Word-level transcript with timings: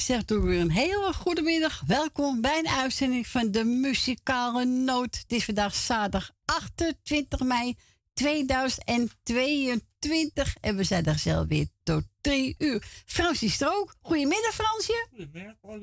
Zeggen 0.00 0.26
toch 0.26 0.42
weer 0.42 0.60
een 0.60 0.70
hele 0.70 1.12
goede 1.12 1.42
middag. 1.42 1.82
Welkom 1.86 2.40
bij 2.40 2.58
een 2.58 2.68
uitzending 2.68 3.26
van 3.26 3.50
de 3.50 3.64
Muzikale 3.64 4.64
Noot. 4.64 5.18
Het 5.18 5.32
is 5.32 5.44
vandaag 5.44 5.74
zaterdag 5.74 6.30
28 6.44 7.40
mei 7.40 7.76
2022. 8.12 10.56
En 10.60 10.76
we 10.76 10.84
zijn 10.84 11.04
er 11.04 11.18
zelf 11.18 11.46
weer 11.46 11.66
tot 11.82 12.02
drie 12.20 12.54
uur. 12.58 13.02
Frans 13.06 13.42
is 13.42 13.60
er 13.60 13.74
ook. 13.74 13.94
Goedemiddag, 14.00 14.54
Fransje. 14.54 15.06
Goedemiddag. 15.10 15.54
Oh, 15.60 15.80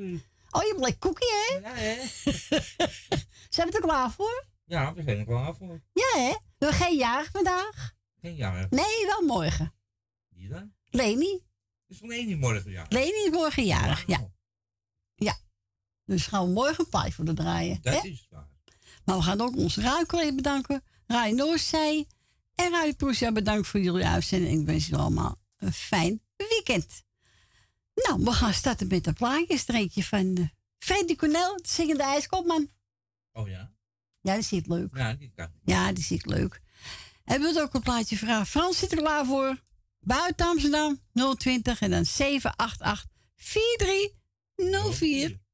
je 0.63 0.75
blik 0.77 0.99
koekie, 0.99 1.27
hè? 1.27 1.57
Ja, 1.57 1.73
hè? 1.73 1.95
Zijn 3.55 3.67
we 3.67 3.73
er 3.73 3.81
klaar 3.81 4.11
voor? 4.11 4.45
Ja, 4.65 4.93
we 4.93 5.03
zijn 5.03 5.17
er 5.17 5.25
klaar 5.25 5.55
voor. 5.55 5.81
Ja, 5.93 6.19
hè? 6.19 6.31
We 6.31 6.65
hebben 6.65 6.85
geen 6.85 6.97
jarig 6.97 7.29
vandaag. 7.31 7.93
Geen 8.21 8.35
jaar. 8.35 8.67
Nee, 8.69 9.05
wel 9.05 9.21
morgen. 9.21 9.73
Die 10.29 10.49
dan? 10.49 10.73
Leni. 10.89 11.45
Is 11.87 11.97
van 11.97 12.11
één 12.11 12.27
die 12.27 12.37
morgen, 12.37 12.71
ja. 12.71 12.85
Leni 12.89 13.25
is 13.25 13.31
morgen 13.31 13.65
jarig, 13.65 14.07
ja. 14.07 14.19
Oh, 14.19 15.33
Dus 16.05 16.25
gaan 16.27 16.45
we 16.45 16.51
morgen 16.51 16.87
een 16.89 17.11
voor 17.11 17.25
de 17.25 17.33
draaien. 17.33 17.79
Dat 17.81 18.01
hè? 18.01 18.07
is 18.07 18.27
waar. 18.29 18.47
Maar 19.05 19.17
we 19.17 19.23
gaan 19.23 19.41
ook 19.41 19.55
onze 19.55 19.81
radiocollega 19.81 20.35
bedanken. 20.35 20.83
Rai 21.07 21.33
Noorzij 21.33 22.07
en 22.55 22.71
Rai 22.71 22.95
Poesja 22.95 23.31
bedankt 23.31 23.67
voor 23.67 23.79
jullie 23.79 24.05
uitzending. 24.05 24.59
Ik 24.59 24.65
wens 24.65 24.85
jullie 24.85 25.01
allemaal 25.01 25.37
een 25.57 25.73
fijn 25.73 26.21
weekend. 26.35 27.03
Nou, 27.95 28.23
we 28.23 28.31
gaan 28.31 28.53
starten 28.53 28.87
met 28.87 29.07
een 29.07 29.13
plaatjesstreekje 29.13 30.03
van 30.03 30.39
uh, 30.39 30.47
Freddy 30.77 31.15
Cornel, 31.15 31.57
de 31.57 31.67
zingende 31.67 32.03
ijskopman. 32.03 32.69
Oh 33.31 33.47
ja? 33.47 33.71
Ja, 34.21 34.35
dat 34.35 34.43
zit 34.43 34.67
leuk. 34.67 34.89
Ja, 34.93 35.13
die 35.13 35.31
kan. 35.35 35.51
Ja, 35.63 35.91
die 35.91 36.03
zit 36.03 36.25
leuk. 36.25 36.61
En 37.23 37.41
we 37.41 37.61
ook 37.61 37.73
een 37.73 37.81
plaatje 37.81 38.17
vragen. 38.17 38.45
Frans 38.45 38.77
zit 38.77 38.91
er 38.91 38.97
klaar 38.97 39.25
voor. 39.25 39.63
Buiten 39.99 40.45
Amsterdam 40.45 40.99
020 41.13 41.81
en 41.81 41.89
dan 41.89 42.05
788 42.05 43.05
4304. 43.35 45.46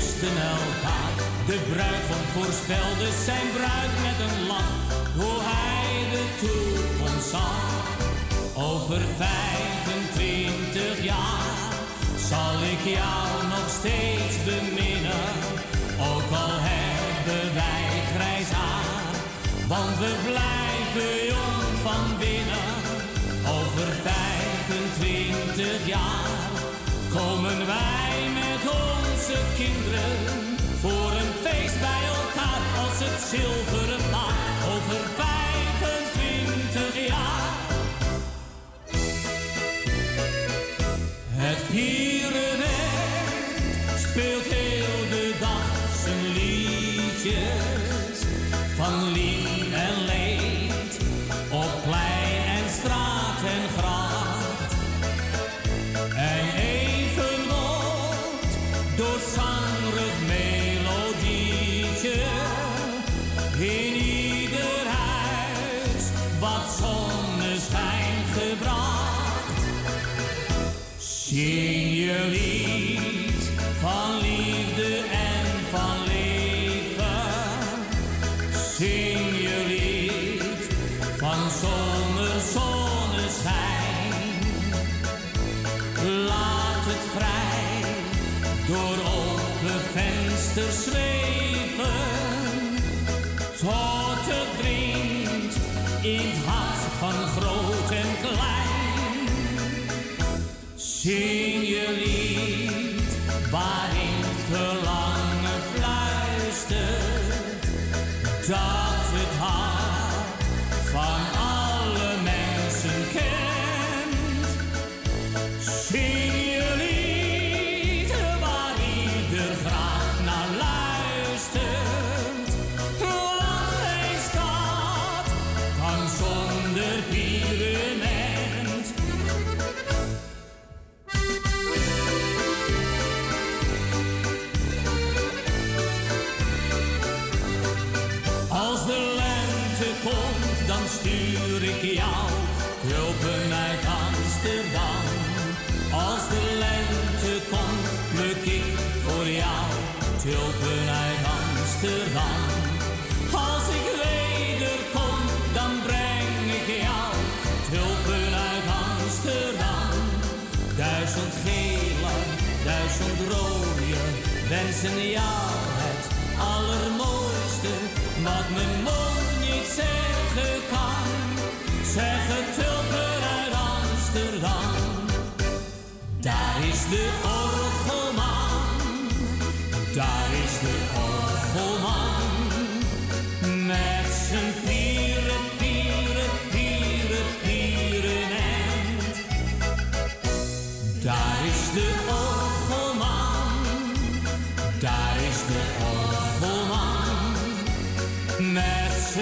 Kusten 0.00 0.36
elkaar. 0.58 1.12
De 1.46 1.58
bruidegom 1.72 2.24
voorspelde 2.36 3.08
zijn 3.24 3.48
bruid 3.56 3.92
met 4.06 4.18
een 4.26 4.46
lach. 4.46 4.78
Hoe 5.18 5.38
hij 5.52 5.92
de 6.14 6.24
toekomst 6.40 7.30
zag. 7.30 7.62
Over 8.54 9.00
25 9.16 11.02
jaar 11.02 11.58
zal 12.30 12.54
ik 12.74 12.82
jou 12.98 13.26
nog 13.54 13.68
steeds 13.78 14.36
beminnen. 14.44 15.32
Ook 16.10 16.30
al 16.44 16.54
hebben 16.70 17.54
wij 17.54 17.86
grijs 18.14 18.50
haar. 18.50 19.14
Want 19.68 19.98
we 19.98 20.12
blijven 20.24 20.59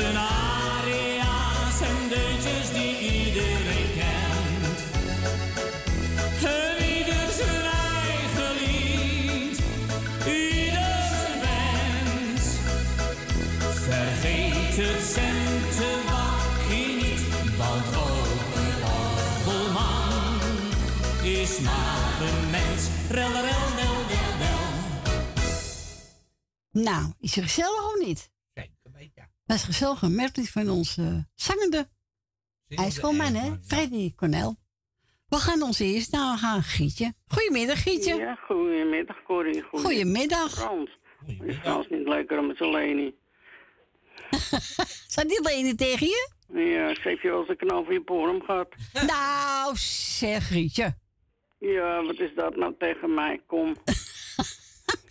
zijn 0.00 0.16
aria's 0.16 1.80
en 1.80 2.08
deuntjes 2.08 2.72
die 2.72 2.98
iedereen 2.98 3.90
kent. 3.98 4.78
En 6.44 6.76
ieder 6.96 7.28
zijn 7.38 7.64
eigen 7.64 8.54
wens. 11.44 12.44
Vergeet 13.86 14.76
het 14.76 15.02
centenbakje 15.16 16.86
niet, 17.02 17.22
want 17.56 17.86
ook 17.96 18.50
een 18.62 18.82
orgelman 19.00 20.40
is 21.22 21.60
maar 21.60 22.20
een 22.28 22.50
mens. 22.50 22.82
Rel, 23.10 23.32
rel, 23.32 23.42
rel, 23.76 23.98
rel, 24.08 24.32
rel. 24.42 24.66
Nou, 26.70 27.12
is 27.20 27.34
het 27.34 27.44
gezellig 27.44 27.94
of 27.94 27.98
niet? 28.06 28.30
Dat 29.48 29.56
is 29.56 29.62
gezellig 29.62 30.02
een 30.02 30.14
medley 30.14 30.44
van 30.44 30.70
onze 30.70 31.26
zangende 31.34 31.88
ijschoolman, 32.68 33.34
hè? 33.34 33.52
Freddy 33.66 34.14
Cornel. 34.14 34.56
We 35.28 35.36
gaan 35.36 35.62
ons 35.62 35.78
eerst 35.78 36.12
nou 36.12 36.38
gaan 36.38 36.62
Gietje. 36.62 37.14
Goedemiddag, 37.26 37.82
Gietje. 37.82 38.14
Ja, 38.14 38.34
goedemiddag 38.34 39.22
Corrie. 39.22 39.62
Goedemiddag. 39.62 40.50
Frans. 40.50 40.90
Is 41.42 41.56
Frans 41.56 41.86
niet 41.88 42.08
leuker 42.08 42.44
met 42.44 42.56
zijn 42.56 42.70
Leni? 42.70 43.14
Staat 45.12 45.28
die 45.28 45.42
Leni 45.42 45.74
tegen 45.74 46.06
je? 46.06 46.30
Ja, 46.48 46.94
ze 46.94 47.00
heeft 47.02 47.22
je 47.22 47.28
wel 47.28 47.40
eens 47.40 47.48
een 47.48 47.56
knal 47.56 47.84
voor 47.84 47.92
je 47.92 48.02
porum 48.02 48.42
gehad. 48.42 48.68
Nou, 49.06 49.76
zeg 49.76 50.46
Gietje. 50.48 50.96
Ja, 51.58 52.02
wat 52.02 52.18
is 52.18 52.34
dat 52.34 52.56
nou 52.56 52.74
tegen 52.78 53.14
mij? 53.14 53.42
Kom. 53.46 53.68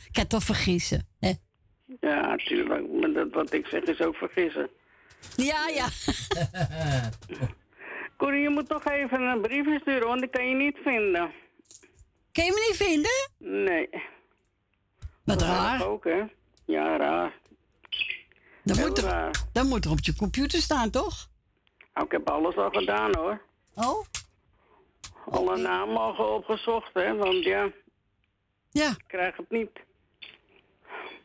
Ik 0.07 0.13
kan 0.13 0.27
toch 0.27 0.43
vergissen, 0.43 1.07
hè? 1.19 1.31
Ja, 1.99 2.21
natuurlijk. 2.27 2.91
Maar 2.91 3.11
dat 3.11 3.33
wat 3.33 3.53
ik 3.53 3.65
zeg 3.65 3.81
is 3.83 4.01
ook 4.01 4.15
vergissen. 4.15 4.69
Ja, 5.35 5.67
ja. 5.67 5.87
Corrie, 8.17 8.41
je 8.41 8.49
moet 8.49 8.69
toch 8.69 8.85
even 8.85 9.21
een 9.21 9.41
briefje 9.41 9.79
sturen, 9.81 10.07
want 10.07 10.23
ik 10.23 10.31
kan 10.31 10.49
je 10.49 10.55
niet 10.55 10.77
vinden. 10.83 11.31
Kan 12.31 12.45
je 12.45 12.51
me 12.51 12.65
niet 12.67 12.77
vinden? 12.77 13.29
Nee. 13.63 13.89
Wat 15.23 15.39
Dat 15.39 15.41
raar. 15.47 15.87
ook, 15.87 16.03
hè? 16.03 16.23
Ja, 16.65 16.97
raar. 16.97 17.33
Heel 18.63 18.87
moet, 18.87 18.97
er, 18.97 19.03
raar. 19.03 19.31
dan 19.53 19.67
moet 19.67 19.85
er 19.85 19.91
op 19.91 19.99
je 20.01 20.15
computer 20.15 20.59
staan, 20.59 20.89
toch? 20.89 21.27
Nou, 21.93 22.05
ik 22.05 22.11
heb 22.11 22.29
alles 22.29 22.55
al 22.55 22.69
gedaan, 22.69 23.15
hoor. 23.15 23.41
Oh? 23.75 24.05
Alle 25.29 25.57
namen 25.57 25.97
al 25.97 26.33
opgezocht, 26.33 26.93
hè? 26.93 27.15
Want 27.15 27.43
ja, 27.43 27.69
Ja, 28.71 28.89
ik 28.89 29.03
krijg 29.07 29.37
het 29.37 29.49
niet. 29.49 29.69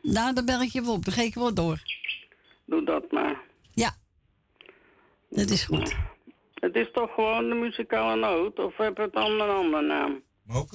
Nou, 0.03 0.33
dan 0.33 0.45
bel 0.45 0.61
ik 0.61 0.71
je 0.71 0.81
wel 0.81 0.93
op. 0.93 1.05
Dan 1.05 1.13
geef 1.13 1.25
ik 1.25 1.33
wel 1.33 1.53
door. 1.53 1.81
Doe 2.65 2.83
dat 2.83 3.11
maar. 3.11 3.41
Ja. 3.73 3.95
Dat 5.29 5.49
is 5.49 5.63
goed. 5.63 5.95
Het 6.53 6.75
is 6.75 6.91
toch 6.91 7.13
gewoon 7.13 7.49
de 7.49 7.55
muzikale 7.55 8.15
noot? 8.15 8.59
Of 8.59 8.77
heb 8.77 8.97
het 8.97 9.13
dan 9.13 9.31
een 9.31 9.49
andere 9.49 9.81
naam? 9.81 10.21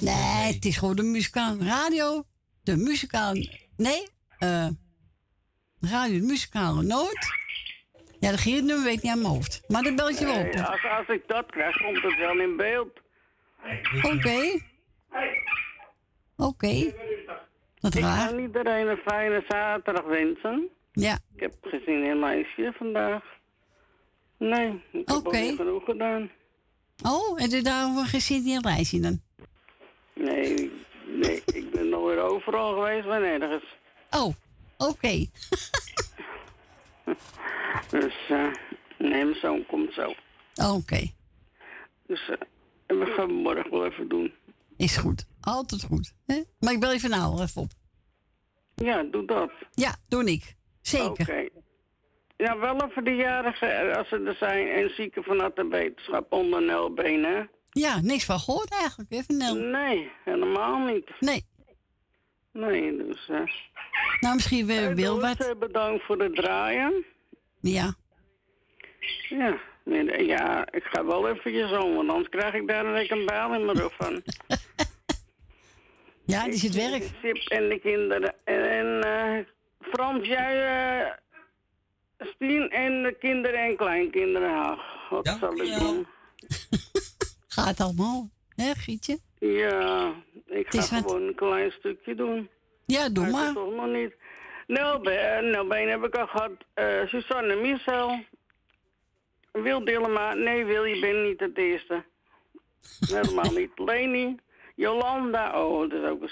Nee, 0.00 0.54
het 0.54 0.64
is 0.64 0.76
gewoon 0.76 0.96
de 0.96 1.02
muzikaal 1.02 1.56
radio. 1.56 2.24
De 2.62 2.76
muzikaal... 2.76 3.34
Nee, 3.76 4.02
eh... 4.38 4.68
radio 5.80 6.18
de 6.18 6.26
muzikale 6.26 6.82
noot. 6.82 7.36
Ja, 8.18 8.30
de 8.30 8.38
Geert-nummer 8.38 8.84
weet 8.84 8.96
ik 8.96 9.02
niet 9.02 9.12
aan 9.12 9.20
mijn 9.20 9.32
hoofd. 9.32 9.62
Maar 9.68 9.82
dan 9.82 9.96
bel 9.96 10.08
ik 10.08 10.18
je 10.18 10.24
wel 10.24 10.46
op. 10.46 10.54
Als, 10.54 10.84
als 10.98 11.08
ik 11.08 11.22
dat 11.26 11.46
krijg, 11.50 11.76
komt 11.76 12.02
het 12.02 12.16
wel 12.18 12.38
in 12.40 12.56
beeld. 12.56 13.00
Oké. 14.02 14.60
Oké. 16.36 16.92
Ik 17.80 17.92
ga 18.02 18.36
iedereen 18.38 18.88
een 18.88 18.96
fijne 18.96 19.44
zaterdag 19.48 20.04
wensen. 20.04 20.68
Ja, 20.92 21.18
Ik 21.34 21.40
heb 21.40 21.54
gezien 21.62 22.04
een 22.04 22.18
meisje 22.18 22.72
vandaag. 22.76 23.22
Nee, 24.36 24.82
ik 24.92 25.08
heb 25.08 25.32
niet 25.32 25.56
genoeg 25.56 25.84
gedaan. 25.84 26.30
Oh, 27.04 27.42
en 27.42 27.50
je 27.50 27.62
daarover 27.62 28.06
gezien 28.06 28.46
in 28.46 28.60
reisje 28.62 29.00
dan? 29.00 29.20
Nee, 30.14 30.70
nee, 31.06 31.42
ik 31.46 31.70
ben 31.70 31.88
nog 31.88 32.04
weer 32.04 32.18
overal 32.18 32.74
geweest, 32.74 33.06
maar 33.06 33.20
nergens. 33.20 33.64
Oh, 34.10 34.34
oké. 34.78 35.26
Dus, 37.90 38.14
eh, 38.28 38.52
nee, 38.98 39.24
mijn 39.24 39.34
zoon 39.34 39.66
komt 39.66 39.92
zo. 39.92 40.14
Oké, 40.74 41.10
Dus, 42.06 42.28
eh, 42.28 42.36
en 42.86 42.98
we 42.98 43.06
gaan 43.06 43.32
morgen 43.32 43.70
wel 43.70 43.86
even 43.86 44.08
doen. 44.08 44.32
Is 44.78 44.96
goed. 44.96 45.26
Altijd 45.40 45.82
goed. 45.84 46.12
Hè? 46.26 46.42
Maar 46.60 46.72
ik 46.72 46.80
bel 46.80 46.92
je 46.92 47.00
van 47.00 47.10
nou 47.10 47.42
even 47.42 47.62
op. 47.62 47.70
Ja, 48.74 49.02
doe 49.02 49.24
dat. 49.26 49.50
Ja, 49.70 49.96
doe 50.08 50.24
ik. 50.24 50.56
Zeker. 50.80 51.10
Oké. 51.10 51.48
Ja, 52.36 52.58
wel 52.58 52.82
even 52.84 53.04
de 53.04 53.14
jarigen, 53.14 53.90
eh, 53.90 53.96
als 53.96 54.08
ze 54.08 54.22
er 54.26 54.34
zijn, 54.34 54.68
en 54.68 54.94
zieken 54.94 55.22
vanuit 55.22 55.56
de 55.56 55.66
wetenschap 55.68 56.32
onder 56.32 56.62
Nelbeen, 56.62 57.24
hè? 57.24 57.42
Ja, 57.70 58.00
niks 58.00 58.24
van 58.24 58.38
gehoord 58.38 58.70
eigenlijk. 58.70 59.10
Even 59.12 59.36
Nel. 59.36 59.54
Nee, 59.54 60.10
helemaal 60.24 60.78
niet. 60.78 61.10
Nee. 61.20 61.46
Nee, 62.52 62.96
dus... 62.96 63.28
eh 63.28 63.40
Nou, 64.20 64.34
misschien 64.34 64.66
weer 64.66 64.80
Hey, 64.80 64.94
wil 64.94 65.20
wat. 65.20 65.46
eh, 65.46 65.58
bedankt 65.58 66.04
voor 66.04 66.22
het 66.22 66.34
draaien. 66.34 67.04
Ja. 67.60 67.94
Ja, 69.28 69.58
ja, 70.18 70.72
ik 70.72 70.82
ga 70.84 71.04
wel 71.04 71.28
even 71.28 71.52
je 71.52 71.66
zoon, 71.68 71.94
want 71.94 72.08
anders 72.08 72.28
krijg 72.28 72.54
ik 72.54 72.68
daar 72.68 72.86
een 72.86 73.12
een 73.18 73.26
baal 73.26 73.54
in 73.54 73.64
mijn 73.64 73.78
rug 73.78 73.94
van. 73.96 74.22
Ja, 76.28 76.44
die 76.44 76.52
is 76.52 76.62
het 76.62 76.74
werk. 76.74 77.02
Sip 77.22 77.36
en 77.36 77.68
de 77.68 77.78
kinderen. 77.78 78.34
En 78.44 79.02
eh, 79.02 79.44
Frans, 79.80 80.26
jij, 80.26 80.66
eh 81.06 81.12
Stien 82.34 82.70
en 82.70 83.02
de 83.02 83.16
kinderen 83.20 83.60
en 83.60 83.76
kleinkinderen. 83.76 84.54
Ach, 84.62 85.08
wat 85.10 85.24
Dank 85.24 85.38
zal 85.38 85.52
ik 85.52 85.78
doen? 85.78 86.06
Gaat 87.56 87.80
allemaal. 87.80 88.28
Hè, 88.54 88.74
Gietje? 88.74 89.18
Ja, 89.38 90.12
ik 90.46 90.66
ga 90.68 90.78
wat- 90.78 90.88
gewoon 90.88 91.22
een 91.22 91.34
klein 91.34 91.70
stukje 91.72 92.14
doen. 92.14 92.48
Ja, 92.86 93.08
doe 93.08 93.30
Maar 93.30 93.52
toch 93.52 93.74
nog 93.74 93.86
niet. 93.86 94.14
Nelbeen, 94.66 95.50
Nelbeen 95.50 95.88
heb 95.88 96.04
ik 96.04 96.14
al 96.16 96.26
gehad. 96.26 96.50
Eh 96.74 97.06
Susanne 97.06 97.54
Michel. 97.56 98.24
Wil 99.52 99.84
Dillema. 99.84 100.34
Nee, 100.34 100.64
Wil, 100.64 100.84
je 100.84 101.00
bent 101.00 101.22
niet 101.28 101.40
het 101.40 101.58
eerste. 101.58 102.04
Helemaal 103.06 103.52
niet. 103.60 103.70
Leni. 103.74 104.36
Jolanda. 104.78 105.64
Oh, 105.64 105.90
dat 105.90 106.02
is 106.02 106.08
ook 106.08 106.22
een... 106.22 106.30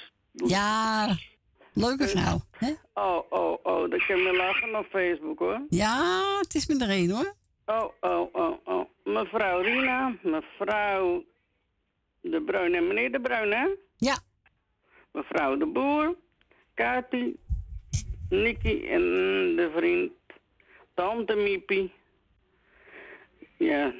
Ja, 0.48 1.16
leuke 1.72 2.08
vrouw. 2.08 2.40
Hè? 2.50 2.72
Oh, 2.94 3.22
oh, 3.30 3.58
oh. 3.62 3.90
Dat 3.90 4.06
kan 4.06 4.22
me 4.22 4.36
lachen 4.36 4.78
op 4.78 4.86
Facebook, 4.86 5.38
hoor. 5.38 5.60
Ja, 5.68 6.22
het 6.40 6.54
is 6.54 6.66
met 6.66 6.80
er 6.80 6.90
een 6.90 7.10
hoor. 7.10 7.34
Oh, 7.66 7.92
oh, 8.00 8.34
oh, 8.34 8.56
oh. 8.64 8.88
Mevrouw 9.04 9.60
Rina. 9.60 10.14
Mevrouw 10.22 11.24
De 12.20 12.40
Bruin 12.42 12.74
en 12.74 12.86
meneer 12.86 13.12
De 13.12 13.20
Bruin, 13.20 13.52
hè? 13.52 13.68
Ja, 13.96 14.18
Mevrouw 15.12 15.56
De 15.56 15.66
Boer. 15.66 16.16
Kati. 16.74 17.36
Nicky 18.28 18.86
en 18.88 19.02
de 19.56 19.70
vriend. 19.76 20.12
Tante 20.94 21.34
Miepie. 21.34 21.92
Ja, 23.56 23.92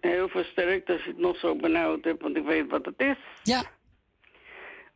heel 0.00 0.28
versterkt 0.28 0.88
als 0.90 1.02
je 1.04 1.08
het 1.10 1.18
nog 1.18 1.36
zo 1.38 1.56
benauwd 1.56 2.04
hebt, 2.04 2.22
want 2.22 2.36
ik 2.36 2.44
weet 2.44 2.70
wat 2.70 2.84
het 2.84 3.00
is. 3.00 3.16
ja. 3.42 3.76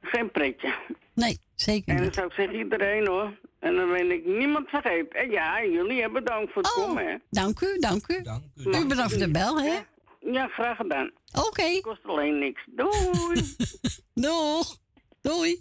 Geen 0.05 0.31
pretje. 0.31 0.75
Nee, 1.15 1.39
zeker 1.55 1.89
En 1.89 1.97
dan 1.97 2.05
niet. 2.05 2.15
zou 2.15 2.27
ik 2.27 2.33
zeggen 2.33 2.59
iedereen 2.59 3.07
hoor. 3.07 3.39
En 3.61 3.75
dan 3.75 3.91
ben 3.93 4.11
ik 4.11 4.25
niemand 4.25 4.69
vergeten. 4.69 5.11
En 5.21 5.31
ja, 5.31 5.65
jullie 5.65 6.01
hebben 6.01 6.25
bedankt 6.25 6.53
voor 6.53 6.63
het 6.63 6.77
Oh, 6.77 6.85
komen, 6.87 7.07
hè. 7.07 7.17
dank 7.31 7.61
u, 7.61 7.79
dank 7.79 8.09
u. 8.09 8.23
Dank 8.23 8.43
u. 8.55 8.63
U 8.63 8.87
bedankt 8.87 9.11
voor 9.13 9.21
de 9.21 9.31
bel, 9.31 9.61
hè? 9.63 9.79
Ja, 10.21 10.47
graag 10.49 10.77
gedaan. 10.77 11.11
Oké, 11.47 11.81
Kost 11.81 12.05
alleen 12.05 12.39
niks. 12.39 12.63
Doei. 12.67 13.55
doeg. 14.27 14.77
Doei. 15.21 15.61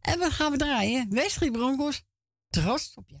En 0.00 0.18
wat 0.18 0.30
gaan 0.30 0.50
we 0.52 0.58
draaien? 0.58 1.06
Wesley 1.10 1.50
Broncos, 1.50 2.02
trots 2.50 2.94
op 2.94 3.04
jou. 3.06 3.20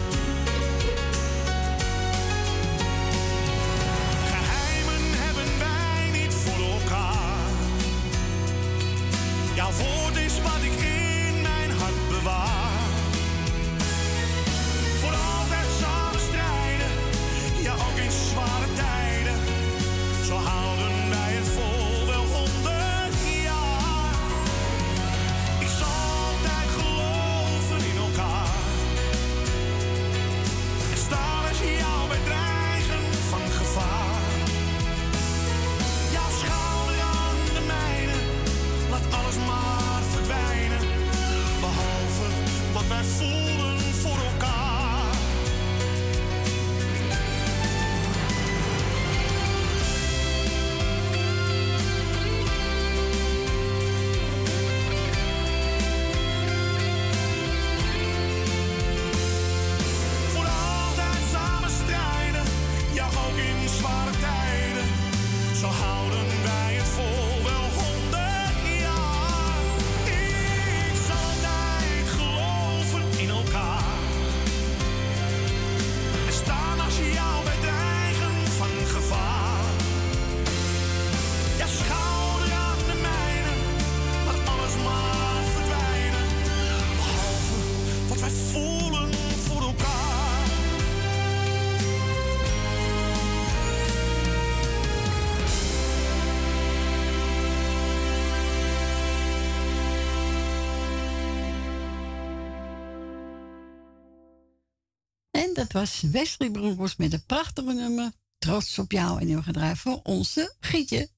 Dat 105.71 105.81
was 105.81 106.01
Wesley 106.11 106.51
Bronkhorst 106.51 106.97
met 106.97 107.13
een 107.13 107.25
prachtige 107.27 107.73
nummer. 107.73 108.11
Trots 108.37 108.79
op 108.79 108.91
jou. 108.91 109.19
En 109.19 109.43
gaan 109.43 109.53
draaien 109.53 109.77
voor 109.77 109.99
onze 110.03 110.55
Gietje. 110.59 111.09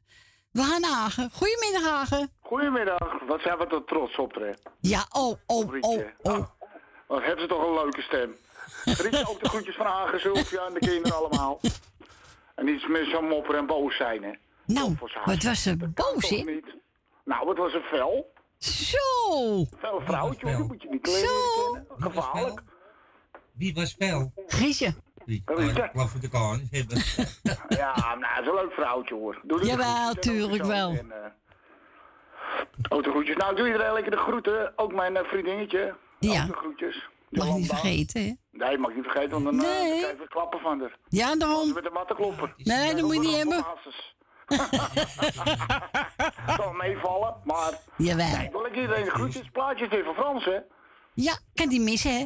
We 0.51 0.61
gaan 0.61 0.81
naar 0.81 0.91
Hagen. 0.91 1.29
Goedemiddag, 1.31 1.83
Hagen. 1.91 2.31
Goedemiddag, 2.39 3.19
wat 3.27 3.41
zijn 3.41 3.57
we 3.57 3.67
toch 3.67 3.85
trots 3.85 4.17
op, 4.17 4.33
hè? 4.33 4.51
Ja, 4.79 5.05
oh, 5.11 5.37
oh, 5.45 5.73
oh, 5.79 6.01
oh. 6.21 6.45
Wat 7.07 7.23
hebben 7.23 7.41
ze 7.41 7.47
toch 7.47 7.67
een 7.67 7.73
leuke 7.73 8.01
stem. 8.01 8.35
Rietje 8.83 9.27
ook 9.29 9.39
de 9.39 9.49
groetjes 9.49 9.75
van 9.75 9.85
Hagen, 9.85 10.19
Sylvia 10.19 10.65
en 10.65 10.73
de 10.73 10.79
kinderen 10.79 11.17
allemaal. 11.17 11.59
En 12.55 12.65
niet 12.65 12.87
meer 12.87 13.05
zo 13.05 13.21
mopper 13.21 13.55
en 13.55 13.65
boos 13.65 13.95
zijn, 13.95 14.23
hè? 14.23 14.31
Nou, 14.65 14.95
wat 15.25 15.43
was 15.43 15.63
ze 15.63 15.77
boos, 15.77 16.29
hè? 16.29 16.59
Nou, 17.25 17.49
het 17.49 17.57
was 17.57 17.73
een 17.73 17.81
fel. 17.81 18.33
Zo! 18.57 19.65
Fel 19.79 20.01
vrouwtje, 20.01 20.51
dat 20.51 20.67
moet 20.67 20.81
je 20.81 20.89
niet 20.89 21.07
Zo. 21.07 21.77
Gevaarlijk. 21.97 22.63
Wie 23.53 23.73
was 23.73 23.95
fel? 23.99 24.31
Die 25.25 25.41
Dat 25.45 25.57
het. 25.59 26.29
kan 26.29 26.59
niet 26.59 26.71
hebben. 26.71 26.97
Ja, 27.67 28.15
nou, 28.15 28.33
het 28.33 28.41
is 28.41 28.47
een 28.47 28.53
leuk 28.53 28.71
vrouwtje, 28.71 29.15
hoor. 29.15 29.39
Doe 29.43 29.59
de 29.59 29.65
Jawel, 29.65 30.13
tuurlijk 30.13 30.63
wel. 30.63 30.89
En, 30.89 31.11
eh, 31.11 31.29
ook 32.89 33.03
de 33.03 33.09
groetjes. 33.09 33.35
Nou, 33.35 33.55
doe 33.55 33.65
iedereen 33.67 33.93
lekker 33.93 34.11
de 34.11 34.17
groeten. 34.17 34.73
Ook 34.75 34.93
mijn 34.93 35.17
eh, 35.17 35.23
vriendinnetje. 35.23 35.95
Ja. 36.19 36.41
Ook 36.41 36.47
de 36.47 36.53
groetjes. 36.55 37.09
Mag 37.29 37.47
je 37.47 37.53
niet 37.53 37.67
vergeten, 37.67 38.21
hè? 38.23 38.33
Nee, 38.51 38.77
mag 38.77 38.89
ik 38.89 38.95
niet 38.95 39.05
vergeten, 39.05 39.31
want 39.31 39.43
dan, 39.45 39.53
eh, 39.53 39.59
Nee. 39.81 39.99
krijg 40.01 40.17
je 40.17 40.27
klappen 40.27 40.59
van 40.59 40.79
haar. 40.79 40.97
Ja, 41.07 41.35
daarom. 41.35 41.73
Met 41.73 41.83
de 41.83 41.89
mattenklopper. 41.89 42.53
Nee, 42.57 42.93
dat 42.95 43.03
moet 43.03 43.13
je 43.13 43.19
niet 43.19 43.37
hebben. 43.37 43.65
Zal 46.57 46.73
meevallen, 46.73 47.35
maar... 47.43 47.79
Jawel. 47.97 48.37
Nee, 48.37 48.49
wil 48.51 48.65
ik 48.65 48.75
iedereen 48.75 49.03
de 49.03 49.11
groetjes. 49.11 49.49
Plaatjes 49.51 49.87
voor 50.03 50.13
Frans, 50.15 50.45
hè? 50.45 50.57
Ja, 51.13 51.37
kan 51.53 51.69
die 51.69 51.81
missen, 51.81 52.17
hè? 52.19 52.25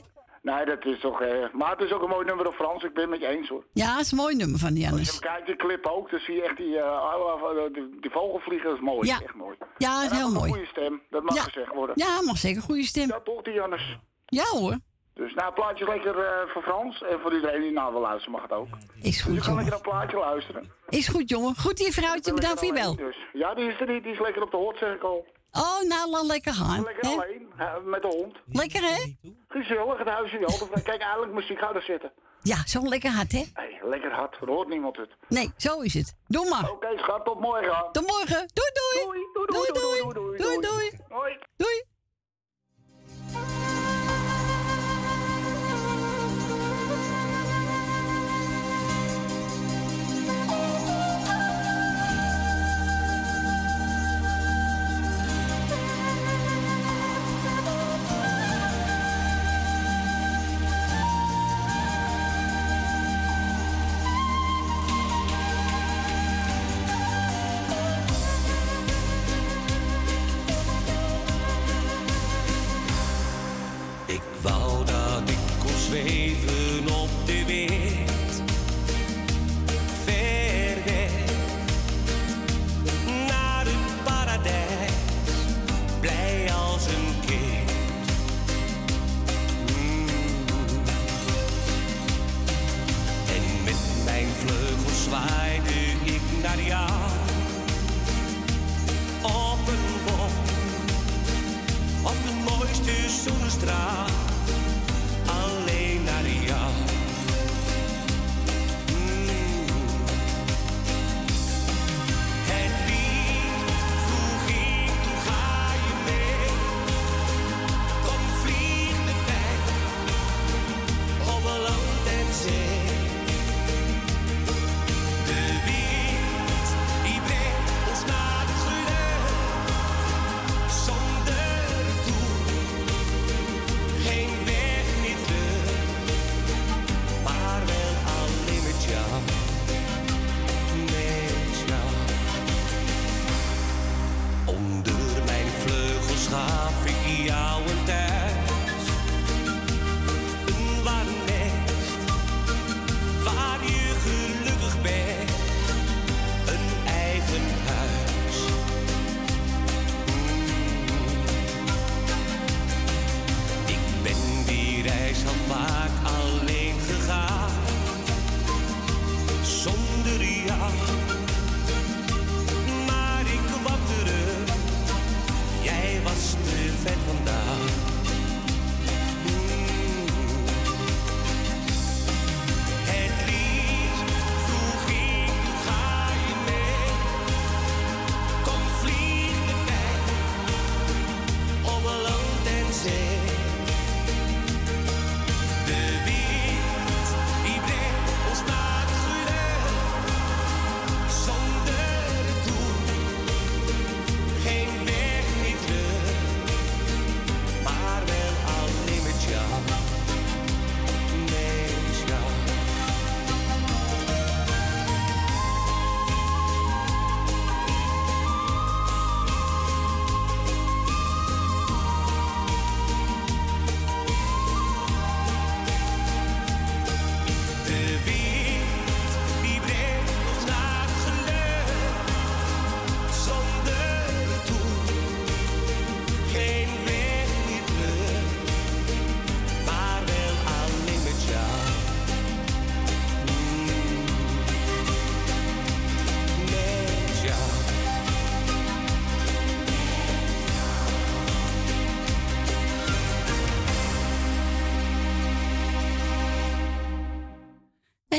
Nee, 0.52 0.66
dat 0.66 0.86
is 0.86 1.00
toch... 1.00 1.22
Eh, 1.22 1.50
maar 1.54 1.70
het 1.72 1.80
is 1.82 1.92
ook 1.92 2.02
een 2.04 2.10
mooi 2.10 2.26
nummer 2.26 2.48
op 2.48 2.54
Frans. 2.54 2.84
Ik 2.84 2.94
ben 2.94 3.02
het 3.02 3.12
met 3.12 3.20
je 3.20 3.28
eens, 3.28 3.50
hoor. 3.50 3.64
Ja, 3.74 3.92
dat 3.96 4.02
is 4.06 4.12
een 4.12 4.18
mooi 4.18 4.36
nummer 4.36 4.60
van 4.60 4.74
die 4.74 4.84
Als 4.84 4.92
je 4.92 5.04
Jannes. 5.04 5.20
kijkt, 5.20 5.46
die 5.46 5.56
clip 5.56 5.86
ook, 5.88 6.10
dan 6.12 6.20
zie 6.20 6.36
je 6.36 6.42
echt 6.44 6.58
die, 6.58 6.78
eh 6.80 7.74
die, 7.74 7.98
die 8.00 8.12
vogelvliegen. 8.12 8.68
Dat 8.70 8.78
is 8.78 8.84
mooi, 8.84 9.08
Ja. 9.08 9.20
echt 9.24 9.34
mooi. 9.36 9.56
Ja, 9.78 10.02
dat 10.02 10.12
is 10.12 10.18
heel 10.18 10.28
ook 10.28 10.32
een 10.34 10.38
mooi. 10.38 10.52
goede 10.52 10.66
stem, 10.68 11.02
dat 11.10 11.24
mag 11.24 11.36
Ja. 11.36 11.42
gezegd 11.42 11.74
worden. 11.74 11.96
Ja, 12.06 12.22
mag 12.22 12.38
zeker. 12.38 12.62
Goede 12.62 12.84
stem. 12.84 13.08
Ja, 13.08 13.20
toch, 13.24 13.42
die 13.42 13.54
Jannes. 13.54 13.98
Ja 14.26 14.44
hoor. 14.44 14.78
Dus 15.14 15.34
nou, 15.34 15.54
plaatjes 15.54 15.88
lekker 15.88 16.20
eh, 16.20 16.50
voor 16.54 16.62
Frans. 16.62 17.02
En 17.04 17.20
voor 17.20 17.34
iedereen 17.34 17.62
die 17.62 17.72
nou 17.72 17.92
wil 17.92 18.02
luisteren, 18.02 18.32
mag 18.32 18.42
het 18.42 18.52
ook. 18.52 18.68
Is 18.68 19.02
Dus 19.02 19.18
je 19.18 19.24
goed, 19.24 19.40
kan 19.46 19.56
lekker 19.56 19.74
een 19.74 19.82
plaatje 19.82 20.18
luisteren. 20.18 20.72
Is 20.90 21.08
goed, 21.08 21.30
jongen. 21.30 21.56
Goed, 21.58 21.78
die 21.78 21.92
vrouwtje. 21.94 22.34
Bedankt 22.34 22.60
voor 22.60 22.68
je 22.68 22.74
bel. 22.74 22.96
Dus. 22.96 23.18
Ja, 23.34 23.54
die 23.54 23.68
is 23.72 23.80
er 23.80 23.88
niet. 23.88 24.04
Die 24.04 24.12
is 24.12 24.20
lekker 24.20 24.42
op 24.42 24.52
de 24.52 24.58
hot, 24.58 24.78
zeg 24.78 24.94
ik 24.96 25.04
al. 25.04 25.26
Oh, 25.58 25.82
nou, 25.88 26.10
laat 26.10 26.26
lekker 26.26 26.54
gaan. 26.54 26.84
Lekker 26.84 27.10
hè? 27.10 27.16
alleen, 27.16 27.48
hè, 27.56 27.80
met 27.82 28.02
de 28.02 28.08
hond. 28.08 28.36
Lekker, 28.46 28.82
hè? 28.82 29.16
Gezellig, 29.48 29.98
het 29.98 30.08
huisje 30.08 30.40
wel. 30.40 30.82
Kijk, 30.84 31.02
eindelijk 31.02 31.32
muziek, 31.32 31.60
ga 31.60 31.74
er 31.74 31.82
zitten. 31.82 32.12
Ja, 32.42 32.66
zo 32.66 32.82
lekker 32.84 33.12
hard, 33.12 33.32
hè? 33.32 33.44
Hey, 33.54 33.80
lekker 33.84 34.12
hard, 34.12 34.42
er 34.42 34.48
hoort 34.48 34.68
niemand 34.68 34.98
het. 34.98 35.10
Nee, 35.30 35.52
zo 35.58 35.80
is 35.80 35.94
het. 35.94 36.16
Doe 36.28 36.50
maar. 36.50 36.72
Oké, 36.72 36.88
schat, 36.98 37.26
tot 37.26 37.40
morgen. 37.40 37.90
Tot 37.92 38.08
morgen. 38.08 38.48
Doei, 38.54 38.72
doei. 38.74 39.26
Doei, 39.34 39.48
doei, 39.50 39.72
doei, 39.72 40.02
doei, 40.02 40.14
doei, 40.14 40.38
Doei, 40.38 40.60
doei. 40.60 40.92
Hoi. 41.10 41.38
Doei. 41.56 41.78
Ik 41.78 41.86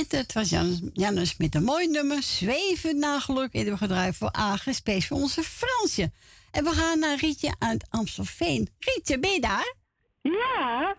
Dat 0.09 0.33
was 0.33 0.51
Janus, 0.51 0.81
Janus 0.92 1.37
met 1.37 1.55
een 1.55 1.64
mooi 1.64 1.88
nummer. 1.88 2.23
Zweven 2.23 2.99
naar 2.99 3.21
geluk. 3.21 3.53
En 3.53 3.64
we 3.64 3.77
gedraaid 3.77 4.16
voor 4.16 4.33
AGSP's 4.33 5.07
voor 5.07 5.16
onze 5.16 5.42
Fransje. 5.42 6.11
En 6.51 6.64
we 6.64 6.71
gaan 6.71 6.99
naar 6.99 7.18
Rietje 7.18 7.55
uit 7.59 7.87
Amstelveen. 7.90 8.68
Rietje, 8.79 9.18
ben 9.18 9.31
je 9.31 9.40
daar? 9.40 9.75
Ja, 10.23 10.97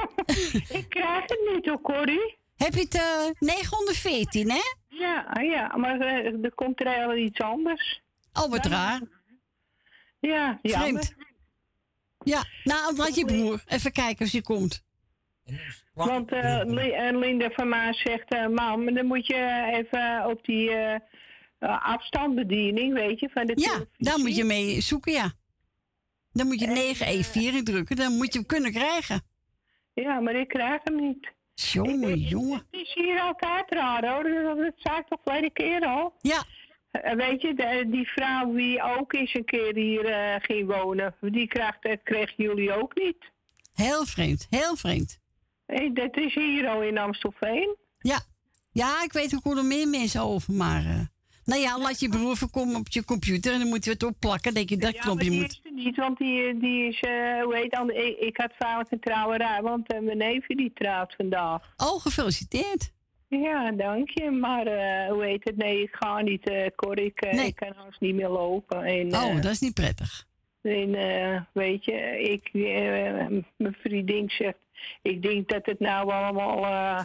ik 0.78 0.86
krijg 0.88 1.22
het 1.22 1.52
niet 1.54 1.66
hoor, 1.66 1.80
Corrie. 1.80 2.36
Heb 2.56 2.74
je 2.74 2.80
het 2.80 2.94
eh, 2.94 3.30
914, 3.38 4.50
hè? 4.50 4.62
Ja, 4.88 5.40
ja, 5.40 5.76
maar 5.76 6.00
eh, 6.00 6.44
er 6.44 6.54
komt 6.54 6.80
er 6.80 7.06
wel 7.06 7.16
iets 7.16 7.40
anders. 7.40 8.02
Oh, 8.32 8.50
wat 8.50 8.66
raar. 8.66 9.00
Ja, 10.20 10.58
jammer. 10.62 10.88
Vreemd. 10.88 11.14
Ja, 12.24 12.44
nou, 12.64 12.96
laat 12.96 13.14
je 13.14 13.24
broer. 13.24 13.62
Even 13.66 13.92
kijken 13.92 14.24
of 14.24 14.30
ze 14.30 14.42
komt. 14.42 14.84
Want 15.94 16.32
eh, 16.32 16.60
eh, 17.08 17.18
Linda 17.18 17.50
van 17.50 17.68
Maas 17.68 18.00
zegt, 18.00 18.28
eh 18.34 18.46
mam, 18.46 18.94
dan 18.94 19.06
moet 19.06 19.26
je 19.26 19.70
even 19.72 20.26
op 20.26 20.44
die 20.44 20.70
eh, 20.70 20.98
afstandsbediening, 21.84 22.94
weet 22.94 23.20
je, 23.20 23.28
van 23.28 23.46
de 23.46 23.52
Ja, 23.56 23.62
televisie. 23.66 23.88
daar 23.98 24.18
moet 24.18 24.36
je 24.36 24.44
mee 24.44 24.80
zoeken, 24.80 25.12
ja. 25.12 25.32
Dan 26.32 26.46
moet 26.46 26.60
je 26.60 26.66
914 26.66 27.64
drukken, 27.64 27.96
dan 27.96 28.16
moet 28.16 28.32
je 28.32 28.38
hem 28.38 28.46
kunnen 28.48 28.72
krijgen. 28.72 29.22
Ja, 29.94 30.20
maar 30.20 30.34
ik 30.34 30.48
krijg 30.48 30.80
hem 30.84 30.96
niet. 31.00 31.32
Jongen, 31.54 32.18
jongen. 32.18 32.66
Het 32.70 32.80
is 32.80 32.94
hier 32.94 33.20
altijd 33.20 33.64
raar 33.72 34.08
hoor, 34.14 34.22
dat, 34.42 34.56
dat 34.58 34.72
zei 34.76 34.98
ik 34.98 35.06
toch 35.08 35.18
verleden 35.24 35.52
keer 35.52 35.80
al. 35.86 36.12
Ja. 36.20 36.42
Weet 37.16 37.42
je, 37.42 37.54
de- 37.54 37.86
die 37.90 38.08
vrouw 38.08 38.52
die 38.54 38.82
ook 38.82 39.12
eens 39.12 39.34
een 39.34 39.44
keer 39.44 39.74
hier 39.74 40.38
ging 40.42 40.66
wonen, 40.76 41.14
die 41.20 41.46
kregen 42.02 42.34
jullie 42.36 42.72
ook 42.82 42.94
niet. 42.94 43.16
Heel 43.74 44.04
vreemd, 44.06 44.46
heel 44.50 44.76
vreemd. 44.76 45.20
Hey, 45.66 45.90
dat 45.94 46.16
is 46.16 46.34
hier 46.34 46.68
al 46.68 46.82
in 46.82 46.98
Amstelveen. 46.98 47.76
Ja. 47.98 48.20
Ja, 48.72 49.02
ik 49.04 49.12
weet 49.12 49.34
ook 49.34 49.42
hoe 49.42 49.56
er 49.56 49.64
meer 49.64 49.88
mensen 49.88 50.20
over, 50.20 50.52
maar... 50.54 50.84
eh, 50.84 51.00
Nou 51.44 51.60
ja, 51.60 51.78
laat 51.78 52.00
je 52.00 52.08
broer 52.08 52.36
voorkomen 52.36 52.76
op 52.76 52.88
je 52.88 53.04
computer 53.04 53.52
en 53.52 53.58
dan 53.58 53.68
moet 53.68 53.84
je 53.84 53.90
het 53.90 54.02
opplakken. 54.02 54.54
Denk 54.54 54.68
je 54.68 54.76
dat 54.76 54.94
Ja, 54.94 55.00
knopje 55.00 55.30
die 55.30 55.40
moet. 55.40 55.50
is 55.50 55.60
er 55.64 55.72
niet, 55.72 55.96
want 55.96 56.18
die, 56.18 56.58
die 56.58 56.88
is, 56.88 57.00
eh, 57.00 57.42
hoe 57.42 57.56
heet 57.56 57.70
dan, 57.70 57.90
ik, 57.90 58.18
ik 58.18 58.36
had 58.36 58.52
vaak 58.58 58.90
een 58.90 59.00
trouwerij, 59.00 59.62
want 59.62 59.92
eh, 59.92 60.00
mijn 60.00 60.16
neefje 60.18 60.56
die 60.56 60.72
trouwt 60.74 61.14
vandaag. 61.16 61.74
Oh, 61.76 62.00
gefeliciteerd. 62.00 62.92
Ja, 63.28 63.70
dank 63.72 64.10
je, 64.10 64.30
maar 64.30 64.64
hoe 65.10 65.24
heet 65.24 65.44
het, 65.44 65.56
nee, 65.56 65.82
ik 65.82 65.94
ga 65.94 66.20
niet, 66.20 66.50
Cor, 66.76 66.98
ik, 66.98 67.20
Nee. 67.32 67.46
ik 67.46 67.56
kan 67.56 67.72
haast 67.76 68.00
niet 68.00 68.14
meer 68.14 68.28
lopen. 68.28 68.82
En, 68.84 69.14
Oh, 69.14 69.34
dat 69.42 69.50
is 69.50 69.60
niet 69.60 69.74
prettig. 69.74 70.26
En 70.62 71.48
weet 71.52 71.84
je, 71.84 72.20
ik, 72.20 72.50
mijn 73.56 73.76
vriendin 73.82 74.30
zegt, 74.30 74.56
ik 75.02 75.22
denk 75.22 75.48
dat 75.48 75.66
het 75.66 75.78
nou 75.80 76.10
allemaal 76.10 76.64
eh, 76.66 77.04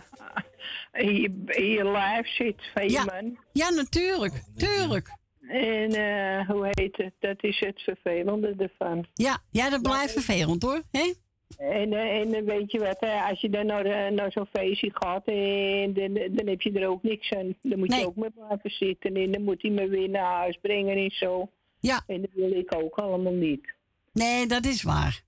in, 1.07 1.15
je, 1.15 1.31
in 1.45 1.65
je 1.67 1.83
lijf 1.83 2.27
zit 2.35 2.61
van 2.73 2.83
je 2.83 2.91
Ja. 2.91 3.03
man. 3.03 3.37
Ja, 3.53 3.69
natuurlijk. 3.69 4.43
Tuurlijk. 4.57 5.15
En 5.47 5.91
eh, 5.91 6.47
hoe 6.49 6.67
heet 6.71 6.97
het, 6.97 7.13
dat 7.19 7.43
is 7.43 7.59
het 7.59 7.81
vervelende 7.81 8.55
ervan. 8.57 9.05
Ja, 9.13 9.37
ja 9.51 9.69
dat 9.69 9.81
blijft 9.81 10.13
vervelend 10.13 10.63
hoor. 10.63 10.81
hè? 10.91 11.13
En, 11.57 11.93
eh, 11.93 12.19
en 12.19 12.33
eh, 12.33 12.43
weet 12.43 12.71
je 12.71 12.79
wat, 12.79 12.99
als 13.29 13.41
je 13.41 13.49
dan 13.49 13.65
naar, 13.65 14.13
naar 14.13 14.31
zo'n 14.31 14.47
feestje 14.53 14.89
gaat, 14.93 15.25
en 15.25 15.93
dan, 15.93 16.13
dan 16.35 16.47
heb 16.47 16.61
je 16.61 16.71
er 16.71 16.87
ook 16.87 17.03
niks 17.03 17.31
aan. 17.33 17.55
Dan 17.61 17.79
moet 17.79 17.87
Nee. 17.89 17.99
je 17.99 18.05
ook 18.05 18.15
maar 18.15 18.31
blijven 18.31 18.69
zitten 18.69 19.15
en 19.15 19.31
dan 19.31 19.43
moet 19.43 19.61
hij 19.61 19.71
me 19.71 19.87
weer 19.87 20.09
naar 20.09 20.35
huis 20.35 20.57
brengen 20.61 20.97
en 20.97 21.11
zo. 21.11 21.49
Ja. 21.79 22.03
En 22.07 22.21
dat 22.21 22.29
wil 22.33 22.51
ik 22.51 22.75
ook 22.75 22.95
allemaal 22.95 23.33
niet. 23.33 23.73
Nee, 24.13 24.45
dat 24.47 24.65
is 24.65 24.83
waar. 24.83 25.21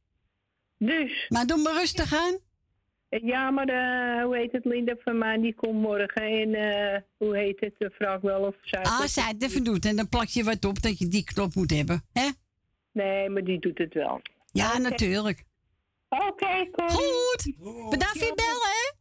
Dus, 0.82 1.26
Maar 1.30 1.46
doe 1.46 1.58
maar 1.58 1.74
rustig 1.74 2.14
aan. 2.14 2.38
ja, 3.10 3.52
maar 3.52 3.68
eh, 3.68 4.24
hoe 4.24 4.36
heet 4.38 4.52
het, 4.52 4.66
Linda 4.66 4.96
van 5.00 5.18
mij, 5.18 5.38
die 5.38 5.56
komt 5.56 5.82
morgen. 5.82 6.22
En 6.22 6.54
eh, 6.54 7.02
hoe 7.18 7.38
heet 7.38 7.60
het, 7.60 7.74
de 7.78 7.90
vraag 7.90 8.22
wel 8.22 8.42
of 8.42 8.56
zij... 8.62 8.82
Ah, 8.84 9.02
zij 9.06 9.24
het 9.28 9.44
even 9.44 9.64
doet 9.64 9.86
en 9.86 9.96
dan 9.96 10.10
plak 10.10 10.28
je 10.28 10.44
wat 10.44 10.66
op 10.66 10.82
dat 10.82 10.98
je 10.98 11.08
die 11.08 11.24
knop 11.24 11.56
moet 11.56 11.72
hebben. 11.72 12.06
hè? 12.14 12.30
Nee, 12.92 13.30
maar 13.30 13.44
die 13.44 13.60
doet 13.60 13.78
het 13.78 13.94
wel. 13.94 14.22
Ja, 14.52 14.78
natuurlijk. 14.78 15.44
Oké, 16.10 16.70
kom. 16.72 16.90
Goed. 16.90 17.54
Bedankt 17.90 18.18
voor 18.18 18.28
je 18.28 18.34
bellen, 18.36 18.72
hè? 18.80 18.98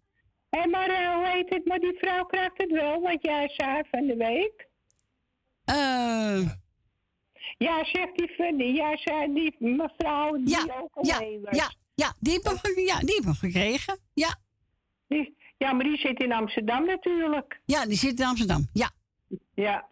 Hé, 0.59 0.67
maar 0.69 0.89
eh, 0.89 1.15
hoe 1.15 1.29
heet 1.29 1.49
het, 1.51 1.65
maar 1.67 1.79
die 1.79 1.97
vrouw 1.99 2.25
krijgt 2.25 2.59
het 2.59 2.71
wel, 2.71 3.01
wat 3.01 3.19
jij 3.23 3.49
zei 3.57 3.83
van 3.91 4.07
de 4.07 4.17
week. 4.17 4.67
Eh, 5.65 6.41
Ja, 7.59 7.85
zegt 7.85 8.17
die 8.17 8.29
Fanny. 8.29 8.75
Ja, 8.75 8.97
zei 8.97 9.35
die 9.35 9.57
mevrouw 9.59 10.33
die 10.37 10.49
ja, 10.49 10.81
ook 10.81 11.07
ja, 11.07 11.17
alleen 11.17 11.41
was. 11.43 11.57
ja, 11.57 11.73
ja, 11.95 12.15
die 12.21 12.33
heb 12.33 12.53
ik 12.53 12.59
ge- 12.63 12.81
ja, 12.81 12.99
die 12.99 13.15
heb 13.15 13.25
ik 13.25 13.39
gekregen. 13.39 13.99
Ja, 14.15 14.37
Die- 15.09 15.37
ja, 15.59 15.73
maar 15.73 15.85
die 15.85 15.97
zit 15.99 16.23
in 16.23 16.33
Amsterdam 16.33 16.85
natuurlijk. 16.87 17.61
ja, 17.65 17.87
die 17.87 17.97
zit 17.97 18.21
in 18.21 18.27
Amsterdam. 18.27 18.69
Ja. 18.73 18.91
Ja. 19.55 19.89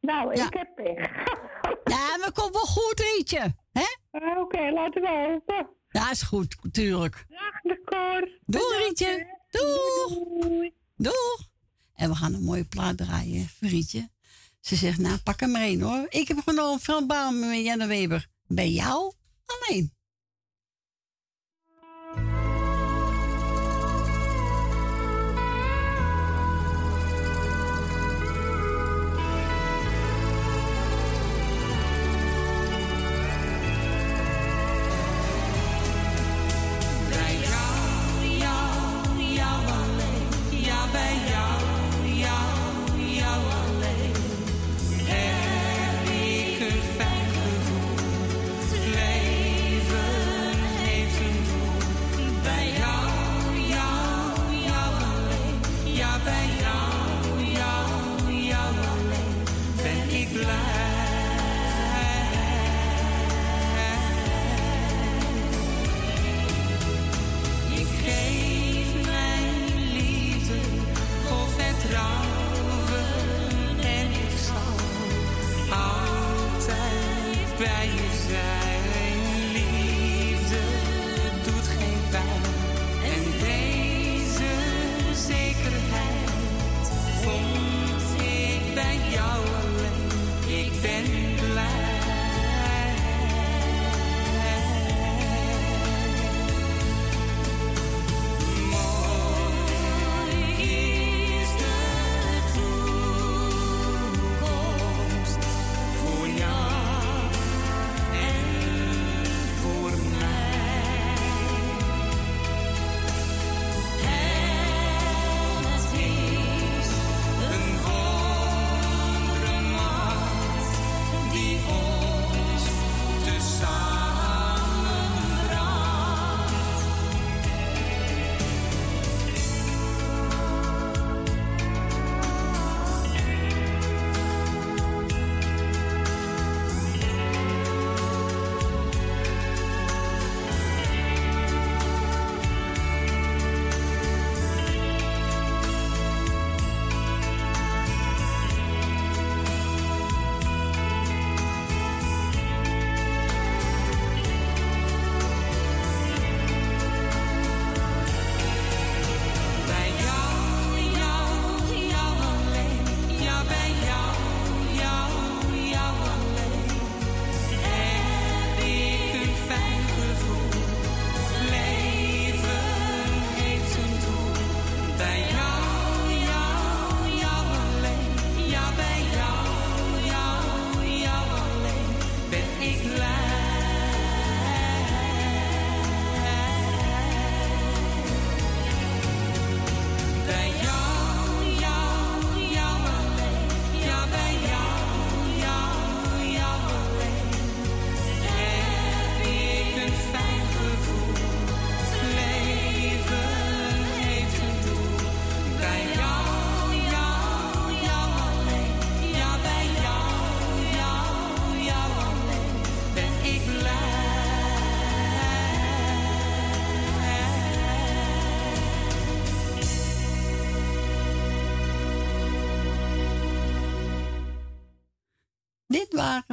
Nou, 0.00 0.36
Ja. 0.36 0.46
ik 0.46 0.54
heb 0.54 0.74
pech. 0.74 1.10
Ja, 1.84 2.16
maar 2.18 2.32
komt 2.32 2.52
wel 2.52 2.62
goed, 2.62 3.00
Rietje. 3.14 3.54
Hè? 3.72 3.84
Oké, 4.40 4.70
laten 4.70 5.02
we 5.02 5.08
hopen. 5.08 5.68
Ja, 5.88 6.10
is 6.10 6.22
goed, 6.22 6.56
natuurlijk. 6.62 7.26
Dag, 7.28 7.60
de 7.62 7.80
Cor. 7.84 8.28
Doei, 8.46 8.84
Rietje. 8.84 9.36
Doeg. 9.50 10.18
Doei. 10.40 10.72
Doeg. 10.96 11.38
En 11.94 12.08
we 12.08 12.14
gaan 12.16 12.34
een 12.34 12.42
mooie 12.44 12.64
plaat 12.64 12.96
draaien 12.98 13.48
Rietje. 13.60 14.08
Ze 14.62 14.76
zegt, 14.76 14.98
nou, 14.98 15.18
pak 15.18 15.40
hem 15.40 15.50
maar 15.50 15.68
hoor. 15.68 16.06
Ik 16.08 16.28
heb 16.28 16.38
genomen 16.44 16.80
Frans 16.80 17.06
Baum 17.06 17.42
en 17.42 17.62
Janne 17.62 17.86
Weber. 17.86 18.28
Bij 18.46 18.70
jou 18.70 19.14
alleen. 19.44 19.92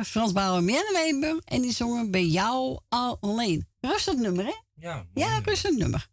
Frans 0.05 0.31
Bauer 0.31 0.57
en 0.57 0.65
Janne 0.65 0.91
Weber. 0.93 1.41
En 1.45 1.61
die 1.61 1.73
zongen 1.73 2.11
bij 2.11 2.25
jou 2.25 2.79
alleen. 3.19 3.67
Rustig 3.79 4.15
nummer, 4.15 4.45
hè? 4.45 4.55
Ja. 4.73 5.07
Ja, 5.13 5.39
rustig 5.39 5.71
nummer. 5.71 6.07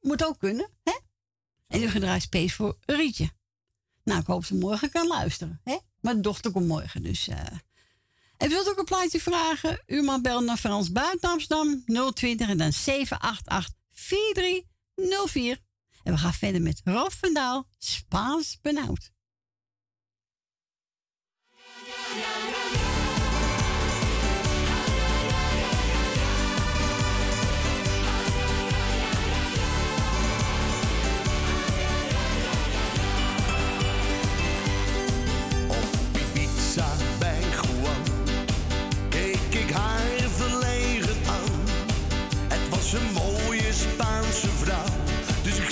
Moet 0.00 0.24
ook 0.24 0.38
kunnen, 0.38 0.70
hè? 0.82 0.98
En 1.66 1.82
u 1.82 1.88
gedraaid 1.88 2.22
space 2.22 2.54
voor 2.54 2.76
Rietje. 2.80 3.30
Nou, 4.04 4.20
ik 4.20 4.26
hoop 4.26 4.44
ze 4.44 4.54
morgen 4.54 4.90
kan 4.90 5.06
luisteren, 5.06 5.60
hè? 5.64 5.78
Mijn 6.00 6.22
dochter 6.22 6.50
komt 6.50 6.66
morgen, 6.66 7.02
dus... 7.02 7.28
eh 7.28 7.36
en 8.36 8.48
wilt 8.48 8.68
ook 8.68 8.78
een 8.78 8.84
plaatje 8.84 9.20
vragen? 9.20 9.82
U 9.86 10.02
mag 10.02 10.20
bellen 10.20 10.44
naar 10.44 10.56
Frans 10.56 10.92
Buiten 10.92 11.30
Amsterdam 11.30 11.84
020 12.14 12.48
en 12.48 12.58
dan 12.58 12.72
788 12.72 13.74
4304. 13.90 15.58
En 16.02 16.12
we 16.12 16.18
gaan 16.18 16.32
verder 16.32 16.62
met 16.62 16.80
Rob 16.84 17.10
van 17.10 17.34
Daal, 17.34 17.68
Spaans 17.78 18.58
benauwd. 18.60 19.12
Ibiza 22.14 22.53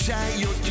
dus 0.06 0.08
ik 0.08 0.61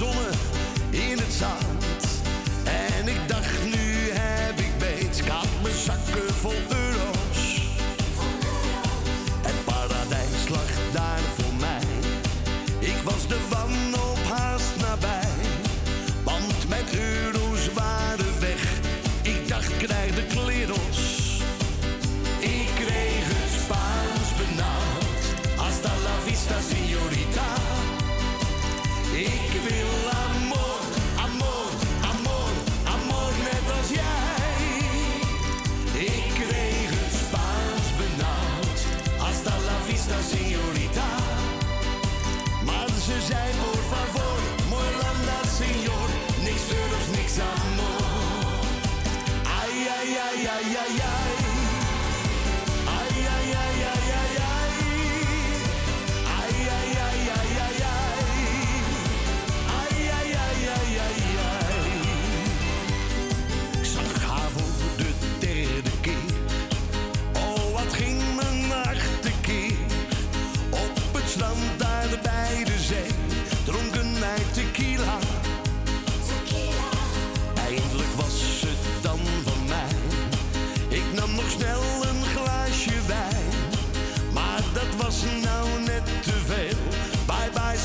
zij 0.00 0.39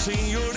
seen 0.06 0.30
your 0.30 0.55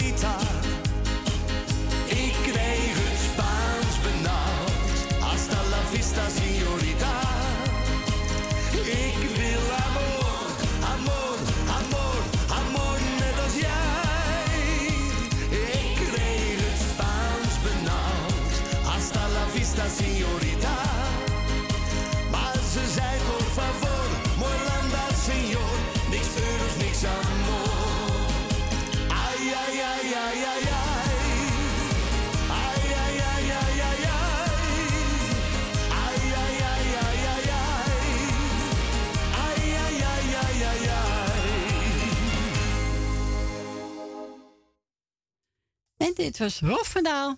dit 46.18 46.38
was 46.38 46.60
Rob 46.60 46.84
van 46.84 47.02
Daal 47.02 47.36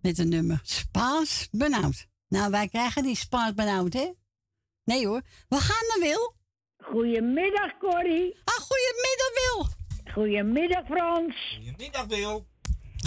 met 0.00 0.18
een 0.18 0.28
nummer 0.28 0.60
Spaans 0.62 1.48
benauwd. 1.50 2.06
Nou, 2.28 2.50
wij 2.50 2.68
krijgen 2.68 3.02
die 3.02 3.16
Spaans 3.16 3.54
benauwd, 3.54 3.92
hè? 3.92 4.12
Nee 4.84 5.06
hoor. 5.06 5.22
We 5.48 5.56
gaan 5.56 5.86
naar 5.88 6.08
Wil. 6.08 6.34
Goedemiddag, 6.78 7.78
Corrie. 7.78 8.36
Ah, 8.44 8.54
goedemiddag, 8.54 9.30
Wil. 9.34 9.66
Goedemiddag, 10.12 10.84
Frans. 10.86 11.58
Goedemiddag, 11.64 12.06
Wil. 12.06 12.46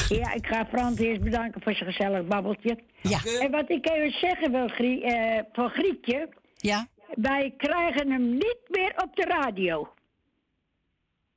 Ja, 0.10 0.34
ik 0.34 0.46
ga 0.46 0.66
Frans 0.66 1.00
eerst 1.00 1.22
bedanken 1.22 1.62
voor 1.62 1.74
zijn 1.74 1.94
gezellig 1.94 2.28
babbeltje. 2.28 2.84
Ja. 3.02 3.20
En 3.40 3.52
wat 3.52 3.70
ik 3.70 3.90
even 3.90 4.20
zeggen 4.20 4.52
wil, 4.52 4.68
Grie, 4.68 5.04
eh, 5.04 5.44
voor 5.52 5.70
Grietje. 5.70 6.30
Ja. 6.56 6.88
Wij 7.16 7.54
krijgen 7.58 8.12
hem 8.12 8.32
niet 8.32 8.62
meer 8.68 8.94
op 9.04 9.16
de 9.16 9.24
radio. 9.24 9.94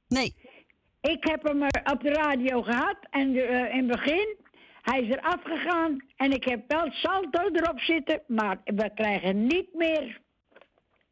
Nee. 0.09 0.35
Ik 1.11 1.25
heb 1.25 1.43
hem 1.43 1.63
er 1.63 1.93
op 1.93 2.01
de 2.01 2.11
radio 2.11 2.63
gehad 2.63 2.97
en 3.11 3.37
eh, 3.37 3.75
in 3.75 3.79
het 3.79 3.87
begin, 3.87 4.37
hij 4.83 5.01
is 5.01 5.11
er 5.11 5.21
afgegaan 5.21 5.97
en 6.17 6.33
ik 6.33 6.45
heb 6.45 6.65
wel 6.69 6.91
salto 6.91 7.49
erop 7.53 7.81
zitten, 7.81 8.23
maar 8.27 8.61
we 8.65 8.91
krijgen 8.95 9.47
niet 9.47 9.75
meer. 9.75 10.21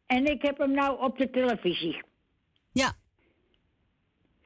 En 0.06 0.26
ik 0.26 0.42
heb 0.42 0.58
hem 0.58 0.70
nou 0.70 1.00
op 1.00 1.18
de 1.18 1.30
televisie. 1.30 2.02
Ja. 2.72 2.92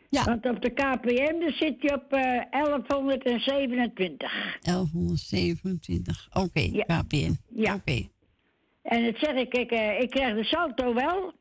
Ja. 0.08 0.24
Want 0.24 0.46
op 0.46 0.62
de 0.62 0.70
KPM 0.70 1.40
daar 1.40 1.52
zit 1.52 1.82
je 1.82 1.94
op 1.94 2.12
eh 2.12 2.40
1127. 2.50 4.58
1127. 4.60 6.28
Oké, 6.32 6.70
KPN. 6.70 7.36
Ja. 7.48 7.74
Oké. 7.74 8.08
En 8.82 9.04
dat 9.04 9.16
zeg 9.16 9.34
ik, 9.34 9.54
ik, 9.54 9.70
eh, 9.70 10.00
ik 10.00 10.10
krijg 10.10 10.34
de 10.34 10.44
salto 10.44 10.94
wel. 10.94 11.32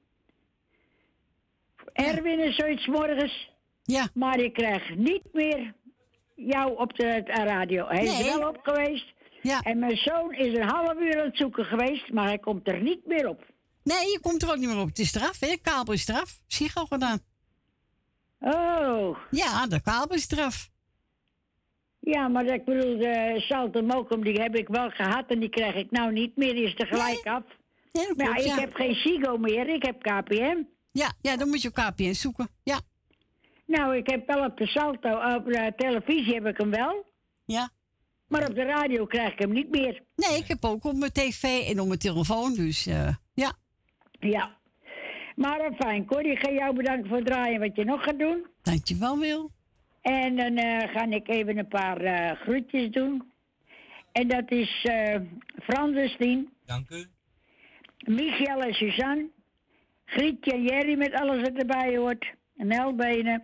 Erwin 1.94 2.40
is 2.40 2.56
zoiets 2.56 2.88
morgens. 2.88 3.54
Ja. 3.86 4.08
Maar 4.14 4.40
ik 4.40 4.54
krijg 4.54 4.96
niet 4.96 5.24
meer 5.34 5.74
jou 6.36 6.78
op 6.78 6.96
de, 6.96 7.22
de 7.26 7.32
radio. 7.32 7.88
Hij 7.88 8.04
is 8.04 8.10
Nee. 8.20 8.30
er 8.32 8.40
wel 8.40 8.50
op 8.50 8.60
geweest. 8.64 9.14
Ja. 9.42 9.62
En 9.62 9.80
mijn 9.80 9.98
zoon 9.98 10.34
is 10.34 10.58
een 10.58 10.68
half 10.70 11.00
uur 11.00 11.20
aan 11.20 11.26
het 11.26 11.38
zoeken 11.38 11.66
geweest, 11.66 12.12
maar 12.12 12.26
hij 12.26 12.38
komt 12.38 12.68
er 12.68 12.82
niet 12.82 13.06
meer 13.06 13.28
op. 13.28 13.46
Nee, 13.84 13.98
je 14.12 14.20
komt 14.22 14.42
er 14.44 14.50
ook 14.50 14.58
niet 14.58 14.70
meer 14.70 14.80
op. 14.80 14.88
Het 14.88 15.00
is 15.00 15.16
eraf, 15.16 15.40
hè? 15.40 15.48
De 15.48 15.60
kabel 15.62 15.94
is 15.94 16.08
eraf. 16.08 16.40
Gedaan. 16.48 17.20
Oh. 18.40 19.18
Ja, 19.32 19.68
de 19.68 19.82
kabel 19.82 20.16
is 20.16 20.32
eraf. 20.32 20.70
Ja, 22.00 22.28
maar 22.28 22.46
ik 22.46 22.66
bedoel, 22.66 22.98
de 22.98 23.34
Salto 23.38 23.82
Mokum, 23.82 24.24
die 24.24 24.42
heb 24.42 24.56
ik 24.56 24.68
wel 24.68 24.90
gehad 24.90 25.26
en 25.28 25.40
die 25.40 25.50
krijg 25.50 25.76
ik 25.76 25.92
nou 25.92 26.12
niet 26.12 26.36
meer. 26.38 26.54
Die 26.54 26.64
is 26.64 26.74
er 26.78 26.88
gelijk 26.88 27.26
af. 27.26 27.44
Nee, 27.92 28.08
maar 28.16 28.26
ja, 28.28 28.34
klopt, 28.34 28.46
ik 28.46 28.60
heb 28.60 28.74
geen 28.76 28.94
Sigo 28.96 29.38
meer, 29.38 29.68
ik 29.70 29.84
heb 29.86 30.02
KPM. 30.02 30.58
Ja, 30.92 31.14
ja, 31.22 31.38
dan 31.38 31.48
moet 31.50 31.62
je 31.62 31.68
op 31.68 31.74
KPN 31.74 32.14
zoeken. 32.14 32.48
Ja. 32.64 32.80
Nou, 33.66 33.96
ik 33.96 34.10
heb 34.10 34.28
wel 34.28 34.46
op 34.46 34.58
de 34.58 34.68
Salto, 34.68 35.36
op 35.36 35.46
de 35.46 35.74
televisie 35.78 36.34
heb 36.34 36.46
ik 36.46 36.58
hem 36.58 36.70
wel. 36.70 37.06
Ja. 37.46 37.70
Maar 38.28 38.50
op 38.50 38.56
de 38.56 38.64
radio 38.64 39.06
krijg 39.06 39.32
ik 39.34 39.40
hem 39.40 39.52
niet 39.52 39.70
meer. 39.70 40.04
Nee, 40.16 40.38
ik 40.38 40.48
heb 40.48 40.66
ook 40.66 40.84
op 40.84 40.96
mijn 40.96 41.12
tv 41.12 41.44
en 41.44 41.80
op 41.80 41.88
mijn 41.88 42.00
telefoon, 42.00 42.54
dus 42.54 42.86
eh, 42.88 43.16
ja. 43.34 43.54
Ja. 44.20 44.58
Maar 45.36 45.72
fijn, 45.78 46.06
Corrie, 46.06 46.32
ik 46.32 46.40
ga 46.40 46.52
jou 46.52 46.76
bedanken 46.76 47.08
voor 47.08 47.18
het 47.18 47.26
draaien 47.26 47.60
wat 47.60 47.76
je 47.76 47.86
nog 47.86 48.04
gaat 48.04 48.20
doen. 48.20 48.46
Dankjewel, 48.62 49.20
Wil. 49.20 49.52
En 50.02 50.36
dan 50.36 50.56
eh, 50.56 50.90
ga 50.94 51.06
ik 51.06 51.28
even 51.28 51.58
een 51.58 51.68
paar 51.68 52.02
eh, 52.02 52.32
groetjes 52.32 52.92
doen. 52.92 53.32
En 54.12 54.28
dat 54.28 54.52
is 54.52 54.84
eh 54.84 55.16
Fransestien, 55.64 56.50
Dank 56.66 56.90
u. 56.90 57.06
Michiel 57.98 58.62
en 58.62 58.74
Suzanne, 58.74 59.30
Grietje 60.06 60.52
en 60.52 60.64
Jerry 60.64 60.98
met 60.98 61.14
alles 61.14 61.42
wat 61.42 61.54
erbij 61.54 61.98
hoort, 61.98 62.34
Nelbenen, 62.54 63.44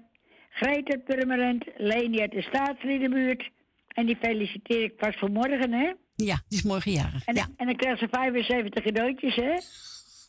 Greet 0.51 0.89
uit 0.89 1.03
Purmerend, 1.03 1.65
Leni 1.77 2.19
uit 2.19 2.31
de 2.31 2.41
Staatsliedenbuurt. 2.41 3.49
En 3.87 4.05
die 4.05 4.17
feliciteer 4.21 4.83
ik 4.83 4.97
pas 4.97 5.15
voor 5.15 5.31
morgen, 5.31 5.71
hè? 5.71 5.93
Ja, 6.15 6.43
die 6.47 6.57
is 6.57 6.63
morgen 6.63 6.91
jarig. 6.91 7.25
En, 7.25 7.35
ja. 7.35 7.47
en 7.57 7.65
dan 7.65 7.75
krijgt 7.75 7.99
ze 7.99 8.07
75 8.11 8.83
cadeautjes, 8.83 9.35
hè? 9.35 9.53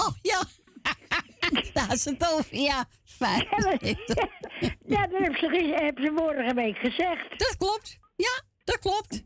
Oh, 0.06 0.14
ja. 0.22 0.42
Daar 1.72 1.92
is 1.92 2.04
het 2.04 2.32
over. 2.32 2.56
Ja, 2.56 2.84
fijn. 3.04 3.46
Ja, 4.86 5.06
dat 5.06 5.20
heb 5.20 5.36
ze, 5.36 5.72
heb 5.74 5.98
ze 5.98 6.12
vorige 6.16 6.54
week 6.54 6.76
gezegd. 6.76 7.38
Dat 7.38 7.56
klopt. 7.56 7.98
Ja, 8.16 8.42
dat 8.64 8.78
klopt. 8.78 9.24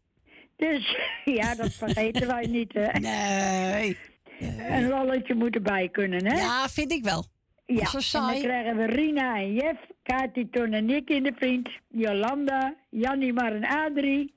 Dus 0.56 0.96
ja, 1.38 1.54
dat 1.54 1.72
vergeten 1.72 2.26
wij 2.26 2.46
niet, 2.46 2.72
hè? 2.72 2.98
Nee. 2.98 3.98
Een 4.38 4.88
lolletje 4.88 5.35
moet 5.35 5.54
erbij 5.54 5.88
kunnen, 5.88 6.26
hè? 6.26 6.37
Ja, 6.40 6.68
vind 6.68 6.92
ik 6.92 7.04
wel. 7.04 7.24
Ja, 7.66 7.87
Zo 8.00 8.18
en 8.18 8.26
dan 8.33 8.40
krijgen 8.40 8.76
we 8.76 8.85
Rina 8.85 9.37
en 9.37 9.55
Jeff, 9.55 9.81
Kati, 10.02 10.50
Ton 10.50 10.72
en 10.72 10.85
Nick 10.85 11.11
in 11.11 11.22
de 11.22 11.33
vriend, 11.37 11.70
Jolanda, 11.88 12.74
Jannie, 12.90 13.33
Mar 13.33 13.52
en 13.52 13.64
Adrie. 13.64 14.35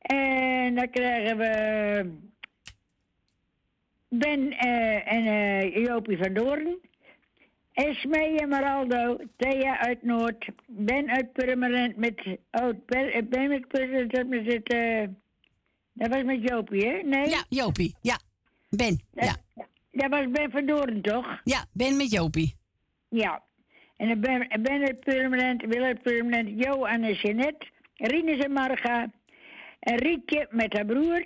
En 0.00 0.74
dan 0.74 0.90
krijgen 0.90 1.36
we 1.36 2.10
Ben 4.08 4.52
eh, 4.52 5.12
en 5.12 5.26
eh, 5.26 5.84
Jopie 5.84 6.18
van 6.18 6.34
Doorn. 6.34 6.78
Esmee 7.72 8.38
en 8.38 8.48
Maraldo, 8.48 9.18
Thea 9.36 9.78
uit 9.78 10.02
Noord, 10.02 10.46
Ben 10.66 11.10
uit 11.10 11.32
Purmerend 11.32 11.96
met... 11.96 12.38
Oh, 12.50 12.70
Ben, 12.86 13.28
ben 13.28 13.48
met 13.48 13.68
Purmerend 13.68 14.28
met 14.28 14.46
het... 14.46 14.66
dat 15.92 16.08
was 16.08 16.22
met 16.22 16.42
Jopie, 16.42 16.86
hè? 16.86 17.02
Nee? 17.02 17.28
Ja, 17.28 17.44
Jopie. 17.48 17.94
Ja. 18.00 18.18
Ben. 18.70 19.00
Ja. 19.12 19.36
Dat 19.92 20.10
was 20.10 20.30
Ben 20.30 20.50
van 20.50 20.66
Doorn, 20.66 21.02
toch? 21.02 21.40
Ja, 21.44 21.64
Ben 21.72 21.96
met 21.96 22.10
Jopie. 22.10 22.56
Ja. 23.08 23.42
En 23.96 24.08
dan 24.08 24.20
ben, 24.20 24.62
ben 24.62 24.80
het 24.80 25.00
permanent, 25.00 25.64
wil 25.64 25.82
het 25.84 26.02
permanent, 26.02 26.64
Jo 26.64 26.84
en 26.84 27.12
Jeanette, 27.12 27.66
Rinus 27.94 28.38
en 28.38 28.52
Marga, 28.52 29.10
en 29.80 29.96
Rietje 29.96 30.46
met 30.50 30.72
haar 30.72 30.84
broer, 30.84 31.24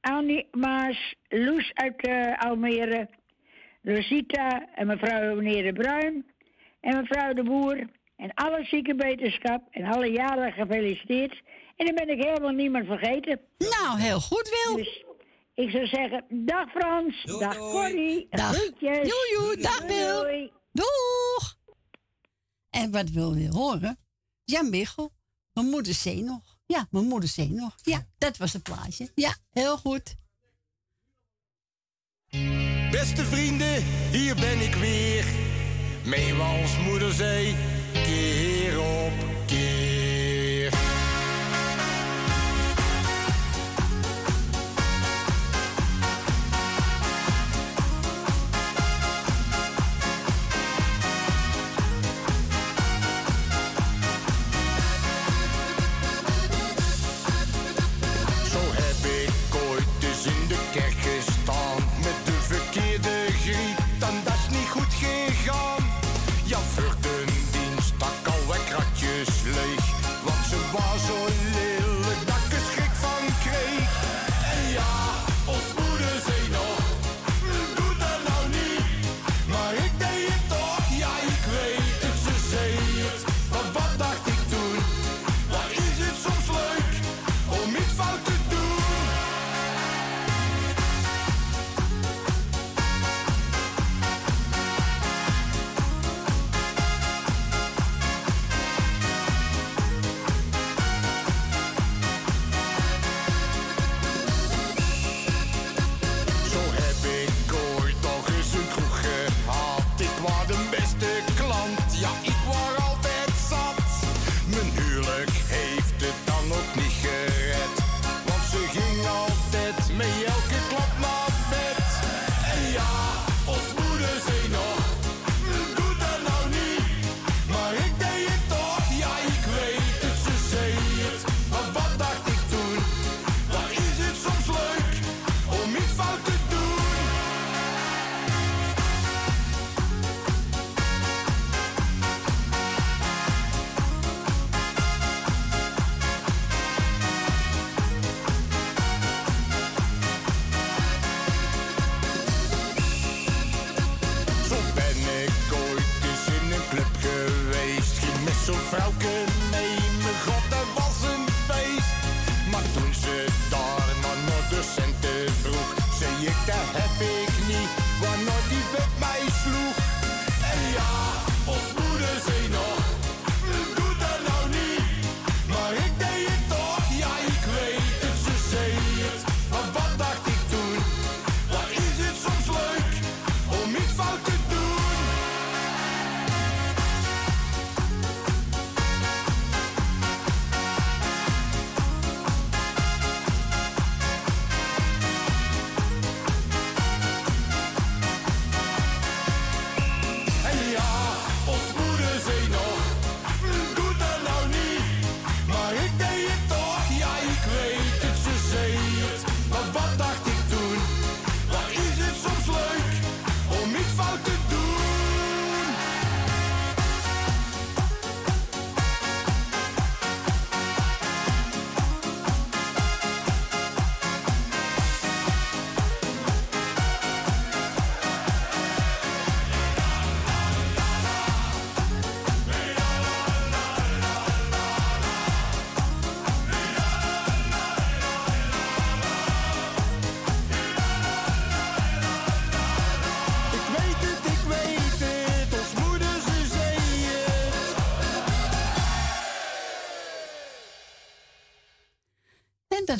Annie 0.00 0.48
Maas, 0.50 1.14
Loes 1.28 1.70
uit 1.74 2.06
eh, 2.06 2.38
Almere, 2.38 3.08
Rosita 3.82 4.68
en 4.74 4.86
mevrouw 4.86 5.34
meneer 5.34 5.62
De 5.62 5.72
Bruin 5.72 6.26
en 6.80 6.96
mevrouw 6.96 7.32
De 7.32 7.42
Boer 7.42 7.86
en 8.16 8.34
alle 8.34 8.64
ziekenbeterschap 8.64 9.62
en 9.70 9.84
alle 9.84 10.10
jaren 10.10 10.52
gefeliciteerd. 10.52 11.42
En 11.76 11.86
dan 11.86 11.94
ben 11.94 12.08
ik 12.08 12.24
helemaal 12.24 12.50
niemand 12.50 12.86
vergeten. 12.86 13.40
Nou, 13.58 14.00
heel 14.00 14.20
goed, 14.20 14.64
Wil. 14.64 14.76
Dus 14.76 15.04
ik 15.56 15.70
zou 15.70 15.86
zeggen, 15.86 16.24
dag 16.46 16.70
Frans, 16.70 17.22
dag 17.22 17.56
Corrie, 17.56 18.26
Dag. 18.30 18.54
groetjes. 18.54 19.08
Joejoe, 19.08 19.56
dag 19.60 19.80
Wil. 19.80 20.22
Doei. 20.22 20.52
Doeg! 20.72 21.58
En 22.70 22.90
wat 22.90 23.10
wil 23.10 23.34
je 23.34 23.48
horen? 23.48 23.98
Jan 24.44 24.70
Biggel. 24.70 25.12
Mijn 25.52 25.66
moeder 25.66 25.94
zee 25.94 26.22
nog. 26.22 26.58
Ja, 26.66 26.86
mijn 26.90 27.04
moeder 27.04 27.28
zee 27.28 27.50
nog. 27.50 27.74
Ja, 27.82 28.06
dat 28.18 28.36
was 28.36 28.52
het 28.52 28.62
plaatje. 28.62 29.10
Ja, 29.14 29.34
heel 29.50 29.76
goed. 29.76 30.16
Beste 32.90 33.24
vrienden, 33.24 33.82
hier 34.10 34.34
ben 34.34 34.60
ik 34.60 34.74
weer. 34.74 35.24
Meewals 36.04 36.78
moederzee, 36.78 37.54
keer 37.92 38.02
op 38.02 38.04
keer. 38.04 38.65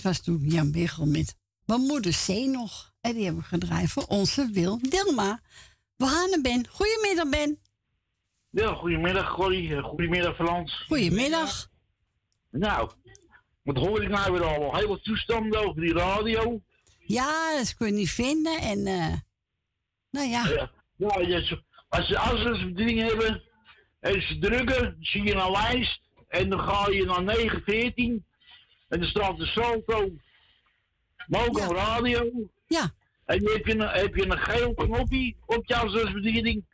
Was 0.07 0.22
toen 0.22 0.40
Jan 0.42 0.72
Biggel 0.72 1.07
met 1.07 1.36
mijn 1.64 1.80
moeder 1.80 2.12
C 2.26 2.28
nog. 2.28 2.92
En 3.00 3.14
die 3.14 3.24
hebben 3.24 3.42
we 3.42 3.48
gedraaid 3.48 3.90
voor 3.90 4.04
onze 4.04 4.50
Wil 4.52 4.78
Dilma. 4.78 5.40
We 5.96 6.07
gaan 6.07 6.30
naar 6.30 6.40
Ben. 6.40 6.66
Goedemiddag, 6.68 7.28
Ben. 7.28 7.59
Ja, 8.50 8.74
goedemiddag, 8.74 9.34
Corrie. 9.34 9.76
Eh, 9.76 9.84
Goedemiddag, 9.84 10.34
Frans. 10.34 10.84
Goedemiddag. 10.86 11.68
Nou, 12.50 12.90
wat 13.62 13.76
hoor 13.76 14.02
ik 14.02 14.09
nou 14.09 14.32
weer 14.32 14.44
allemaal? 14.44 14.76
Hele 14.76 15.00
toestanden 15.00 15.68
over 15.68 15.80
die 15.80 15.92
radio. 15.92 16.61
Ja, 16.98 17.57
dat 17.57 17.74
kun 17.74 17.86
je 17.86 17.92
niet 17.92 18.11
vinden. 18.11 18.59
En, 18.59 18.86
eh 18.86 19.14
nou 20.11 20.28
ja. 20.28 20.70
Ja, 20.96 21.20
ja, 21.20 21.59
als 21.88 22.07
ze 22.07 22.18
afstandsbediening 22.18 23.00
hebben 23.00 23.42
en 24.00 24.22
ze 24.22 24.38
drukken, 24.38 24.96
zie 25.00 25.22
je 25.22 25.34
een 25.34 25.50
lijst 25.50 26.00
en 26.28 26.50
dan 26.50 26.61
ga 26.61 26.90
je 26.90 27.04
naar 27.04 27.22
914 27.22 28.26
en 28.89 29.01
dan 29.01 29.09
staat 29.09 29.39
de 29.39 29.47
salto, 29.47 30.11
ook 31.30 31.59
een 31.59 31.74
radio. 31.74 32.30
Ja. 32.66 32.95
En 33.24 33.39
dan 33.39 33.53
heb 33.53 33.66
je, 33.66 33.72
een, 33.72 33.89
heb 33.89 34.14
je 34.14 34.24
een 34.24 34.39
geel 34.39 34.74
knopje 34.74 35.34
op 35.47 35.66
je 35.66 35.76
afstandsbediening 35.76 36.64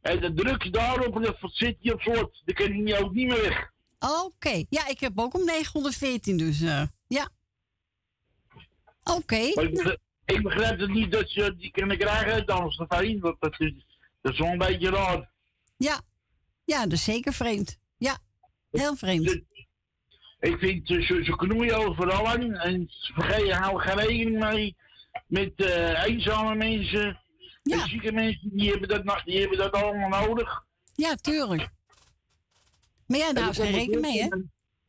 en 0.00 0.20
dan 0.20 0.34
druk 0.34 0.62
je 0.62 0.70
daarop 0.70 1.16
en 1.16 1.22
dan 1.22 1.50
zit 1.52 1.76
je 1.80 1.92
op 1.92 2.00
slot. 2.00 2.42
Dan 2.44 2.54
kan 2.54 2.86
je 2.86 2.98
ook 2.98 3.14
niet 3.14 3.26
meer 3.26 3.42
weg. 3.42 3.72
Oké. 3.98 4.64
Ja, 4.68 4.88
ik 4.88 5.00
heb 5.00 5.18
ook 5.18 5.34
om 5.34 5.44
914, 5.44 6.36
dus 6.36 6.60
eh, 6.60 6.82
ja. 7.06 7.28
Oké. 9.04 9.52
Maar 9.54 9.64
ik, 9.64 9.74
begrijp, 9.74 10.00
ik 10.24 10.42
begrijp 10.42 10.78
het 10.78 10.90
niet 10.90 11.12
dat 11.12 11.28
ze 11.28 11.54
die 11.56 11.70
kunnen 11.70 11.98
krijgen 11.98 12.32
uit 12.32 12.50
Amstelveen, 12.50 13.20
want 13.20 13.36
dat 13.40 13.60
is, 13.60 13.72
dat 14.20 14.32
is 14.32 14.38
wel 14.38 14.48
een 14.48 14.58
beetje 14.58 14.90
raar. 14.90 15.30
Ja. 15.76 16.00
Ja, 16.64 16.82
dat 16.82 16.92
is 16.92 17.04
zeker 17.04 17.32
vreemd. 17.32 17.78
Ja, 17.96 18.18
heel 18.70 18.96
vreemd. 18.96 19.40
Ik 20.44 20.58
vind 20.58 20.86
ze, 20.88 21.02
ze 21.24 21.36
knoeien 21.36 21.76
overal 21.76 22.28
aan 22.28 22.54
en 22.54 22.86
ze 22.88 23.12
vergeten, 23.12 23.52
houden 23.56 23.80
geen 23.88 24.06
rekening 24.06 24.38
mee 24.38 24.76
met 25.26 25.52
eh, 25.54 26.04
eenzame 26.04 26.54
mensen. 26.54 27.20
En 27.62 27.78
zieke 27.88 28.12
mensen, 28.12 28.50
die 28.52 28.70
hebben, 28.70 28.88
dat, 28.88 29.22
die 29.24 29.40
hebben 29.40 29.58
dat 29.58 29.72
allemaal 29.72 30.26
nodig. 30.26 30.64
Ja, 30.94 31.14
tuurlijk. 31.14 31.68
Maar 33.06 33.18
ja, 33.18 33.32
daar 33.32 33.54
geen 33.54 33.72
rekening 33.72 34.00
mee, 34.00 34.22
hè? 34.22 34.28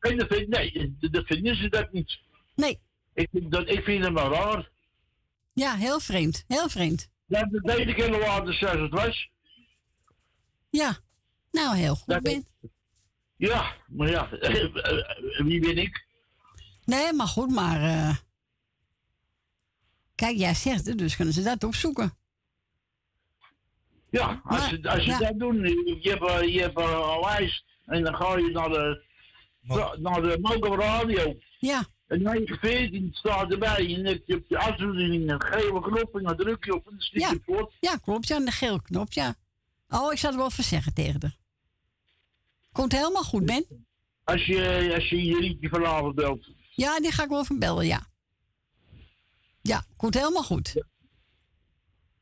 En 0.00 0.16
dat 0.16 0.26
vind, 0.28 0.48
nee, 0.48 0.96
dat- 1.00 1.26
vinden 1.26 1.56
ze 1.56 1.68
dat 1.68 1.92
niet. 1.92 2.18
Nee. 2.54 2.78
Ik 3.14 3.28
vind, 3.32 3.50
dat, 3.52 3.68
ik 3.68 3.84
vind 3.84 4.04
het 4.04 4.12
wel 4.12 4.32
raar. 4.32 4.70
Ja, 5.52 5.74
heel 5.74 6.00
vreemd. 6.00 6.44
Heel 6.46 6.68
vreemd. 6.68 7.08
Dat 7.26 7.50
de 7.50 7.60
tweede 7.60 7.94
keer 7.94 8.10
later 8.10 8.54
zoals 8.54 8.80
het 8.80 8.92
was. 8.92 9.30
Ja. 10.70 10.98
Nou, 11.50 11.76
heel 11.76 11.94
goed, 11.94 12.22
Ben. 12.22 12.46
Ja, 13.36 13.74
maar 13.86 14.10
ja, 14.10 14.28
wie 15.48 15.60
ben 15.60 15.78
ik? 15.78 16.06
Nee, 16.84 17.12
maar 17.12 17.26
goed, 17.26 17.50
maar... 17.50 17.82
eh, 17.82 18.16
Kijk, 20.14 20.36
jij 20.36 20.54
zegt 20.54 20.86
het, 20.86 20.98
dus 20.98 21.16
kunnen 21.16 21.34
ze 21.34 21.42
dat 21.42 21.64
opzoeken. 21.64 22.16
Ja, 24.10 24.40
als 24.44 24.68
ze, 24.68 24.80
als 24.82 25.02
ze 25.04 25.10
ja. 25.10 25.18
dat 25.18 25.38
doen, 25.38 25.56
je 26.00 26.10
hebt, 26.10 26.28
eh, 26.30 26.54
je 26.54 26.60
hebt 26.60 26.78
eh, 26.78 27.10
een 27.14 27.20
lijst 27.20 27.64
en 27.84 28.04
dan 28.04 28.14
ga 28.16 28.36
je 28.36 28.50
naar 28.50 28.68
de, 28.68 29.02
naar 29.98 30.22
de 30.22 30.38
Mogo 30.40 30.74
Radio. 30.74 31.36
Ja. 31.58 31.84
En 32.06 32.22
914 32.22 33.08
staat 33.12 33.52
erbij 33.52 33.76
en 33.94 33.94
dan 34.02 34.12
heb 34.12 34.22
je 34.26 34.36
op 34.36 34.44
je 34.48 34.58
afzoening 34.58 35.30
een 35.30 35.42
gele 35.42 35.80
knop 35.80 36.16
en 36.16 36.22
dan 36.22 36.36
druk 36.36 36.64
je 36.64 36.74
op 36.74 36.84
en 36.86 36.90
dan 36.90 37.00
stiek 37.00 37.20
Ja. 37.20 37.30
je 37.30 37.40
voort. 37.44 37.74
Ja, 37.80 37.96
klopt. 37.96 38.28
Ja, 38.28 38.38
de 38.40 38.50
geel 38.50 38.80
knop, 38.82 39.12
ja. 39.12 39.34
Oh, 39.88 40.12
ik 40.12 40.18
zou 40.18 40.32
het 40.32 40.42
wel 40.42 40.50
even 40.50 40.64
zeggen 40.64 40.94
tegen 40.94 41.20
haar. 41.22 41.36
Komt 42.76 42.92
helemaal 42.92 43.22
goed, 43.24 43.44
Ben. 43.46 43.86
Als 44.24 44.46
je 44.46 44.90
als 44.94 45.08
je, 45.08 45.24
je 45.24 45.36
liedje 45.40 45.68
vanavond 45.68 46.14
belt. 46.14 46.48
Ja, 46.70 47.00
die 47.00 47.12
ga 47.12 47.22
ik 47.22 47.28
wel 47.28 47.40
even 47.40 47.58
bellen, 47.58 47.86
ja. 47.86 48.06
Ja, 49.62 49.84
komt 49.96 50.14
helemaal 50.14 50.42
goed. 50.42 50.84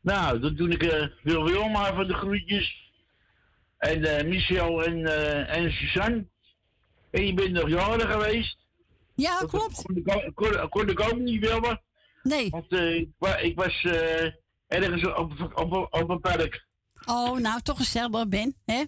Nou, 0.01 0.41
dan 0.41 0.55
doe 0.55 0.69
ik 0.69 0.83
uh, 0.83 1.07
Wil 1.23 1.45
Wilma 1.45 1.95
van 1.95 2.07
de 2.07 2.15
groetjes. 2.15 2.93
En 3.79 4.05
eh, 4.19 4.25
Michel 4.29 4.85
en, 4.85 5.05
eh, 5.07 5.57
en 5.57 5.73
Suzanne. 5.73 6.27
En 7.11 7.27
je 7.27 7.35
bent 7.35 7.51
nog 7.53 7.69
jaren 7.69 8.09
geweest. 8.11 8.59
Ja, 9.15 9.41
Dat 9.41 9.51
klopt. 9.51 9.83
Kon 9.83 9.97
ik, 9.97 10.35
kon, 10.35 10.69
kon 10.69 10.89
ik 10.89 11.01
ook 11.01 11.19
niet 11.19 11.41
willen. 11.41 11.83
Nee. 12.23 12.51
Want 12.51 12.73
ik, 12.73 13.09
wa- 13.19 13.37
ik 13.37 13.57
was 13.57 13.85
ergens 14.67 15.07
op, 15.07 15.53
op, 15.55 15.73
op, 15.73 15.95
op 15.95 16.09
een 16.11 16.21
park. 16.21 16.67
Oh, 17.07 17.39
nou, 17.39 17.61
toch 17.61 17.77
gezellig, 17.77 18.29
Ben, 18.29 18.57
hè? 18.65 18.85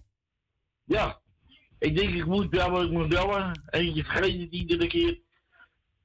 Ja. 0.85 1.21
Ik 1.79 1.97
denk, 1.97 2.15
ik 2.15 2.27
moet 2.27 2.51
bellen, 2.51 2.85
ik 2.85 2.91
moet 2.91 3.09
bellen. 3.09 3.63
En 3.67 3.95
je 3.95 4.05
vergeet 4.05 4.41
het 4.41 4.51
iedere 4.53 4.87
keer. 4.87 5.19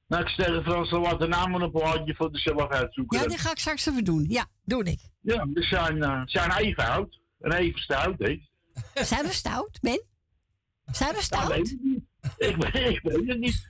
Nou, 0.06 0.22
ik 0.24 0.28
tegen 0.36 0.62
Frans, 0.62 0.90
dan 0.90 1.00
wat 1.02 1.20
de 1.20 1.26
naam 1.26 1.54
op 1.54 1.60
een 1.62 1.70
plaatje 1.70 2.14
voor 2.14 2.32
de 2.32 2.38
zelf 2.38 2.68
uitzoeken. 2.70 3.18
Ja, 3.20 3.26
die 3.26 3.38
ga 3.38 3.50
ik 3.50 3.58
straks 3.58 3.86
even 3.86 4.04
doen. 4.04 4.24
Ja, 4.28 4.46
doe 4.64 4.84
ik. 4.84 5.00
Ja, 5.20 5.46
we 5.52 5.62
zijn, 5.62 6.02
eh, 6.02 6.22
zijn 6.24 6.52
even 6.52 6.86
oud. 6.88 7.20
En 7.40 7.52
even 7.52 7.80
stout, 7.80 8.18
hè. 8.18 8.40
Zijn 8.94 9.24
we 9.26 9.32
stout, 9.32 9.78
Ben? 9.80 10.02
Zijn 10.84 11.14
we 11.14 11.22
stout? 11.22 11.56
ik 11.56 11.76
niet. 11.82 12.02
Ik, 12.36 12.56
weet- 12.56 12.74
ik 12.90 13.00
weet 13.02 13.28
het 13.28 13.38
niet. 13.38 13.66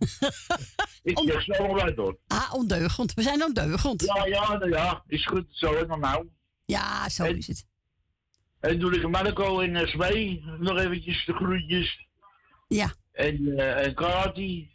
ik 1.03 1.19
zeg 1.25 1.43
zo 1.43 1.53
wel 1.63 1.81
uit, 1.81 1.97
hoor. 1.97 2.19
Ah, 2.27 2.55
ondeugend. 2.55 3.15
We 3.15 3.23
zijn 3.23 3.43
ondeugend. 3.45 4.03
Ja, 4.15 4.27
ja, 4.27 4.57
nou 4.57 4.71
ja. 4.71 5.03
Is 5.07 5.27
goed 5.27 5.45
zo, 5.51 5.75
en 5.75 5.87
dan 5.89 6.01
nou. 6.01 6.27
Ja, 6.65 7.09
zo 7.09 7.25
is 7.25 7.47
het. 7.47 7.67
En 8.63 8.79
doe 8.79 8.97
ik 8.97 9.09
Marco 9.09 9.61
en 9.61 9.75
uh, 9.75 9.87
Smee 9.87 10.45
nog 10.59 10.79
eventjes 10.79 11.25
de 11.25 11.33
groetjes. 11.33 12.07
Ja. 12.69 12.93
En, 13.13 13.59
eh 13.59 13.87
en 13.87 13.95
Kati. 13.95 14.71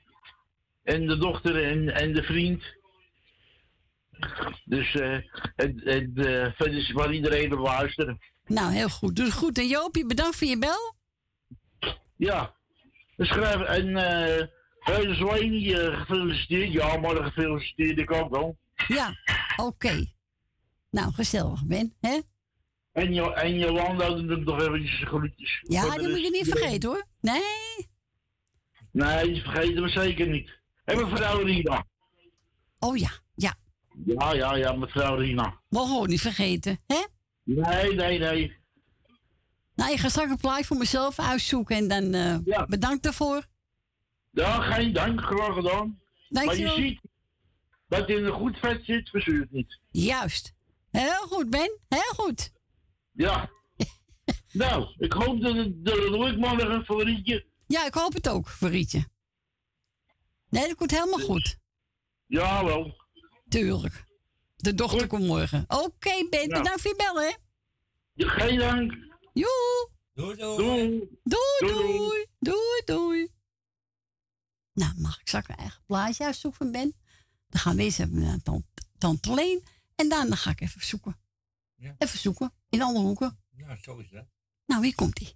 En 0.84 1.08
de 1.08 1.18
dochter 1.18 1.64
en, 1.64 1.96
en 1.96 2.14
de 2.14 2.24
vriend. 2.24 2.64
Dus, 4.66 4.96
eh 4.96 5.14
en, 5.56 5.82
en 5.84 6.12
eh, 6.16 6.52
verder 6.56 6.78
is 6.78 6.92
waar 6.92 7.14
iedereen 7.14 7.54
op 7.54 7.60
luisteren. 7.60 8.20
Nou, 8.46 8.74
heel 8.74 8.90
goed. 8.90 9.16
Doe 9.16 9.26
het 9.26 9.34
goed. 9.34 9.58
En 9.58 9.68
Joopie, 9.68 10.06
bedankt 10.06 10.36
voor 10.36 10.48
je 10.48 10.58
bel. 10.58 10.96
Ja. 12.16 12.56
Dus 13.16 13.28
schrijf, 13.28 13.62
en 13.62 13.98
eh 13.98 14.48
uh, 14.88 15.92
eh, 15.92 16.00
gefeliciteerd. 16.00 16.72
Ja, 16.72 16.98
morgen 16.98 17.24
gefeliciteerd, 17.24 18.00
ik 18.00 18.12
ook 18.12 18.30
wel. 18.30 18.58
Ja, 18.88 19.14
oké. 19.56 20.06
Nou, 20.90 21.14
gezellig, 21.14 21.66
Ben, 21.66 21.94
hè? 22.02 22.20
En, 22.98 23.14
jo 23.14 23.32
en 23.32 23.58
Jolanda 23.58 24.08
ik 24.08 24.46
nog 24.46 24.62
eventjes 24.62 25.08
groetjes. 25.08 25.60
Ja, 25.62 25.98
die 25.98 26.08
moet 26.08 26.22
je 26.22 26.30
niet 26.30 26.48
vergeten, 26.48 26.90
hoor. 26.90 27.06
Nee. 27.22 27.88
Nee, 28.92 29.34
die 29.34 29.42
vergeten 29.42 29.84
we 29.84 29.90
zeker 29.90 30.28
niet. 30.28 30.50
En 30.84 31.10
mevrouw 31.10 31.44
Rina. 31.44 31.86
Oh 32.80 32.98
ja, 32.98 33.12
ja. 33.36 33.56
Ja, 34.06 34.34
ja, 34.34 34.56
ja, 34.56 34.74
mevrouw 34.74 35.16
Rina. 35.16 35.62
Wel 35.70 35.86
gewoon 35.86 36.08
niet 36.10 36.22
vergeten, 36.22 36.80
hè? 36.88 37.04
Nee, 37.44 37.94
nee, 37.96 38.20
nee. 38.20 38.58
Nou, 39.76 39.92
ik 39.92 40.00
ga 40.00 40.10
straks 40.10 40.30
een 40.30 40.38
plaatje 40.38 40.66
voor 40.66 40.78
mezelf 40.78 41.20
uitzoeken 41.20 41.76
en 41.76 41.88
dan 41.88 42.14
eh, 42.14 42.64
bedankt 42.68 43.04
daarvoor. 43.04 43.46
Ja, 44.32 44.62
geen 44.62 44.94
dank, 44.94 45.22
graag 45.22 45.54
gedaan. 45.54 46.00
Maar 46.30 46.56
je 46.56 46.70
ziet 46.70 47.02
dat 47.88 48.10
in 48.10 48.26
een 48.26 48.32
goed 48.32 48.58
vet 48.58 48.86
zit, 48.86 49.10
verzuurt 49.10 49.52
niet. 49.52 49.80
Juist. 49.92 50.54
Heel 50.90 51.28
goed, 51.28 51.50
Ben. 51.50 51.80
Heel 51.88 52.14
goed. 52.16 52.56
Ja. 53.18 53.50
nou, 54.64 54.96
ik 54.98 55.14
hoop 55.14 55.42
dat 55.42 55.56
het 55.56 55.74
lukt 55.84 56.38
morgen 56.38 56.86
voor 56.86 57.04
Rietje. 57.04 57.46
Ja, 57.68 57.86
ik 57.86 57.94
hoop 57.94 58.14
het 58.14 58.30
ook 58.30 58.48
voor 58.48 58.70
Rietje. 58.70 59.08
Nee, 60.50 60.68
dat 60.68 60.76
komt 60.76 60.92
helemaal 60.92 61.20
goed. 61.20 61.58
Ja, 62.26 62.66
wel. 62.66 62.96
Tuurlijk. 63.50 64.06
De 64.56 64.74
dochter 64.74 65.08
komt 65.08 65.26
morgen. 65.26 65.66
Oké, 65.68 66.28
Ben. 66.30 66.50
Ja. 66.50 66.58
Bedankt 66.58 66.82
voor 66.82 66.92
je 66.92 66.96
bellen, 66.98 67.24
hè? 67.24 67.36
Ja, 68.14 68.30
geen 68.30 68.60
dank. 68.60 68.94
Joe. 69.34 69.90
Doei, 70.14 70.36
doei. 70.36 70.58
Doei. 70.58 71.10
Doei, 71.24 71.74
doei. 71.74 72.26
Doei, 72.40 72.82
doei. 72.86 73.32
Nou, 74.74 74.94
mag 74.98 75.20
ik 75.20 75.28
straks 75.28 75.48
mijn 75.48 75.60
eigen 75.60 75.82
plaatje 75.86 76.26
uitzoeken 76.26 76.60
van 76.60 76.72
Ben? 76.72 76.96
Dan 77.50 77.60
gaan 77.62 77.76
we 77.76 77.84
eens 77.84 77.98
even 77.98 78.20
naar 78.20 78.42
tante, 78.42 78.84
tante 78.98 79.34
Leen. 79.34 79.64
En 79.96 80.10
daarna 80.10 80.36
ga 80.36 80.52
ik 80.52 80.62
even 80.62 80.86
zoeken. 80.86 81.20
Ja. 81.78 81.96
Even 81.98 82.20
zoeken. 82.20 82.54
In 82.70 82.82
alle 82.82 83.00
hoeken. 83.00 83.40
Nou, 83.52 83.78
zo 83.82 83.98
is 83.98 84.10
dat. 84.10 84.26
Nou, 84.66 84.84
hier 84.84 84.96
komt 84.96 85.20
ie. 85.20 85.36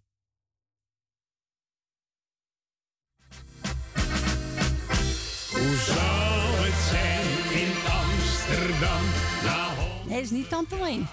Hoe 5.51 5.75
zou 5.75 6.67
het 6.67 6.79
zijn 6.89 7.61
in 7.61 7.73
Amsterdam? 8.01 9.03
Na 9.43 9.69
Nee, 10.05 10.15
dat 10.15 10.23
is 10.23 10.29
niet 10.29 10.49
tante 10.49 10.75
Leen. 10.83 11.07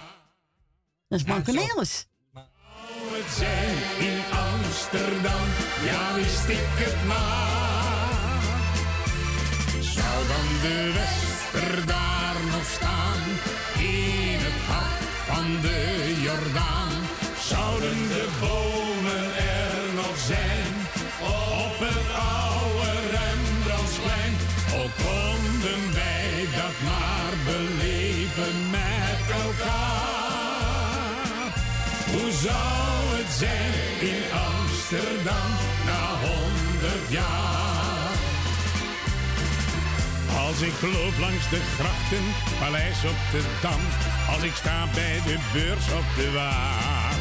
Dat 1.09 1.19
is 1.19 1.25
Banke 1.25 1.53
Nelis. 1.53 2.07
zou 2.33 2.47
het 3.23 3.31
zijn 3.33 3.77
in 4.09 4.23
Amsterdam? 4.33 5.47
Ja, 5.85 6.15
wist 6.15 6.49
ik 6.49 6.67
het 6.85 7.07
maar. 7.07 8.43
Zou 9.83 10.27
dan 10.27 10.47
de 10.63 10.93
Wester 10.93 11.87
daar 11.87 12.35
nog 12.51 12.65
staan? 12.67 13.23
De 15.61 16.15
Jordaan. 16.23 16.93
Zouden 17.49 18.09
de 18.09 18.29
bomen 18.41 19.25
er 19.37 19.95
nog 19.95 20.17
zijn? 20.27 20.73
Op 21.21 21.79
het 21.89 22.09
oude 22.37 22.93
Rembrandtsplein. 23.17 24.35
Ook 24.81 24.95
kon 25.05 25.41
het 26.69 26.79
maar 26.89 27.33
beleven 27.45 28.71
met 28.71 29.23
elkaar. 29.45 30.49
Hoe 32.13 32.31
zou 32.47 33.19
het 33.19 33.33
zijn 33.39 33.75
in 34.01 34.23
Amsterdam 34.33 35.51
na 35.87 36.03
honderd 36.27 37.11
jaar? 37.11 37.48
Als 40.49 40.61
ik 40.61 40.81
loop 40.81 41.17
langs 41.19 41.49
de 41.49 41.61
grachten, 41.77 42.25
paleis 42.59 43.05
op 43.05 43.21
de 43.33 43.43
Dam. 43.63 43.83
Als 44.35 44.43
ik 44.43 44.55
sta 44.55 44.87
bij 44.95 45.21
de 45.27 45.39
beurs 45.53 45.87
op 46.01 46.09
de 46.17 46.31
Waag. 46.31 47.17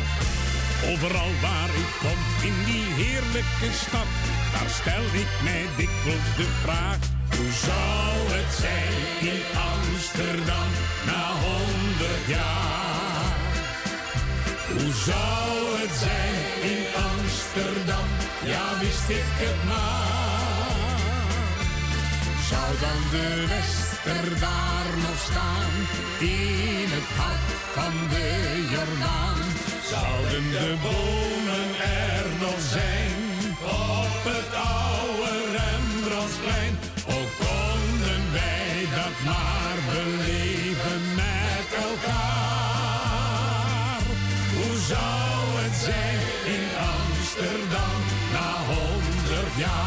Overal 0.91 1.32
waar 1.41 1.71
ik 1.84 1.91
kom 2.03 2.19
in 2.49 2.57
die 2.65 2.88
heerlijke 3.01 3.69
stad, 3.84 4.09
daar 4.53 4.69
stel 4.82 5.05
ik 5.23 5.32
mij 5.43 5.65
dikwijls 5.78 6.30
de 6.39 6.49
vraag. 6.63 6.99
Hoe 7.36 7.51
zou 7.67 8.11
het 8.38 8.51
zijn 8.65 8.95
in 9.34 9.41
Amsterdam 9.73 10.69
na 11.09 11.23
honderd 11.47 12.25
jaar? 12.28 13.36
Hoe 14.73 14.93
zou 15.09 15.49
het 15.82 15.95
zijn 16.05 16.38
in 16.71 16.84
Amsterdam? 17.09 18.07
Ja, 18.43 18.80
wist 18.80 19.09
ik 19.09 19.28
het 19.43 19.63
maar. 19.69 20.26
Zou 22.58 22.72
dan 22.80 23.01
de 23.12 23.30
Wester 23.47 24.39
daar 24.39 24.89
nog 25.05 25.20
staan, 25.30 25.72
in 26.20 26.89
het 26.97 27.10
hart 27.20 27.49
van 27.76 27.93
de 28.14 28.28
Jordaan? 28.74 29.39
Zouden 29.91 30.45
de 30.55 30.70
bomen 30.86 31.70
er 32.10 32.26
nog 32.43 32.60
zijn, 32.76 33.22
op 33.93 34.24
het 34.32 34.51
oude 34.76 35.34
Rembrandtsplein? 35.58 36.74
Ook 37.16 37.32
konden 37.45 38.24
wij 38.38 38.78
dat 38.99 39.16
maar 39.30 39.78
beleven 39.91 41.01
met 41.22 41.70
elkaar. 41.88 42.88
Hoe 44.55 44.76
zou 44.91 45.38
het 45.64 45.76
zijn 45.88 46.20
in 46.55 46.66
Amsterdam 46.95 47.99
na 48.34 48.49
honderd 48.72 49.55
jaar? 49.58 49.87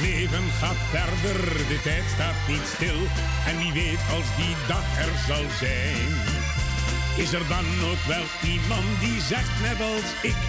Leven 0.00 0.46
gaat 0.60 0.82
verder, 0.90 1.38
de 1.68 1.80
tijd 1.82 2.04
staat 2.14 2.40
niet 2.48 2.66
stil. 2.74 3.00
En 3.46 3.56
wie 3.58 3.72
weet 3.72 4.02
als 4.16 4.28
die 4.40 4.54
dag 4.68 4.86
er 5.04 5.14
zal 5.26 5.46
zijn. 5.64 6.10
Is 7.16 7.32
er 7.32 7.46
dan 7.48 7.66
ook 7.90 8.02
wel 8.14 8.26
iemand 8.54 8.88
die 9.00 9.20
zegt 9.20 9.56
net 9.66 9.80
als 9.92 10.08
ik, 10.22 10.40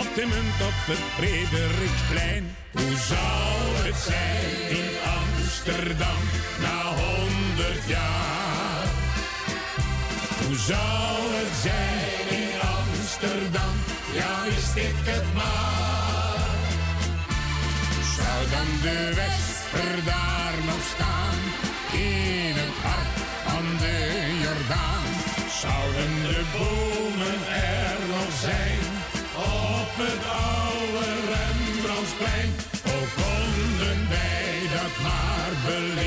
op 0.00 0.08
de 0.14 0.26
munt 0.32 0.58
op 0.70 0.78
het 0.90 1.04
Frederiksplein. 1.16 2.44
Hoe 2.72 2.96
zou 3.10 3.86
het 3.86 4.00
zijn 4.10 4.78
in 4.78 4.88
Amsterdam 5.20 6.22
na 6.64 6.78
honderd 7.02 7.84
jaar? 7.86 8.84
Hoe 10.42 10.56
zou 10.56 11.10
het 11.38 11.54
zijn 11.62 12.40
in 12.42 12.54
Amsterdam? 12.78 13.74
Ja, 14.12 14.44
wist 14.44 14.76
ik 14.76 14.98
het 15.12 15.29
Zou 18.40 18.52
dan 18.52 18.80
de 18.82 19.14
Wester 19.14 20.04
daar 20.04 20.54
nog 20.66 20.82
staan, 20.94 21.38
in 21.92 22.54
het 22.62 22.76
hart 22.86 23.16
van 23.46 23.64
de 23.82 23.96
Jordaan? 24.42 25.08
Zouden 25.62 26.12
de 26.28 26.42
bomen 26.56 27.38
er 27.76 27.98
nog 28.14 28.30
zijn, 28.46 28.84
op 29.36 29.92
het 30.04 30.22
oude 30.52 31.08
Rembrandtsplein? 31.32 32.50
Ook 32.94 33.10
konden 33.22 34.08
wij 34.08 34.58
dat 34.76 34.94
maar 35.02 35.52
beleven 35.64 35.99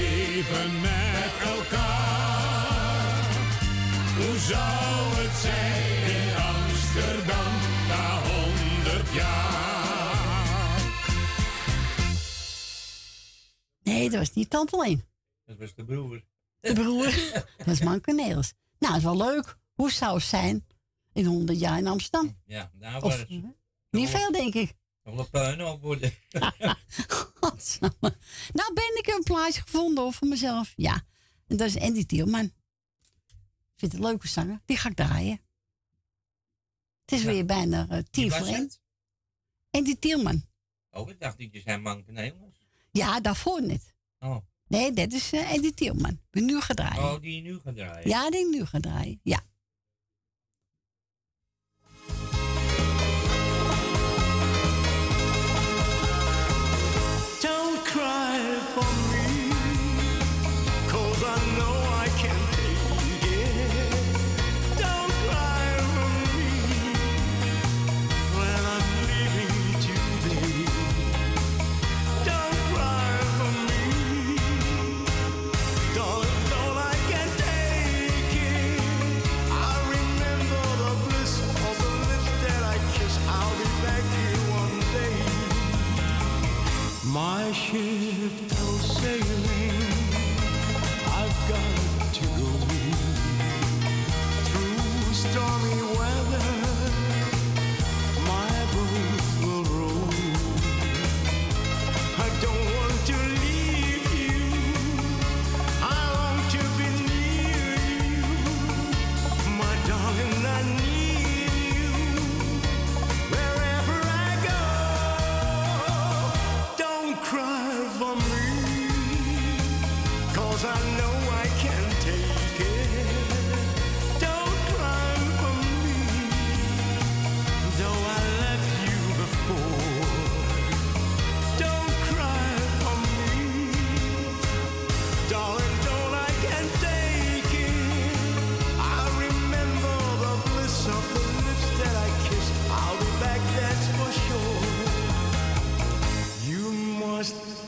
dat 14.13 14.27
was 14.27 14.35
niet 14.35 14.49
Tante 14.49 14.77
Leen. 14.81 15.03
Dat 15.45 15.57
was 15.57 15.75
de 15.75 15.83
broer. 15.85 16.23
De 16.59 16.73
broer. 16.73 17.05
dat 17.57 17.67
is 17.67 17.81
Man 17.81 18.01
Cornelis. 18.01 18.53
Nou, 18.79 18.93
het 18.93 19.03
is 19.03 19.07
wel 19.09 19.17
leuk. 19.17 19.57
Hoe 19.73 19.91
zou 19.91 20.13
het 20.15 20.23
zijn 20.23 20.65
in 21.13 21.25
100 21.25 21.59
jaar 21.59 21.77
in 21.77 21.87
Amsterdam? 21.87 22.37
Ja, 22.45 22.71
Of, 22.95 23.01
was 23.01 23.17
het 23.17 23.29
Niet 23.89 24.09
veel, 24.09 24.31
denk 24.31 24.53
ik. 24.53 24.73
nog 25.03 25.17
een 25.17 25.29
puinhoop 25.29 25.81
worden. 25.81 26.13
Nou 28.53 28.73
ben 28.73 28.97
ik 28.97 29.07
een 29.07 29.23
plaatje 29.23 29.61
gevonden 29.61 30.03
hoor, 30.03 30.13
voor 30.13 30.27
mezelf. 30.27 30.73
Ja, 30.75 31.01
en 31.47 31.57
dat 31.57 31.67
is 31.67 31.79
Andy 31.79 32.05
Tielman. 32.05 32.43
Ik 32.43 32.53
vind 33.75 33.91
het 33.91 33.93
een 33.93 34.07
leuke 34.07 34.27
zanger. 34.27 34.61
Die 34.65 34.77
ga 34.77 34.89
ik 34.89 34.95
draaien. 34.95 35.41
Het 37.05 37.11
is 37.11 37.23
weer 37.23 37.45
bijna 37.45 37.87
uh, 37.91 37.97
tien 37.97 38.05
Wie 38.11 38.29
was 38.29 38.39
voor 38.39 38.47
één. 38.47 38.59
het? 38.61 38.79
Andy 39.71 39.95
Tielman. 39.95 40.45
Oh, 40.91 41.09
ik 41.09 41.19
dacht 41.19 41.37
dat 41.37 41.51
je 41.51 41.61
zijn 41.61 41.81
man 41.81 42.03
Cornelis. 42.05 42.67
Ja, 42.91 43.19
daarvoor 43.19 43.61
niet. 43.61 43.92
Oh. 44.23 44.37
Nee, 44.67 44.93
dat 44.93 45.11
is 45.11 45.33
uh, 45.33 45.51
Andy 45.51 45.71
Tielman. 45.71 46.19
We 46.31 46.39
nu 46.41 46.61
gaan 46.61 46.75
draaien. 46.75 47.03
oh, 47.03 47.21
die 47.21 47.35
je 47.35 47.41
nu 47.41 47.59
gaat 47.63 47.75
draaien. 47.75 48.09
Ja, 48.09 48.29
die 48.29 48.49
nu 48.49 48.65
ga 48.65 48.79
draaien. 48.79 49.19
Ja. 49.23 49.41
Don't 57.41 57.83
cry 57.83 58.39
for 58.73 58.87
me, 59.11 59.22
My 87.43 87.51
ship 87.51 88.42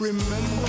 remember 0.06 0.64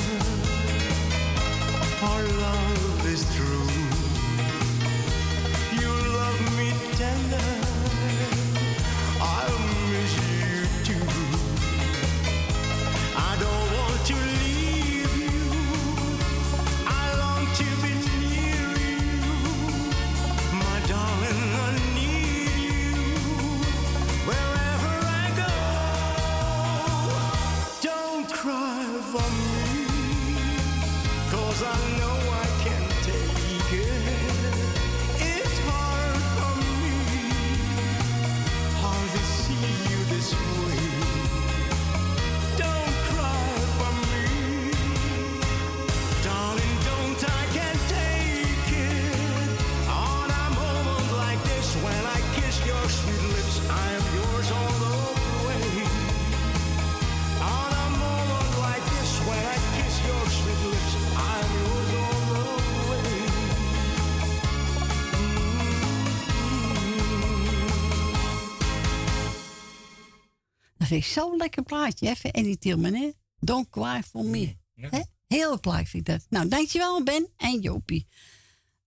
Dat 70.87 70.95
vind 70.95 71.07
ik 71.07 71.12
zo'n 71.12 71.37
lekker 71.37 71.62
plaatje, 71.62 72.07
hè? 72.07 72.14
Van 72.14 72.30
Annie 72.30 72.59
Tilman, 72.59 72.95
hè? 72.95 73.11
Don't 73.39 73.68
cry 73.68 74.03
for 74.03 74.24
me. 74.24 74.57
Hè? 74.74 75.01
Heel 75.26 75.61
plaatje 75.61 75.87
vind 75.87 76.09
ik 76.09 76.14
dat. 76.14 76.26
Nou, 76.28 76.49
dankjewel 76.49 77.03
Ben 77.03 77.32
en 77.37 77.61
Jopie. 77.61 78.07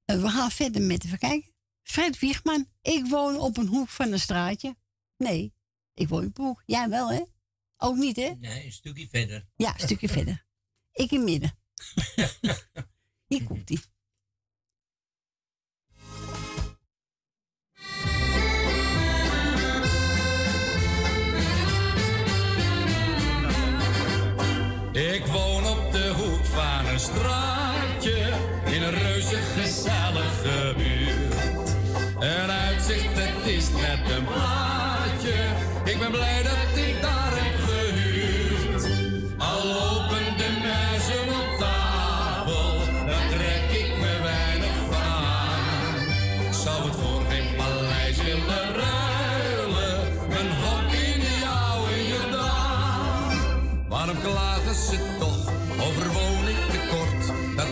Eh, 0.05 0.21
we 0.21 0.29
gaan 0.29 0.51
verder 0.51 0.81
met, 0.81 1.05
even 1.05 1.17
kijken. 1.17 1.53
Fred 1.81 2.19
Wiegman, 2.19 2.67
ik 2.81 3.05
woon 3.05 3.37
op 3.37 3.57
een 3.57 3.67
hoek 3.67 3.89
van 3.89 4.11
een 4.11 4.19
straatje. 4.19 4.75
Nee, 5.17 5.53
ik 5.93 6.07
woon 6.07 6.25
op 6.25 6.37
een 6.37 6.45
hoek. 6.45 6.63
Jij 6.65 6.89
wel, 6.89 7.11
hè? 7.11 7.21
Ook 7.77 7.95
niet, 7.95 8.15
hè? 8.15 8.29
Nee, 8.39 8.65
een 8.65 8.71
stukje 8.71 9.07
verder. 9.07 9.47
Ja, 9.55 9.73
een 9.73 9.79
stukje 9.79 10.09
verder. 10.09 10.45
Ik 10.91 11.11
in 11.11 11.23
midden. 11.23 11.57
Hier 13.27 13.43
komt 13.43 13.69
Ik 24.91 25.25
woon 25.25 25.67
op 25.67 25.91
de 25.91 26.13
hoek 26.15 26.45
van 26.45 26.93
een 26.93 26.99
straatje 26.99 27.38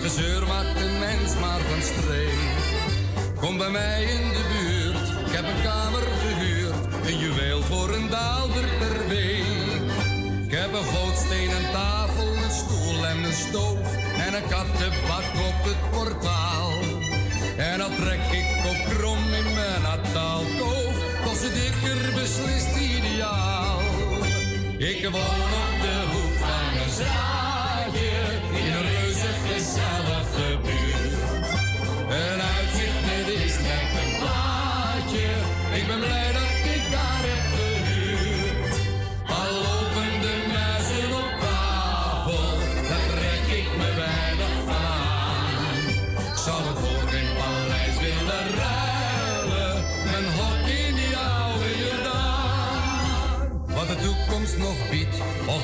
gezeur 0.10 0.48
maakt 0.48 0.78
de 0.78 0.90
mens 1.00 1.40
maar 1.40 1.60
van 1.60 1.82
streek. 1.82 2.42
Kom 3.40 3.58
bij 3.58 3.70
mij 3.70 4.04
in 4.04 4.30
de 4.38 4.46
buurt, 4.54 5.28
ik 5.28 5.34
heb 5.36 5.46
een 5.46 5.62
kamer 5.64 6.06
gehuurd. 6.24 7.08
Een 7.08 7.18
juweel 7.18 7.62
voor 7.62 7.90
een 7.94 8.10
daalder 8.10 8.68
per 8.80 9.08
week. 9.08 9.82
Ik 10.46 10.52
heb 10.52 10.74
een 10.74 10.90
gootstenen 10.96 11.72
tafel, 11.72 12.28
een 12.28 12.56
stoel 12.62 13.06
en 13.06 13.24
een 13.24 13.34
stoof. 13.34 13.88
En 14.26 14.34
een 14.34 14.48
kattenbak 14.50 15.28
op 15.50 15.60
het 15.70 15.82
portaal. 15.92 16.72
En 17.58 17.78
dan 17.78 17.96
trek 17.96 18.24
ik 18.42 18.50
op 18.72 18.80
krom 18.90 19.24
in 19.42 19.54
mijn 19.60 19.82
nataalkoof. 19.82 20.96
Kost 21.26 21.44
het 21.44 21.54
dikker 21.54 22.14
beslist 22.14 22.76
ideaal. 22.76 23.80
Ik 24.78 25.02
woon 25.12 25.50
op 25.64 25.76
de 25.86 25.98
hoek 26.12 26.36
van 26.40 26.82
een 26.82 26.88
een 26.88 26.94
reuze 26.94 27.47
gezellige 29.48 30.48
buurt. 30.66 31.50
Een 32.10 32.42
uitzicht, 32.56 33.02
dit 33.08 33.28
is 33.46 33.56
net 33.70 33.90
een 34.02 34.14
plaatje. 34.20 35.28
Ik 35.80 35.88
ben 35.88 36.00
blij 36.00 36.32
dat 36.40 36.54
ik 36.76 36.84
daar 36.96 37.24
heb 37.30 37.44
gehuurd. 37.58 38.76
Al 39.40 39.52
lopen 39.66 40.14
de 40.26 40.36
muizen 40.54 41.12
op 41.24 41.32
tafel, 41.44 42.48
daar 42.90 43.06
trek 43.14 43.46
ik 43.60 43.68
me 43.80 43.90
weinig 44.06 44.56
van 44.68 44.86
aan. 45.06 46.38
Zou 46.46 46.60
het 46.70 46.80
voor 46.84 47.04
geen 47.12 47.30
paleis 47.40 47.98
willen 48.06 48.48
ruilen, 48.64 49.76
een 50.16 50.28
hok 50.38 50.64
in 50.82 50.96
die 50.96 51.16
oude 51.18 51.70
Jordaan. 51.84 53.50
Wat 53.76 53.88
de 53.88 53.98
toekomst 54.06 54.58
nog 54.58 54.90
biedt, 54.90 55.18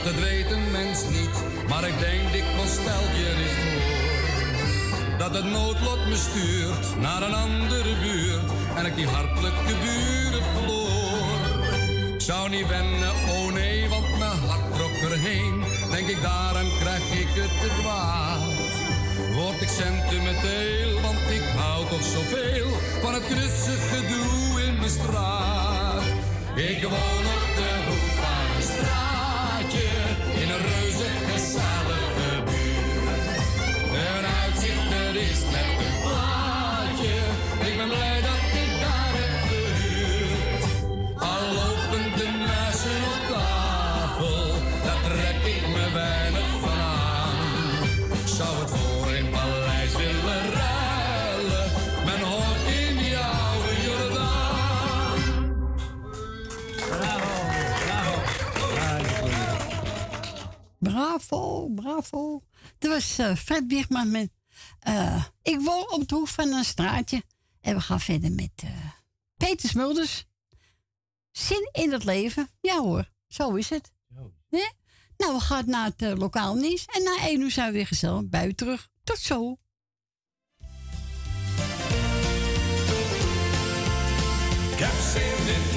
dat 0.03 0.15
weet 0.19 0.51
een 0.51 0.71
mens 0.71 0.99
niet. 1.09 1.32
Maar 1.73 1.87
ik 1.87 1.99
denk 1.99 2.31
dikwijls 2.31 2.71
stel 2.71 3.05
je 3.19 3.29
eens 3.41 3.57
voor. 3.63 5.17
Dat 5.17 5.33
het 5.35 5.45
noodlot 5.45 6.05
me 6.07 6.15
stuurt 6.15 6.85
naar 6.99 7.21
een 7.21 7.33
andere 7.33 7.93
buurt. 8.01 8.51
En 8.75 8.85
ik 8.85 8.95
die 8.95 9.07
hartelijke 9.07 9.75
buren 9.83 10.43
verloor. 10.53 11.39
Ik 12.13 12.21
zou 12.21 12.49
niet 12.49 12.67
wennen, 12.67 13.13
oh 13.29 13.53
nee, 13.53 13.89
want 13.89 14.17
mijn 14.19 14.39
hart 14.47 14.73
trok 14.75 15.11
erheen. 15.11 15.63
Denk 15.91 16.07
ik 16.07 16.21
daaraan 16.21 16.69
krijg 16.79 17.11
ik 17.11 17.29
het 17.41 17.53
te 17.61 17.69
kwaad. 17.79 18.73
Word 19.35 19.61
ik 19.61 19.69
sentimenteel, 19.69 21.01
want 21.01 21.21
ik 21.37 21.45
hou 21.57 21.87
toch 21.87 22.03
zoveel 22.03 22.69
van 23.01 23.13
het 23.13 23.25
knusse 23.25 23.75
gedoe 23.91 24.61
in 24.67 24.75
mijn 24.77 24.89
straat. 24.99 26.03
Ik 26.55 26.81
woon 26.83 27.25
op 27.35 27.45
de 27.57 27.69
hoek 27.87 28.12
is 35.29 35.41
net 35.53 35.69
een 35.85 35.97
plaatje. 36.01 37.15
Ik 37.69 37.77
ben 37.77 37.87
blij 37.87 38.21
dat 38.21 38.41
ik 38.63 38.71
daar 38.83 39.13
heb 39.19 39.35
gehuurd. 39.49 40.63
Al 41.29 41.41
lopen 41.59 42.05
de 42.17 42.27
muizen 42.45 43.01
op 43.13 43.21
tafel, 43.33 44.45
daar 44.83 45.01
trek 45.07 45.39
ik 45.55 45.63
me 45.67 45.85
weinig 45.93 46.51
van 46.61 46.79
aan. 46.79 47.37
Zou 48.25 48.59
het 48.59 48.69
voor 48.69 49.07
een 49.13 49.29
paleis 49.29 49.95
willen 49.95 50.45
ruilen, 50.61 51.65
mijn 52.05 52.21
hok 52.21 52.61
in 52.79 52.97
oude 53.15 53.73
Jordaan. 53.85 55.19
Bravo, 60.79 61.69
bravo. 61.75 62.41
Dat 62.79 62.91
was 62.91 63.17
eh, 63.19 63.35
Fred 63.35 63.63
Wiegman 63.67 64.11
met... 64.11 64.29
eh, 64.83 65.25
ik 65.41 65.59
woon 65.59 65.91
op 65.91 66.07
de 66.07 66.15
hoek 66.15 66.27
van 66.27 66.51
een 66.51 66.63
straatje. 66.63 67.23
En 67.61 67.75
we 67.75 67.81
gaan 67.81 67.99
verder 67.99 68.31
met 68.31 68.51
eh, 68.55 68.69
Peter 69.37 69.69
Smulders. 69.69 70.25
Zin 71.31 71.69
in 71.71 71.91
het 71.91 72.03
leven. 72.03 72.49
Ja 72.61 72.79
hoor, 72.79 73.09
zo 73.27 73.55
is 73.55 73.69
het. 73.69 73.91
Nee? 74.49 74.71
Nou, 75.17 75.33
we 75.33 75.39
gaan 75.39 75.63
naar 75.65 75.85
het 75.85 76.01
eh, 76.01 76.15
lokaal 76.15 76.55
nieuws. 76.55 76.85
En 76.85 77.03
na 77.03 77.17
één 77.19 77.41
uur 77.41 77.51
zijn 77.51 77.67
we 77.67 77.73
weer 77.73 77.87
gezellig 77.87 78.29
buiten 78.29 78.55
terug. 78.55 78.89
Tot 79.03 79.17
zo. 79.17 79.57
Ik 84.71 85.72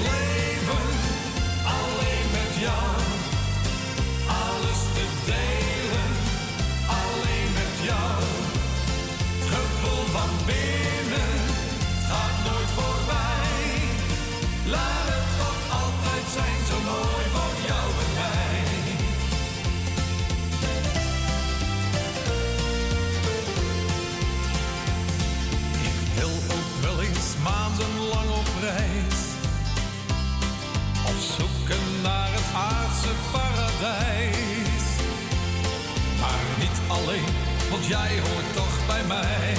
jij 37.87 38.19
hoort 38.19 38.53
toch 38.53 38.85
bij 38.87 39.03
mij. 39.07 39.55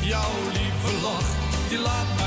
Jouw 0.00 0.32
lieve 0.52 1.00
lach, 1.02 1.30
die 1.68 1.78
laat 1.78 2.17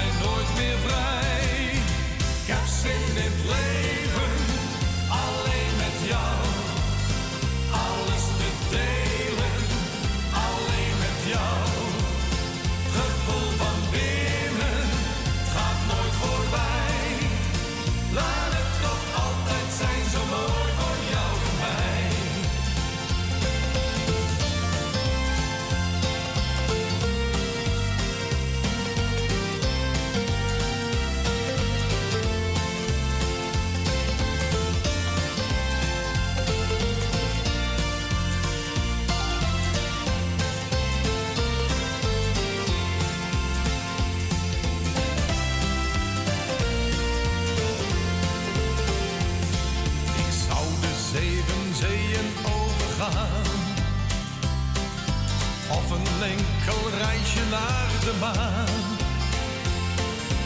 naar 57.51 57.91
de 58.05 58.13
maan. 58.19 58.81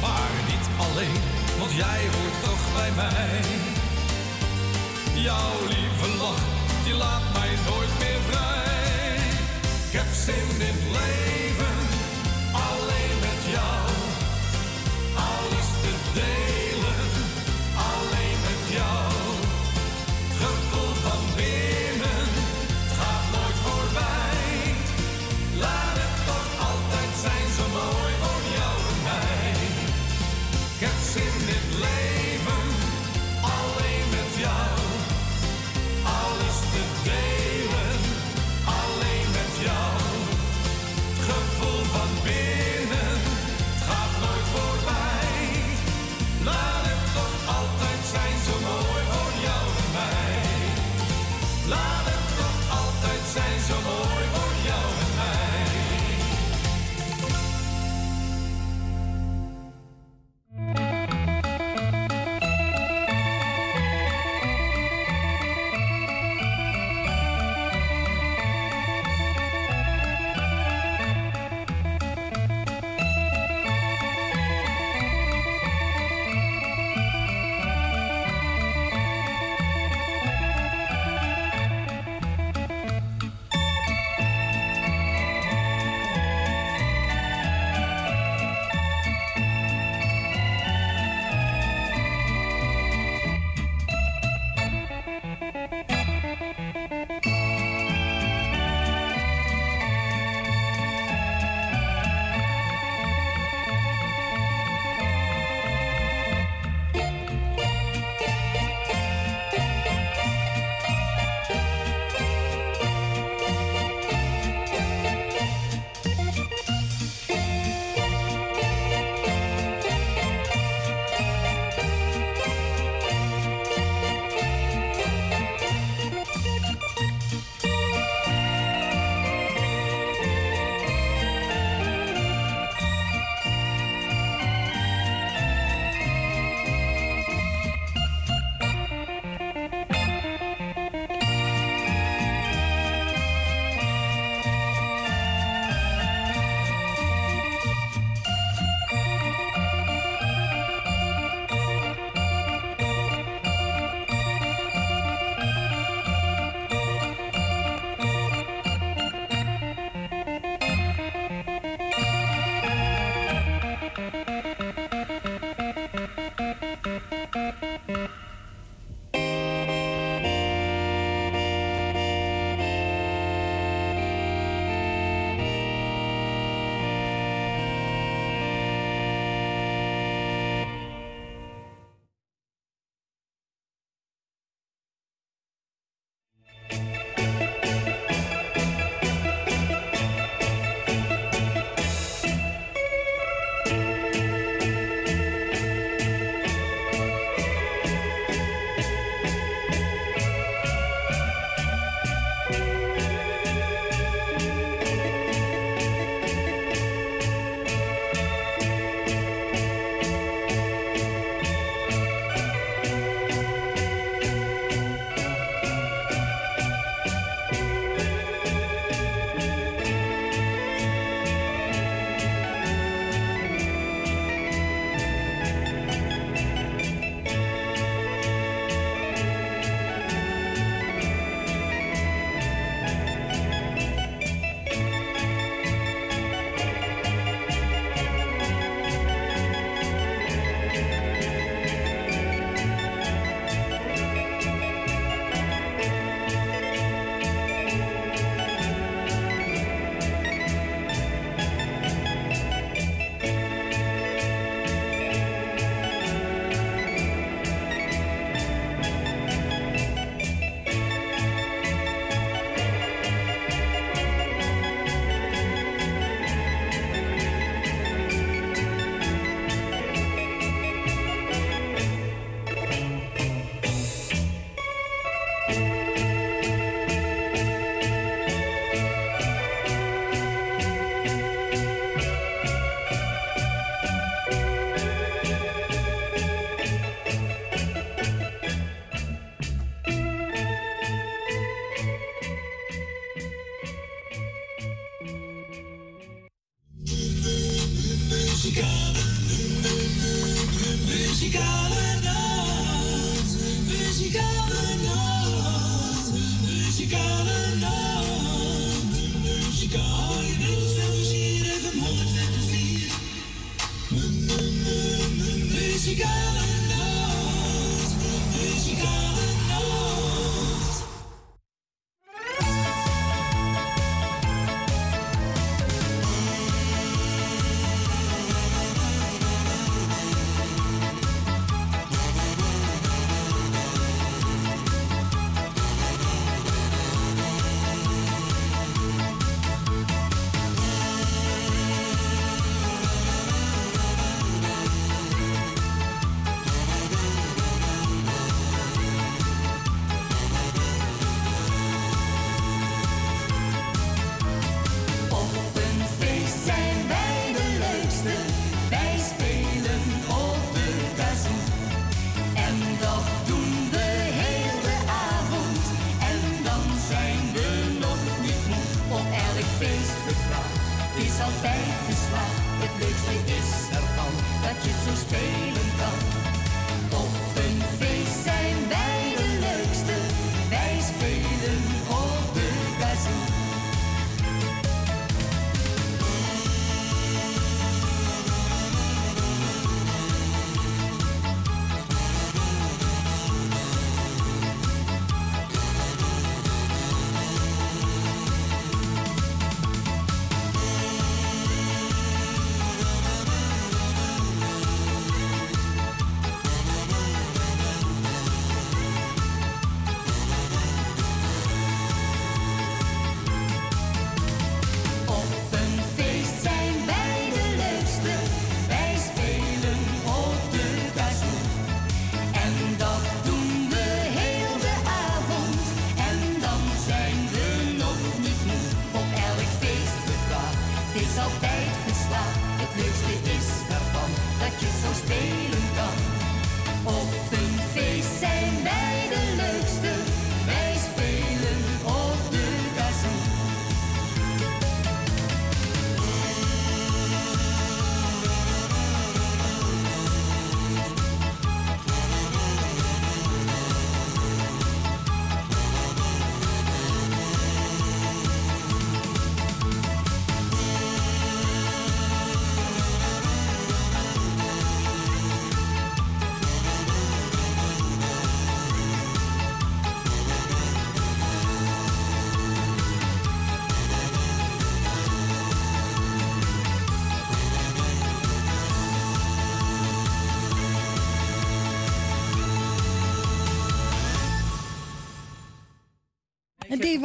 Maar 0.01 0.33
niet 0.49 0.67
alleen, 0.85 1.21
want 1.59 1.71
jij 1.71 2.01
hoort 2.13 2.43
toch 2.43 2.63
bij 2.73 2.91
mij. 2.95 3.41
Jouw 5.13 5.59
lieve 5.67 6.17
lach, 6.17 6.43
die 6.83 6.93
laat 6.93 7.25
mij 7.33 7.51
nooit 7.69 7.93
meer 7.99 8.21
vrij. 8.29 9.15
Ik 9.87 9.93
heb 9.99 10.07
zin 10.25 10.67
in 10.67 10.91
leven. 10.91 11.44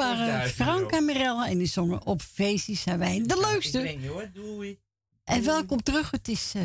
Waren 0.01 0.48
Frank 0.48 0.90
en 0.90 1.05
Mirella 1.05 1.48
en 1.48 1.59
die 1.59 1.66
zongen 1.66 2.07
op 2.07 2.20
feestjes 2.20 2.82
zijn 2.82 2.98
wij 2.98 3.22
de 3.26 3.46
leukste. 3.51 3.88
Ik 3.92 4.07
hoor, 4.07 4.30
doei. 4.32 4.78
En 5.24 5.44
welkom 5.44 5.82
terug. 5.82 6.11
Het 6.11 6.28
is 6.28 6.53
eh, 6.57 6.62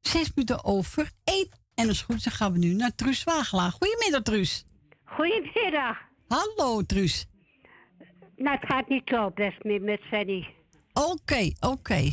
zes 0.00 0.30
minuten 0.34 0.64
over 0.64 1.10
één. 1.24 1.48
En 1.74 1.88
als 1.88 1.96
het 1.96 2.06
goed 2.06 2.16
is, 2.16 2.22
dan 2.22 2.32
gaan 2.32 2.52
we 2.52 2.58
nu 2.58 2.74
naar 2.74 2.94
Truus 2.94 3.24
Wagelaar. 3.24 3.70
Goedemiddag, 3.70 4.22
Truus. 4.22 4.64
Goedemiddag. 5.04 5.96
Hallo, 6.28 6.82
Truus. 6.82 7.26
Nou, 8.36 8.56
het 8.56 8.66
gaat 8.70 8.88
niet 8.88 9.02
zo 9.04 9.30
best 9.30 9.64
meer 9.64 9.80
met 9.82 10.00
Fanny. 10.10 10.54
Oké, 10.92 11.50
oké. 11.60 12.10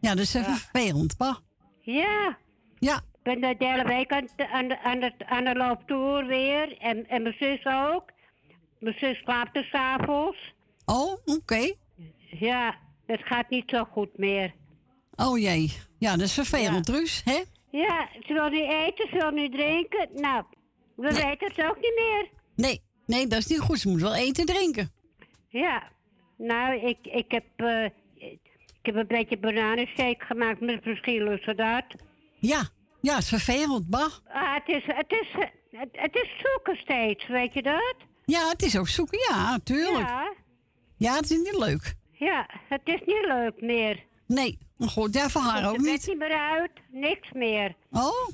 Ja, 0.00 0.08
dat 0.14 0.18
is 0.18 0.34
even 0.34 0.56
vervelend, 0.56 1.18
maar... 1.18 1.38
Ja. 1.80 2.38
Ja. 2.78 2.96
Ik 2.96 3.22
ben 3.22 3.40
de 3.40 3.54
hele 3.66 3.84
week 3.84 4.12
aan, 4.12 4.28
de- 4.36 4.48
aan, 4.50 4.68
de- 4.68 4.82
aan, 4.82 5.00
de, 5.00 5.12
aan 5.26 5.44
de 5.44 5.54
looptoer 5.54 6.26
weer. 6.26 6.78
En, 6.78 7.08
en 7.08 7.22
mijn 7.22 7.34
zus 7.38 7.64
ook. 7.66 8.10
Mijn 8.78 8.98
zus 8.98 9.18
slaapt 9.18 9.56
er 9.56 9.64
s'avonds. 9.64 10.54
Oh, 10.84 11.12
oké. 11.24 11.74
Ja, 12.30 12.78
het 13.06 13.20
gaat 13.24 13.50
niet 13.50 13.70
zo 13.70 13.84
goed 13.84 14.18
meer. 14.18 14.54
Oh 15.16 15.38
jee. 15.38 15.72
Ja, 15.98 16.10
dat 16.10 16.26
is 16.26 16.34
vervelend, 16.34 16.84
Truus, 16.84 17.22
hè? 17.24 17.42
Ja, 17.70 18.08
ze 18.26 18.32
wil 18.32 18.48
niet 18.48 18.70
eten, 18.70 19.08
ze 19.08 19.16
wil 19.16 19.30
niet 19.30 19.52
drinken. 19.52 20.08
Nou, 20.14 20.44
we 20.94 21.12
weten 21.14 21.52
het 21.54 21.64
ook 21.64 21.80
niet 21.80 21.94
meer. 21.96 22.28
Nee, 22.56 22.82
nee, 23.06 23.26
dat 23.26 23.38
is 23.38 23.46
niet 23.46 23.60
goed. 23.60 23.78
Ze 23.78 23.88
moet 23.88 24.00
wel 24.00 24.14
eten 24.14 24.46
en 24.46 24.54
drinken. 24.54 24.90
Ja, 25.48 25.88
nou, 26.36 26.86
ik, 26.86 26.98
ik, 27.02 27.30
heb, 27.30 27.44
eh, 27.56 27.84
ik 28.14 28.40
heb 28.82 28.94
een 28.94 29.06
beetje 29.06 29.38
bananenshake 29.38 30.24
gemaakt 30.24 30.60
met 30.60 30.82
ze 30.82 31.52
dat. 31.56 31.84
Ja, 32.38 32.68
ja, 33.00 33.14
het 33.14 33.22
is 33.22 33.28
vervelend, 33.28 33.88
bah. 33.88 34.12
Ah, 34.28 34.54
het 34.54 34.68
is, 34.76 34.82
het 34.86 35.12
is, 35.12 35.28
het, 35.70 35.88
het 35.92 36.14
is 36.14 36.30
zoeken 36.42 36.76
steeds, 36.76 37.26
weet 37.26 37.54
je 37.54 37.62
dat? 37.62 37.94
Ja, 38.28 38.48
het 38.48 38.62
is 38.62 38.78
ook 38.78 38.88
zoeken, 38.88 39.18
ja, 39.28 39.50
natuurlijk. 39.50 40.08
Ja, 40.08 40.32
Ja, 40.96 41.14
het 41.14 41.30
is 41.30 41.36
niet 41.36 41.56
leuk. 41.58 41.94
ja, 42.12 42.46
het 42.68 42.80
is 42.84 43.00
niet 43.06 43.24
leuk 43.26 43.60
meer. 43.60 44.04
Nee, 44.26 44.58
maar 44.76 44.88
goed, 44.88 45.14
ja, 45.14 45.28
voor 45.28 45.40
haar 45.40 45.68
ook 45.70 45.78
niet. 45.78 46.06
niet 46.06 46.18
meer 46.18 46.38
uit, 46.38 46.70
niks 46.90 47.32
meer. 47.32 47.74
Oh? 47.90 48.28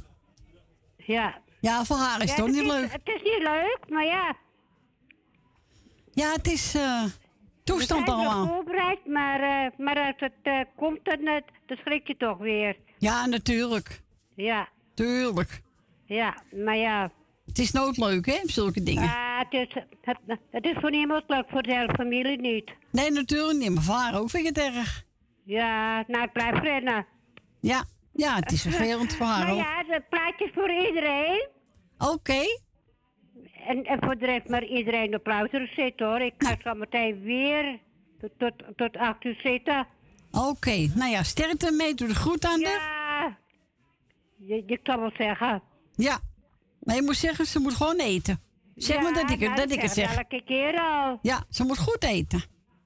Ja. 0.96 1.38
Ja, 1.60 1.84
voor 1.84 1.96
haar 1.96 2.22
is 2.22 2.30
Ja, 2.36 2.42
het 2.44 2.52
niet 2.52 2.62
is- 2.62 2.66
leuk. 2.72 2.92
Het 2.92 3.00
is 3.08 3.22
niet 3.22 3.42
leuk, 3.42 3.78
maar 3.88 4.04
ja. 4.04 4.36
Ja, 6.12 6.32
het 6.32 6.46
is 6.46 6.74
eh, 6.74 7.04
toestand 7.64 8.08
allemaal. 8.08 8.46
voorbereid, 8.46 9.06
maar, 9.06 9.40
eh, 9.40 9.78
maar 9.78 9.96
als 10.06 10.14
het 10.16 10.32
eh, 10.42 10.60
komt, 10.76 11.04
dan, 11.04 11.24
dan 11.66 11.76
schrik 11.76 12.06
je 12.06 12.16
toch 12.16 12.38
weer. 12.38 12.76
Ja, 12.98 13.26
natuurlijk. 13.26 14.02
Ja, 14.34 14.68
Tuurlijk. 14.94 15.62
ja, 16.04 16.34
maar 16.64 16.76
ja. 16.76 17.10
Het 17.46 17.58
is 17.58 17.72
nooit 17.72 17.96
leuk, 17.96 18.26
hè, 18.26 18.38
zulke 18.42 18.82
dingen. 18.82 19.02
Ah, 19.08 19.38
het, 19.38 19.52
is, 19.52 19.82
het, 20.00 20.18
het 20.50 20.64
is 20.64 20.74
voor 20.80 20.90
niemand 20.90 21.24
leuk, 21.26 21.44
voor 21.48 21.62
de 21.62 21.74
hele 21.74 21.92
familie 21.94 22.40
niet. 22.40 22.70
Nee, 22.90 23.10
natuurlijk 23.10 23.58
niet. 23.58 23.70
Maar 23.74 23.82
voor 23.82 23.94
haar 23.94 24.18
ook 24.20 24.30
vind 24.30 24.46
ik 24.48 24.56
het 24.56 24.74
erg. 24.74 25.04
Ja, 25.44 26.04
nou, 26.06 26.24
ik 26.24 26.32
blijf 26.32 26.58
rennen. 26.62 27.06
Ja, 27.60 27.84
ja 28.12 28.34
het 28.34 28.52
is 28.52 28.62
vervelend 28.62 29.14
voor 29.14 29.26
haar 29.26 29.44
Maar 29.46 29.52
ook. 29.52 29.58
ja, 29.58 29.84
het 29.86 30.08
plaatje 30.08 30.44
is 30.44 30.50
voor 30.54 30.70
iedereen. 30.70 31.48
Oké. 31.98 32.42
En, 33.66 33.84
en 33.84 33.98
voor 34.00 34.18
de 34.18 34.26
rest 34.26 34.48
maar 34.48 34.64
iedereen 34.64 35.14
op 35.14 35.26
luisteren 35.26 35.68
zitten 35.76 36.06
hoor. 36.06 36.20
Ik 36.20 36.34
ga 36.38 36.56
zo 36.64 36.74
meteen 36.74 37.20
weer 37.22 37.78
tot, 38.20 38.30
tot, 38.38 38.52
tot 38.76 38.96
acht 38.96 39.24
uur 39.24 39.40
zitten. 39.42 39.86
Oké, 40.30 40.90
nou 40.94 41.10
ja, 41.10 41.22
sterkte 41.22 41.72
mee. 41.72 41.94
Doe 41.94 42.08
de 42.08 42.14
groet 42.14 42.44
aan 42.44 42.58
de. 42.58 42.64
Ja, 42.64 43.36
je, 44.36 44.62
je 44.66 44.78
kan 44.82 45.00
wel 45.00 45.12
zeggen. 45.16 45.62
Ja. 45.94 46.18
Maar 46.84 46.94
je 46.94 47.02
moet 47.02 47.16
zeggen, 47.16 47.46
ze 47.46 47.58
moet 47.58 47.74
gewoon 47.74 47.96
eten. 47.98 48.40
Zeg 48.74 49.00
maar 49.02 49.12
dat 49.12 49.22
ik, 49.30 49.40
het- 49.40 49.48
nou, 49.48 49.54
dat 49.56 49.70
ik 49.70 49.80
het 49.80 49.90
zeg. 49.92 50.16
Elke 50.16 50.42
keer 50.44 50.80
al. 50.80 51.18
Ja, 51.22 51.44
ze 51.50 51.64
moet 51.64 51.78
goed 51.78 52.02
eten. 52.04 52.42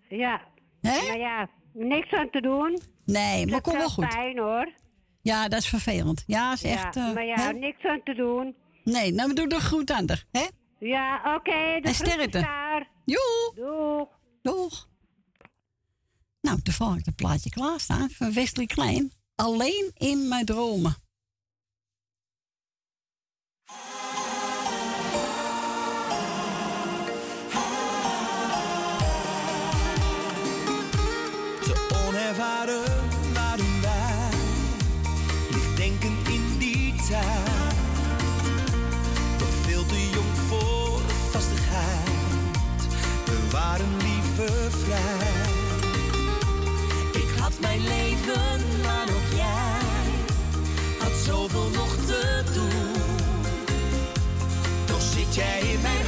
Ja. 0.09 0.41
Hè? 0.81 1.07
Maar 1.09 1.19
ja, 1.19 1.49
niks 1.73 2.11
aan 2.13 2.31
te 2.31 2.41
doen. 2.41 2.81
Nee, 3.05 3.45
maar 3.45 3.55
Dat 3.55 3.63
kom 3.63 3.73
wel 3.79 3.89
goed. 3.91 4.09
pijn 4.09 4.39
hoor. 4.39 4.73
Ja, 5.23 5.49
dat 5.49 5.59
is 5.61 5.69
vervelend. 5.69 6.25
Ja, 6.27 6.53
is 6.53 6.61
Ja, 6.61 6.69
echt... 6.71 6.97
eh, 6.97 7.13
maar 7.15 7.25
ja, 7.27 7.35
hè? 7.41 7.53
niks 7.53 7.85
aan 7.85 8.01
te 8.05 8.15
doen. 8.15 8.55
Nee, 8.85 9.13
nou, 9.13 9.29
we 9.29 9.35
doen 9.35 9.49
de 9.49 9.61
groet 9.61 9.91
aan 9.91 10.07
hè? 10.31 10.47
Ja, 10.79 11.35
oké. 11.37 11.81
de 11.81 11.89
En 11.89 11.95
sterkte. 11.95 12.49
Joe. 13.05 13.53
Doeg. 13.55 14.09
Doeg. 14.43 14.89
Nou, 16.41 16.63
toevallig 16.63 17.05
het 17.07 17.17
plaatje 17.17 17.51
klaarstaan 17.51 18.11
van 18.11 18.33
Wesley 18.33 18.67
Klein. 18.67 19.13
Alleen 19.35 19.91
in 19.95 20.29
mijn 20.29 20.45
dromen. 20.45 20.97
Waren 32.39 32.85
wij, 33.83 34.39
lichtdenkend 35.51 36.29
in 36.29 36.59
die 36.59 36.95
tijd. 37.09 37.75
Toch 39.39 39.55
veel 39.67 39.87
te 39.87 40.11
jong 40.13 40.37
voor 40.49 41.01
vastigheid, 41.31 42.81
we 43.25 43.51
waren 43.51 43.97
liever 43.97 44.71
vrij. 44.71 45.47
Ik 47.13 47.39
had 47.41 47.53
mijn 47.61 47.81
leven, 47.81 48.61
maar 48.83 49.09
ook 49.09 49.31
jij 49.35 50.11
had 50.99 51.13
zoveel 51.27 51.71
nog 51.75 51.97
te 52.07 52.43
doen. 52.55 53.03
Toch 54.85 55.03
zit 55.03 55.35
jij 55.35 55.61
in 55.61 55.81
mijn 55.81 56.08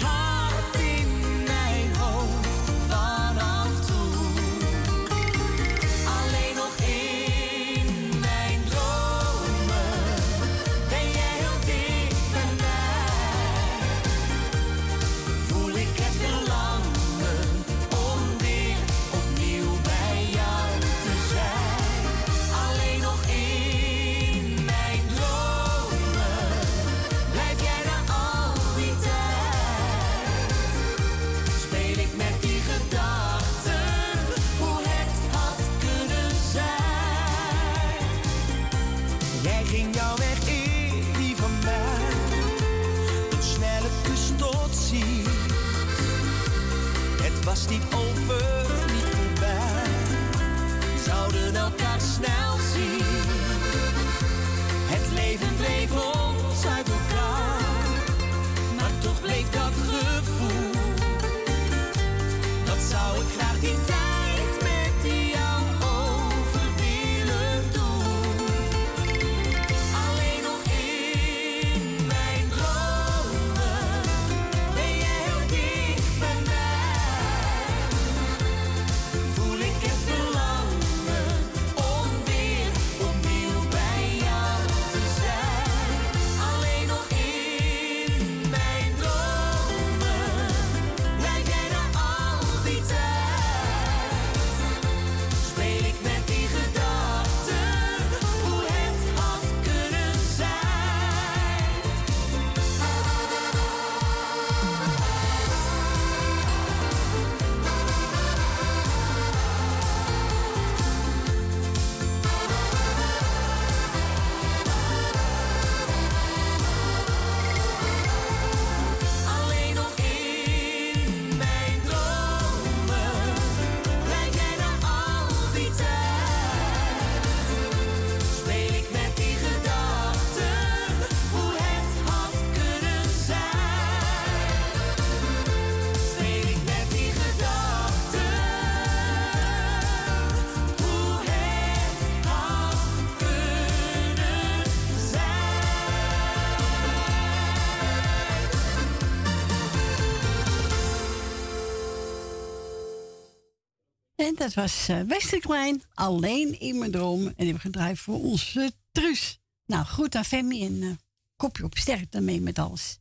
dat 154.40 154.54
was 154.54 154.88
eh 154.88 155.00
Westerklein, 155.00 155.82
alleen 155.94 156.60
in 156.60 156.78
mijn 156.78 156.90
droom. 156.90 157.26
En 157.26 157.34
die 157.36 157.44
hebben 157.44 157.60
gedraaid 157.60 157.98
voor 157.98 158.20
onze 158.20 158.70
Truus. 158.92 159.40
Nou, 159.66 159.84
goed 159.84 160.14
aan 160.14 160.24
Femi 160.24 160.64
en 160.64 160.82
eh, 160.82 160.88
kopje 161.36 161.64
op 161.64 161.76
sterkte 161.76 162.20
mee 162.20 162.40
met 162.40 162.58
alles. 162.58 162.98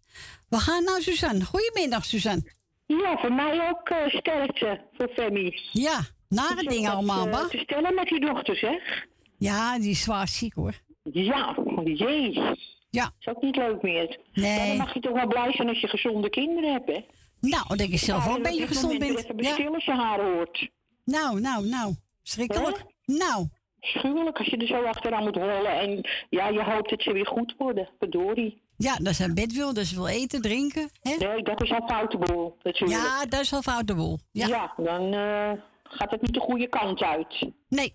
We 0.49 0.57
gaan 0.57 0.83
naar 0.83 1.01
Suzanne. 1.01 1.45
Goedemiddag, 1.45 2.05
Suzanne. 2.05 2.43
Ja, 2.85 3.17
voor 3.17 3.33
mij 3.33 3.69
ook 3.69 3.89
eh, 3.89 4.07
sterkte 4.07 4.81
voor 4.93 5.09
Femi. 5.15 5.59
Ja, 5.71 5.99
nare 6.27 6.63
dingen 6.63 6.91
allemaal, 6.91 7.27
maar. 7.27 7.47
te 7.47 7.57
stellen 7.57 7.95
met 7.95 8.07
die 8.07 8.19
dochter, 8.19 8.55
zeg. 8.55 9.05
Ja, 9.37 9.79
die 9.79 9.89
is 9.89 10.01
zwaar 10.01 10.27
ziek 10.27 10.53
hoor. 10.53 10.73
Ja, 11.03 11.55
jezus. 11.83 12.77
Ja. 12.89 13.11
Is 13.19 13.27
ook 13.27 13.41
niet 13.41 13.55
leuk 13.55 13.81
meer. 13.81 14.19
Nee. 14.33 14.59
Ja, 14.59 14.67
dan 14.67 14.77
mag 14.77 14.93
je 14.93 14.99
toch 14.99 15.13
wel 15.13 15.27
blij 15.27 15.51
zijn 15.53 15.67
als 15.67 15.79
je 15.79 15.87
gezonde 15.87 16.29
kinderen 16.29 16.71
hebt, 16.71 16.87
hè? 16.87 17.05
Nou, 17.39 17.63
dat 17.67 17.79
ik 17.79 17.97
zelf 17.97 18.25
Ja, 18.25 18.29
ook 18.29 18.37
een 18.37 18.43
dat 18.43 18.51
beetje 18.51 18.67
gezond 18.67 18.93
moment 18.93 19.13
ben. 19.13 19.23
Even 19.23 19.35
bestil 19.35 19.73
als 19.73 19.85
je 19.85 19.91
haar 19.91 20.19
hoort. 20.19 20.69
Nou, 21.09 21.39
nou, 21.39 21.67
nou. 21.67 21.95
Schrikkelijk. 22.23 22.83
Nou. 23.05 23.47
Schuwelijk 23.79 24.37
als 24.37 24.47
je 24.47 24.57
er 24.57 24.67
zo 24.67 24.83
achteraan 24.83 25.23
moet 25.23 25.35
rollen. 25.35 25.79
En 25.79 26.09
ja, 26.29 26.47
je 26.47 26.63
hoopt 26.63 26.89
dat 26.89 27.01
ze 27.01 27.13
weer 27.13 27.27
goed 27.27 27.55
worden. 27.57 27.89
Verdorie. 27.99 28.61
Ja, 28.77 28.95
dat 28.95 29.15
ze 29.15 29.23
een 29.23 29.33
bed 29.33 29.53
wil, 29.53 29.73
dat 29.73 29.85
ze 29.85 29.95
wil 29.95 30.07
eten, 30.07 30.41
drinken. 30.41 30.89
Hè? 31.01 31.15
Nee, 31.15 31.43
dat 31.43 31.61
is 31.61 31.71
al 31.71 31.87
foute 31.87 32.17
boel. 32.17 32.57
natuurlijk. 32.63 33.01
Ja, 33.01 33.25
dat 33.25 33.39
is 33.39 33.53
al 33.53 33.61
foute 33.61 33.95
boel. 33.95 34.19
Ja. 34.31 34.73
dan 34.77 35.13
eh, 35.13 35.51
gaat 35.83 36.11
het 36.11 36.21
niet 36.21 36.33
de 36.33 36.39
goede 36.39 36.67
kant 36.67 37.01
uit. 37.01 37.39
Nee. 37.69 37.93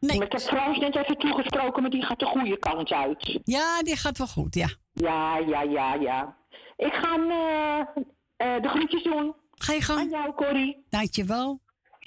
nee. 0.00 0.16
Maar 0.16 0.26
ik 0.26 0.32
heb 0.32 0.40
Frans 0.40 0.78
net 0.78 0.96
even 0.96 1.18
toegesproken, 1.18 1.82
maar 1.82 1.90
die 1.90 2.02
gaat 2.02 2.18
de 2.18 2.26
goede 2.26 2.58
kant 2.58 2.92
uit. 2.92 3.40
Ja, 3.44 3.82
die 3.82 3.96
gaat 3.96 4.18
wel 4.18 4.26
goed, 4.26 4.54
ja. 4.54 4.68
Ja, 4.92 5.38
ja, 5.38 5.62
ja, 5.62 5.94
ja. 5.94 6.36
Ik 6.76 6.92
ga 6.92 7.16
eh, 7.16 8.04
eh, 8.36 8.62
de 8.62 8.68
groetjes 8.68 9.02
doen. 9.02 9.34
Ga 9.50 9.72
je 9.72 9.80
gang. 9.80 9.98
Aan 10.00 10.08
jou, 10.08 10.34
Corrie. 10.34 10.84
Dankjewel. 10.88 11.60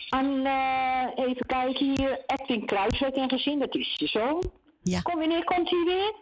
Aan, 0.10 0.46
eh, 0.46 1.26
even 1.26 1.46
kijken 1.46 1.86
hier, 1.96 2.24
Edwin 2.26 2.66
Kruiswijk 2.66 3.16
en 3.16 3.30
gezin, 3.30 3.60
dat 3.60 3.76
is 3.76 3.94
je 3.96 4.08
zoon. 4.08 4.52
Ja. 4.84 5.02
Kom, 5.02 5.20
wanneer 5.20 5.44
komt 5.44 5.70
hij 5.70 5.84
weer? 5.86 6.14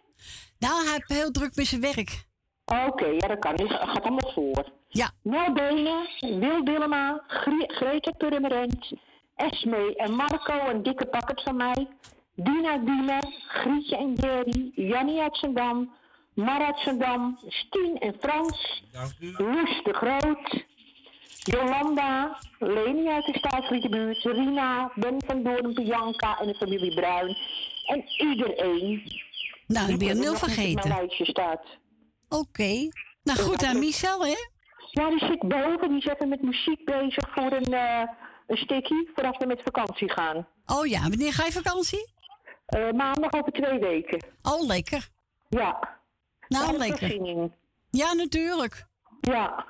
Nou, 0.59 0.83
hij 0.83 0.93
heeft 0.93 1.21
heel 1.21 1.31
druk 1.31 1.55
met 1.55 1.65
zijn 1.65 1.81
werk. 1.81 2.25
Oké, 2.65 3.05
ja, 3.05 3.27
dat 3.27 3.39
kan. 3.39 3.55
Die 3.55 3.69
gaat 3.69 4.01
allemaal 4.01 4.31
voor. 4.33 4.71
Ja. 4.87 5.11
Nel 5.21 5.53
Benen, 5.53 6.07
Wil 6.19 6.63
Dillema, 6.63 7.23
Gre 7.27 7.63
Greta 7.67 8.11
Purmerend, 8.11 8.91
Esme 9.35 9.95
en 9.95 10.11
Marco, 10.15 10.69
een 10.69 10.83
dikke 10.83 11.05
pakket 11.05 11.41
van 11.41 11.55
mij. 11.55 11.87
Dina 12.35 12.77
Diemer, 12.77 13.23
Grietje 13.47 13.97
en 13.97 14.13
Jerry, 14.13 14.71
Jannie 14.75 15.21
uit 15.21 15.37
Zandam, 15.37 15.93
Mar 16.33 16.65
uit 16.65 16.79
Zandam, 16.79 17.39
Stien 17.47 17.99
en 17.99 18.15
Frans, 18.19 18.83
Loes 19.19 19.83
de 19.83 19.93
Groot, 19.93 20.63
Jolanda, 21.43 22.39
Leni 22.59 23.07
uit 23.09 23.25
de 23.25 23.37
Staatsrietenbuurt, 23.37 24.23
Rina, 24.23 24.91
Ben 24.95 25.21
van 25.25 25.43
Doorn, 25.43 25.73
Bianca 25.73 26.39
en 26.39 26.47
de 26.47 26.55
familie 26.55 26.93
Bruin. 26.93 27.37
En 27.85 28.03
iedereen. 28.17 29.03
Nou, 29.67 29.91
ik 29.91 29.97
ben 29.97 30.29
op 30.29 30.37
vergeten. 30.37 30.89
mijn 30.89 30.99
lijstje 30.99 31.25
staat. 31.25 31.65
Oké. 32.29 32.89
Nou, 33.23 33.39
goed 33.39 33.63
aan 33.63 33.79
Michel, 33.79 34.25
hè? 34.25 34.35
Ja, 34.91 35.09
die 35.09 35.19
zit 35.19 35.39
boven. 35.39 35.89
Die 35.89 36.11
even 36.11 36.29
met 36.29 36.41
muziek 36.41 36.85
bezig 36.85 37.33
voor 37.33 37.51
een, 37.51 37.73
eh 37.73 38.07
een 38.47 38.57
stikkie. 38.57 39.11
Voordat 39.15 39.37
we 39.37 39.45
met 39.45 39.61
vakantie 39.63 40.11
gaan. 40.11 40.47
Oh 40.65 40.85
ja, 40.85 41.01
wanneer 41.01 41.33
ga 41.33 41.45
je 41.45 41.51
vakantie? 41.51 42.11
Eh, 42.65 42.91
maandag 42.91 43.31
over 43.31 43.51
twee 43.51 43.79
weken. 43.79 44.25
Oh, 44.41 44.65
lekker. 44.67 45.09
Ja. 45.49 45.99
Nou, 46.47 46.77
lekker. 46.77 47.39
Ja, 47.89 48.13
natuurlijk. 48.13 48.85
Ja. 49.21 49.65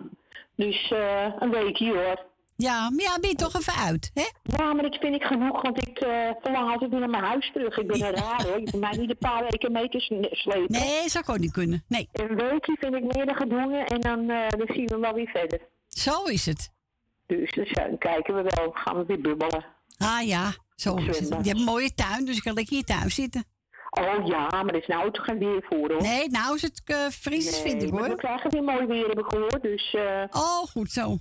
Dus 0.56 0.92
eh, 0.92 1.34
een 1.40 1.50
weekje 1.50 1.94
hoor. 1.94 2.32
Ja, 2.56 2.90
maar 2.90 3.04
ja, 3.04 3.20
ben 3.20 3.30
je 3.30 3.36
toch 3.36 3.56
even 3.56 3.74
uit, 3.74 4.12
hè? 4.14 4.26
Ja, 4.44 4.74
maar 4.74 4.84
dat 4.84 4.96
vind 4.96 5.16
ik 5.16 5.24
genoeg, 5.24 5.62
want 5.62 5.88
ik 5.88 6.00
eh, 6.00 6.30
verlang 6.42 6.72
altijd 6.72 6.92
weer 6.92 7.00
naar 7.00 7.10
mijn 7.10 7.24
huis 7.24 7.52
terug. 7.54 7.78
Ik 7.78 7.88
ben 7.88 8.02
er 8.02 8.16
raar 8.16 8.44
hoor. 8.44 8.60
Je 8.60 8.60
hoeft 8.60 8.80
mij 8.80 8.98
niet 8.98 9.10
een 9.10 9.18
paar 9.18 9.42
weken 9.42 9.72
mee 9.72 9.90
te 9.90 10.00
slepen. 10.32 10.72
Nee, 10.72 11.10
zou 11.10 11.24
ook 11.28 11.38
niet 11.38 11.52
kunnen. 11.52 11.84
Nee. 11.88 12.10
Een 12.12 12.36
weekje 12.36 12.78
vind 12.80 12.96
ik 12.96 13.16
meer 13.16 13.26
dan 13.26 13.36
gedoe 13.36 13.84
en 13.88 14.02
dan, 14.02 14.30
eh, 14.30 14.50
dan 14.50 14.68
zien 14.76 14.86
we 14.86 14.98
wel 14.98 15.14
weer 15.14 15.28
verder. 15.28 15.60
Zo 15.88 16.24
is 16.24 16.46
het. 16.46 16.72
Dus 17.28 17.72
dan 17.74 17.98
kijken 17.98 18.36
we 18.36 18.42
wel. 18.42 18.72
Gaan 18.74 18.98
we 18.98 19.06
weer 19.06 19.22
bubbelen. 19.22 19.66
Ah 19.98 20.28
ja, 20.28 20.54
zo 20.76 20.96
is 20.96 21.20
het. 21.20 21.28
Je 21.30 21.36
hebt 21.36 21.60
een 21.60 21.64
mooie 21.64 21.94
tuin, 21.94 22.26
dus 22.26 22.38
ik 22.38 22.44
kan 22.44 22.54
lekker 22.54 22.74
hier 22.74 22.84
thuis 22.84 23.16
zitten. 23.16 23.44
Oh 24.00 24.26
ja, 24.28 24.48
maar 24.50 24.66
er 24.68 24.76
is 24.82 24.88
nou 24.88 25.12
toch 25.12 25.26
geen 25.26 25.38
weer 25.38 25.66
voor 25.70 25.92
hoor. 25.92 26.02
Nee, 26.02 26.30
nou 26.30 26.56
is 26.56 26.62
het 26.62 26.82
uh, 26.86 27.08
fris, 27.08 27.52
Nee, 27.52 27.62
vind 27.62 27.84
ik 27.84 27.90
hoor. 27.90 28.10
We 28.10 28.16
krijgen 28.16 28.50
weer 28.52 28.64
mooi 28.64 28.86
weer, 28.86 29.08
heb 29.08 29.20
ik 29.20 29.26
gehoord. 29.28 29.62
Dus 29.62 29.94
eh, 29.94 30.24
Oh, 30.32 30.58
goed 30.64 30.92
zo. 30.92 31.18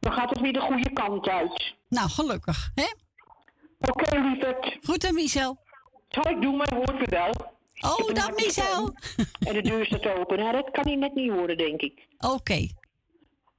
dan 0.00 0.12
gaat 0.12 0.30
het 0.30 0.40
weer 0.40 0.52
de 0.52 0.60
goede 0.60 0.92
kant 0.92 1.28
uit. 1.28 1.74
Nou, 1.88 2.08
gelukkig, 2.08 2.70
hè? 2.74 2.86
Oké, 3.90 4.18
lieverd. 4.18 4.76
Goed 4.82 5.00
dan, 5.00 5.14
Michel. 5.14 5.58
Zal 6.08 6.28
ik 6.28 6.40
doen, 6.42 6.56
maar 6.56 6.72
hoort 6.74 6.98
me 6.98 7.06
wel. 7.08 7.54
Oh, 7.80 8.14
dat 8.14 8.36
Michel. 8.36 8.90
En 9.38 9.54
de 9.54 9.62
deur 9.62 9.86
staat 9.86 10.06
open. 10.18 10.38
Nou, 10.38 10.52
dat 10.52 10.70
kan 10.70 10.84
hij 10.86 10.94
net 10.96 11.14
niet 11.14 11.30
horen, 11.30 11.56
denk 11.56 11.80
ik. 11.80 12.06
Oké. 12.18 12.68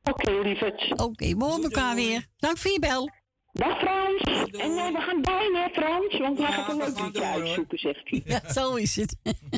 Oké, 0.03 0.31
lieverd. 0.31 1.01
Oké, 1.01 1.35
we 1.35 1.43
horen 1.43 1.63
elkaar 1.63 1.95
weer. 1.95 2.25
Dank 2.37 2.57
voor 2.57 2.71
je 2.71 2.79
bel. 2.79 3.09
Dag 3.57 3.79
Frans. 3.79 4.21
En 4.51 4.77
eh, 4.77 4.91
we 4.91 4.99
gaan 4.99 5.21
bijna, 5.21 5.69
Frans, 5.69 6.17
want 6.17 6.37
hij 6.37 6.51
gaat 6.51 6.69
een 6.69 6.77
leuk 6.77 6.99
liedje 6.99 7.25
uitzoeken, 7.25 7.79
zegt 7.79 8.09
hij. 8.09 8.21
Ja, 8.25 8.53
zo 8.53 8.75
is 8.75 8.95
het. 8.95 9.15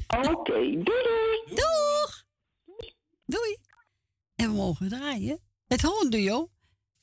Oké, 0.08 0.52
doei 0.52 0.84
doei. 0.84 1.44
Doeg. 1.46 2.24
Doei. 3.26 3.58
En 4.36 4.50
we 4.50 4.56
mogen 4.56 4.90
draaien. 4.90 5.40
Het 5.68 5.82
Holland-duo. 5.82 6.50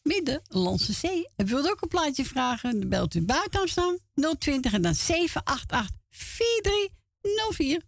Midden-Landse 0.03 0.93
Zee. 0.93 1.29
En 1.37 1.47
wilt 1.47 1.71
ook 1.71 1.83
een 1.83 1.89
plaatje 1.89 2.25
vragen? 2.25 2.81
Dan 2.81 2.89
belt 2.89 3.15
u 3.15 3.25
buiten 3.25 3.61
Amsterdam 3.61 3.99
020 4.39 4.73
en 4.73 4.83
dan 4.83 4.95
788 4.95 5.97
4304. 6.11 7.83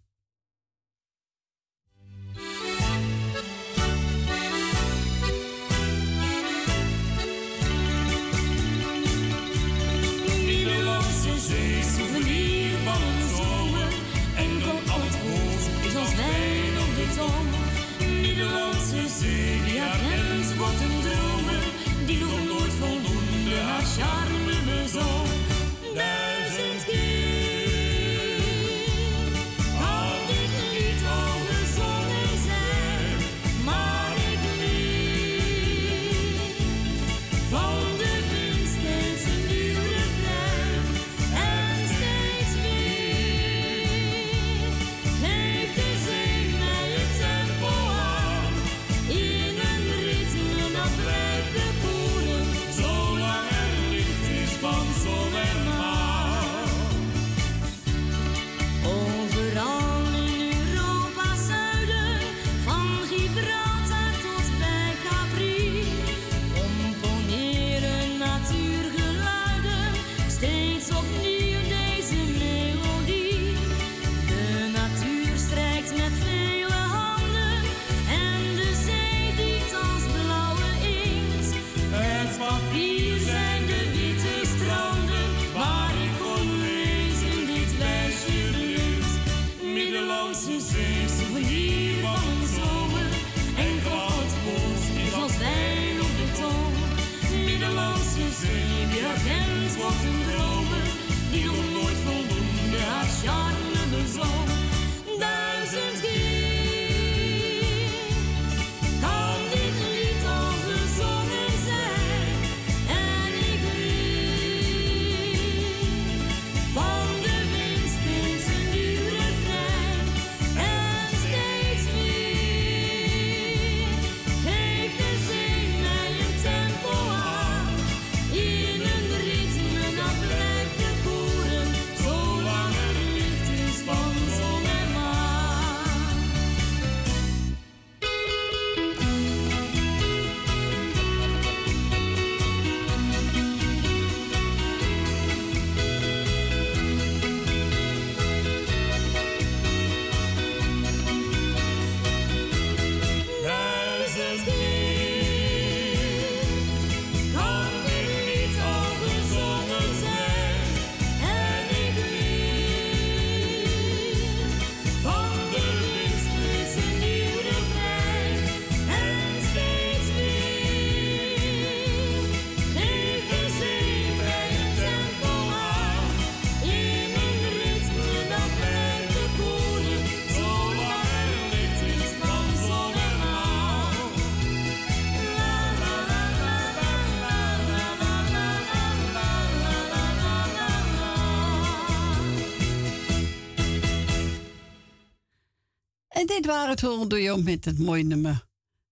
Dit 196.39 196.51
waren 196.51 196.69
het 196.69 196.81
Horen 196.81 197.09
door 197.09 197.21
jou 197.21 197.43
met 197.43 197.65
het 197.65 197.79
mooie 197.79 198.03
nummer 198.03 198.47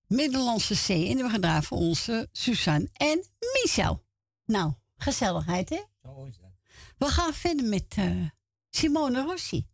Middellandse 0.07 0.73
Zee. 0.73 1.09
En 1.09 1.17
we 1.17 1.29
gaan 1.29 1.41
daar 1.41 1.63
voor 1.63 1.77
onze 1.77 2.29
Suzanne 2.31 2.89
en 2.93 3.25
Michel. 3.53 4.05
Nou, 4.45 4.73
gezelligheid 4.97 5.69
hè? 5.69 5.81
Zo 6.03 6.25
is 6.25 6.37
dat. 6.37 6.51
We 6.97 7.05
gaan 7.05 7.33
verder 7.33 7.65
met 7.65 7.85
eh, 7.97 8.25
Simone 8.69 9.21
Rossi. 9.21 9.67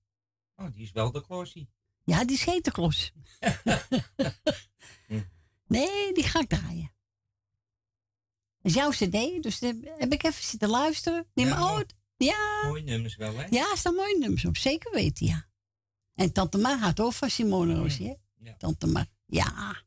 Oh, 0.55 0.65
die 0.73 0.83
is 0.83 0.91
wel 0.91 1.11
de 1.11 1.21
klossie. 1.21 1.69
Ja, 2.03 2.25
die 2.25 2.35
is 2.35 2.41
Santa 2.41 2.71
Claus. 2.71 3.13
nee, 5.67 6.13
die 6.13 6.23
ga 6.23 6.39
ik 6.39 6.49
draaien. 6.49 6.91
Dat 8.61 8.71
is 8.71 8.73
jouw 8.73 8.89
cd, 8.89 9.43
dus 9.43 9.59
heb 9.59 10.13
ik 10.13 10.23
even 10.23 10.43
zitten 10.43 10.69
luisteren. 10.69 11.27
Nee, 11.33 11.45
maar, 11.45 11.61
oh, 11.61 11.79
ja, 12.17 12.61
Mooie 12.67 12.83
nummers 12.83 13.15
wel, 13.15 13.37
hè? 13.37 13.45
ja, 13.49 13.71
er 13.71 13.77
staan 13.77 13.95
mooie 13.95 14.17
nummers 14.19 14.45
op. 14.45 14.57
Zeker 14.57 14.91
weten, 14.91 15.25
ja. 15.25 15.51
En 16.15 16.31
Tante 16.31 16.57
Mar 16.57 16.77
gaat 16.77 16.99
ook 16.99 17.13
van 17.13 17.29
Simone 17.29 17.75
Rossi, 17.75 18.07
hè? 18.07 18.13
Ja. 18.37 18.55
Tante 18.57 18.87
Mar, 18.87 19.05
ja. 19.25 19.81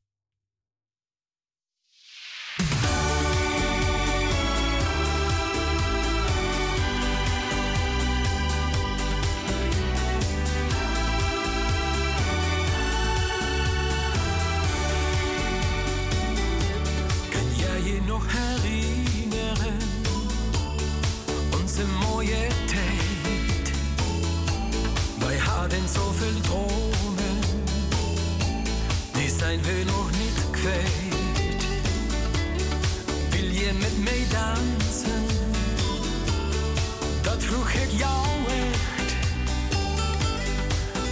Kan 17.31 17.57
jij 17.57 17.83
je 17.83 18.01
nog 18.07 18.27
herinneren? 18.29 19.77
Onze 21.61 21.87
mooie 21.87 22.66
hadden 25.71 25.89
zoveel 25.89 26.41
dromen. 26.41 27.41
Die 29.13 29.29
zijn 29.39 29.63
we 29.63 29.83
nog 29.87 30.11
niet 30.11 30.51
kwijt. 30.51 31.65
Wil 33.31 33.51
je 33.51 33.73
met 33.73 34.05
mij 34.05 34.27
dansen? 34.31 35.25
Dat 37.23 37.43
vroeg 37.43 37.71
ik 37.71 37.91
jou 37.91 38.27
echt. 38.47 39.15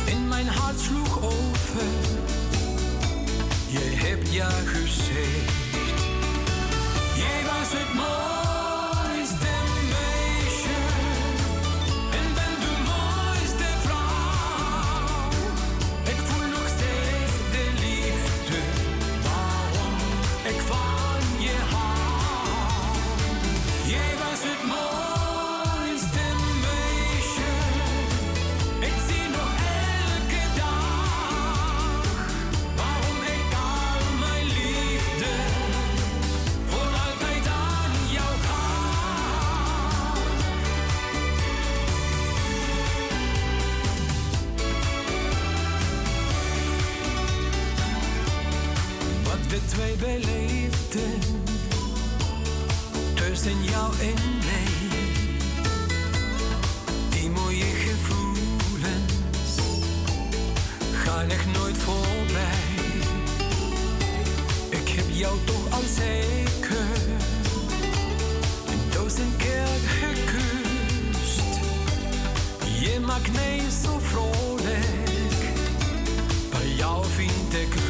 In 0.05 0.29
mijn 0.29 0.47
hart 0.47 0.81
sloeg 0.81 1.23
over. 1.23 1.87
Je 3.67 3.93
hebt 3.95 4.33
ja 4.33 4.51
gezegd. 4.51 5.53
Jij 7.17 7.43
was 7.45 7.81
het 7.81 7.95
mooiste 7.95 8.54
jou 53.75 53.93
en 54.01 54.23
mij, 54.45 54.73
die 57.11 57.31
mooie 57.31 57.65
gevoelens 57.87 59.55
gaan 60.93 61.31
echt 61.31 61.47
nooit 61.59 61.77
voorbij. 61.79 62.63
Ik 64.69 64.89
heb 64.89 65.05
jou 65.09 65.37
toch 65.45 65.71
al 65.71 65.83
zeker 65.97 66.87
een 68.67 68.83
duizend 68.91 69.37
keer 69.37 69.67
gekust. 69.99 71.53
Je 72.81 73.01
maakt 73.07 73.33
mij 73.33 73.61
zo 73.83 73.99
vrolijk, 73.99 75.43
bij 76.51 76.69
jou 76.77 77.05
vind 77.17 77.55
ik 77.55 77.84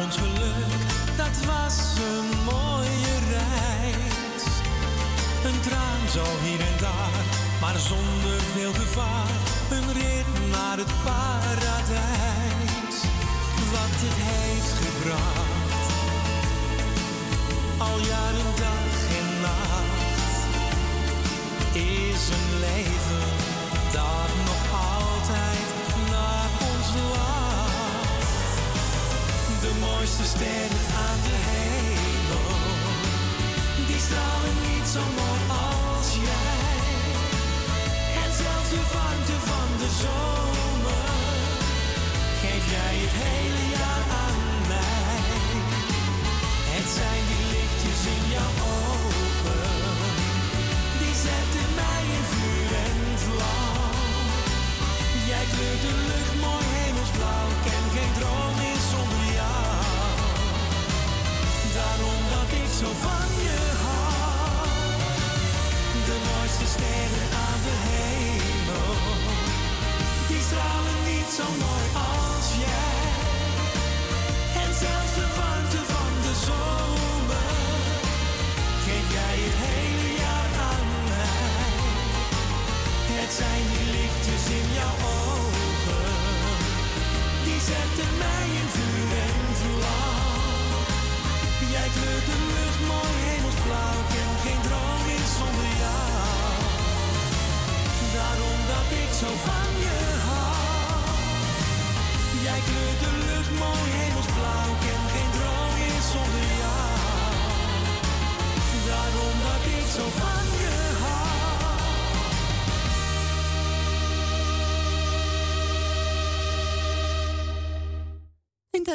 ons 0.00 0.29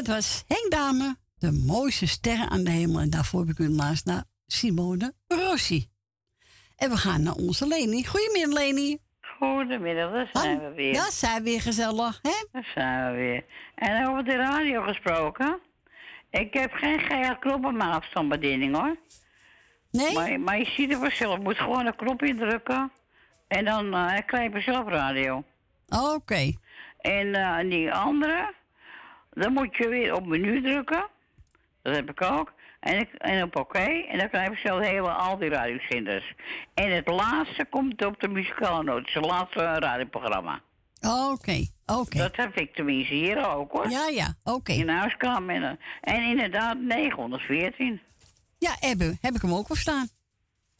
dat 0.06 0.15
was 0.15 0.44
Henk 0.48 0.72
Dame, 0.72 1.15
de 1.38 1.52
mooiste 1.52 2.07
sterren 2.07 2.49
aan 2.49 2.64
de 2.64 2.72
hemel. 2.72 2.99
En 2.99 3.10
daarvoor 3.10 3.40
heb 3.40 3.49
ik 3.49 3.60
u 3.60 3.69
naast 3.69 4.06
naar 4.06 4.23
Simone 4.48 5.14
Rossi. 5.27 5.90
En 6.76 6.90
we 6.90 6.98
gaan 6.98 7.23
naar 7.23 7.34
onze 7.34 7.68
Leni. 7.68 8.06
Goedemiddag, 8.06 8.53
Leni. 8.53 8.98
Goedemiddag, 9.40 10.11
daar 10.11 10.30
zijn 10.32 10.60
we 10.60 10.73
weer. 10.73 10.94
Ja, 10.94 11.11
zijn 11.11 11.44
we 11.44 11.49
weer 11.49 11.61
gezellig, 11.61 12.19
hè? 12.22 12.45
Daar 12.52 12.72
zijn 12.73 13.11
we 13.11 13.18
weer. 13.18 13.45
En 13.76 14.07
over 14.07 14.23
de 14.23 14.36
radio 14.36 14.82
gesproken. 14.82 15.60
Ik 16.30 16.53
heb 16.53 16.72
geen 16.72 16.99
gele 16.99 17.40
knop 17.40 17.65
op 17.65 17.73
mijn 17.73 17.91
afstandsbediening 17.91 18.76
hoor. 18.76 18.95
Nee? 19.91 20.14
Maar, 20.14 20.40
maar 20.40 20.57
je 20.57 20.65
ziet 20.65 20.90
het 20.91 20.99
vanzelf. 20.99 21.38
Je 21.38 21.44
moet 21.44 21.57
gewoon 21.57 21.86
een 21.86 21.95
knop 21.95 22.23
indrukken. 22.23 22.91
En 23.48 23.65
dan 23.65 23.94
eh 23.94 24.18
krijg 24.26 24.53
je 24.53 24.61
zelf 24.61 24.88
radio. 24.88 25.44
Oké. 25.90 26.53
En 26.98 27.36
eh, 27.36 27.69
die 27.69 27.94
andere, 27.94 28.53
dan 29.36 29.53
moet 29.53 29.76
je 29.76 29.88
weer 29.88 30.14
op 30.14 30.26
menu 30.26 30.62
drukken. 30.62 31.07
Dat 31.82 31.95
heb 31.95 32.10
ik 32.10 32.22
ook. 32.22 32.53
En, 32.80 32.99
ik, 32.99 33.14
en 33.14 33.44
op 33.44 33.56
oké. 33.56 33.80
En 33.80 34.18
dan 34.18 34.30
krijg 34.30 34.49
je 34.49 34.68
zelf 34.68 34.82
hele, 34.82 35.10
al 35.10 35.38
die 35.38 35.49
radiozenders. 35.49 36.34
En 36.74 36.95
het 36.95 37.07
laatste 37.07 37.66
komt 37.70 38.06
op 38.06 38.20
de 38.20 38.28
muzikale 38.28 38.84
noot. 38.84 39.14
Het 39.14 39.26
laatste 39.26 39.60
radioprogramma. 39.60 40.62
Oké, 41.02 41.66
oké. 41.86 42.18
Dat 42.18 42.36
heb 42.36 42.56
ik 42.60 42.76
tenminste 42.76 43.14
hier 43.14 43.56
ook 43.56 43.72
hoor. 43.72 43.90
Ja, 43.90 44.07
ja, 44.07 44.36
oké. 44.44 44.72
In 44.72 44.86
de 44.86 44.91
huiskamer. 44.91 45.64
En, 45.64 45.80
en 46.02 46.24
inderdaad 46.24 46.78
914. 46.78 48.02
Ja, 48.57 48.76
heb, 48.80 48.99
heb 49.22 49.36
ik 49.36 49.41
hem 49.41 49.53
ook 49.53 49.68
wel 49.68 49.78
staan. 49.78 50.07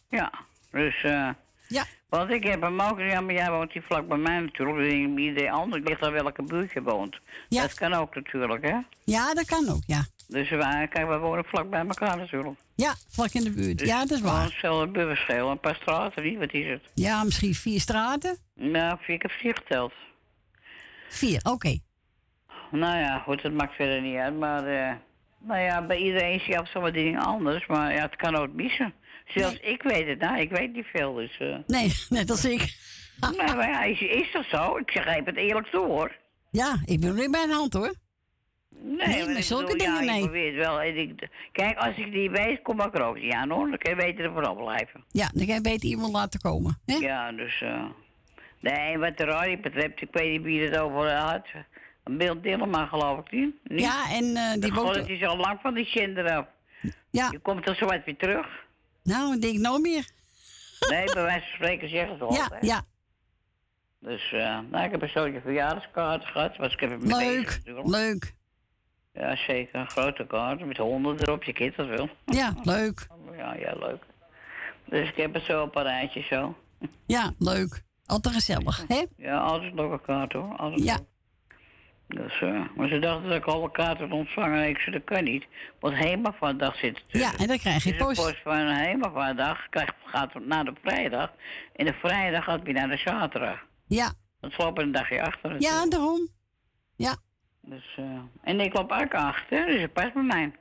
Ja, 0.10 0.32
dus... 0.72 1.04
eh 1.04 1.30
ja. 1.68 1.86
Want 2.10 2.30
ik 2.30 2.44
heb 2.44 2.62
hem 2.62 2.82
ook... 2.82 3.00
Ja, 3.00 3.22
maar 3.22 3.34
jij 3.34 3.52
woont 3.52 3.72
hier 3.72 3.84
vlak 3.84 4.08
bij 4.08 4.18
mij 4.18 4.40
natuurlijk. 4.40 4.78
Dus 4.78 5.24
iedereen 5.24 5.52
anders 5.52 5.84
ligt 5.86 6.02
aan 6.02 6.12
welke 6.12 6.44
buurt 6.44 6.72
je 6.72 6.82
woont. 6.82 7.20
Ja. 7.50 7.62
Dat 7.62 7.74
kan 7.74 7.94
ook 7.94 8.16
natuurlijk, 8.16 8.64
hè. 8.64 8.78
Ja, 9.04 9.34
dat 9.34 9.46
kan 9.46 9.70
ook, 9.70 9.84
ja. 9.86 10.06
Dus 10.28 10.50
wij, 10.50 10.88
kijk, 10.88 11.08
we 11.08 11.18
wonen 11.18 11.46
vlak 11.46 11.70
bij 11.70 11.80
elkaar 11.80 12.18
natuurlijk. 12.18 12.60
Ja, 12.76 12.96
vlak 13.10 13.32
in 13.32 13.44
de 13.44 13.52
buurt. 13.52 13.78
Dus 13.78 13.88
ja, 13.88 14.00
dat 14.00 14.12
is 14.12 14.22
waar. 14.22 14.44
Hetzelfde 14.44 14.88
bubbelschil, 14.88 15.50
een 15.50 15.60
paar 15.60 15.76
straten, 15.76 16.24
niet? 16.24 16.38
Wat 16.38 16.54
is 16.54 16.68
het? 16.68 16.82
Ja, 16.94 17.24
misschien 17.24 17.54
vier 17.54 17.80
straten. 17.80 18.38
Nou, 18.54 18.98
ik 19.08 19.22
heb 19.22 19.32
vier 19.32 19.56
geteld. 19.56 19.94
Vier, 21.10 21.40
oké. 21.44 21.78
Nou 22.72 22.98
ja, 22.98 23.20
goed, 23.20 23.42
dat 23.42 23.52
maakt 23.52 23.76
verder 23.76 24.02
niet 24.02 24.18
uit. 24.18 24.40
Maar, 24.40 24.68
eh, 24.68 24.96
nou 25.40 25.60
ja, 25.60 25.86
bij 25.86 25.98
iedereen 25.98 26.34
is 26.34 26.46
die 26.46 26.60
afstandsbediening 26.60 27.20
anders. 27.24 27.66
Maar 27.66 27.94
ja, 27.94 28.02
het 28.02 28.16
kan 28.16 28.36
ook 28.36 28.54
missen. 28.54 28.94
Zelfs 29.26 29.60
ik 29.60 29.82
weet 29.84 30.08
het, 30.08 30.20
nou, 30.20 30.40
ik 30.40 30.50
weet 30.50 30.74
niet 30.74 30.86
veel, 30.94 31.14
dus... 31.14 31.38
eh. 31.40 31.58
Nee, 31.68 31.94
net 32.10 32.30
als 32.30 32.46
ik. 32.46 32.62
nee, 33.38 33.56
maar 33.56 33.70
ja, 33.70 33.84
is, 33.84 34.02
is 34.02 34.32
dat 34.32 34.46
zo? 34.46 34.78
Ik 34.78 34.92
zeg 34.92 35.06
even 35.06 35.26
het 35.26 35.36
eerlijk 35.36 35.68
toe, 35.68 35.86
hoor. 35.86 36.16
Ja, 36.52 36.82
ik 36.86 37.00
ben 37.00 37.16
niet 37.16 37.32
bij 37.32 37.46
de 37.46 37.54
hand, 37.54 37.74
hoor. 37.74 37.94
Nee, 38.82 39.08
Nee, 39.08 39.24
maar 39.24 39.34
maar 39.34 39.44
zulke 39.44 39.72
bedoel, 39.72 39.88
ja, 39.88 40.00
dingen, 40.00 40.14
nee. 40.14 40.16
ik 40.24 40.24
probeer 40.24 40.56
het 40.56 40.66
wel. 40.66 40.82
En 40.82 40.98
ik, 40.98 41.30
kijk, 41.52 41.78
als 41.78 41.98
ik 41.98 42.12
die 42.12 42.30
weet, 42.30 42.62
kom 42.62 42.82
ik 42.82 42.96
er 42.96 43.02
ook 43.04 43.20
niet 43.20 43.34
aan, 43.34 43.50
hoor. 43.50 43.70
Dan 43.70 43.78
kan 43.78 43.96
je 43.96 44.02
beter 44.02 44.26
er 44.26 44.32
vooral 44.32 44.56
blijven. 44.56 45.04
Ja, 45.12 45.30
dan 45.34 45.46
kan 45.46 45.56
je 45.56 45.62
beter 45.62 45.90
iemand 45.90 46.14
laten 46.14 46.40
komen. 46.40 46.80
Hè? 46.86 46.96
Ja, 46.96 47.32
dus... 47.32 47.62
eh 47.62 47.84
nee, 48.60 48.98
wat 48.98 49.18
de 49.18 49.24
radio 49.24 49.58
betreft, 49.58 50.02
ik 50.02 50.08
weet 50.12 50.32
niet 50.32 50.42
wie 50.42 50.62
het 50.62 50.78
over 50.78 51.12
had. 51.12 51.48
Beeld 52.04 52.44
Dillema, 52.44 52.86
geloof 52.86 53.20
ik, 53.20 53.32
niet? 53.32 53.56
Niet? 53.64 53.80
Ja, 53.80 54.12
en 54.12 54.36
eh, 54.36 54.54
die 54.62 54.74
woont... 54.74 54.96
het 54.96 55.10
is 55.10 55.24
al 55.24 55.38
lang 55.38 55.60
van 55.62 55.74
die 55.74 55.86
zender 55.86 56.32
af. 56.32 56.46
Ja. 57.10 57.28
Je 57.32 57.40
komt 57.40 57.68
er 57.70 57.76
zo 57.76 57.86
wat 57.86 58.04
weer 58.06 58.18
terug. 58.18 58.65
Nou, 59.06 59.36
ik 59.36 59.42
denk 59.42 59.58
nou 59.58 59.82
meer. 59.82 60.10
Nee, 60.90 61.06
bij 61.14 61.24
wijze 61.24 61.40
van 61.46 61.54
spreken 61.56 61.90
zeggen 61.90 62.18
ze 62.18 62.26
het 62.26 62.34
Ja, 62.38 62.44
altijd. 62.44 62.66
ja. 62.66 62.84
Dus, 64.00 64.32
eh 64.32 64.60
nou, 64.72 64.84
ik 64.86 64.92
heb 64.92 65.02
een 65.02 65.10
zootje 65.10 65.42
verjaardagskaart 65.42 66.26
gehad. 66.26 66.58
Was 66.58 66.74
ik 66.74 66.82
even 66.82 67.00
bezig 67.00 67.60
Leuk, 67.66 67.88
leuk. 67.88 68.34
Ja, 69.14 69.36
zeker. 69.36 69.80
Een 69.80 69.90
grote 69.90 70.28
kaart 70.28 70.66
met 70.66 70.78
honderd 70.78 71.22
erop. 71.22 71.44
Je 71.44 71.54
kent 71.54 71.76
dat 71.76 71.88
wel. 71.88 72.10
Ja, 72.26 72.54
leuk. 72.64 73.08
Ja, 73.38 73.54
ja, 73.56 73.74
leuk. 73.80 74.04
Dus 74.86 75.10
ik 75.10 75.16
heb 75.16 75.34
het 75.34 75.44
zo 75.44 75.62
op 75.64 75.76
een 75.76 75.84
rijtje 75.84 76.22
zo. 76.22 76.56
Ja, 77.06 77.34
leuk. 77.40 77.84
Altijd 78.06 78.36
gezellig, 78.36 78.84
hè? 78.88 79.04
Ja, 79.18 79.38
altijd 79.40 79.74
nog 79.74 79.92
een 79.92 80.02
kaart 80.02 80.34
hoor. 80.34 80.56
Altijd 80.58 80.84
Ja. 80.84 80.98
Dus, 82.08 82.42
eh, 82.42 82.62
maar 82.76 82.88
ze 82.88 83.00
dachten 83.00 83.28
dat 83.30 83.38
ik 83.38 83.46
alle 83.46 83.72
kaarten 83.72 84.10
had 84.10 84.18
ontvangen. 84.18 84.68
Ik 84.70 84.78
zei, 84.78 84.92
dat 84.96 85.04
kan 85.04 85.24
niet. 85.24 85.46
Want 85.80 85.96
Hemavaartdag 85.96 86.76
zit 86.76 87.02
er 87.08 87.20
Ja, 87.20 87.32
en 87.38 87.48
dan 87.48 87.58
krijg 87.58 87.84
je 87.84 87.92
Dus 87.92 88.02
post. 88.02 88.22
post 88.22 88.42
van 88.44 88.68
Hemavaartdag 88.68 89.68
gaat 90.06 90.34
naar 90.46 90.66
de 90.66 90.74
vrijdag. 90.84 91.32
En 91.76 91.86
de 91.86 91.94
vrijdag 91.94 92.44
gaat 92.44 92.62
weer 92.64 92.74
naar 92.74 92.90
de 92.90 92.98
zaterdag. 92.98 93.60
Ja. 93.88 94.14
Dat 94.40 94.58
loopt 94.58 94.82
een 94.82 94.92
dagje 94.92 95.22
achter 95.22 95.62
Ja, 95.62 95.86
daarom. 95.90 96.28
Ja. 96.96 97.16
Dus, 97.62 97.94
eh, 97.98 98.20
en 98.44 98.60
ik 98.60 98.74
loop 98.74 98.92
ook 98.92 99.14
achter, 99.14 99.66
dus 99.66 99.82
het 99.82 99.94
past 99.94 100.14
bij 100.14 100.24
mij. 100.24 100.52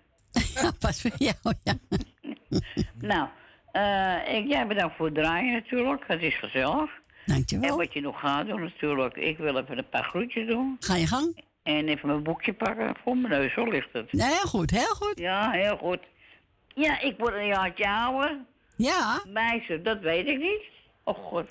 Ja, 0.55 0.71
pas 0.79 1.01
voor 1.01 1.11
jou, 1.17 1.37
ja. 1.63 1.75
Nou, 3.01 3.29
eh, 3.73 4.37
ik, 4.37 4.47
jij 4.49 4.67
bedankt 4.67 4.97
voor 4.97 5.07
het 5.07 5.15
draaien 5.15 5.53
natuurlijk. 5.53 6.05
Het 6.07 6.23
is 6.23 6.39
gezellig. 6.39 6.91
Dankjewel. 7.27 7.71
En 7.71 7.77
wat 7.77 7.93
je 7.93 8.01
nog 8.01 8.21
gaat 8.21 8.47
doen 8.47 8.61
natuurlijk. 8.61 9.17
Ik 9.17 9.39
wil 9.39 9.57
even 9.57 9.79
een 9.79 9.89
paar 9.89 10.05
groetjes 10.05 10.47
doen. 10.47 10.77
Ga 10.81 10.97
je 10.97 11.07
gang. 11.07 11.43
En 11.63 11.89
even 11.89 12.09
mijn 12.09 12.23
boekje 12.23 12.53
pakken. 12.53 12.97
Voor 13.03 13.17
mijn 13.17 13.33
neus, 13.33 13.53
zo 13.53 13.65
ligt 13.65 13.93
het. 13.93 14.09
Ja, 14.11 14.27
heel 14.27 14.47
goed, 14.47 14.71
heel 14.71 14.95
goed. 14.95 15.19
Ja, 15.19 15.51
heel 15.51 15.77
goed. 15.77 16.01
Ja, 16.75 17.01
ik 17.01 17.15
word 17.19 17.35
een 17.35 17.47
jaartje 17.47 17.89
ouder. 17.89 18.37
Ja. 18.77 19.23
Meisje, 19.29 19.83
dat 19.83 20.01
weet 20.01 20.27
ik 20.27 20.39
niet. 20.39 20.63
Oh 21.05 21.19
god. 21.19 21.47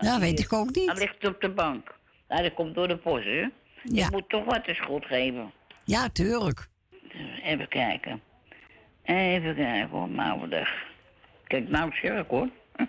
Ja, 0.00 0.20
weet 0.20 0.40
ik 0.40 0.52
ook 0.52 0.74
niet. 0.74 0.86
Dan 0.86 0.98
ligt 0.98 1.14
het 1.18 1.34
op 1.34 1.40
de 1.40 1.50
bank. 1.50 1.94
Nou, 2.28 2.42
dat 2.42 2.54
komt 2.54 2.74
door 2.74 2.88
de 2.88 2.96
post, 2.96 3.24
hè. 3.24 3.48
Ja. 3.82 4.06
Ik 4.06 4.10
moet 4.10 4.28
toch 4.28 4.44
wat 4.44 4.66
eens 4.66 4.80
goed 4.80 5.04
geven. 5.04 5.52
Ja, 5.84 6.08
tuurlijk. 6.08 6.68
Even 7.42 7.68
kijken. 7.68 8.20
Even 9.02 9.54
kijken 9.54 9.88
hoor, 9.88 10.08
nou 10.08 10.48
dag. 10.48 10.68
Kijk, 11.46 11.68
nou 11.68 11.92
zeg 12.02 12.18
ik 12.20 12.28
hoor. 12.28 12.48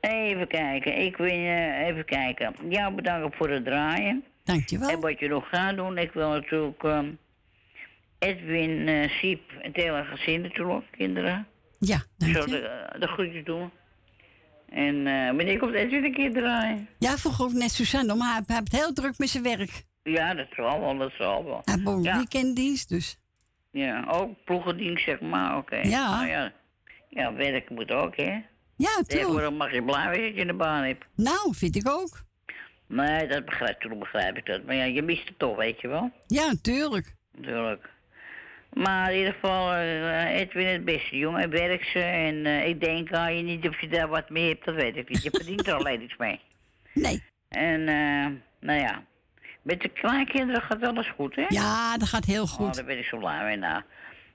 even 0.00 0.46
kijken, 0.48 0.98
ik 0.98 1.16
wil 1.16 1.26
even 1.26 2.04
kijken. 2.04 2.54
Jou 2.68 2.94
bedanken 2.94 3.32
voor 3.36 3.50
het 3.50 3.64
draaien. 3.64 4.24
Dankjewel. 4.44 4.88
En 4.88 5.00
wat 5.00 5.18
je 5.18 5.28
nog 5.28 5.48
gaat 5.48 5.76
doen, 5.76 5.98
ik 5.98 6.12
wil 6.12 6.28
natuurlijk 6.28 6.82
ehm, 6.82 7.10
Edwin, 8.18 8.88
eh 8.88 9.10
Siep 9.10 9.50
en 9.50 9.66
het 9.66 9.76
hele 9.76 10.04
gezin 10.04 10.40
natuurlijk, 10.40 10.84
kinderen. 10.90 11.46
Ja, 11.78 12.02
dank 12.16 12.36
Zo 12.36 12.44
de, 12.44 12.58
eh, 12.58 13.00
de 13.00 13.06
groetjes 13.06 13.44
doen. 13.44 13.70
En 14.68 15.06
eh 15.06 15.26
wanneer 15.26 15.58
komt 15.58 15.74
Edwin 15.74 16.04
een 16.04 16.12
keer 16.14 16.32
draaien? 16.32 16.88
Ja, 16.98 17.16
vroeg 17.16 17.42
ook 17.42 17.52
net 17.52 17.70
Suzanne, 17.70 18.14
maar 18.14 18.32
hij 18.34 18.42
hij 18.46 18.56
heeft 18.56 18.72
heel 18.72 18.92
druk 18.92 19.18
met 19.18 19.28
zijn 19.28 19.42
werk. 19.42 19.84
Ja, 20.02 20.34
dat 20.34 20.46
zal 20.56 20.80
wel, 20.80 20.96
dat 20.98 21.12
zal 21.18 21.44
wel. 21.44 21.60
Hij 21.64 21.74
heeft 21.74 21.86
ook 21.86 22.04
Ja. 22.04 22.16
weekenddienst, 22.16 22.88
dus. 22.88 23.18
Ja, 23.70 24.04
ook 24.10 24.44
ploegendienst 24.44 25.04
zeg 25.04 25.20
maar, 25.20 25.56
oké. 25.56 25.76
Ja. 25.76 26.10
Nou 26.16 26.28
ja. 26.28 26.52
Ja, 27.08 27.34
werk 27.34 27.70
moet 27.70 27.90
ook, 27.90 28.16
hè? 28.16 28.38
Ja, 28.78 28.86
tuurlijk. 28.88 29.08
Tegenwoordig 29.08 29.52
mag 29.52 29.72
je 29.72 29.82
blij 29.82 30.02
zijn 30.14 30.22
dat 30.22 30.34
je 30.34 30.48
een 30.48 30.56
baan 30.56 30.82
hebt. 30.84 31.04
Nou, 31.14 31.54
vind 31.54 31.76
ik 31.76 31.88
ook. 31.88 32.22
Nee, 32.86 33.26
dat 33.26 33.44
begrijp, 33.44 33.80
toen 33.80 33.98
begrijp 33.98 34.36
ik 34.36 34.46
dat. 34.46 34.64
Maar 34.64 34.74
ja, 34.74 34.84
je 34.84 35.02
mist 35.02 35.28
het 35.28 35.38
toch, 35.38 35.56
weet 35.56 35.80
je 35.80 35.88
wel? 35.88 36.10
Ja, 36.26 36.52
tuurlijk. 36.62 37.14
Natuurlijk. 37.36 37.88
Maar 38.72 39.12
in 39.12 39.18
ieder 39.18 39.32
geval, 39.32 39.72
eh, 39.72 40.40
Edwin 40.40 40.66
het 40.66 40.84
beste 40.84 41.16
jongen, 41.16 41.40
hij 41.40 41.48
werkt 41.48 41.86
ze. 41.86 41.98
En 42.00 42.46
eh, 42.46 42.66
ik 42.68 42.80
denk 42.80 43.12
aan 43.12 43.36
je 43.36 43.42
niet 43.42 43.68
of 43.68 43.80
je 43.80 43.88
daar 43.88 44.08
wat 44.08 44.30
mee 44.30 44.48
hebt, 44.48 44.64
dat 44.64 44.74
weet 44.74 44.96
ik 44.96 45.08
niet. 45.08 45.22
Je 45.22 45.30
verdient 45.30 45.66
er 45.66 45.74
alleen 45.74 46.02
iets 46.02 46.16
mee. 46.16 46.40
Nee. 46.94 47.22
En, 47.48 47.80
eh, 47.88 48.26
nou 48.60 48.80
ja, 48.80 49.02
met 49.62 49.80
de 49.80 49.88
kleinkinderen 49.88 50.62
gaat 50.62 50.82
alles 50.82 51.08
goed, 51.10 51.34
hè? 51.36 51.44
Ja, 51.48 51.96
dat 51.98 52.08
gaat 52.08 52.24
heel 52.24 52.42
Oh, 52.42 52.48
goed. 52.48 52.74
daar 52.74 52.84
ben 52.84 52.98
ik 52.98 53.04
zo 53.04 53.18
blij 53.18 53.44
mee, 53.44 53.56
nou. 53.56 53.82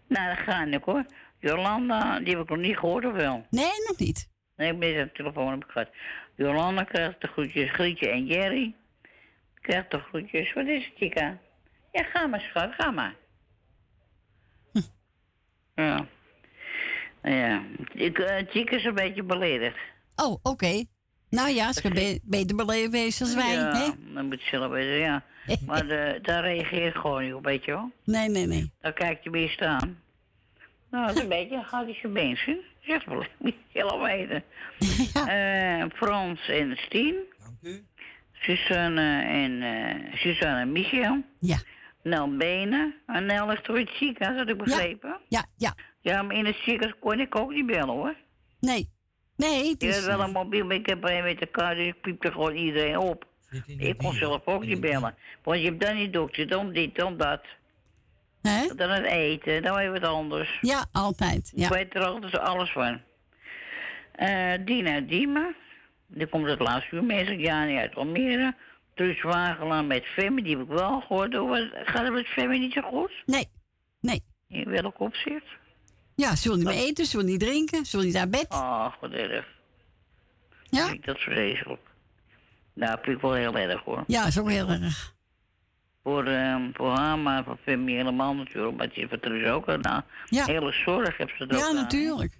Nou, 0.08 0.36
dat 0.36 0.44
gaat 0.46 0.68
ik 0.68 0.84
hoor. 0.84 1.06
Jolanda, 1.40 2.20
die 2.20 2.34
heb 2.34 2.44
ik 2.44 2.50
nog 2.50 2.58
niet 2.60 2.78
gehoord, 2.78 3.06
of 3.06 3.14
wel? 3.14 3.46
Nee, 3.50 3.72
nog 3.88 3.98
niet. 3.98 4.30
Nee, 4.64 4.72
ik 4.72 4.80
ben 4.80 5.00
aan 5.00 5.06
de 5.06 5.12
telefoon 5.12 5.52
heb 5.52 5.64
ik 5.64 5.72
gehad. 5.72 5.90
Jolanda 6.36 6.84
krijgt 6.84 7.22
de 7.22 7.28
groetjes, 7.28 7.72
Grietje 7.72 8.10
en 8.10 8.26
Jerry. 8.26 8.76
Krijgt 9.62 9.92
de 9.92 10.00
groetjes. 10.00 10.54
Wat 10.54 10.66
is 10.68 10.86
het, 10.86 10.94
Chica? 10.98 11.38
Ja, 11.92 12.04
ga 12.04 12.28
maar, 12.28 12.42
schat, 12.42 12.74
ga 12.78 12.92
maar. 12.92 13.16
Ja. 15.76 16.06
Nou 17.22 17.36
Ja, 17.36 17.64
ik, 17.94 18.20
eh 18.20 18.48
Chica 18.50 18.76
is 18.76 18.84
een 18.86 18.94
beetje 18.96 19.24
beledigd. 19.24 19.78
Oh, 20.16 20.40
oké. 20.44 20.84
Nou 21.30 21.50
ja, 21.50 21.72
ze 21.74 21.82
kan 21.82 21.94
be- 21.94 22.20
beter 22.24 22.66
wezen 22.90 23.26
als 23.26 23.36
wij, 23.36 23.54
ja, 23.54 23.76
hè? 23.78 24.14
dan 24.14 24.26
moet 24.26 24.42
je 24.42 24.48
zelf 24.50 24.72
weten, 24.72 24.98
ja. 25.00 25.24
Maar 25.68 25.88
de, 25.88 26.20
daar 26.22 26.44
reageer 26.44 26.88
ik 26.88 26.96
gewoon 26.96 27.24
niet 27.24 27.34
op, 27.34 27.46
weet 27.46 27.66
je 27.66 27.72
wel. 27.72 27.92
Nee, 28.04 28.30
nee, 28.30 28.46
nee. 28.46 28.72
Dan 28.82 28.94
kijkt 28.94 29.24
je 29.24 29.30
weer 29.30 29.50
staan. 29.50 30.02
Nou, 30.92 31.08
dat 31.08 31.16
is 31.16 31.22
een 31.22 31.30
beetje, 31.30 31.56
dan 31.56 31.66
gaat 31.66 31.86
hij 31.86 31.94
zien. 32.86 32.94
Zeg 33.00 33.06
wel, 33.06 33.26
niet 33.40 33.56
zelf 33.74 34.02
weten. 34.02 34.44
Eh, 35.28 35.86
Frans 35.94 36.48
en 36.50 36.78
Stien. 36.78 37.16
Dank 37.40 37.58
u. 37.62 37.84
Susanne 38.32 39.22
en, 39.22 39.62
eh 39.62 40.14
Suzanne 40.16 40.60
en 40.60 40.72
Michel. 40.72 41.24
Ja. 41.40 41.58
Nel 42.04 42.38
Benen. 42.38 42.96
En 43.08 43.26
Nel 43.26 43.48
ligt 43.48 43.64
toch 43.64 43.76
in 43.76 43.86
het 43.86 43.96
ziekenhuis, 43.96 44.38
had 44.40 44.50
ik 44.50 44.58
begrepen? 44.58 45.20
Ja, 45.28 45.46
ja. 45.58 45.74
Ja, 46.02 46.22
maar 46.22 46.36
in 46.36 46.46
het 46.46 46.56
ziekenhuis 46.56 47.00
kon 47.00 47.20
ik 47.20 47.36
ook 47.36 47.52
niet 47.52 47.66
bellen, 47.66 47.88
hoor. 47.94 48.16
Nee. 48.60 48.90
Nee, 49.36 49.70
het 49.70 49.84
Ik 49.84 49.90
is... 49.90 49.96
heb 49.96 50.06
wel 50.06 50.22
een 50.22 50.32
mobiel, 50.32 50.66
maar 50.66 50.76
ik 50.76 50.86
heb 50.86 51.04
er 51.04 51.18
een 51.18 51.24
met 51.24 51.40
de 51.40 51.46
kaart, 51.46 51.78
dus 51.78 51.88
ik 51.88 52.02
piepte 52.02 52.32
gewoon 52.32 52.56
iedereen 52.56 52.98
op. 52.98 53.26
Ik 53.78 53.98
kon 53.98 54.14
zelf 54.14 54.42
ook 54.46 54.66
niet 54.66 54.80
bellen. 54.82 55.16
Want 55.44 55.60
je 55.60 55.66
hebt 55.66 55.82
dan 55.82 55.96
niet 55.96 56.14
dokter, 56.14 56.48
dan 56.48 56.72
dit, 56.72 56.96
dan 56.96 57.18
dat. 57.18 57.42
Dan 58.76 58.90
het 58.90 59.06
eten, 59.06 59.62
dan 59.62 59.76
weer 59.76 59.92
wat 59.92 60.04
anders. 60.04 60.58
Ja, 60.62 60.86
altijd. 60.92 61.52
Ja. 61.56 61.66
Ik 61.68 61.74
weet 61.74 61.96
er 61.96 62.06
altijd 62.06 62.40
alles 62.40 62.72
van. 62.72 63.02
Eh 64.12 64.54
Dina 64.66 65.00
Diemen, 65.00 65.56
die 66.08 66.28
komt 66.28 66.48
het 66.48 66.60
laatste 66.60 66.96
uur 66.96 67.04
mee, 67.04 67.38
Jani 67.38 67.78
uit 67.78 67.96
Almere. 67.96 68.56
Truus 68.96 69.22
Wagelaan 69.22 69.88
met 69.88 70.06
Femme, 70.06 70.42
die 70.44 70.58
heb 70.58 70.66
ik 70.66 70.72
wel 70.72 71.02
gehoord. 71.02 71.34
Hoe- 71.34 71.82
Gaat 71.86 72.04
het 72.04 72.14
met 72.14 72.28
Femme 72.28 72.58
niet 72.58 72.74
zo 72.74 72.82
goed? 72.82 73.12
Nee, 73.26 73.48
nee. 74.00 74.24
In 74.48 74.70
welk 74.70 75.00
opzicht? 75.00 75.46
Ja, 76.16 76.36
ze 76.36 76.48
wil 76.48 76.58
niet 76.58 76.66
meer 76.68 76.74
eten, 76.88 77.06
ze 77.06 77.18
wil 77.18 77.26
niet 77.26 77.40
drinken, 77.40 77.86
ze 77.86 77.98
wil 77.98 78.06
niet 78.06 78.16
naar 78.16 78.30
bed. 78.30 78.46
Oh, 78.50 78.94
wat 79.02 79.12
erg. 79.12 79.46
Ja? 80.64 80.84
Vind 80.86 80.94
ik 80.98 81.06
dat 81.06 81.20
vreselijk. 81.20 81.82
Nou, 82.74 82.98
vind 83.02 83.16
ik 83.16 83.22
wel 83.22 83.34
heel 83.34 83.56
erg 83.58 83.82
hoor. 83.84 84.04
Ja, 84.08 84.26
is 84.26 84.40
ook 84.40 84.50
heel 84.50 84.70
erg. 84.70 85.14
Voor, 86.04 86.26
ehm 86.26 86.62
voor 86.74 86.90
haar, 86.92 87.20
maar 87.20 87.44
voor 87.44 87.58
Femme 87.64 87.92
helemaal 87.92 88.36
natuurlijk. 88.36 88.78
Maar 88.78 88.88
het 88.88 88.98
is 88.98 89.06
voor 89.10 89.20
Truus 89.20 89.50
ook. 89.50 89.66
hè. 89.66 89.78
Nou, 89.78 90.02
Ja. 90.26 90.46
hele 90.46 90.72
zorg 90.72 91.18
heeft 91.18 91.38
ze 91.38 91.46
er 91.48 91.56
ook 91.56 91.60
Ja, 91.62 91.72
natuurlijk. 91.72 92.38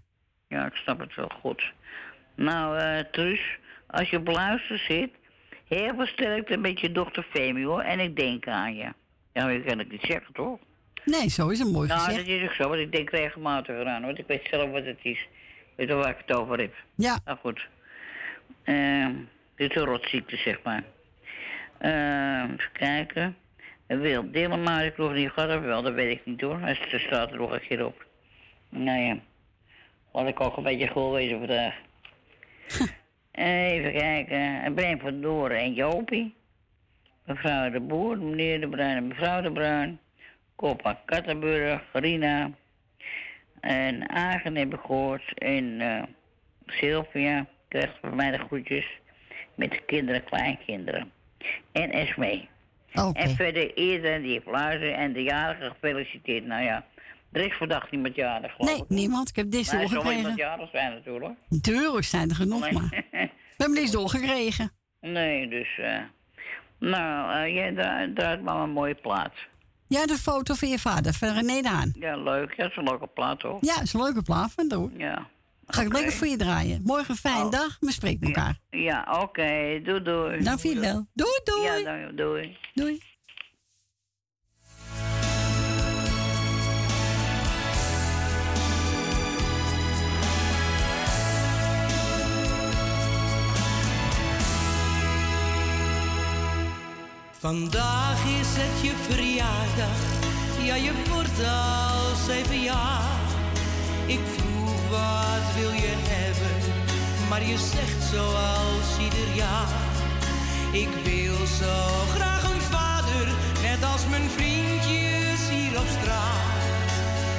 Ja, 0.48 0.66
ik 0.66 0.76
snap 0.76 1.00
het 1.00 1.16
wel 1.16 1.32
goed. 1.42 1.72
Nou, 2.36 2.78
eh 2.78 3.00
Truus, 3.12 3.58
als 3.88 4.10
je 4.10 4.18
op 4.18 4.28
luister 4.28 4.78
zit, 4.78 5.10
heel 5.68 5.94
veel 5.96 6.06
sterkte 6.06 6.58
met 6.58 6.80
je 6.80 6.92
dochter 6.92 7.26
Femi 7.30 7.66
hoor. 7.66 7.82
En 7.82 8.00
ik 8.00 8.16
denk 8.16 8.48
aan 8.48 8.76
je. 8.76 8.94
Ja, 9.34 9.48
dat 9.48 9.64
kan 9.64 9.80
ik 9.80 9.92
niet 9.92 10.02
zeggen, 10.04 10.34
toch? 10.34 10.60
Nee, 11.06 11.30
zo 11.30 11.50
is 11.50 11.60
het 11.60 11.72
mooi 11.72 11.88
nou, 11.88 12.00
gezegd. 12.00 12.18
dat 12.18 12.36
is 12.36 12.44
ook 12.44 12.54
zo, 12.54 12.68
want 12.70 12.80
ik 12.80 12.92
denk 12.92 13.10
regelmatig 13.10 13.76
eraan, 13.76 14.02
want 14.06 14.18
ik 14.20 14.28
weet 14.28 14.48
zelf 14.52 14.72
wat 14.72 14.86
het 14.86 15.00
is. 15.02 15.28
Weet 15.76 15.88
wel 15.88 15.98
waar 15.98 16.10
ik 16.10 16.24
het 16.26 16.38
over 16.38 16.60
heb. 16.60 16.74
Ja. 16.96 17.20
Nou 17.26 17.38
goed. 17.38 17.68
Ehm 18.64 19.12
dit 19.56 19.70
is 19.70 19.76
een 19.76 19.84
rotziekte, 19.86 20.38
zeg 20.38 20.60
maar. 20.64 20.84
Ehm 21.78 22.52
even 22.54 22.72
kijken. 22.74 23.36
Wil 24.00 24.32
Dillema, 24.32 24.82
ik 24.82 24.98
nog 24.98 25.14
niet 25.14 25.32
of 25.36 25.60
wel, 25.60 25.82
dat 25.82 25.94
weet 25.94 26.18
ik 26.18 26.26
niet 26.26 26.42
hoor. 26.42 26.60
Hij 26.60 26.78
er 26.92 27.00
staat 27.00 27.32
er 27.32 27.38
nog 27.38 27.52
een 27.52 27.68
keer 27.68 27.86
op. 27.86 28.06
Nou 28.70 29.00
ja. 29.00 29.18
Laat 30.12 30.28
ik 30.28 30.40
ook 30.40 30.58
een 30.58 30.64
beetje 30.64 30.88
goed 30.88 31.12
wezen 31.12 31.38
vandaag. 31.38 31.76
Even 33.32 33.94
kijken. 33.94 34.62
En 34.64 34.74
Breng 34.74 35.02
van 35.02 35.22
Doren 35.22 35.58
en 35.58 35.74
Jopie. 35.74 36.36
Mevrouw 37.26 37.70
de 37.70 37.80
Boer, 37.80 38.18
meneer 38.18 38.62
de 38.62 38.68
Bruin 38.68 38.98
en 38.98 39.08
mevrouw 39.08 39.42
de 39.42 39.52
Bruin. 39.52 40.00
Koppa 40.56 41.02
Kattenburg, 41.06 41.82
Rina. 41.94 42.52
En 43.60 44.10
Agen 44.10 44.56
heb 44.56 44.74
ik 44.74 44.80
gehoord. 44.80 45.34
En 45.38 45.82
eh 45.82 46.04
Sylvia 46.66 47.46
krijgt 47.68 47.98
van 48.02 48.16
mij 48.16 48.32
de 48.32 48.38
groetjes. 48.38 48.86
Met 49.56 49.72
de 49.72 49.82
kinderen, 49.86 50.24
kleinkinderen. 50.24 51.12
En 51.72 51.92
Esmee. 51.92 52.50
En 53.14 53.36
verder 53.36 53.78
iedereen 53.78 54.22
die 54.22 54.32
heeft 54.32 54.82
en 54.98 55.14
de 55.14 55.24
jarige 55.24 55.70
gefeliciteerd. 55.70 56.46
Nou 56.46 56.64
ja, 56.64 56.86
er 57.32 57.46
is 57.46 57.58
vandaag 57.58 57.92
niemand 57.92 58.16
jarig 58.16 58.52
geloof 58.56 58.72
Nee, 58.72 58.82
ik. 58.82 58.90
niemand. 58.90 59.30
Ik 59.30 59.36
heb 59.36 59.52
dit 59.52 59.72
Maar 59.72 59.82
er 59.82 59.88
zal 59.88 60.02
doorgekregen. 60.04 60.36
jarig 60.36 60.70
zijn 60.70 60.92
natuurlijk. 60.94 61.34
Natuurlijk 61.50 62.06
zijn 62.06 62.30
er 62.30 62.36
genoeg, 62.36 62.60
Nee. 62.60 62.72
maar... 62.74 62.90
We 63.58 63.64
hebben 63.64 63.78
deze 63.78 63.92
doorgekregen. 63.92 64.72
Nee, 65.02 65.48
dus... 65.50 65.78
eh 65.80 66.00
nou, 66.80 67.34
eh, 67.46 67.54
jij 67.56 67.74
dra- 67.74 68.08
draait 68.16 68.42
maar 68.42 68.56
een 68.56 68.70
mooie 68.70 68.96
plaat. 68.96 69.34
Ja, 69.88 70.06
de 70.06 70.16
foto 70.18 70.54
van 70.54 70.70
je 70.70 70.80
vader, 70.80 71.14
van 71.14 71.30
René 71.34 71.62
Daan. 71.62 71.94
Ja, 72.00 72.18
leuk. 72.18 72.50
Ja, 72.50 72.64
dat 72.64 72.72
is 72.72 72.78
een 72.78 72.84
leuke 72.84 73.08
plaat, 73.08 73.42
hoor. 73.42 73.58
Ja, 73.62 73.82
is 73.82 73.94
een 73.94 74.02
leuke 74.02 74.22
plaat 74.22 74.52
van. 74.52 74.92
Ja. 74.98 75.28
Ga 75.68 75.82
ik 75.82 75.94
lekker 75.94 76.12
voor 76.12 76.28
je 76.28 76.38
draaien. 76.38 76.82
Morgen 76.84 77.16
fijne 77.16 77.50
dag, 77.50 77.78
we 77.80 77.92
spreken 77.92 78.28
elkaar. 78.28 78.60
Ja, 78.70 79.20
oké. 79.22 79.82
Doei, 79.84 80.04
doei. 80.04 80.44
Dank 80.44 80.60
je 80.60 80.80
bel. 80.80 81.08
Doei, 81.14 81.40
doei. 81.44 81.64
Ja, 81.64 81.84
dank, 81.84 82.18
doei. 82.18 82.58
Doei. 82.74 83.02
Vandaag 97.40 98.26
is 98.40 98.48
het 98.56 98.82
je 98.82 98.94
verjaardag, 98.96 100.00
ja 100.66 100.76
je 100.76 100.92
wordt 101.10 101.44
al 101.44 102.16
zeven 102.16 102.62
jaar. 102.62 103.20
Ik 104.08 104.20
wat 104.94 105.46
wil 105.60 105.74
je 105.86 105.94
hebben, 106.14 106.58
maar 107.30 107.44
je 107.52 107.58
zegt 107.76 108.02
zoals 108.14 108.88
ieder 109.06 109.30
jaar. 109.44 109.82
Ik 110.72 110.92
wil 111.10 111.40
zo 111.62 111.76
graag 112.16 112.44
een 112.44 112.66
vader, 112.76 113.26
net 113.68 113.82
als 113.94 114.04
mijn 114.14 114.30
vriendjes 114.38 115.42
hier 115.54 115.74
op 115.84 115.90
straat. 115.98 116.52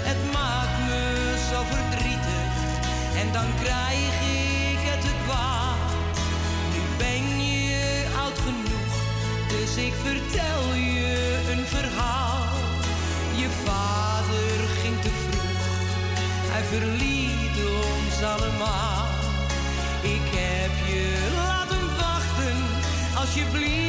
Het 0.08 0.20
maakt 0.36 0.78
me 0.88 1.02
zo 1.50 1.58
verdrietig 1.74 2.52
en 3.20 3.28
dan 3.36 3.48
krijg 3.62 4.14
ik 4.70 4.80
het 4.90 5.00
te 5.06 5.14
kwaad. 5.24 5.90
Nu 6.74 6.80
ben 7.04 7.24
je 7.52 7.84
oud 8.22 8.38
genoeg, 8.46 8.92
dus 9.54 9.72
ik 9.88 9.94
vertel 10.08 10.62
je 10.98 11.12
een 11.52 11.64
verhaal. 11.76 12.42
Je 13.42 13.48
vader 13.64 14.54
ging 14.82 14.96
te 15.04 15.12
vroeg, 15.22 15.64
hij 16.52 16.64
verliet 16.72 17.23
allemaal. 18.22 19.06
Ik 20.02 20.26
heb 20.30 20.86
je 20.86 21.30
laten 21.34 21.96
wachten, 21.96 22.56
alsjeblieft 23.14 23.83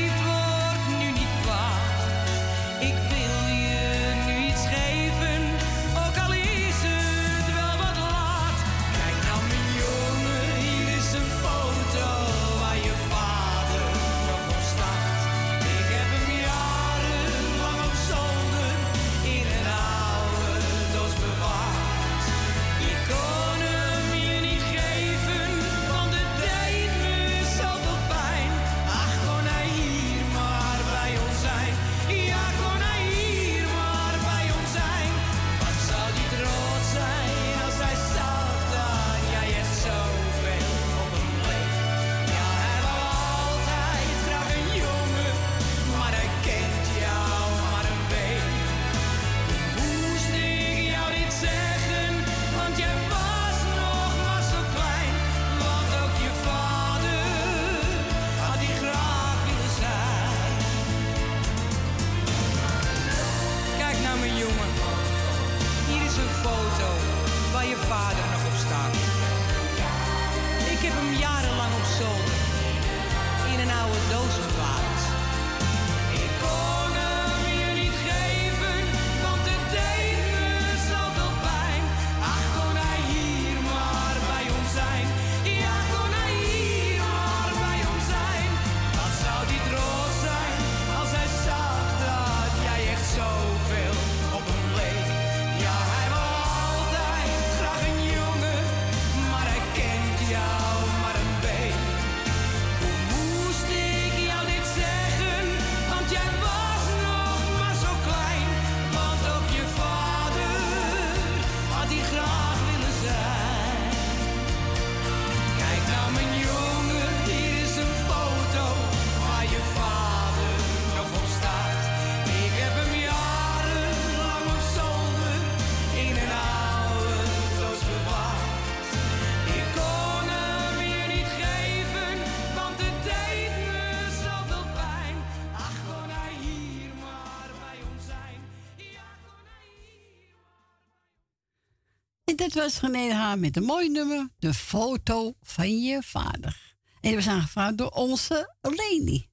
En 142.35 142.49
dat 142.49 142.53
was 142.53 142.79
René 142.79 143.07
de 143.07 143.13
Haan 143.13 143.39
met 143.39 143.55
een 143.55 143.63
mooi 143.63 143.89
nummer. 143.89 144.29
De 144.39 144.53
foto 144.53 145.33
van 145.41 145.81
je 145.81 146.03
vader. 146.03 146.75
En 147.01 147.09
die 147.09 147.15
was 147.15 147.27
aangevraagd 147.27 147.77
door 147.77 147.89
onze 147.89 148.55
Leni. 148.61 149.29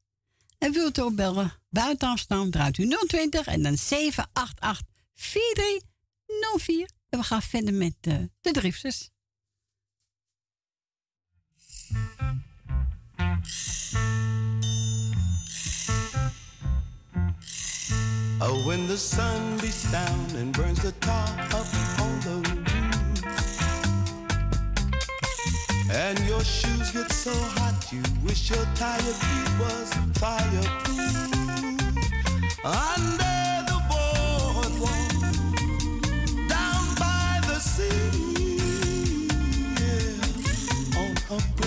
En 0.58 0.72
wilt 0.72 0.98
u 0.98 1.02
ook 1.02 1.14
bellen? 1.14 1.52
Buiten 1.70 2.08
Amsterdam 2.08 2.50
draait 2.50 2.78
u 2.78 2.96
020 3.06 3.46
en 3.46 3.62
dan 3.62 3.76
788 3.76 4.86
4304. 5.14 6.88
En 7.08 7.18
we 7.18 7.24
gaan 7.24 7.42
verder 7.42 7.74
met 7.74 7.94
eh, 8.00 8.14
de 8.40 8.50
drifters. 8.50 9.10
Oh, 18.38 18.66
when 18.66 18.86
the 18.86 18.96
sun 18.96 19.56
beats 19.60 19.90
down 19.90 20.36
and 20.36 20.52
burns 20.56 20.80
the 20.80 20.98
tar 20.98 21.48
up 21.54 21.71
and 25.94 26.18
your 26.20 26.42
shoes 26.42 26.90
get 26.90 27.12
so 27.12 27.32
hot 27.32 27.92
you 27.92 28.02
wish 28.24 28.50
your 28.50 28.64
tired 28.74 29.02
feet 29.02 29.50
was 29.60 29.92
fireproof. 30.14 31.12
Under 32.64 33.64
the 33.68 33.78
boardwalk, 33.90 35.12
down 36.48 36.84
by 36.98 37.40
the 37.46 37.58
sea, 37.60 39.28
yeah, 39.78 41.00
on 41.00 41.12
a 41.36 41.61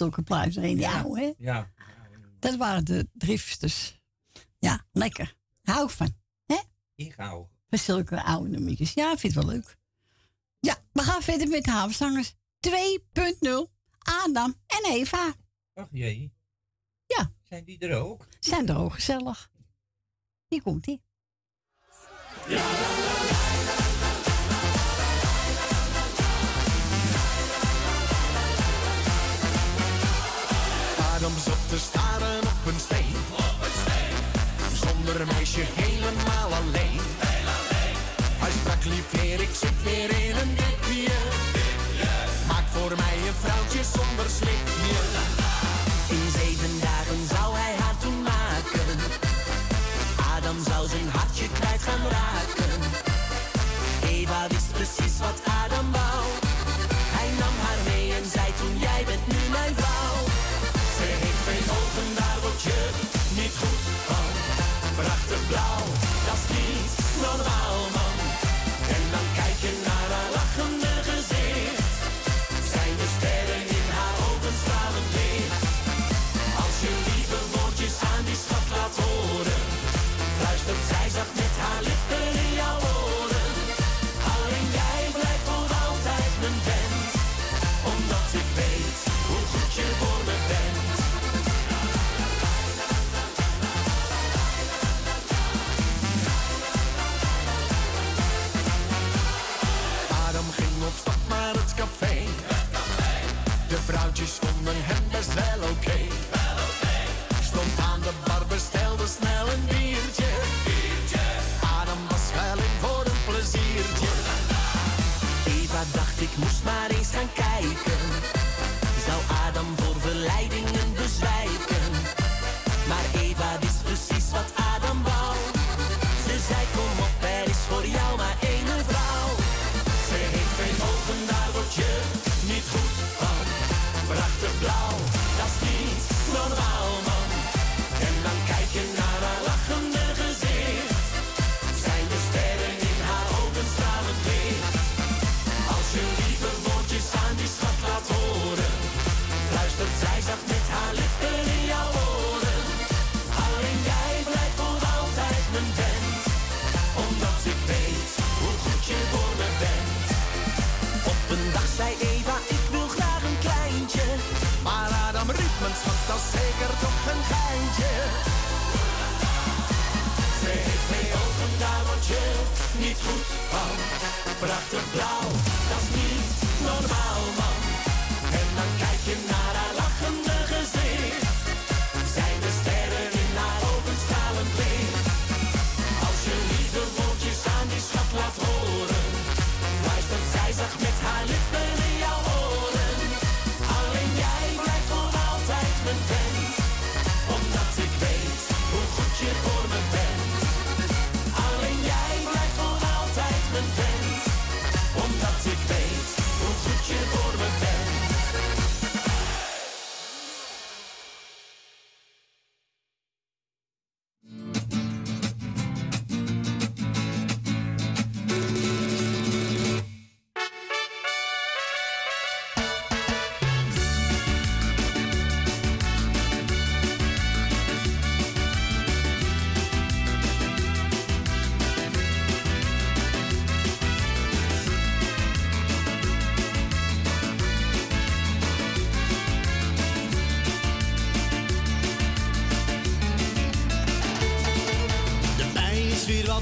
zulke 0.00 0.22
plaatjes 0.22 0.56
erin. 0.56 0.78
Ja, 0.78 1.02
hoor, 1.02 1.18
hè? 1.18 1.32
Ja. 1.38 1.70
Dat 2.38 2.56
waren 2.56 2.84
de 2.84 3.08
drifters. 3.12 4.00
Ja, 4.58 4.86
lekker. 4.92 5.36
Hou 5.62 5.84
ik 5.84 5.90
van. 5.90 6.14
Hè? 6.46 6.58
Ik 6.94 7.14
hou. 7.16 7.46
Van 7.68 7.78
zulke 7.78 8.22
oude 8.22 8.48
nummertjes. 8.48 8.92
Ja, 8.92 9.12
ik 9.12 9.18
vind 9.18 9.34
het 9.34 9.44
wel 9.44 9.52
leuk. 9.54 9.76
Ja, 10.60 10.76
we 10.92 11.02
gaan 11.02 11.22
verder 11.22 11.48
met 11.48 11.64
de 11.64 11.70
havenzangers 11.70 12.34
2.0. 12.68 12.70
Adam 13.98 14.54
en 14.66 14.90
Eva. 14.90 15.34
Ach 15.74 15.88
jee. 15.90 16.32
Ja. 17.06 17.32
Zijn 17.42 17.64
die 17.64 17.78
er 17.78 18.00
ook? 18.00 18.26
Zijn 18.40 18.68
er 18.68 18.78
ook 18.78 18.92
gezellig. 18.92 19.50
Hier 20.48 20.62
komt 20.62 20.86
ie. 20.86 21.02
Te 31.70 31.78
staren 31.78 32.40
op 32.40 32.66
een 32.66 32.80
steen. 32.80 33.16
Zonder 34.82 35.26
meisje 35.26 35.60
helemaal 35.74 36.48
alleen. 36.60 37.00
Hij 38.42 38.50
sprak 38.60 38.84
lief 38.84 39.20
heer, 39.20 39.40
ik 39.40 39.54
zit 39.62 39.82
weer 39.82 40.10
in 40.28 40.36
een 40.36 40.54
dipje. 40.54 41.12
Maak 42.48 42.66
voor 42.72 42.92
mij 42.96 43.16
een 43.28 43.34
vrouwtje 43.40 43.82
zonder 43.94 44.30
slipje. 44.38 44.89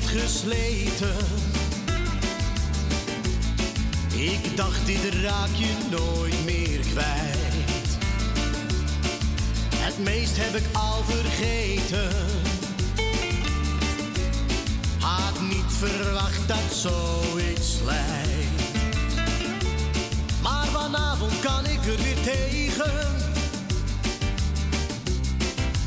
Gesleten. 0.09 1.17
Ik 4.15 4.57
dacht, 4.57 4.87
dit 4.87 5.15
raak 5.23 5.55
je 5.55 5.75
nooit 5.91 6.45
meer 6.45 6.81
kwijt. 6.81 7.89
Het 9.77 9.99
meest 9.99 10.37
heb 10.37 10.55
ik 10.55 10.65
al 10.73 11.03
vergeten. 11.05 12.11
Had 14.99 15.41
niet 15.41 15.73
verwacht 15.79 16.49
dat 16.49 16.73
zoiets 16.73 17.79
lijkt. 17.85 18.73
Maar 20.43 20.67
vanavond 20.67 21.41
kan 21.41 21.67
ik 21.67 21.87
er 21.87 22.03
weer 22.03 22.21
tegen. 22.23 23.17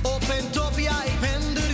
Op 0.02 0.24
en 0.30 0.52
top, 0.52 0.80
ja, 0.80 1.04
ik 1.04 1.20
ben 1.20 1.64
er 1.64 1.71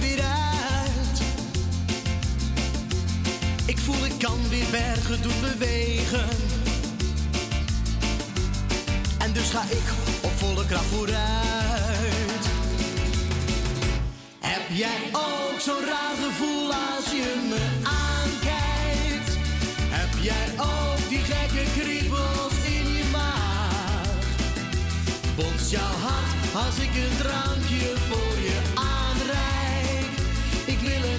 voel, 3.87 4.05
ik 4.05 4.19
kan 4.19 4.49
weer 4.49 4.69
bergen 4.71 5.21
doen 5.21 5.39
bewegen. 5.41 6.27
En 9.17 9.33
dus 9.33 9.49
ga 9.49 9.63
ik 9.69 9.87
op 10.21 10.31
volle 10.31 10.65
kracht 10.65 10.85
vooruit. 10.85 12.43
Heb 14.39 14.63
jij 14.69 15.01
ook 15.11 15.59
zo'n 15.59 15.85
raar 15.91 16.15
gevoel 16.25 16.73
als 16.73 17.05
je 17.19 17.29
me 17.49 17.63
aankijkt? 18.03 19.31
Heb 19.99 20.11
jij 20.29 20.47
ook 20.57 21.01
die 21.09 21.23
gekke 21.31 21.65
kriebels 21.79 22.57
in 22.77 22.87
je 22.97 23.03
maag? 23.11 24.19
Bonst 25.35 25.71
jouw 25.71 25.95
hart 26.07 26.31
als 26.65 26.77
ik 26.85 26.93
een 27.03 27.17
drankje 27.23 27.87
voor 28.09 28.35
je 28.47 28.59
aanreik? 28.73 30.11
Ik 30.65 30.79
wil 30.79 31.01
het 31.11 31.16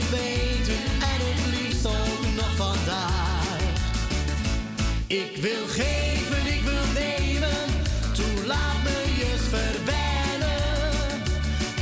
Ik 5.09 5.36
wil 5.40 5.66
geven, 5.66 6.47
ik 6.47 6.62
wil 6.62 6.93
nemen, 6.94 7.66
toe 8.12 8.47
laat 8.47 8.82
me 8.82 9.05
je 9.16 9.36
verwennen. 9.48 11.22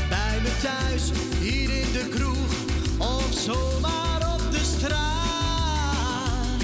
Bij 0.09 0.41
me 0.43 0.51
thuis, 0.63 1.03
hier 1.41 1.71
in 1.71 1.93
de 1.93 2.09
kroeg, 2.15 2.53
of 2.99 3.29
zomaar 3.33 4.35
op 4.35 4.51
de 4.51 4.61
straat. 4.77 6.63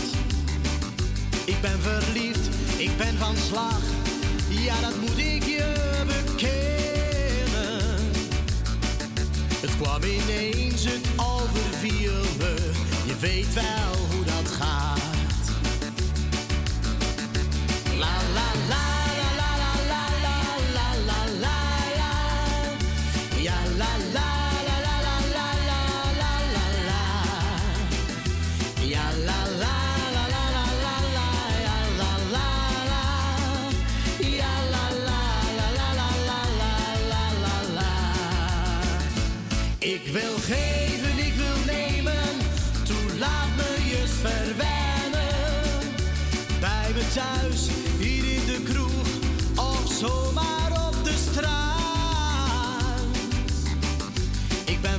Ik 1.45 1.61
ben 1.61 1.81
verliefd, 1.81 2.49
ik 2.77 2.97
ben 2.97 3.19
van 3.19 3.37
slag, 3.49 3.81
ja 4.49 4.81
dat 4.81 5.01
moet 5.01 5.19
ik 5.19 5.43
je 5.45 5.73
bekennen. 6.07 7.81
Het 9.61 9.77
kwam 9.81 10.03
ineens, 10.03 10.85
het 10.85 11.07
overviel 11.17 12.23
me, 12.39 12.55
je 13.07 13.17
weet 13.21 13.53
wel 13.53 14.12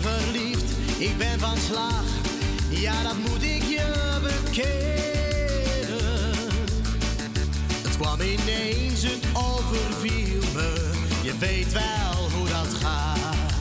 verliefd, 0.04 0.72
ik 0.98 1.18
ben 1.18 1.40
van 1.40 1.58
slag, 1.58 2.04
ja 2.70 3.04
dat 3.04 3.18
moet 3.18 3.44
ik 3.44 3.64
je 3.64 4.20
bekennen. 4.22 4.92
Het 7.84 7.98
kwam 7.98 8.22
ineens, 8.22 9.02
het 9.02 9.26
overviel 9.34 10.42
me, 10.54 10.92
je 11.22 11.38
weet 11.40 11.72
wel 11.72 12.30
hoe 12.36 12.48
dat 12.48 12.74
gaat. 12.82 13.52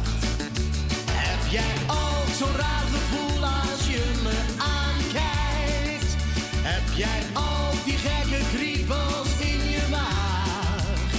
Heb 1.11 1.51
jij 1.51 1.75
ook 1.89 2.29
zo'n 2.39 2.57
raar 2.57 2.87
gevoel 2.95 3.45
als 3.45 3.87
je 3.89 4.03
me 4.23 4.37
aankijkt? 4.59 6.17
Heb 6.57 6.97
jij 6.97 7.21
ook 7.35 7.85
die 7.85 7.99
gekke 8.07 8.45
kriebels 8.57 9.33
in 9.39 9.71
je 9.71 9.87
maag? 9.91 11.11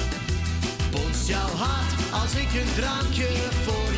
Bonst 0.91 1.27
jouw 1.27 1.49
hart 1.55 1.91
als 2.23 2.35
ik 2.35 2.53
een 2.61 2.73
drankje 2.75 3.27
voor? 3.63 3.92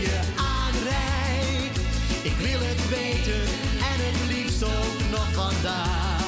Ik 2.26 2.36
wil 2.38 2.60
het 2.60 2.90
weten 2.90 3.42
en 3.90 3.98
het 4.06 4.36
liefst 4.36 4.64
ook 4.64 5.10
nog 5.12 5.34
vandaag. 5.34 6.24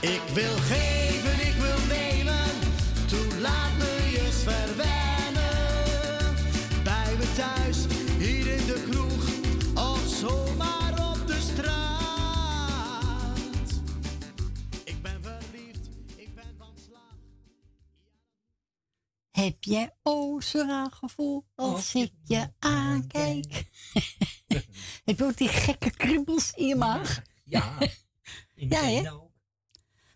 Ik 0.00 0.22
wil 0.34 0.56
geven, 0.56 1.46
ik 1.46 1.54
wil 1.54 1.86
nemen, 1.88 2.50
toe 3.06 3.40
laat 3.40 3.76
me 3.78 4.08
je 4.10 4.20
eens 4.26 4.42
verwennen. 4.42 5.44
Bij 6.84 7.16
me 7.18 7.32
thuis, 7.36 7.86
hier 8.18 8.46
in 8.46 8.66
de 8.66 8.86
kroeg, 8.90 9.24
of 9.88 10.14
zomaar 10.20 11.10
op 11.10 11.26
de 11.26 11.40
straat. 11.40 12.60
Ik 14.84 15.02
ben 15.02 15.22
verliefd, 15.22 15.88
ik 16.16 16.34
ben 16.34 16.54
van 16.58 16.74
slag. 16.86 17.16
Heb 19.30 19.56
jij 19.60 19.90
zo'n 20.38 20.68
raar 20.68 20.92
gevoel 20.92 21.44
als 21.54 21.94
ik 21.94 22.12
je 22.24 22.48
aankijk? 22.58 23.70
Heb 25.04 25.18
je 25.18 25.24
ook 25.24 25.36
die 25.36 25.48
gekke 25.48 25.90
kribbels 25.90 26.52
in 26.54 26.66
je 26.66 26.76
maag? 26.76 27.22
Ja. 27.44 27.78
In 28.54 28.68
ja, 28.68 28.82
hè? 28.82 29.02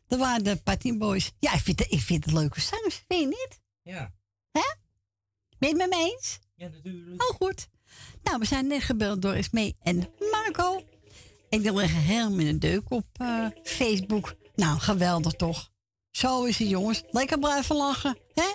Dat 0.07 0.19
waren 0.19 0.44
de 0.44 0.57
Patin 0.57 0.98
Boys. 0.98 1.32
Ja, 1.39 1.53
ik 1.53 1.61
vind, 1.61 1.81
ik 1.81 2.01
vind 2.01 2.24
het 2.24 2.35
leuke 2.35 2.61
zangers, 2.61 3.05
vind 3.09 3.20
je 3.20 3.27
niet? 3.27 3.61
Ja. 3.82 4.12
Hè? 4.53 4.74
Ben 5.59 5.69
je 5.69 5.77
het 5.77 5.77
met 5.77 5.89
me 5.89 6.12
eens? 6.12 6.39
Ja, 6.55 6.69
natuurlijk. 6.69 7.23
Oh, 7.23 7.36
goed. 7.36 7.69
Nou, 8.23 8.39
we 8.39 8.44
zijn 8.44 8.66
net 8.66 8.82
gebeld 8.82 9.23
door 9.23 9.32
Esmee 9.32 9.77
en 9.82 10.09
Marco. 10.31 10.82
ik 11.48 11.62
die 11.62 11.70
een 11.70 11.89
helemaal 11.89 12.39
in 12.39 12.47
de 12.47 12.59
deuk 12.59 12.90
op 12.90 13.07
eh, 13.12 13.47
Facebook. 13.62 14.35
Nou, 14.55 14.78
geweldig 14.78 15.32
toch? 15.32 15.70
Zo 16.11 16.44
is 16.44 16.59
het, 16.59 16.69
jongens. 16.69 17.03
Lekker 17.11 17.39
blijven 17.39 17.77
lachen, 17.77 18.19
hè? 18.35 18.55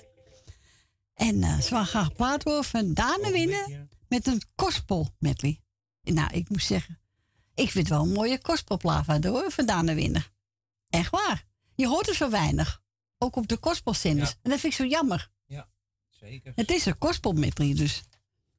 En 1.13 1.35
uh, 1.35 1.59
ze 1.59 1.67
gaan 1.67 1.85
graag 1.85 2.13
praten 2.13 2.51
over 2.51 2.93
Dame 2.93 3.31
winnen 3.31 3.89
met 4.11 4.27
een 4.27 4.41
kostpol 4.55 5.07
medley. 5.19 5.61
Nou, 6.01 6.33
ik 6.33 6.49
moet 6.49 6.63
zeggen, 6.63 6.99
ik 7.53 7.71
vind 7.71 7.87
wel 7.87 8.01
een 8.01 8.11
mooie 8.11 8.41
kostpolplava 8.41 9.19
door 9.19 9.51
vandaan 9.51 9.85
de 9.85 9.93
winnen. 9.93 10.25
Echt 10.89 11.09
waar. 11.09 11.45
Je 11.75 11.87
hoort 11.87 12.07
er 12.07 12.15
zo 12.15 12.29
weinig. 12.29 12.81
Ook 13.17 13.35
op 13.35 13.47
de 13.47 13.57
gospelzenders. 13.61 14.29
En 14.41 14.49
dat 14.49 14.59
vind 14.59 14.73
ik 14.73 14.79
zo 14.79 14.85
jammer. 14.85 15.29
Ja, 15.45 15.69
zeker. 16.09 16.51
Het 16.55 16.71
is 16.71 16.85
een 16.85 16.97
kostpol 16.97 17.33
medley 17.33 17.73
dus. 17.73 18.01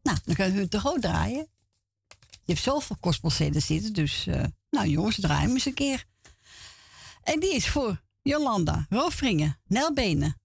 Nou, 0.02 0.18
dan 0.24 0.34
kunnen 0.34 0.54
we 0.54 0.60
het 0.60 0.70
toch 0.70 0.86
ook 0.86 1.00
draaien. 1.00 1.48
Je 2.30 2.52
hebt 2.52 2.60
zoveel 2.60 2.96
gospelzenders 3.00 3.66
zitten, 3.66 3.92
dus... 3.92 4.26
Eh, 4.26 4.44
nou 4.70 4.88
jongens, 4.88 5.20
draai 5.20 5.40
hem 5.40 5.50
eens 5.50 5.66
een 5.66 5.74
keer. 5.74 6.04
En 7.22 7.40
die 7.40 7.54
is 7.54 7.68
voor 7.68 8.02
Jolanda, 8.22 8.86
Roofringen, 8.88 9.60
Nel 9.64 9.92
Benen. 9.92 10.40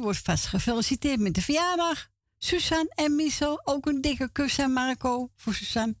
Wordt 0.00 0.18
vast 0.18 0.46
gefeliciteerd 0.46 1.20
met 1.20 1.34
de 1.34 1.42
verjaardag. 1.42 2.10
Suzanne 2.38 2.92
en 2.94 3.16
Michel, 3.16 3.66
ook 3.66 3.86
een 3.86 4.00
dikke 4.00 4.32
kus 4.32 4.58
aan 4.58 4.72
Marco 4.72 5.30
voor 5.36 5.54
Suzanne. 5.54 5.96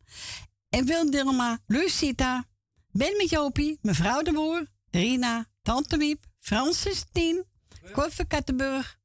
En 0.68 0.84
Wil 0.84 1.10
Dilma, 1.10 1.58
Lucita, 1.66 2.44
Ben 2.90 3.16
met 3.16 3.30
Jopie, 3.30 3.78
mevrouw 3.82 4.22
de 4.22 4.32
Boer, 4.32 4.66
Rina, 4.90 5.46
Tante 5.62 5.96
Wiep, 5.96 6.24
Francis 6.38 7.04
Tien, 7.12 7.44
Koffer 7.92 8.26
Kattenburg, 8.26 8.98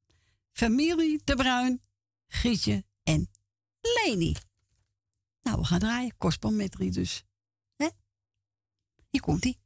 familie 0.51 1.21
De 1.23 1.35
Bruin, 1.35 1.81
Grietje 2.27 2.85
en 3.03 3.29
Leni. 3.81 4.35
Nou, 5.41 5.59
we 5.59 5.65
gaan 5.65 5.79
draaien. 5.79 6.17
Kosmometrie 6.17 6.91
dus. 6.91 7.23
Hè? 7.75 7.87
Hier 9.09 9.21
komt-ie. 9.21 9.61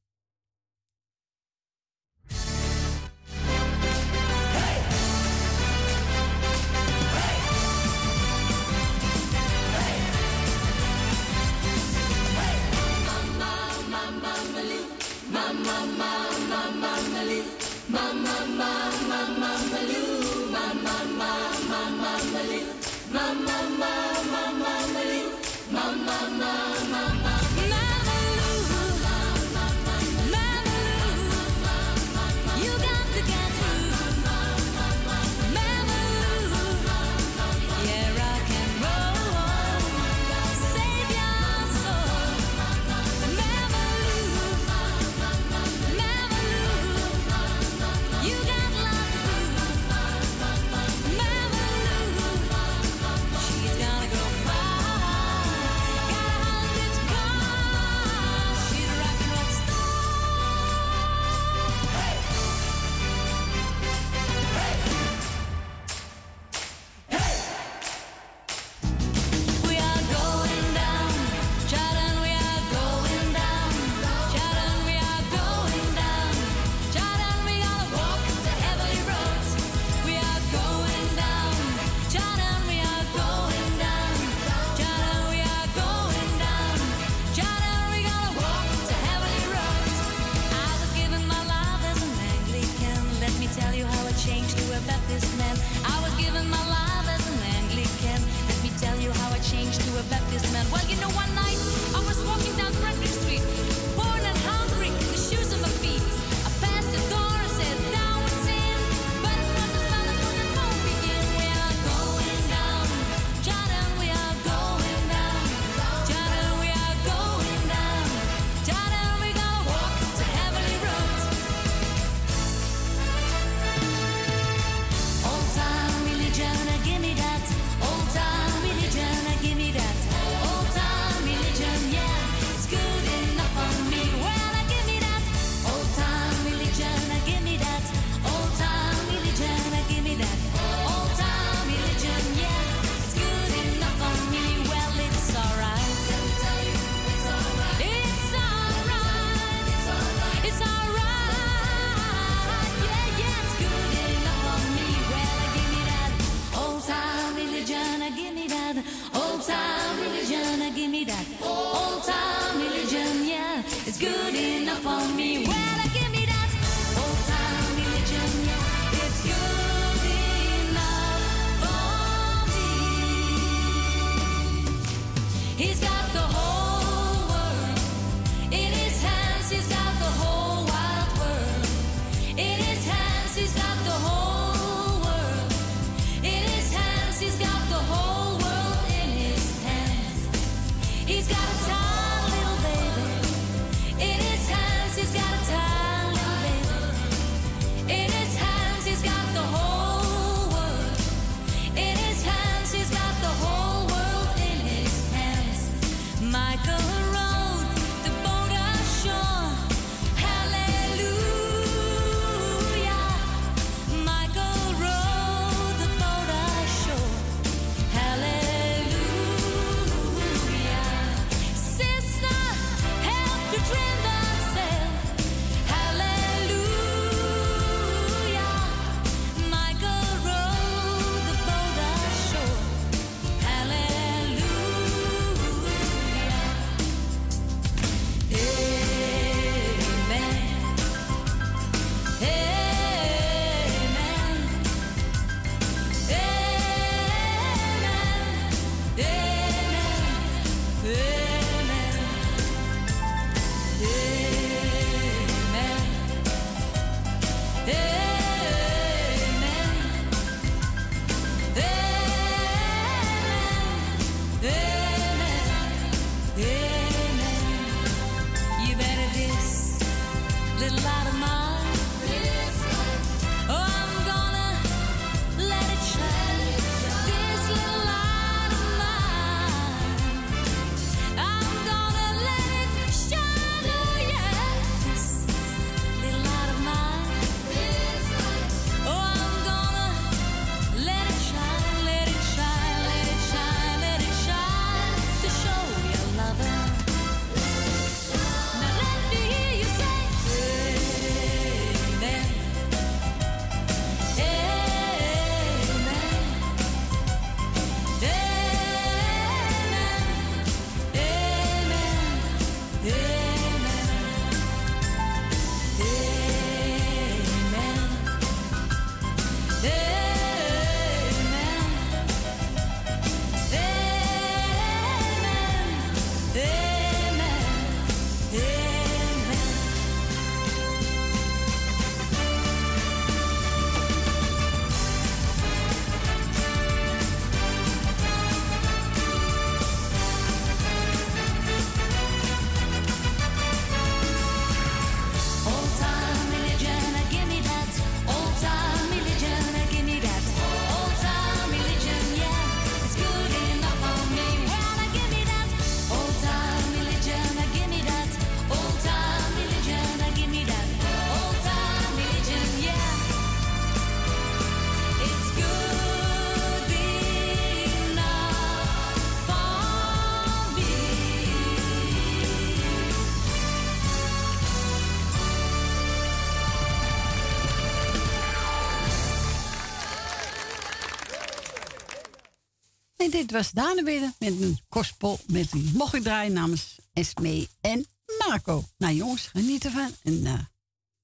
En 383.07 383.13
dit 383.13 383.31
was 383.31 383.51
Daan 383.51 383.83
weer 383.83 384.01
met 384.19 384.41
een 384.41 384.57
gospel 384.69 385.17
met 385.27 385.53
een 385.53 385.71
mocht 385.73 385.93
ik 385.93 386.01
draaien 386.01 386.33
namens 386.33 386.79
Esme 386.93 387.47
en 387.61 387.85
Marco. 388.17 388.63
Nou 388.77 388.93
jongens, 388.93 389.27
geniet 389.27 389.65
ervan. 389.65 389.91
En 390.03 390.25
eh, 390.25 390.39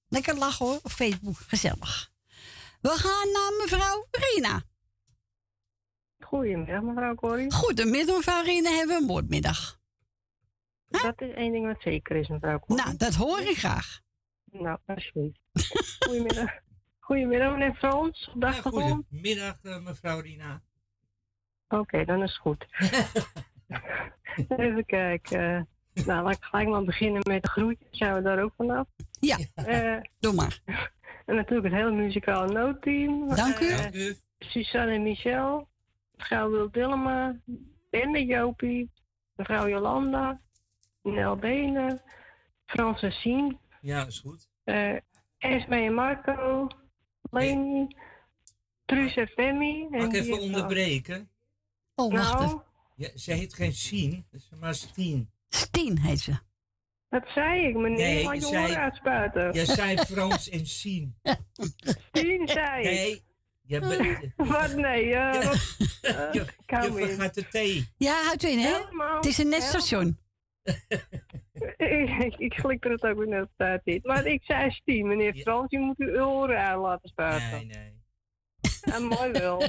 lekker 0.08 0.38
lachen 0.38 0.66
hoor, 0.66 0.80
op 0.84 0.92
Facebook. 0.92 1.36
Gezellig. 1.38 2.12
We 2.82 2.90
gaan 2.90 3.32
naar 3.32 3.52
mevrouw 3.62 4.08
Rina. 4.12 4.62
Goedemiddag, 6.20 6.82
mevrouw 6.82 7.16
Corrie. 7.16 7.52
Goedemiddag, 7.52 8.16
mevrouw 8.16 8.44
Rina. 8.44 8.70
Hebben 8.70 8.96
we 8.96 9.02
een 9.02 9.08
moordmiddag. 9.08 9.80
Dat 10.88 11.22
is 11.22 11.34
één 11.36 11.52
ding 11.52 11.66
wat 11.66 11.82
zeker 11.82 12.16
is, 12.16 12.28
mevrouw 12.28 12.60
Corrie. 12.60 12.84
Nou, 12.84 12.98
dat 12.98 13.14
hoor 13.14 13.40
ik 13.40 13.58
graag. 13.58 14.02
Nou, 14.46 14.78
alsjeblieft. 14.86 15.40
Goedemiddag. 16.06 16.52
Goedemiddag, 17.00 17.52
meneer 17.52 17.76
Frans. 17.76 18.32
Dag, 18.36 18.56
Ja, 18.56 18.62
goedemiddag, 18.62 19.60
eh, 19.64 19.84
mevrouw 19.84 20.20
Rina. 20.20 20.62
Oké, 21.80 22.06
dan 22.06 22.24
is 22.24 22.32
het 22.32 22.40
goed. 22.42 22.66
Even 24.58 24.86
kijken. 24.86 25.68
Nou, 26.06 26.24
laat 26.24 26.36
ik 26.36 26.44
gelijk 26.44 26.68
maar 26.70 26.84
beginnen 26.84 27.22
met 27.28 27.42
de 27.44 27.50
groetjes. 27.50 27.88
Zijn 27.92 28.16
we 28.16 28.22
daar 28.22 28.44
ook 28.44 28.54
vanaf? 28.58 28.88
Ja, 29.20 29.38
doe 30.20 30.34
maar. 30.34 30.60
En 31.26 31.36
natuurlijk 31.36 31.74
het 31.74 31.84
hele 31.84 31.92
muzikale 31.92 32.54
noodteam. 32.54 33.36
Dank 33.36 33.60
u. 33.60 33.68
Eh, 33.70 33.78
Dank 33.78 33.94
u. 33.96 34.16
Suzanne 34.40 34.92
en 34.94 35.04
Michel. 35.04 35.68
Mevrouw 36.16 36.50
Wil 36.50 36.72
Dillema. 36.72 37.36
Ben 37.90 38.12
de 38.12 38.26
Jopie. 38.26 38.92
Mevrouw 39.36 39.68
Jolanda. 39.68 40.40
Nel 41.02 41.36
Benen. 41.36 42.02
Frans 42.66 43.02
en 43.02 43.12
Sien. 43.12 43.58
Ja, 43.82 44.06
is 44.06 44.20
goed. 44.20 44.48
eh 44.64 44.96
Esme 45.38 45.76
en 45.76 45.94
Marco. 45.94 46.68
Leni. 47.32 47.88
Truus 48.86 49.16
en 49.16 49.28
Femi. 49.28 49.88
Mag 49.90 50.04
ik 50.04 50.14
even 50.14 50.40
onderbreken? 50.40 51.30
Oh, 51.96 52.14
wacht 52.14 52.34
Nou? 52.34 52.44
even. 52.46 52.64
Ja, 52.96 53.10
ze 53.16 53.32
heet 53.34 53.54
geen 53.54 53.74
Sien, 53.74 54.26
maar 54.60 54.76
Stien. 54.76 55.30
Stien 55.50 56.00
heet 56.00 56.20
ze. 56.20 56.34
Dat 57.10 57.28
zei 57.28 57.68
ik, 57.68 57.76
meneer. 57.76 57.98
Nee, 57.98 58.24
Laat 58.24 58.36
je 58.36 58.42
zei- 58.42 58.74
uitspuiten. 58.74 59.54
Jij 59.54 59.66
zei 59.66 59.98
Frans 59.98 60.50
en 60.50 60.66
Sien. 60.68 61.16
Tien 62.12 62.48
zei 62.48 62.84
ik. 62.84 62.92
Nee, 62.94 63.24
je 63.62 63.80
bent... 63.80 64.34
Wat? 64.52 64.76
Nee, 64.76 65.14
eh, 65.14 65.34
wat- 65.46 65.78
eh, 66.02 66.34
Je, 66.34 66.42
ik 66.42 66.70
hou 66.70 67.02
je 67.02 67.06
vergaat 67.08 67.34
de 67.34 67.48
thee. 67.48 67.88
Ja, 67.98 68.24
houdt 68.24 68.44
u 68.44 68.48
in, 68.48 68.60
hè? 68.60 68.68
Helemaal, 68.78 69.16
Het 69.16 69.26
is 69.26 69.38
een 69.38 69.50
netstation. 69.50 70.18
ik, 71.78 72.36
ik 72.38 72.54
flikker 72.54 72.92
het 72.92 73.04
ook 73.04 73.18
weer 73.18 73.28
net 73.28 73.44
op 73.44 73.52
tijd 73.58 73.86
niet. 73.86 74.04
Maar 74.06 74.26
ik 74.26 74.44
zei 74.44 74.72
Stien, 74.72 75.08
meneer 75.08 75.36
Frans, 75.36 75.72
je 75.72 75.80
moet 75.80 75.98
uw 75.98 76.26
oren 76.26 76.58
uit 76.58 76.80
laten 76.80 77.10
spuiten. 77.10 77.50
Nee, 77.52 77.66
nee. 77.66 78.02
Ja, 78.86 79.00
mooi 79.00 79.32
wel. 79.32 79.64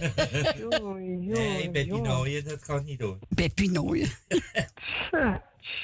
Jongen, 0.57 1.27
Nee, 1.27 1.71
Betty 1.71 2.43
dat 2.43 2.65
gaat 2.65 2.85
niet 2.85 2.99
door. 2.99 3.19
Beppie 3.29 3.71
Nooien. 3.71 4.09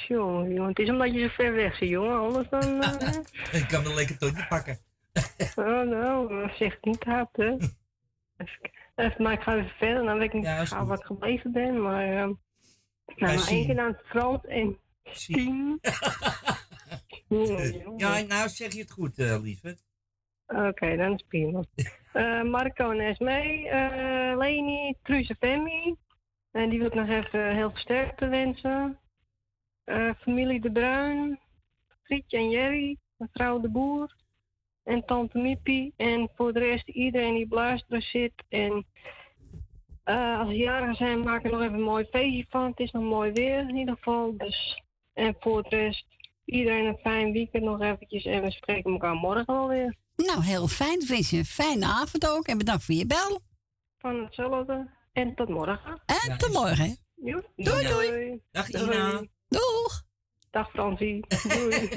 Jongen, 0.08 0.52
jongen, 0.52 0.68
het 0.68 0.78
is 0.78 0.88
omdat 0.90 1.14
je 1.14 1.20
zo 1.20 1.28
ver 1.28 1.52
weg 1.52 1.76
zit, 1.76 1.88
jongen. 1.88 2.18
Anders 2.18 2.48
dan... 2.48 2.62
eh, 2.82 3.60
Ik 3.60 3.68
kan 3.68 3.82
me 3.82 3.94
lekker 3.94 4.18
tot 4.18 4.36
je 4.36 4.46
pakken. 4.48 4.78
oh, 5.56 5.64
nou, 5.88 6.48
zeg 6.54 6.72
het 6.74 6.84
niet 6.84 7.04
hard, 7.04 7.36
hè. 7.36 7.56
Even, 8.94 9.22
maar 9.22 9.32
ik 9.32 9.40
ga 9.40 9.56
even 9.56 9.72
verder, 9.78 10.04
dan 10.04 10.18
weet 10.18 10.26
ik 10.28 10.32
niet 10.32 10.44
Ja, 10.44 10.64
goed. 10.64 10.88
wat 10.88 11.00
ik 11.00 11.06
gebleven 11.06 11.52
ben, 11.52 11.82
maar... 11.82 12.04
eh, 12.08 12.14
nou, 12.14 12.36
maar 13.16 13.48
één 13.48 13.66
keer 13.66 13.80
aan 13.80 13.86
het 13.92 14.00
Frans 14.04 14.44
en 14.46 14.78
jongen. 15.12 15.80
Ja, 17.96 18.20
nou 18.20 18.48
zeg 18.48 18.72
je 18.72 18.80
het 18.80 18.90
goed, 18.90 19.16
lieverd. 19.16 19.82
Oké, 20.50 20.96
dan 20.96 21.14
is 21.14 21.24
prima. 21.28 21.62
Eh, 22.12 22.42
Marco 22.42 22.90
en 22.90 23.00
Esme, 23.00 23.68
eh 23.68 24.36
Leni, 24.38 24.94
Truus 25.02 25.28
en 25.28 25.36
Femi. 25.36 25.96
En 26.50 26.68
die 26.68 26.78
wil 26.78 26.86
ik 26.88 26.94
nog 26.94 27.08
even 27.08 27.54
heel 27.54 27.70
veel 27.70 27.78
sterkte 27.78 28.28
wensen. 28.28 28.98
Eh, 29.84 30.10
familie 30.18 30.60
De 30.60 30.72
Bruin, 30.72 31.38
Grietje 32.02 32.36
en 32.36 32.50
Jerry, 32.50 32.96
mevrouw 33.16 33.60
De 33.60 33.68
Boer 33.68 34.16
en 34.84 35.04
tante 35.04 35.38
Mippie. 35.38 35.92
En 35.96 36.30
voor 36.34 36.52
de 36.52 36.58
rest 36.58 36.88
iedereen 36.88 37.34
die 37.34 37.44
op 37.44 37.52
luisteren 37.52 38.02
zit. 38.02 38.32
En 38.48 38.86
eh, 40.04 40.38
als 40.38 40.48
ze 40.48 40.56
jarigen 40.56 40.94
zijn, 40.94 41.22
maak 41.22 41.44
er 41.44 41.50
nog 41.50 41.62
even 41.62 41.74
een 41.74 41.80
mooi 41.80 42.04
feestje 42.04 42.46
van. 42.48 42.66
Het 42.70 42.80
is 42.80 42.90
nog 42.90 43.02
mooi 43.02 43.32
weer 43.32 43.68
in 43.68 43.76
ieder 43.76 43.94
geval. 43.94 44.36
Dus, 44.36 44.82
en 45.12 45.36
voor 45.40 45.62
de 45.62 45.76
rest, 45.76 46.06
iedereen 46.44 46.86
een 46.86 46.98
fijn 46.98 47.32
weekend 47.32 47.64
nog 47.64 47.80
eventjes. 47.80 48.24
En 48.24 48.42
we 48.42 48.50
spreken 48.50 48.92
elkaar 48.92 49.14
morgen 49.14 49.46
alweer. 49.46 49.96
Nou, 50.26 50.42
heel 50.44 50.68
fijn. 50.68 51.00
Ik 51.00 51.08
wens 51.08 51.30
je 51.30 51.36
een 51.36 51.44
fijne 51.44 51.86
avond 51.86 52.28
ook. 52.28 52.46
En 52.46 52.58
bedankt 52.58 52.84
voor 52.84 52.94
je 52.94 53.06
bel. 53.06 53.40
Van 53.98 54.24
hetzelfde. 54.24 54.90
En 55.12 55.34
tot 55.34 55.48
morgen. 55.48 56.02
En 56.06 56.38
tot 56.38 56.52
morgen. 56.52 56.98
Doei, 57.14 57.42
doei. 57.56 58.40
Dag 58.50 58.70
Doei. 58.70 58.84
Ina. 58.84 59.24
Doeg. 59.48 60.02
Dag 60.50 60.70
Fransie. 60.70 61.26
Doei. 61.48 61.88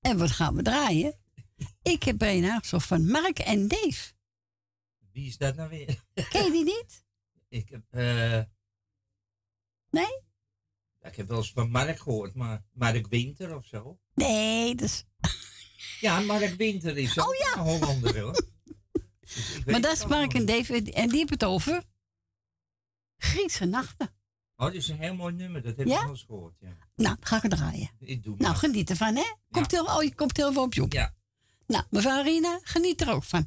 En 0.00 0.18
wat 0.18 0.30
gaan 0.30 0.54
we 0.56 0.62
draaien? 0.62 1.14
Ik 1.82 2.02
heb 2.02 2.22
een 2.22 2.50
aangezocht 2.50 2.86
van 2.86 3.06
Mark 3.10 3.38
en 3.38 3.68
Dave. 3.68 4.12
Wie 5.12 5.26
is 5.26 5.36
dat 5.36 5.56
nou 5.56 5.68
weer? 5.68 6.02
Ken 6.28 6.44
je 6.44 6.50
die 6.50 6.64
niet? 6.64 7.04
Ik 7.62 7.68
heb... 7.68 7.82
eh 7.90 8.40
Nee? 9.90 10.20
Ja, 11.00 11.08
ik 11.08 11.16
heb 11.16 11.28
wel 11.28 11.36
eens 11.36 11.52
van 11.52 11.70
Mark 11.70 11.98
gehoord, 11.98 12.34
maar 12.34 12.64
Mark 12.72 13.06
Winter 13.06 13.56
of 13.56 13.66
zo. 13.66 13.98
Nee, 14.14 14.74
dus... 14.74 15.04
Ja, 16.00 16.20
Mark 16.20 16.54
Winter 16.54 16.98
is 16.98 17.18
ook 17.18 17.28
oh, 17.28 17.34
ja. 17.34 17.52
een 17.56 17.62
Hollander 17.62 18.20
hoor. 18.20 18.44
Dus 19.20 19.64
maar 19.64 19.80
dat 19.80 19.92
is 19.92 20.06
Mark 20.06 20.34
en 20.34 20.46
David 20.46 20.90
en 20.90 21.08
die 21.08 21.18
hebben 21.18 21.38
het 21.38 21.44
over 21.44 21.82
Griekse 23.16 23.64
nachten. 23.64 24.14
Oh, 24.56 24.66
dat 24.66 24.74
is 24.74 24.88
een 24.88 24.98
heel 24.98 25.14
mooi 25.14 25.34
nummer, 25.34 25.62
dat 25.62 25.76
heb 25.76 25.86
ik 25.86 25.92
al 25.92 26.08
eens 26.08 26.24
gehoord. 26.26 26.54
Ja. 26.60 26.76
Nou, 26.94 27.16
ga 27.20 27.36
ik 27.36 27.42
het 27.42 27.50
draaien. 27.50 27.90
Ik 27.98 28.22
doe 28.22 28.34
nou, 28.38 28.54
geniet 28.54 28.90
ervan 28.90 29.16
hè. 29.16 29.24
Komt 29.50 29.80
oh, 29.80 30.02
je 30.02 30.14
komt 30.14 30.36
heel 30.36 30.52
veel 30.52 30.62
op 30.62 30.74
je. 30.74 30.86
Ja. 30.88 31.14
Nou, 31.66 31.84
mevrouw 31.90 32.22
Rina, 32.22 32.60
geniet 32.62 33.00
er 33.00 33.10
ook 33.10 33.24
van. 33.24 33.46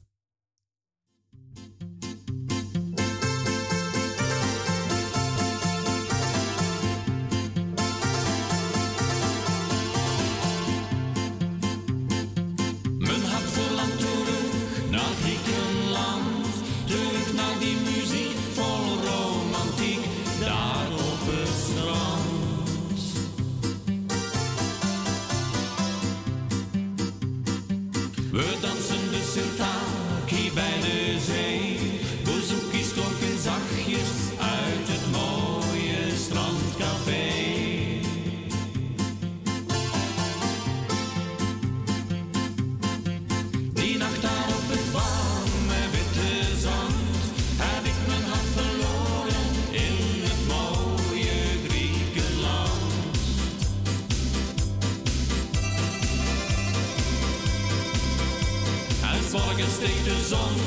zon 60.25 60.64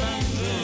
abandoned 0.00 0.59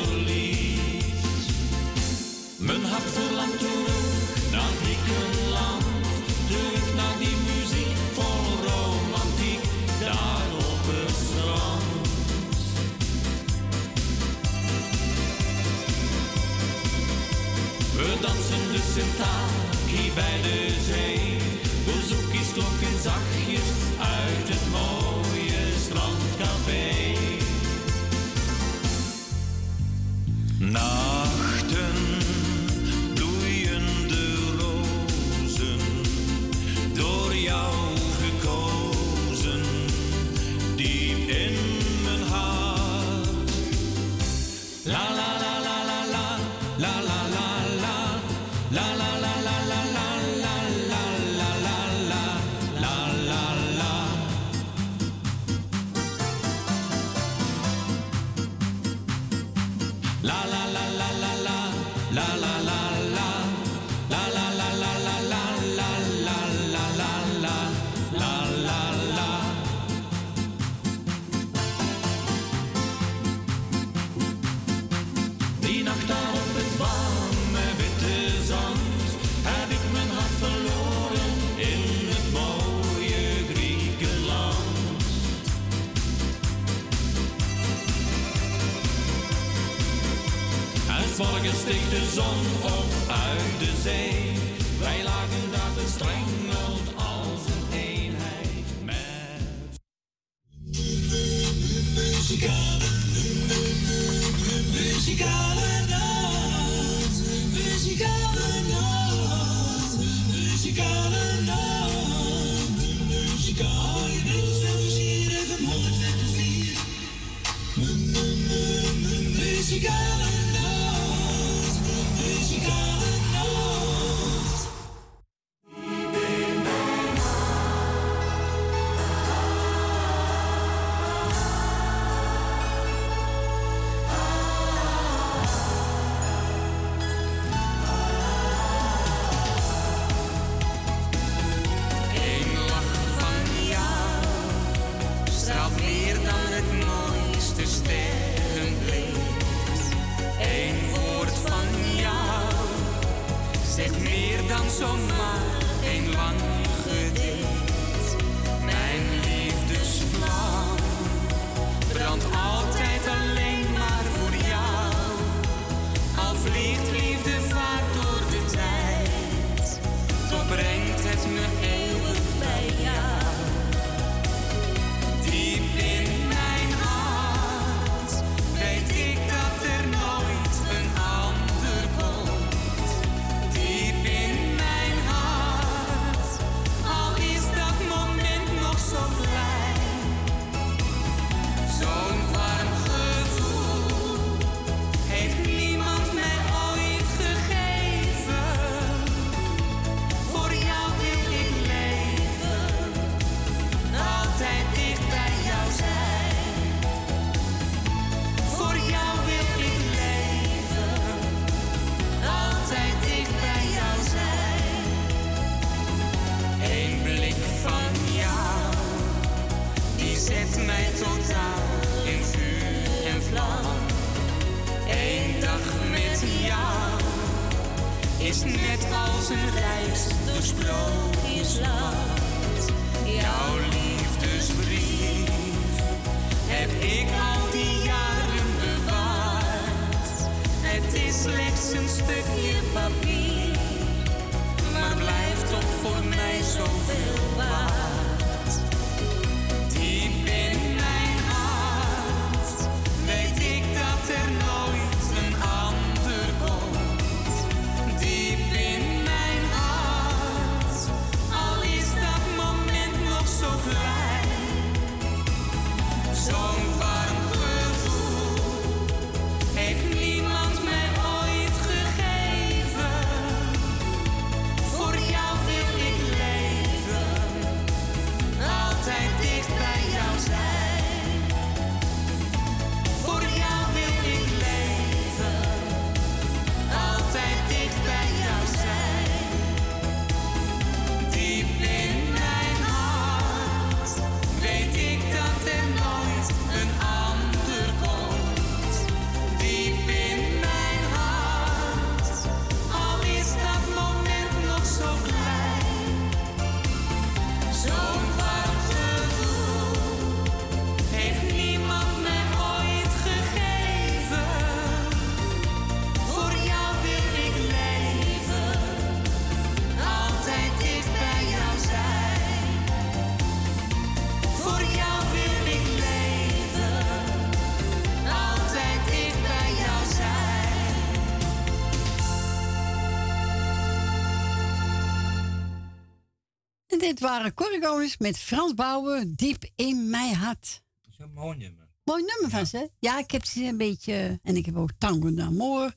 dit 336.87 337.01
waren 337.01 337.35
Corrigones 337.35 337.97
met 337.99 338.19
Frans 338.19 338.55
Bouwen, 338.55 339.15
Diep 339.15 339.51
in 339.57 339.91
mijn 339.91 340.15
hart. 340.15 340.63
Dat 340.81 340.93
is 340.93 340.99
een 340.99 341.13
mooi 341.13 341.39
nummer. 341.39 341.69
Mooi 341.85 342.05
nummer 342.05 342.31
van 342.31 342.47
ze. 342.47 342.71
Ja, 342.79 342.99
ik 342.99 343.11
heb 343.11 343.25
ze 343.25 343.45
een 343.45 343.57
beetje... 343.57 344.21
En 344.23 344.37
ik 344.37 344.47
heb 344.47 344.57
ook 344.57 344.71
Tango 344.79 345.15
d'Amour. 345.15 345.75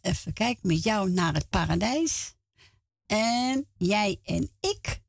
Even 0.00 0.32
kijken, 0.32 0.68
met 0.68 0.82
jou 0.82 1.10
naar 1.10 1.34
het 1.34 1.48
paradijs. 1.48 2.34
En 3.06 3.66
jij 3.76 4.20
en 4.22 4.50
ik. 4.60 5.02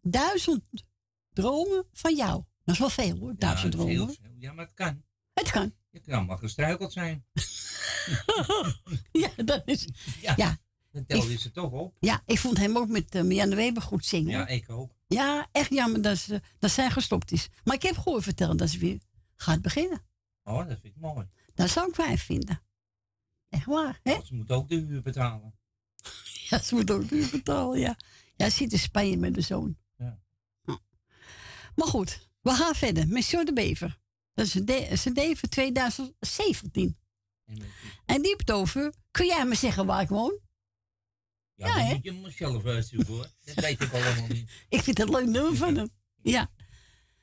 Duizend 0.00 0.64
dromen 1.32 1.86
van 1.92 2.16
jou. 2.16 2.44
Dat 2.64 2.74
is 2.74 2.80
wel 2.80 2.90
veel 2.90 3.18
hoor, 3.18 3.34
duizend 3.36 3.72
ja, 3.72 3.78
heel 3.78 3.94
dromen. 3.96 4.14
veel. 4.14 4.30
Ja, 4.38 4.52
maar 4.52 4.64
het 4.64 4.74
kan. 4.74 5.02
Het 5.32 5.50
kan. 5.50 5.74
Je 5.90 6.00
kan 6.00 6.26
maar 6.26 6.38
gestruikeld 6.38 6.92
zijn. 6.92 7.24
ja, 9.22 9.30
dat 9.36 9.62
is... 9.64 9.88
Ja, 10.20 10.34
Ja, 10.36 10.58
dan 10.92 11.06
tel 11.06 11.22
je 11.26 11.32
Ik- 11.32 11.38
ze 11.38 11.50
toch 11.50 11.70
op. 11.72 11.96
ja 12.00 12.22
ik 12.26 12.38
vond 12.38 12.56
hem 12.58 12.76
ook 12.76 12.88
met 12.88 13.14
uh, 13.14 13.22
Marianne 13.22 13.54
Weber 13.56 13.82
goed 13.82 14.04
zingen. 14.06 14.30
Ja, 14.30 14.46
ik 14.46 14.70
ook. 14.70 14.92
Ja, 15.06 15.48
echt 15.52 15.70
jammer 15.70 16.02
dat, 16.02 16.18
ze, 16.18 16.40
dat 16.58 16.70
zij 16.70 16.90
gestopt 16.90 17.32
is. 17.32 17.48
Maar 17.64 17.74
ik 17.74 17.82
heb 17.82 17.96
gehoord 17.98 18.22
vertellen 18.22 18.56
dat 18.56 18.68
ze 18.70 18.78
weer 18.78 18.98
gaat 19.36 19.62
beginnen. 19.62 20.02
Oh, 20.44 20.56
dat 20.58 20.66
vind 20.80 20.84
ik 20.84 20.96
mooi. 20.96 21.26
Dat 21.54 21.70
zou 21.70 21.88
ik 21.88 21.94
fijn 21.94 22.18
vinden. 22.18 22.62
Echt 23.48 23.64
waar, 23.64 24.00
hè? 24.02 24.12
Want 24.12 24.26
Ze 24.26 24.34
moeten 24.34 24.56
ook 24.56 24.68
de 24.68 24.74
huur 24.76 25.02
betalen. 25.02 25.54
Ja, 26.48 26.58
ze 26.62 26.74
moet 26.74 26.90
ook 26.90 27.10
nu 27.10 27.28
betalen, 27.30 27.78
ja. 27.80 27.96
Ja, 28.36 28.50
ze 28.50 28.56
zit 28.56 28.72
in 28.72 28.78
Spanje 28.78 29.16
met 29.16 29.34
de 29.34 29.40
zoon. 29.40 29.76
Ja. 29.96 30.20
Ja. 30.64 30.78
Maar 31.74 31.86
goed, 31.88 32.28
we 32.40 32.50
gaan 32.50 32.74
verder 32.74 33.08
met 33.08 33.22
Sjoerd 33.24 33.46
de 33.46 33.52
Bever. 33.52 33.98
Dat 34.34 34.46
is 34.46 34.54
een 34.54 34.64
CD 35.14 35.38
van 35.38 35.48
2017. 35.48 36.96
En 38.06 38.20
die 38.22 38.26
heeft 38.26 38.40
het 38.40 38.50
over, 38.52 38.94
kun 39.10 39.26
jij 39.26 39.44
me 39.46 39.54
zeggen 39.54 39.86
waar 39.86 40.00
ik 40.02 40.08
woon? 40.08 40.38
Ja, 41.60 41.66
Ja, 41.66 41.74
dat 41.74 41.86
hè? 41.86 41.94
moet 41.94 42.04
je 42.04 42.12
maar 42.12 42.30
zelf 42.30 42.64
uitzoeken 42.64 43.14
hoor. 43.14 43.26
Dat 43.44 43.54
weet 43.54 43.80
ik 43.80 43.92
allemaal 43.92 44.26
niet. 44.28 44.50
Ik 44.68 44.82
vind 44.82 44.98
het 44.98 45.08
een 45.08 45.14
leuk 45.14 45.26
nummer 45.26 45.56
van 45.56 45.76
hem. 45.76 45.90
Ja. 46.22 46.50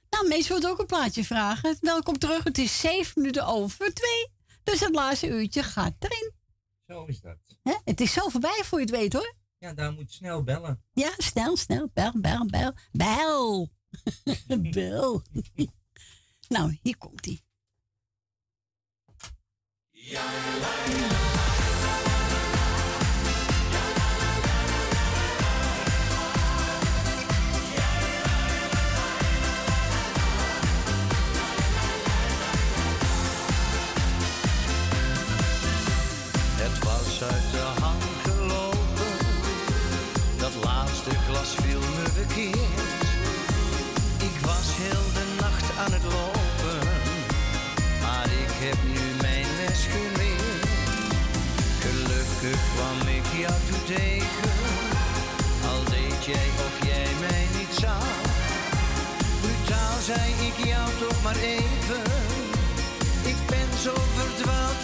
Nou, 0.10 0.28
mensen 0.28 0.54
willen 0.54 0.70
ook 0.70 0.80
een 0.80 0.86
plaatje 0.86 1.24
vragen. 1.24 1.78
Welkom 1.82 2.18
terug. 2.18 2.44
Het 2.44 2.58
is 2.58 2.80
zeven 2.80 3.22
minuten 3.22 3.46
over 3.46 3.94
twee. 3.94 4.28
Dus 4.64 4.80
het 4.80 4.96
laatste 4.96 5.28
uurtje 5.28 5.64
gaat 5.64 5.94
erin. 6.00 6.32
Zo 6.88 7.06
is 7.06 7.20
dat. 7.20 7.38
Hè? 7.64 7.74
Het 7.86 8.02
is 8.02 8.14
zo 8.14 8.30
voorbij 8.30 8.62
voor 8.64 8.80
je 8.80 8.86
het 8.86 8.96
weet 8.96 9.14
hoor. 9.14 9.36
Ja, 9.58 9.74
daar 9.74 9.92
moet 9.92 10.10
je 10.12 10.16
snel 10.16 10.44
bellen. 10.44 10.84
Ja, 10.94 11.14
snel, 11.18 11.58
snel. 11.58 11.90
Bel, 11.94 12.12
bel, 12.16 12.46
bel. 12.46 12.74
Bel. 12.92 13.70
bel. 14.72 15.24
nou, 16.48 16.78
hier 16.82 16.98
komt 16.98 17.26
hij. 17.26 17.42
Het 19.92 21.37
Ik 44.30 44.38
was 44.42 44.68
heel 44.84 45.06
de 45.18 45.26
nacht 45.42 45.78
aan 45.78 45.92
het 45.92 46.04
lopen, 46.04 46.88
maar 48.02 48.26
ik 48.26 48.54
heb 48.66 48.78
nu 48.94 49.04
mijn 49.22 49.48
les 49.60 49.82
geleerd. 49.94 50.68
Gelukkig 51.86 52.60
kwam 52.76 53.00
ik 53.18 53.28
jou 53.44 53.58
toe 53.70 53.84
tegen, 53.96 54.56
al 55.72 55.84
deed 55.96 56.26
jij 56.26 56.50
of 56.66 56.74
jij 56.90 57.10
mij 57.20 57.46
niet 57.58 57.74
zag. 57.84 58.08
Brutaal 59.42 59.98
zei 60.10 60.28
ik 60.50 60.58
jou 60.72 60.88
toch 61.04 61.20
maar 61.24 61.40
even, 61.58 62.04
ik 63.32 63.40
ben 63.52 63.70
zo 63.86 63.94
verdwaald 64.18 64.82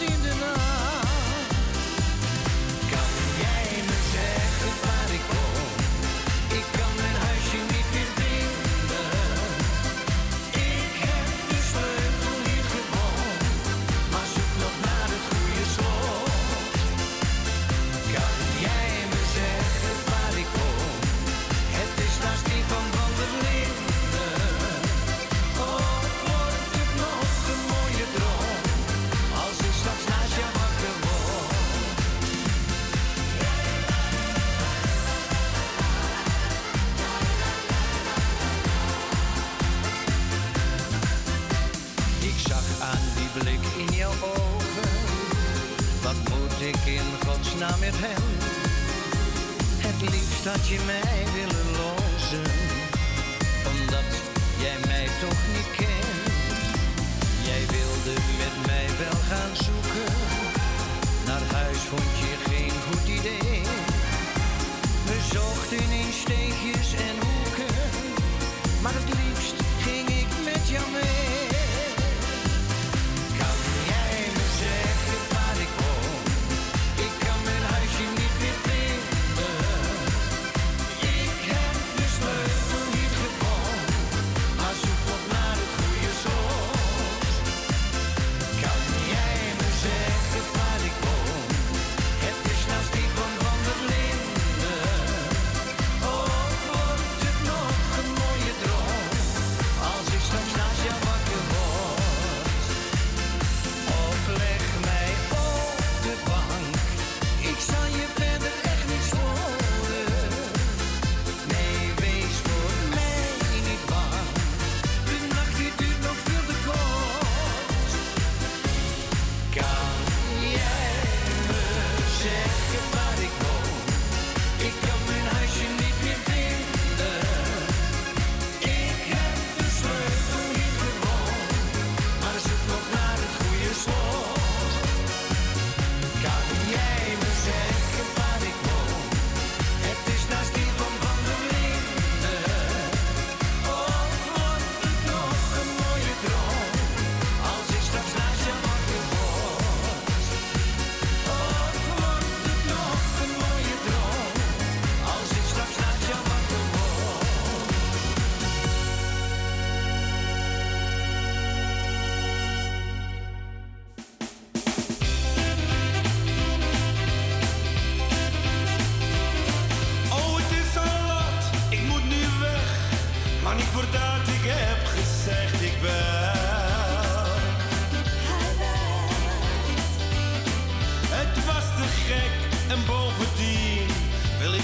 ik 46.67 46.85
in 46.85 47.09
godsnaam 47.25 47.79
met 47.79 47.97
hem? 48.05 48.23
Het 49.85 50.09
liefst 50.13 50.45
had 50.45 50.67
je 50.67 50.79
mij 50.85 51.23
willen 51.37 51.67
lozen, 51.81 52.51
omdat 53.71 54.09
jij 54.63 54.77
mij 54.91 55.07
toch 55.23 55.41
niet 55.53 55.71
kent. 55.81 56.21
Jij 57.49 57.63
wilde 57.77 58.15
met 58.43 58.55
mij 58.69 58.87
wel 59.03 59.19
gaan 59.29 59.55
zoeken, 59.65 60.13
naar 61.25 61.45
huis 61.59 61.81
vond 61.91 62.13
je 62.23 62.33
geen 62.49 62.75
goed 62.87 63.07
idee. 63.19 63.61
We 65.09 65.17
zochten 65.35 65.89
in 66.01 66.11
steegjes 66.23 66.89
en 67.09 67.15
hoeken, 67.27 67.75
maar 68.81 68.95
het 68.99 69.09
liefst 69.21 69.55
ging 69.85 70.07
ik 70.21 70.29
met 70.45 70.63
jou 70.69 70.85
mee. 70.91 71.52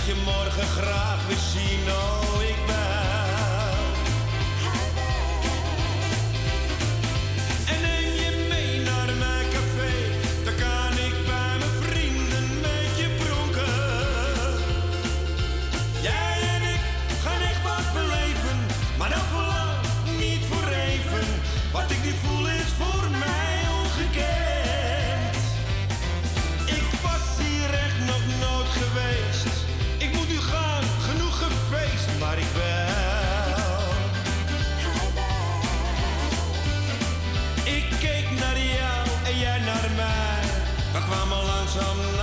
Je 0.05 0.15
morgen 0.25 0.67
graag 0.67 1.27
weer 1.27 1.37
zien. 1.37 1.89
Oh, 1.89 2.38
some 41.69 42.18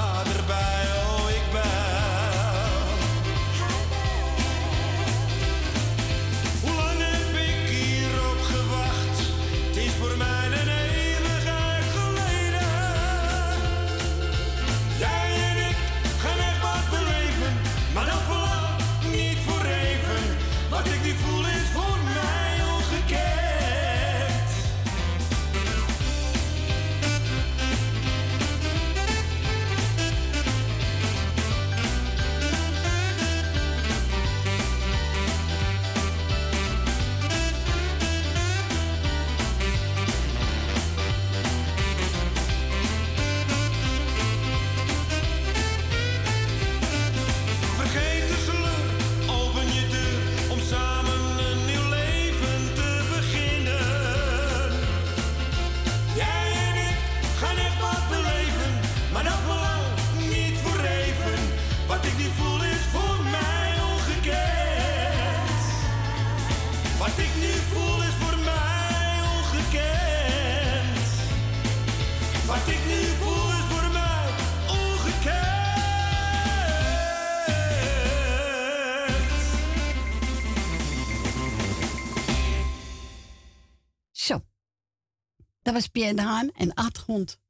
Dat 85.67 85.75
was 85.75 85.87
Pierre 85.87 86.15
de 86.15 86.23
Haan 86.23 86.51
en 86.57 86.75
achtergrond. 86.75 87.41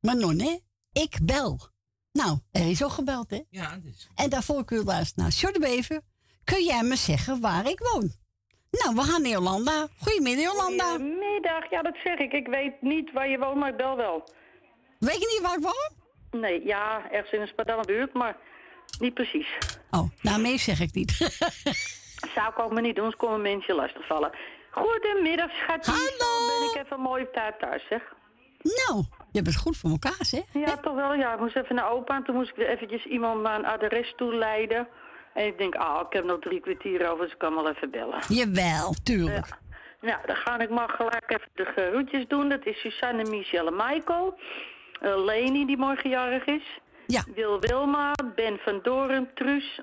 Manon, 0.00 0.40
hè? 0.40 0.58
Ik 0.92 1.18
bel. 1.22 1.58
Nou, 2.12 2.38
er 2.52 2.70
is 2.70 2.84
ook 2.84 2.90
gebeld, 2.90 3.30
hè? 3.30 3.40
Ja, 3.50 3.78
dus. 3.82 4.08
En 4.14 4.30
daarvoor 4.30 4.64
kun 4.64 4.78
je 4.78 4.84
luisteren 4.84 5.22
naar 5.22 5.32
Sjor 5.32 5.52
de 5.52 5.58
Bever. 5.58 6.00
Kun 6.44 6.64
jij 6.64 6.82
me 6.82 6.96
zeggen 6.96 7.40
waar 7.40 7.66
ik 7.68 7.78
woon? 7.78 8.10
Nou, 8.70 8.94
we 8.94 9.02
gaan 9.02 9.22
naar 9.22 9.30
Jolanda. 9.30 9.86
Goedemiddag, 9.98 10.44
Jolanda. 10.44 10.90
Goedemiddag, 10.90 11.70
ja, 11.70 11.82
dat 11.82 11.96
zeg 12.04 12.18
ik. 12.18 12.32
Ik 12.32 12.46
weet 12.46 12.82
niet 12.82 13.12
waar 13.12 13.28
je 13.28 13.38
woont, 13.38 13.56
maar 13.56 13.70
ik 13.70 13.76
bel 13.76 13.96
wel. 13.96 14.28
Weet 14.98 15.20
je 15.20 15.38
niet 15.38 15.48
waar 15.48 15.56
ik 15.56 15.62
woon? 15.62 16.40
Nee, 16.40 16.66
ja, 16.66 17.10
ergens 17.10 17.32
in 17.32 17.40
een 17.40 17.48
Spadana-buurt, 17.48 18.12
maar 18.12 18.36
niet 18.98 19.14
precies. 19.14 19.48
Oh, 19.90 20.10
nou, 20.22 20.40
meer 20.40 20.58
zeg 20.58 20.80
ik 20.80 20.94
niet. 20.94 21.10
Zou 22.34 22.48
ik 22.48 22.58
ook 22.58 22.72
maar 22.72 22.82
niet 22.82 22.94
doen, 22.94 23.04
anders 23.04 23.22
komen 23.22 23.42
mensen 23.42 23.74
lastigvallen. 23.74 24.30
Goedemiddag, 24.76 25.50
schatje. 25.50 25.92
Hallo. 25.92 26.60
ben 26.60 26.80
ik 26.80 26.86
even 26.86 27.00
mooi 27.00 27.22
op 27.22 27.32
tijd 27.32 27.58
thuis, 27.58 27.86
zeg. 27.88 28.02
Nou, 28.62 29.04
je 29.32 29.42
bent 29.42 29.56
goed 29.56 29.76
voor 29.76 29.90
elkaar, 29.90 30.24
zeg. 30.24 30.42
Ja, 30.52 30.76
toch 30.76 30.94
wel. 30.94 31.14
Ja, 31.14 31.34
ik 31.34 31.40
moest 31.40 31.56
even 31.56 31.74
naar 31.74 31.90
opa 31.90 32.16
en 32.16 32.24
toen 32.24 32.34
moest 32.34 32.50
ik 32.50 32.56
weer 32.56 32.68
eventjes 32.68 33.04
iemand 33.04 33.42
naar 33.42 33.58
een 33.58 33.66
adres 33.66 34.12
toe 34.16 34.34
leiden. 34.34 34.88
En 35.34 35.46
ik 35.46 35.58
denk, 35.58 35.74
ah, 35.74 36.00
ik 36.06 36.12
heb 36.12 36.24
nog 36.24 36.38
drie 36.40 36.60
kwartier 36.60 37.10
over, 37.10 37.24
dus 37.24 37.32
ik 37.32 37.38
kan 37.38 37.54
wel 37.54 37.68
even 37.68 37.90
bellen. 37.90 38.20
Jawel, 38.28 38.94
tuurlijk. 39.02 39.46
Ja. 39.46 39.58
Nou, 40.00 40.26
dan 40.26 40.36
ga 40.36 40.58
ik 40.58 40.70
maar 40.70 40.88
gelijk 40.88 41.24
even 41.30 41.48
de 41.54 41.64
groetjes 41.64 42.28
doen. 42.28 42.48
Dat 42.48 42.66
is 42.66 42.80
Susanne, 42.80 43.24
Michelle 43.24 43.70
en 43.70 43.76
Michael. 43.76 44.38
Eh, 45.00 45.24
Leni, 45.24 45.66
die 45.66 45.76
morgen 45.76 46.10
jarig 46.10 46.44
is. 46.44 46.80
Ja. 47.06 47.22
Wil 47.34 47.60
Wilma, 47.60 48.12
Ben 48.34 48.58
van 48.58 48.80
Doren, 48.82 49.30
Truus, 49.34 49.80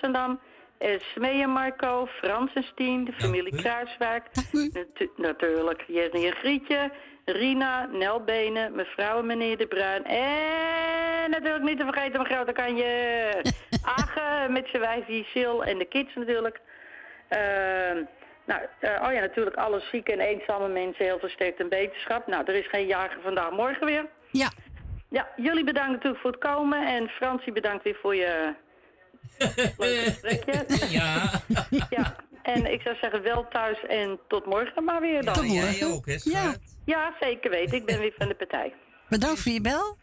Zandam, 0.00 0.40
Smee 0.80 1.42
en 1.42 1.50
Marco, 1.50 2.06
Frans 2.06 2.52
en 2.54 2.62
Stien, 2.62 3.04
de 3.04 3.12
familie 3.12 3.56
Kruiswijk. 3.56 4.24
Natu- 4.52 5.10
natuurlijk 5.16 5.84
Jenny 5.86 6.26
en 6.26 6.32
Grietje, 6.32 6.90
Rina, 7.24 7.86
Nel 7.86 8.24
Benen, 8.24 8.74
mevrouw 8.74 9.18
en 9.18 9.26
meneer 9.26 9.56
De 9.58 9.66
Bruin. 9.66 10.04
En 10.04 11.30
natuurlijk 11.30 11.64
niet 11.64 11.78
te 11.78 11.84
vergeten 11.84 12.12
mijn 12.12 12.34
grote 12.34 12.52
kanje. 12.52 13.32
Age 13.96 14.48
met 14.48 14.68
zijn 14.68 14.82
wijfie 14.82 15.24
Sil 15.32 15.64
en 15.64 15.78
de 15.78 15.84
kids 15.84 16.14
natuurlijk. 16.14 16.60
Ehm, 17.28 18.04
nou, 18.44 18.60
eh, 18.78 19.02
oh 19.06 19.12
ja, 19.12 19.20
natuurlijk 19.20 19.56
alle 19.56 19.80
zieke 19.80 20.12
en 20.12 20.20
eenzame 20.20 20.68
mensen 20.68 21.04
heel 21.04 21.18
veel 21.18 21.28
sterkte 21.28 21.62
en 21.62 21.68
beterschap. 21.68 22.26
Nou, 22.26 22.44
er 22.46 22.54
is 22.54 22.68
geen 22.68 22.86
jager 22.86 23.20
vandaag, 23.22 23.50
morgen 23.50 23.86
weer. 23.86 24.06
Ja. 24.30 24.50
Ja, 25.08 25.28
jullie 25.36 25.64
bedankt 25.64 25.90
natuurlijk 25.90 26.22
voor 26.22 26.30
het 26.30 26.40
komen. 26.40 26.86
En 26.86 27.08
Fransie 27.08 27.52
bedankt 27.52 27.84
weer 27.84 27.98
voor 28.02 28.14
je 28.14 28.54
gesprekje. 29.38 30.64
Ja. 30.98 31.42
ja. 31.96 32.16
En 32.42 32.72
ik 32.72 32.80
zou 32.80 32.96
zeggen 33.00 33.22
wel 33.22 33.48
thuis 33.48 33.78
en 33.86 34.20
tot 34.28 34.46
morgen 34.46 34.84
maar 34.84 35.00
weer 35.00 35.22
dan. 35.24 35.34
Tot 35.34 35.46
morgen. 35.46 35.72
Jij 35.76 35.86
ook, 35.86 36.06
hè, 36.06 36.18
Ja. 36.22 36.54
Ja, 36.84 37.16
zeker 37.20 37.50
weten. 37.50 37.76
Ik 37.76 37.86
ben 37.86 37.98
weer 37.98 38.14
van 38.18 38.28
de 38.28 38.34
partij. 38.34 38.74
Bedankt 39.08 39.40
voor 39.40 39.52
je 39.52 39.60
bel. 39.60 39.96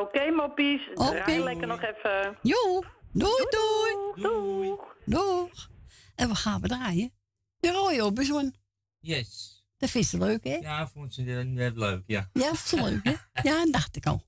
Oké, 0.00 0.30
moppies. 0.30 0.80
Oké. 0.94 1.10
Draai 1.10 1.42
lekker 1.42 1.66
nog 1.66 1.82
even. 1.82 2.36
Jo, 2.42 2.82
doei 3.12 3.46
doei. 3.48 4.12
Doei. 4.28 4.74
Doeg. 5.04 5.68
En 6.14 6.28
we 6.28 6.34
gaan 6.34 6.60
we 6.60 6.68
draaien. 6.68 7.12
De 7.60 7.70
rode. 7.72 8.52
Yes. 9.00 9.62
Dat 9.78 9.90
vindt 9.90 10.08
ze 10.08 10.18
leuk, 10.18 10.44
hè? 10.44 10.56
Ja, 10.56 10.86
vond 10.88 11.14
ze 11.14 11.22
net- 11.22 11.76
leuk, 11.76 12.02
ja. 12.06 12.28
Ja, 12.32 12.44
dat 12.46 12.52
is 12.54 12.70
leuk, 12.70 13.00
hè? 13.04 13.14
Ja, 13.50 13.64
dacht 13.70 13.96
ik 13.96 14.06
al. 14.06 14.22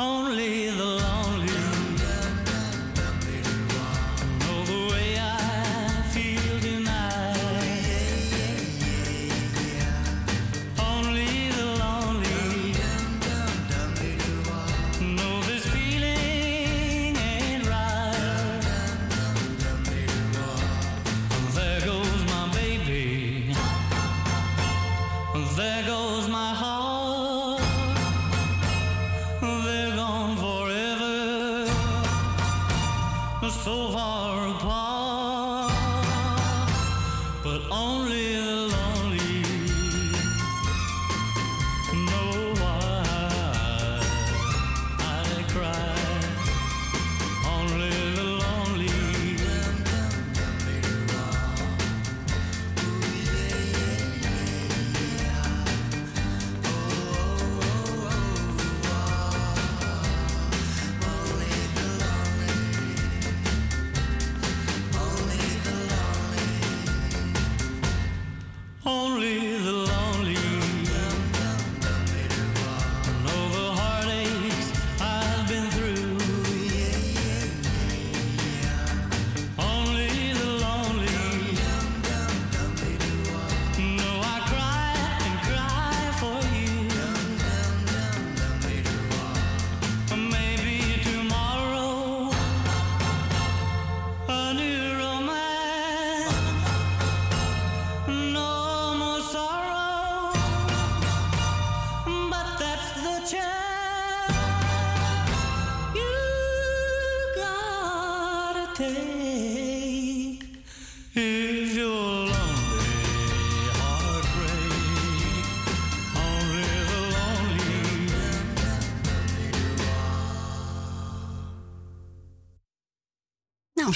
Only 0.00 0.70
the 0.70 1.09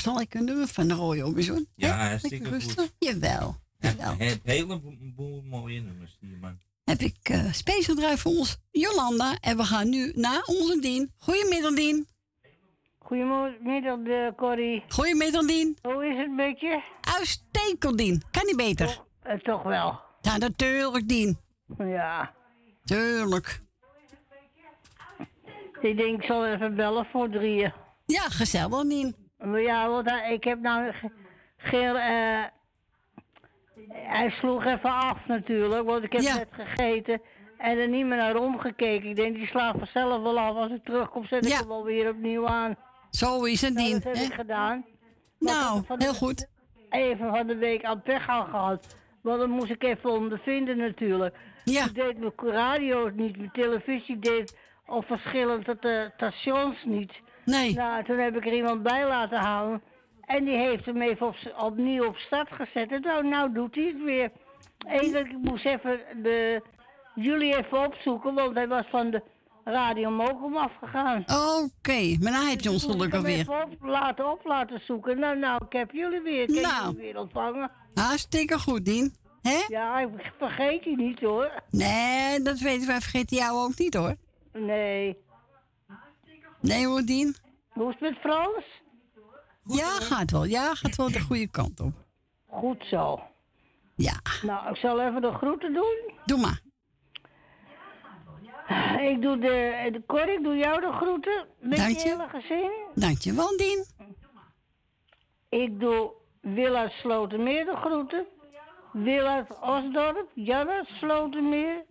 Zal 0.04 0.20
ik 0.20 0.34
een 0.34 0.44
nummer 0.44 0.66
van 0.66 0.88
de 0.88 0.94
rode 0.94 1.26
Orbison? 1.26 1.68
Ja, 1.74 2.08
hartstikke 2.08 2.50
Lekker 2.50 2.60
goed. 2.60 2.74
rustig? 2.74 2.92
Jawel. 2.98 3.56
Je 3.78 3.88
hebt 3.88 4.40
een 4.44 4.50
heleboel 4.50 5.42
mooie 5.42 5.80
nummers 5.80 6.16
die 6.20 6.36
man. 6.40 6.58
Heb 6.84 7.00
ik 7.00 7.16
eh 7.22 7.52
special 7.52 7.96
draai 7.96 8.16
voor 8.18 8.32
ons 8.32 8.58
Jolanda. 8.70 9.36
En 9.40 9.56
we 9.56 9.64
gaan 9.64 9.88
nu 9.88 10.12
naar 10.14 10.42
onze 10.46 10.78
Dien. 10.80 11.12
Goedemiddag, 11.18 11.74
Dien. 11.74 12.06
Goedemiddag, 12.98 13.98
eh, 14.04 14.34
Corrie. 14.36 14.84
Goedemiddag, 14.88 15.46
Dien. 15.46 15.78
Hoe 15.82 16.06
is 16.06 16.16
het 16.16 16.32
met 16.32 16.60
je? 16.60 16.82
Uitstekend, 17.18 17.98
Dien. 17.98 18.22
Kan 18.30 18.46
niet 18.46 18.56
beter. 18.56 19.00
Eh, 19.22 19.38
toch 19.38 19.62
wel. 19.62 20.00
Ja, 20.20 20.36
natuurlijk, 20.36 21.08
Dien. 21.08 21.38
Ja. 21.78 22.34
Tuurlijk. 22.84 23.62
Ik 25.80 25.96
denk, 25.96 26.20
ik 26.20 26.26
zal 26.26 26.46
even 26.46 26.74
bellen 26.76 27.06
voor 27.12 27.30
drieën. 27.30 27.72
Ja, 28.06 28.22
gezellig, 28.28 28.82
Dien. 28.82 29.22
Ja, 29.52 29.88
want 29.88 30.10
ik 30.28 30.44
heb 30.44 30.60
nou 30.60 30.92
ge- 30.92 31.10
geen... 31.56 31.96
eh, 31.96 32.44
hij 33.92 34.30
sloeg 34.30 34.64
even 34.64 34.90
af 34.92 35.26
natuurlijk, 35.26 35.84
want 35.86 36.04
ik 36.04 36.12
heb 36.12 36.22
net 36.22 36.48
gegeten 36.50 37.20
en 37.58 37.78
er 37.78 37.88
niet 37.88 38.06
meer 38.06 38.16
naar 38.16 38.36
omgekeken. 38.36 39.08
Ik 39.08 39.16
denk, 39.16 39.34
die 39.34 39.46
slaat 39.46 39.76
vanzelf 39.78 40.22
wel 40.22 40.38
af. 40.38 40.56
Als 40.56 40.70
ik 40.70 40.84
terugkom, 40.84 41.24
zet 41.26 41.46
ik 41.46 41.52
hem 41.52 41.68
wel 41.68 41.84
weer 41.84 42.08
opnieuw 42.08 42.46
aan. 42.48 42.76
Zo 43.10 43.44
is 43.44 43.60
het, 43.60 43.74
Nou, 43.74 43.92
dat 43.92 44.02
heb 44.04 44.14
hè? 44.14 44.22
ik 44.22 44.32
gedaan. 44.34 44.84
Nou, 45.38 45.82
de- 45.86 45.94
heel 45.98 46.14
goed. 46.14 46.48
Even 46.90 47.30
van 47.30 47.46
de 47.46 47.56
week 47.56 47.84
aan 47.84 48.02
pech 48.02 48.28
aan 48.28 48.46
gehad. 48.46 48.96
Want 49.22 49.38
dan 49.40 49.50
moest 49.50 49.70
ik 49.70 49.82
even 49.82 50.10
ondervinden 50.10 50.76
natuurlijk. 50.76 51.36
Ja. 51.64 51.84
Ik 51.84 51.94
deed 51.94 52.18
mijn 52.18 52.32
radio 52.36 53.08
niet, 53.14 53.36
mijn 53.36 53.50
televisie 53.52 54.18
deed 54.18 54.58
op 54.86 55.04
verschillende 55.06 55.78
ta- 55.78 56.10
stations 56.16 56.84
niet. 56.84 57.12
Nee. 57.44 57.74
Nou, 57.74 58.04
toen 58.04 58.18
heb 58.18 58.36
ik 58.36 58.46
er 58.46 58.52
iemand 58.54 58.82
bij 58.82 59.06
laten 59.08 59.38
halen. 59.38 59.82
En 60.20 60.44
die 60.44 60.56
heeft 60.56 60.84
hem 60.84 61.02
even 61.02 61.26
op, 61.26 61.36
opnieuw 61.58 62.04
op 62.06 62.16
start 62.16 62.48
gezet. 62.52 62.92
En 62.92 63.00
nou, 63.00 63.26
nou 63.28 63.52
doet 63.52 63.74
hij 63.74 63.84
het 63.84 64.02
weer. 64.04 64.30
Eigenlijk 64.86 65.28
ik 65.30 65.38
moest 65.42 65.64
even 65.64 66.00
de, 66.22 66.62
jullie 67.14 67.56
even 67.56 67.86
opzoeken, 67.86 68.34
want 68.34 68.54
hij 68.54 68.68
was 68.68 68.84
van 68.90 69.10
de 69.10 69.22
Radio 69.64 70.10
Mokum 70.10 70.56
afgegaan. 70.56 71.24
Oké, 71.62 72.16
maar 72.20 72.32
nou 72.32 72.48
heb 72.48 72.60
je 72.60 72.70
ons 72.70 72.84
gelukkig 72.84 73.06
Ik 73.06 73.12
heb 73.12 73.22
hem 73.22 73.32
weer. 73.32 73.38
even 73.40 73.62
op, 73.64 73.88
laten 73.88 74.30
op 74.30 74.40
laten 74.44 74.80
zoeken. 74.86 75.18
Nou, 75.18 75.38
nou, 75.38 75.64
ik 75.64 75.72
heb 75.72 75.90
jullie 75.90 76.20
weer. 76.20 76.42
Ik 76.42 76.54
heb 76.54 76.62
Nou. 76.64 76.84
jullie 76.84 77.00
weer 77.12 77.18
ontvangen. 77.18 77.70
Hartstikke 77.94 78.58
goed, 78.58 78.84
Dien. 78.84 79.14
Hè? 79.42 79.64
Ja, 79.68 79.98
ik 80.00 80.32
vergeet 80.38 80.84
je 80.84 80.96
niet 80.96 81.20
hoor. 81.20 81.50
Nee, 81.70 82.42
dat 82.42 82.58
weten 82.58 82.86
wij. 82.86 83.00
Vergeten 83.00 83.36
jou 83.36 83.58
ook 83.58 83.78
niet, 83.78 83.94
hoor. 83.94 84.14
Nee. 84.52 85.16
Nee 86.64 86.86
hoor, 86.86 87.02
Dien. 87.02 87.36
Hoe 87.68 87.88
is 87.88 87.96
het 87.98 88.00
met 88.00 88.18
Frans? 88.18 88.64
Ja, 89.64 89.86
gaat 89.88 90.30
wel. 90.30 90.44
Ja, 90.44 90.74
gaat 90.74 90.96
wel 90.96 91.10
de 91.12 91.20
goede 91.20 91.48
kant 91.50 91.80
op. 91.80 91.92
Goed 92.46 92.84
zo. 92.90 93.20
Ja. 93.96 94.20
Nou, 94.42 94.70
ik 94.70 94.76
zal 94.76 95.00
even 95.00 95.22
de 95.22 95.32
groeten 95.32 95.72
doen. 95.72 96.12
Doe 96.24 96.38
maar. 96.40 96.60
Ik 99.00 99.22
doe 99.22 99.38
de, 99.38 99.88
de 99.92 100.02
Cor, 100.06 100.28
ik 100.28 100.42
doe 100.42 100.56
jou 100.56 100.80
de 100.80 100.92
groeten. 100.92 101.46
Met 101.60 101.78
Dank 101.78 101.90
je 101.90 101.98
je. 101.98 102.08
hele 102.08 102.28
gezin. 102.28 102.70
Dankjewel, 102.94 103.56
Dien. 103.56 103.84
Ik 105.48 105.80
doe 105.80 106.12
Willard 106.40 106.92
Slotermeer 106.92 107.64
de 107.64 107.76
groeten. 107.76 108.26
Willard 108.92 109.60
Osdorp, 109.60 110.30
Janne 110.34 110.84
Slotermeer. 110.98 111.84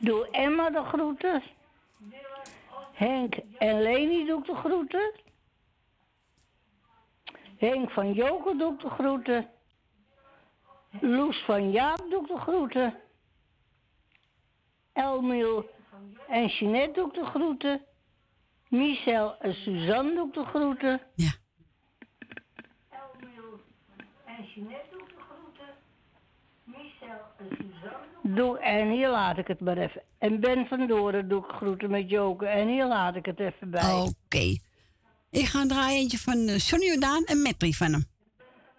Doe 0.00 0.28
Emma 0.30 0.70
de 0.70 0.82
groeten. 0.84 1.42
Henk 2.96 3.34
en 3.58 3.82
Leni 3.82 4.26
doe 4.26 4.38
ik 4.38 4.44
de 4.46 4.54
groeten. 4.54 5.12
Henk 7.56 7.90
van 7.90 8.12
Joker 8.12 8.58
doe 8.58 8.72
ik 8.72 8.80
de 8.80 8.90
groeten. 8.90 9.50
Loes 11.00 11.44
van 11.44 11.70
Jaap 11.70 12.06
doe 12.10 12.22
ik 12.22 12.28
de 12.28 12.38
groeten. 12.38 13.00
Elmiel 14.92 15.70
en 16.28 16.46
Jeanette 16.46 16.92
doe 16.92 17.08
ik 17.08 17.14
de 17.14 17.24
groeten. 17.24 17.84
Michel 18.68 19.38
en 19.38 19.54
Suzanne 19.54 20.14
doe 20.14 20.26
ik 20.26 20.34
de 20.34 20.44
groeten. 20.44 21.00
Ja. 21.14 21.32
En 24.24 24.44
Jeanette 24.44 24.90
doe 24.90 25.00
ik 25.00 25.08
de 25.08 25.20
groeten. 25.20 25.74
Michel 26.64 27.20
en 27.36 27.48
Suzanne. 27.48 28.05
Doe, 28.34 28.58
en 28.58 28.90
hier 28.90 29.08
laat 29.08 29.38
ik 29.38 29.46
het 29.46 29.60
maar 29.60 29.76
even. 29.76 30.02
En 30.18 30.40
Ben 30.40 30.66
van 30.66 30.86
Doren 30.86 31.28
doe 31.28 31.44
ik 31.44 31.50
groeten 31.56 31.90
met 31.90 32.10
Joker. 32.10 32.48
En 32.48 32.68
hier 32.68 32.86
laat 32.86 33.16
ik 33.16 33.26
het 33.26 33.40
even 33.40 33.70
bij. 33.70 33.92
Oké. 33.92 34.58
Ik 35.30 35.44
ga 35.44 35.60
een 35.60 35.68
draaien 35.68 35.98
eentje 35.98 36.18
van 36.18 36.36
uh, 36.36 36.58
Johnny 36.58 36.86
Jordaan 36.86 37.24
en 37.24 37.42
Metri 37.42 37.74
van 37.74 37.92
hem. 37.92 38.04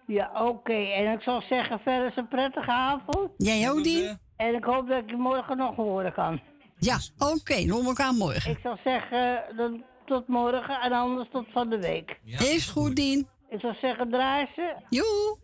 Ja, 0.06 0.30
oké. 0.46 0.72
En 0.72 1.12
ik 1.12 1.22
zal 1.22 1.42
zeggen, 1.48 1.80
verder 1.80 2.06
is 2.06 2.16
een 2.16 2.28
prettige 2.28 2.70
avond. 2.70 3.30
Jij 3.36 3.70
ook, 3.70 3.84
Dien? 3.84 4.18
En 4.36 4.54
ik 4.54 4.64
hoop 4.64 4.88
dat 4.88 5.02
ik 5.02 5.10
je 5.10 5.16
morgen 5.16 5.56
nog 5.56 5.76
horen 5.76 6.12
kan. 6.12 6.40
Ja, 6.78 6.98
oké. 7.18 7.54
Dan 7.54 7.68
horen 7.68 7.82
we 7.82 7.88
elkaar 7.88 8.14
morgen. 8.14 8.50
Ik 8.50 8.58
zal 8.62 8.78
zeggen, 8.84 9.44
dan 9.56 9.84
tot 10.06 10.28
morgen 10.28 10.80
en 10.80 10.92
anders 10.92 11.28
tot 11.32 11.46
van 11.52 11.68
de 11.68 11.78
week. 11.78 12.20
Is 12.24 12.66
goed, 12.66 12.96
Dien. 12.96 13.28
Ik 13.48 13.60
zou 13.60 13.74
zeggen, 13.80 14.10
draai 14.10 14.46
ze. 14.54 14.74
Joe. 14.88 15.38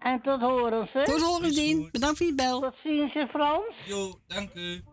En 0.00 0.20
tot 0.22 0.40
horen 0.40 0.88
ze. 0.92 1.02
Tot 1.04 1.20
horen, 1.20 1.52
Dien. 1.52 1.88
Bedankt 1.92 2.16
voor 2.16 2.26
je 2.26 2.34
bel. 2.34 2.60
Tot 2.60 2.74
ziens 2.82 3.14
in 3.14 3.28
Frans. 3.28 3.74
Jo, 3.86 4.20
dank 4.26 4.54
u. 4.54 4.84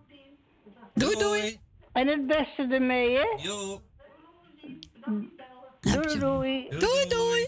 Doei, 0.93 1.15
doei. 1.15 1.59
En 1.91 2.07
het 2.07 2.27
beste 2.27 2.67
ermee, 2.69 3.15
hè? 3.15 3.27
Jo. 3.41 3.81
Doei, 5.79 6.19
doei. 6.19 6.69
Doei, 6.69 7.07
doei. 7.07 7.47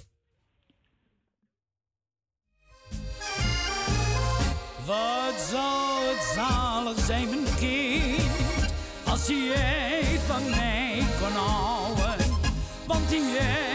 Wat 4.85 5.39
zou 5.39 6.05
het 6.05 6.23
zalig 6.35 6.99
zijn, 6.99 7.29
mijn 7.29 7.55
kind, 7.59 8.73
als 9.05 9.27
jij 9.27 10.03
van 10.27 10.49
mij 10.49 11.03
kon 11.19 11.31
houden. 11.31 12.25
Want 12.87 13.09
jij, 13.09 13.19
jij 13.19 13.68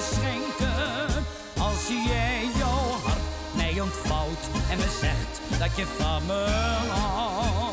schenken. 0.00 1.24
Als 1.58 1.88
jij 1.88 2.48
jouw 2.58 2.88
hart 3.04 3.20
mij 3.54 3.80
ontvouwt 3.80 4.44
en 4.70 4.76
me 4.76 4.96
zegt 5.00 5.60
dat 5.60 5.76
je 5.76 5.86
van 5.98 6.26
me 6.26 6.46
houdt. 6.88 7.65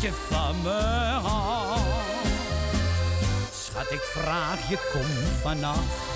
Je 0.00 0.12
van 0.28 0.62
me. 0.62 1.20
Schat, 3.52 3.90
ik 3.90 4.00
vraag 4.00 4.68
je, 4.68 4.88
kom 4.92 5.06
vannacht. 5.40 6.06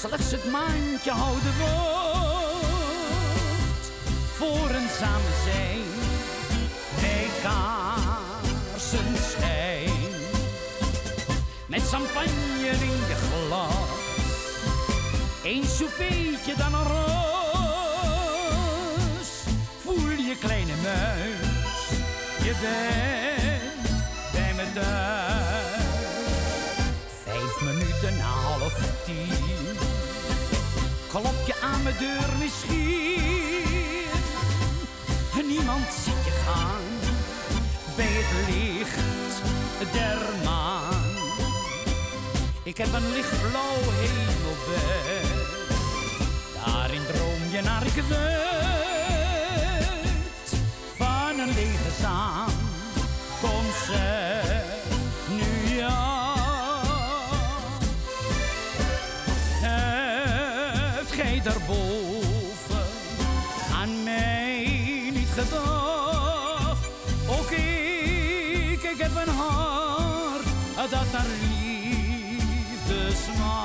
Slechts 0.00 0.30
het 0.30 0.50
maandje 0.50 1.10
houden 1.10 1.58
wordt 1.58 1.76
voor 4.36 4.70
een 4.70 4.88
samen 4.98 5.36
zijn. 5.44 5.82
Bij 7.00 7.28
kaarsenschijn. 7.42 9.92
Met 11.66 11.88
champagne 11.88 12.68
in 12.68 13.06
je 13.08 13.14
glas. 13.14 13.72
Eén 15.42 15.64
soupeetje 15.64 16.54
dan 16.56 16.74
een 16.74 16.84
roos. 16.84 17.37
Je 22.48 22.54
bent 22.60 23.90
bij 24.32 24.52
me 24.56 24.72
thuis. 24.72 25.82
Vijf 27.24 27.60
minuten 27.60 28.16
na 28.16 28.24
half 28.24 28.74
tien. 29.04 29.76
Klop 31.08 31.46
je 31.46 31.54
aan 31.62 31.82
mijn 31.82 31.94
deur 31.98 32.28
misschien. 32.38 34.04
En 35.38 35.46
niemand 35.46 35.86
ziet 36.04 36.24
je 36.24 36.30
gaan. 36.46 36.86
Bij 37.96 38.12
het 38.18 38.32
licht 38.48 39.92
der 39.92 40.18
maan. 40.44 41.16
Ik 42.62 42.76
heb 42.76 42.92
een 42.92 43.12
lichtblauw 43.12 43.80
hemelbed. 44.00 45.36
Daarin 46.54 47.02
droom 47.12 47.50
je 47.50 47.62
naar 47.62 47.86
ik 47.86 48.02
weet. 48.08 48.87
Kom 53.40 53.64
zeg 53.86 54.64
nu 55.28 55.76
ja. 55.76 56.34
Hebt 59.60 61.12
gij 61.12 61.40
daarboven 61.42 62.86
aan 63.74 64.02
mij 64.02 65.10
niet 65.14 65.28
gedacht? 65.34 66.86
Ook 67.28 67.50
ik, 67.50 68.82
ik 68.82 68.98
heb 68.98 69.10
een 69.26 69.34
hart 69.34 70.44
dat 70.90 71.12
naar 71.12 71.26
liefde 71.40 73.16
smaakt. 73.24 73.58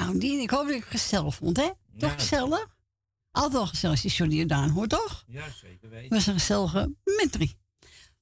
Nou, 0.00 0.18
Dien, 0.18 0.40
ik 0.40 0.50
hoop 0.50 0.62
dat 0.64 0.74
je 0.74 0.80
het 0.80 0.88
gezellig 0.90 1.34
vond, 1.34 1.56
hè? 1.56 1.70
Toch 1.98 2.10
Ja. 2.10 2.18
gezellig? 2.18 2.76
Altijd 3.30 3.52
wel 3.52 3.66
gezellig 3.66 3.94
als 3.94 4.02
die 4.02 4.10
Johnny 4.18 4.36
Jordaan 4.36 4.70
hoort, 4.70 4.90
toch? 4.90 5.24
Ja, 5.26 5.50
zeker 5.50 5.88
weten. 5.88 6.08
was 6.16 6.26
een 6.26 6.32
gezellige 6.34 6.94
metrie. 7.04 7.58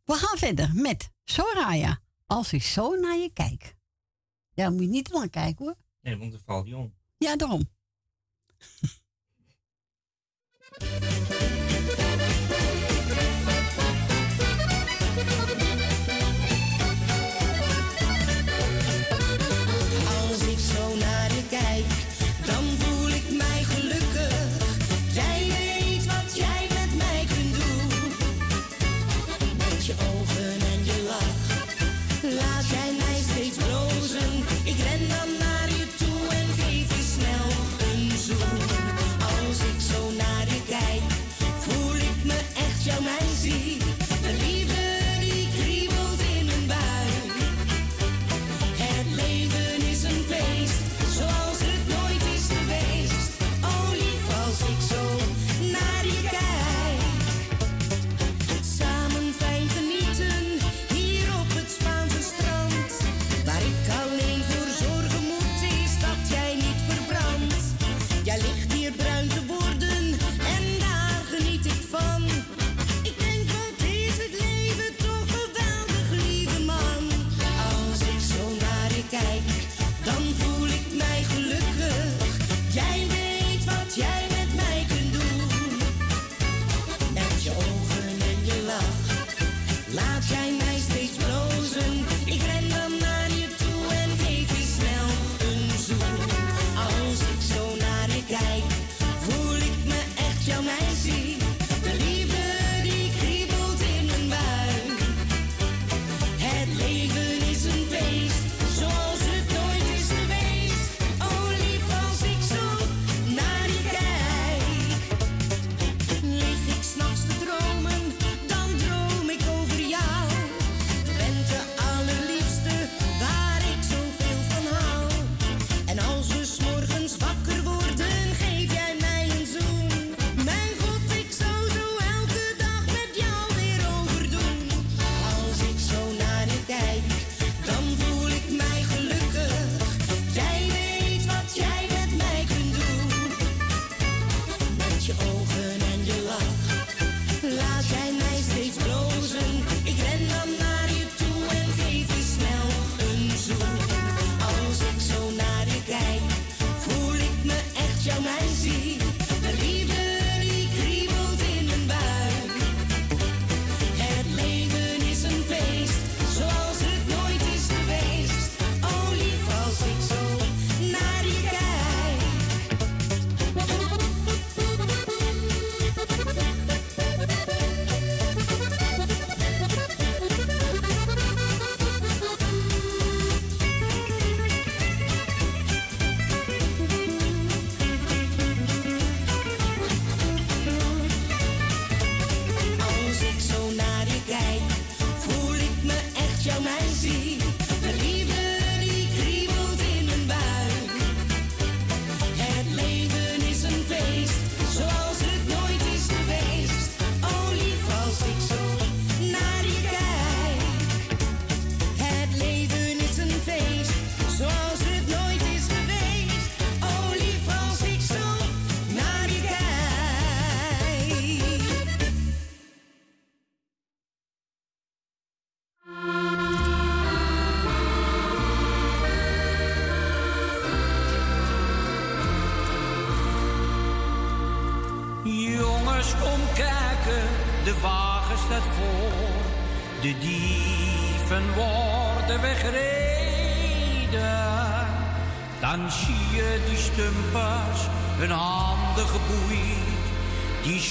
We 0.04 0.14
gaan 0.14 0.38
verder 0.38 0.70
met 0.74 1.10
Soraya. 1.24 2.00
Als 2.26 2.52
ik 2.52 2.62
zo 2.62 2.94
naar 2.94 3.16
je 3.16 3.30
kijk. 3.32 3.76
Ja, 4.54 4.70
moet 4.70 4.80
je 4.80 4.86
niet 4.88 5.10
lang 5.10 5.30
kijken 5.30 5.64
hoor. 5.64 5.76
Nee, 6.00 6.16
want 6.16 6.30
dan 6.32 6.40
valt 6.44 6.66
hij 6.66 6.74
om. 6.74 6.94
Ja, 7.18 7.36
daarom. 7.36 7.68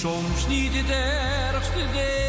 Soms 0.02 0.48
niet 0.48 0.74
het 0.74 0.90
ergste 0.90 1.86
deden. 1.94 2.21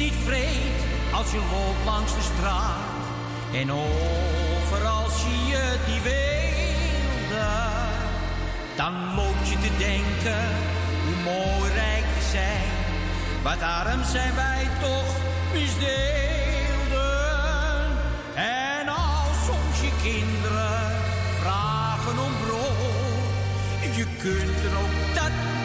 Niet 0.00 0.14
als 1.12 1.30
je 1.30 1.36
loopt 1.36 1.84
langs 1.84 2.14
de 2.14 2.20
straat 2.34 3.02
en 3.52 3.72
overal 3.72 5.08
zie 5.08 5.46
je 5.46 5.76
die 5.86 6.00
weelden. 6.00 7.68
Dan 8.76 9.14
loop 9.14 9.40
je 9.42 9.58
te 9.66 9.76
denken 9.78 10.44
hoe 11.04 11.22
mooi 11.24 11.72
rijk 11.72 12.04
we 12.16 12.22
zijn. 12.30 12.70
Wat 13.42 13.62
arm 13.62 14.04
zijn 14.04 14.34
wij 14.34 14.68
toch 14.80 15.12
misdeelden. 15.52 15.88
En 18.34 18.88
als 18.88 19.36
soms 19.46 19.76
je 19.80 19.92
kinderen 20.02 20.80
vragen 21.40 22.18
om 22.26 22.32
brood, 22.46 23.96
je 23.96 24.06
kunt 24.18 24.58
er 24.66 24.74
ook 24.82 25.14
dat 25.14 25.59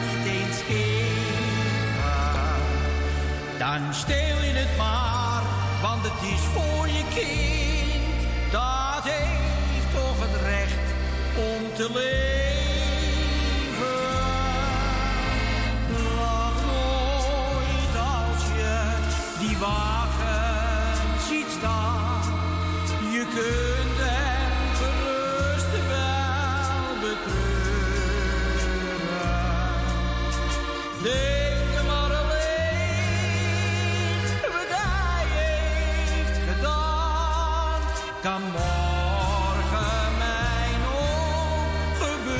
Dan 3.65 3.93
steel 3.93 4.37
je 4.43 4.53
het 4.53 4.77
maar, 4.77 5.43
want 5.81 6.03
het 6.03 6.21
is 6.33 6.39
voor 6.53 6.87
je 6.87 7.03
kind. 7.13 8.21
Dat 8.51 9.03
heeft 9.03 9.91
toch 9.93 10.19
het 10.19 10.41
recht 10.41 10.87
om 11.35 11.73
te 11.73 11.89
leven. 11.93 12.35
Lach 16.19 16.59
nooit 16.73 17.95
als 18.13 18.41
je 18.59 18.75
die 19.39 19.57
wagen 19.57 20.97
ziet 21.29 21.49
staan. 21.57 22.21
Je 23.11 23.25
kunt 23.35 23.97
hem 24.07 24.53
gerust 24.79 25.71
wel 25.87 26.93
betreuren. 27.01 27.35
Kan 38.25 38.41
morgen 38.41 40.17
mij 40.17 40.69
nog 40.83 41.67
gebeuren. 41.97 42.35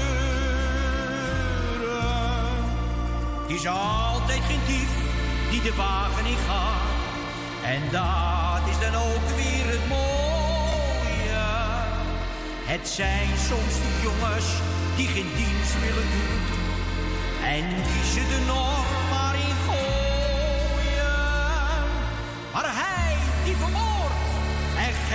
Het 3.42 3.52
is 3.52 3.68
altijd 3.68 4.42
geen 4.50 4.60
dief 4.68 4.90
die 5.50 5.62
de 5.62 5.74
wagen 5.76 6.26
in 6.26 6.38
gaat. 6.48 6.94
En 7.64 7.82
dat 7.92 8.70
is 8.70 8.80
dan 8.80 8.96
ook 9.02 9.28
weer 9.36 9.66
het 9.76 9.88
mooie. 9.88 11.46
Het 12.72 12.88
zijn 12.88 13.30
soms 13.50 13.74
die 13.84 14.02
jongens 14.02 14.48
die 14.96 15.08
geen 15.08 15.32
dienst 15.36 15.80
willen 15.80 16.10
doen. 16.16 16.42
En 17.44 17.66
die 17.88 18.04
ze 18.14 18.28
de 18.28 18.44
norm 18.48 18.85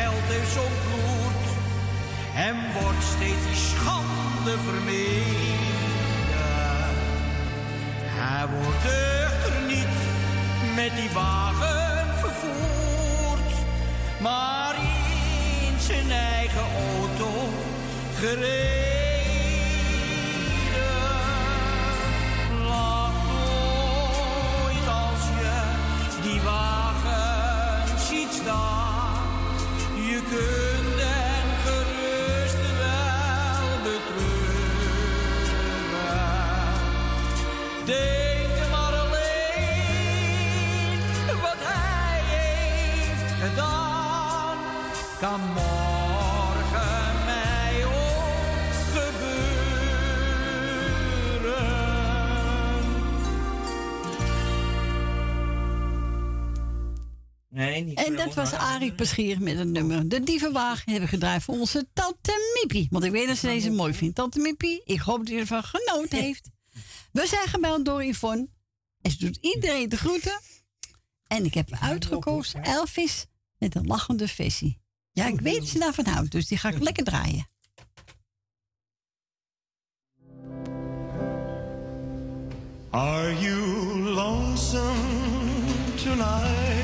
geld 0.00 0.26
heeft 0.26 0.54
bloed. 0.86 1.46
Hem 2.32 2.56
wordt 2.80 3.04
steeds 3.14 3.44
die 3.46 3.60
schande 3.70 4.54
vermeden. 4.68 5.78
Hij 8.18 8.46
wordt 8.46 8.84
echter 9.24 9.56
niet 9.66 9.98
met 10.74 10.96
die 10.96 11.10
wagen 11.10 12.18
vervoerd. 12.18 13.52
Maar 14.20 14.74
in 14.74 15.80
zijn 15.80 16.10
eigen 16.10 16.66
auto 16.88 17.48
gereden. 18.20 18.99
Dat 58.24 58.34
was 58.34 58.52
Arie 58.52 58.92
Peschier 58.92 59.40
met 59.40 59.58
een 59.58 59.72
nummer. 59.72 60.08
De 60.08 60.22
dievenwagen 60.22 60.90
hebben 60.90 61.08
we 61.08 61.14
gedraaid 61.14 61.42
voor 61.42 61.54
onze 61.54 61.86
tante 61.92 62.54
Miepie. 62.54 62.86
Want 62.90 63.04
ik 63.04 63.10
weet 63.10 63.26
dat 63.26 63.36
ze 63.36 63.46
deze 63.46 63.70
mooi 63.70 63.94
vindt. 63.94 64.14
Tante 64.14 64.38
Miepie, 64.38 64.82
ik 64.84 65.00
hoop 65.00 65.18
dat 65.18 65.28
u 65.28 65.38
ervan 65.38 65.62
genoten 65.62 66.18
heeft. 66.18 66.50
We 67.12 67.26
zijn 67.26 67.48
gebeld 67.48 67.84
door 67.84 68.04
Yvonne. 68.04 68.48
En 69.00 69.10
ze 69.10 69.18
doet 69.18 69.38
iedereen 69.40 69.88
de 69.88 69.96
groeten. 69.96 70.40
En 71.26 71.44
ik 71.44 71.54
heb 71.54 71.68
uitgekozen 71.80 72.62
Elvis 72.62 73.26
met 73.58 73.74
een 73.74 73.86
lachende 73.86 74.28
versie. 74.28 74.80
Ja, 75.12 75.26
ik 75.26 75.40
weet 75.40 75.58
dat 75.58 75.68
ze 75.68 75.78
daarvan 75.78 76.06
houdt, 76.06 76.30
dus 76.30 76.46
die 76.46 76.58
ga 76.58 76.68
ik 76.68 76.82
lekker 76.88 77.04
draaien. 77.04 77.48
Are 82.90 83.40
you 83.40 83.60
lonesome 84.00 84.94
tonight? 86.04 86.79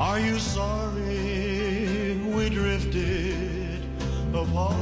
Are 0.00 0.18
you 0.18 0.38
sorry 0.38 2.16
we 2.34 2.48
drifted 2.48 3.84
apart? 4.32 4.74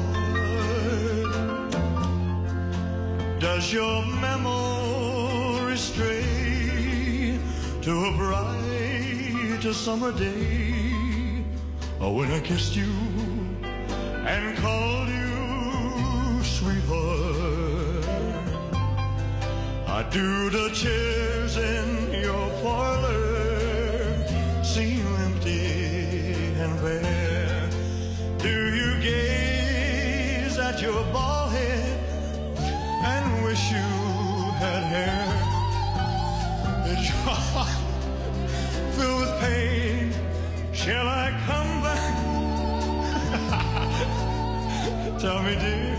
Does 3.40 3.72
your 3.72 4.06
memory 4.22 5.76
stray 5.76 7.36
to 7.82 8.04
a 8.04 8.12
bright 8.16 9.64
summer 9.72 10.12
day 10.12 11.42
oh, 12.00 12.12
when 12.12 12.30
I 12.30 12.38
kissed 12.38 12.76
you 12.76 12.92
and 14.24 14.56
called 14.58 15.08
you 15.08 16.44
sweetheart? 16.44 18.06
I 19.88 20.08
do 20.12 20.48
the 20.48 20.70
chairs 20.72 21.27
your 30.80 31.02
bald 31.12 31.50
head 31.50 31.98
and 33.04 33.44
wish 33.44 33.72
you 33.72 33.88
had 34.62 34.82
hair. 34.84 35.26
Is 36.86 37.08
your 37.08 37.34
heart 37.34 37.68
filled 38.94 39.20
with 39.22 39.40
pain? 39.40 40.12
Shall 40.72 41.08
I 41.08 41.32
come 41.46 41.82
back? 41.82 42.14
Tell 45.20 45.42
me, 45.42 45.54
dear, 45.56 45.96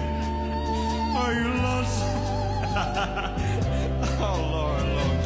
are 1.18 1.34
you 1.34 1.48
lonesome? 1.66 2.20
oh, 4.22 4.38
Lord, 4.54 4.88
Lord. 4.96 5.20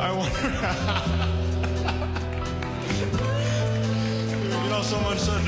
I 0.00 0.10
wonder. 0.18 0.50
you 4.62 4.68
know, 4.68 4.82
someone 4.82 5.18
said 5.18 5.41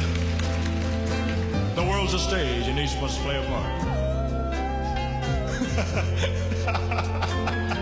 a 2.14 2.18
stage 2.18 2.68
and 2.68 2.78
each 2.78 2.94
must 3.00 3.18
play 3.22 3.36
a 3.36 3.42
part. 3.48 3.64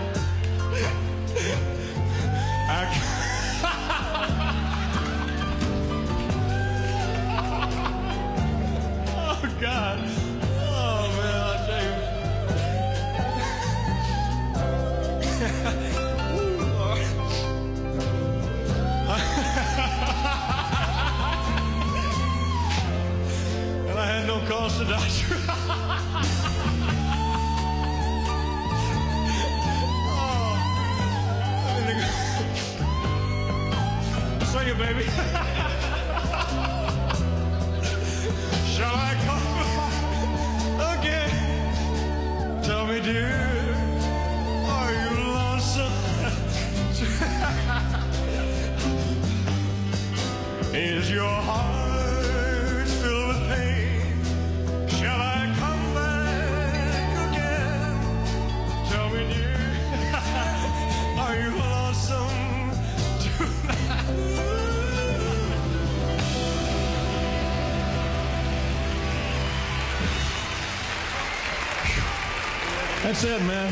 it, 73.35 73.45
man. 73.45 73.71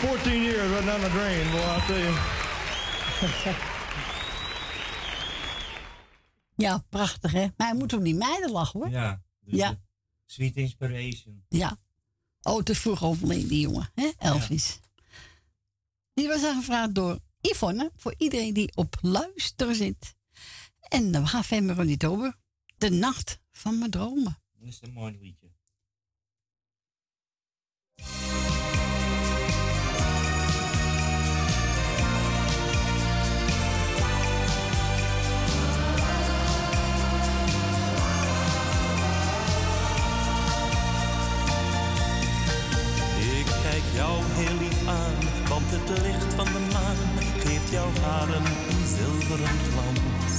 14 0.00 0.42
years 0.42 0.70
right 0.70 0.86
down 0.86 1.00
the 1.00 1.10
drain, 1.10 1.50
boy, 1.50 1.60
I'll 1.60 1.80
tell 1.86 2.00
you. 2.00 2.14
Ja, 6.60 6.84
prachtig 6.88 7.32
hè. 7.32 7.46
Maar 7.56 7.66
hij 7.66 7.76
moet 7.76 7.94
ook 7.94 8.00
niet 8.00 8.16
meiden 8.16 8.50
lachen 8.50 8.80
hoor. 8.80 8.90
Ja. 8.90 9.22
dus 9.40 9.58
Ja. 9.58 9.78
Sweet 10.26 10.56
Inspiration. 10.56 11.44
Ja. 11.48 11.78
Oh, 12.42 12.62
te 12.62 12.74
vroeg 12.74 13.04
overleden 13.04 13.48
die 13.48 13.60
jongen, 13.60 13.90
hè? 13.94 14.10
Elvis. 14.18 14.80
Die 16.14 16.28
was 16.28 16.44
aangevraagd 16.44 16.94
door 16.94 17.18
Yvonne, 17.40 17.90
voor 17.96 18.14
iedereen 18.16 18.54
die 18.54 18.72
op 18.74 18.98
luisteren 19.00 19.74
zit. 19.74 20.14
En 20.80 21.12
dan 21.12 21.28
gaan 21.28 21.40
we 21.40 21.46
verder 21.46 21.84
niet 21.84 22.04
over. 22.04 22.36
De 22.78 22.90
nacht 22.90 23.40
van 23.50 23.78
mijn 23.78 23.90
dromen. 23.90 24.38
Dat 24.58 24.68
is 24.68 24.78
een 24.82 24.92
mooi 24.92 25.18
liedje. 25.20 25.50
Jou 44.00 44.18
heel 44.40 44.56
lief 44.64 44.80
aan, 45.00 45.18
want 45.52 45.68
het 45.74 45.88
licht 46.06 46.30
van 46.38 46.48
de 46.54 46.62
maan 46.74 47.00
geeft 47.44 47.70
jouw 47.76 47.92
haren 48.06 48.44
een 48.70 48.84
zilveren 48.96 49.58
glans. 49.68 50.34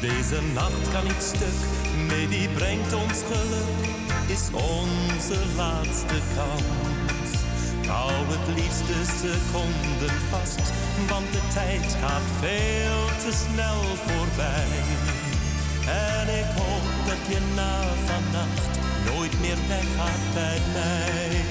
Deze 0.00 0.38
nacht 0.60 0.84
kan 0.92 1.04
niet 1.10 1.24
stuk, 1.32 1.60
nee 2.08 2.26
die 2.34 2.48
brengt 2.58 2.92
ons 3.02 3.18
geluk, 3.30 3.80
is 4.36 4.44
onze 4.72 5.38
laatste 5.60 6.18
kans. 6.36 7.30
Hou 7.92 8.16
het 8.34 8.46
liefste 8.58 8.98
seconden 9.20 10.16
vast, 10.32 10.66
want 11.10 11.28
de 11.36 11.44
tijd 11.58 11.86
gaat 12.02 12.28
veel 12.44 13.02
te 13.24 13.32
snel 13.42 13.82
voorbij. 14.06 14.76
En 16.12 16.26
ik 16.42 16.50
hoop 16.60 16.86
dat 17.10 17.22
je 17.32 17.40
na 17.58 17.74
vannacht 18.08 18.72
nooit 19.08 19.34
meer 19.40 19.60
weggaat 19.68 20.24
bij 20.34 20.60
mij. 20.76 21.43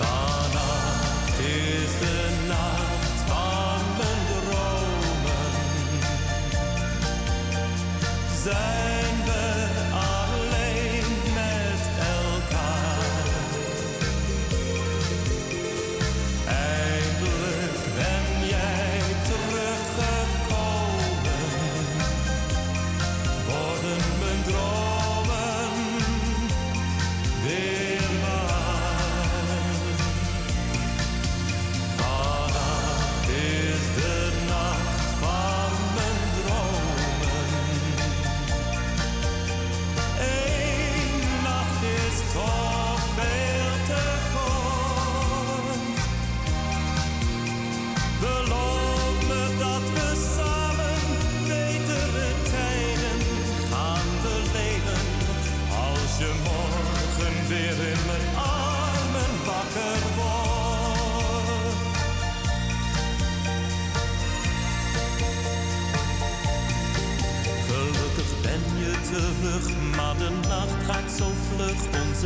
Vannacht 0.00 1.38
is 1.38 1.98
de 2.00 2.44
nacht 2.46 3.20
van 3.26 3.80
mijn 3.98 4.22
dromen. 4.26 5.50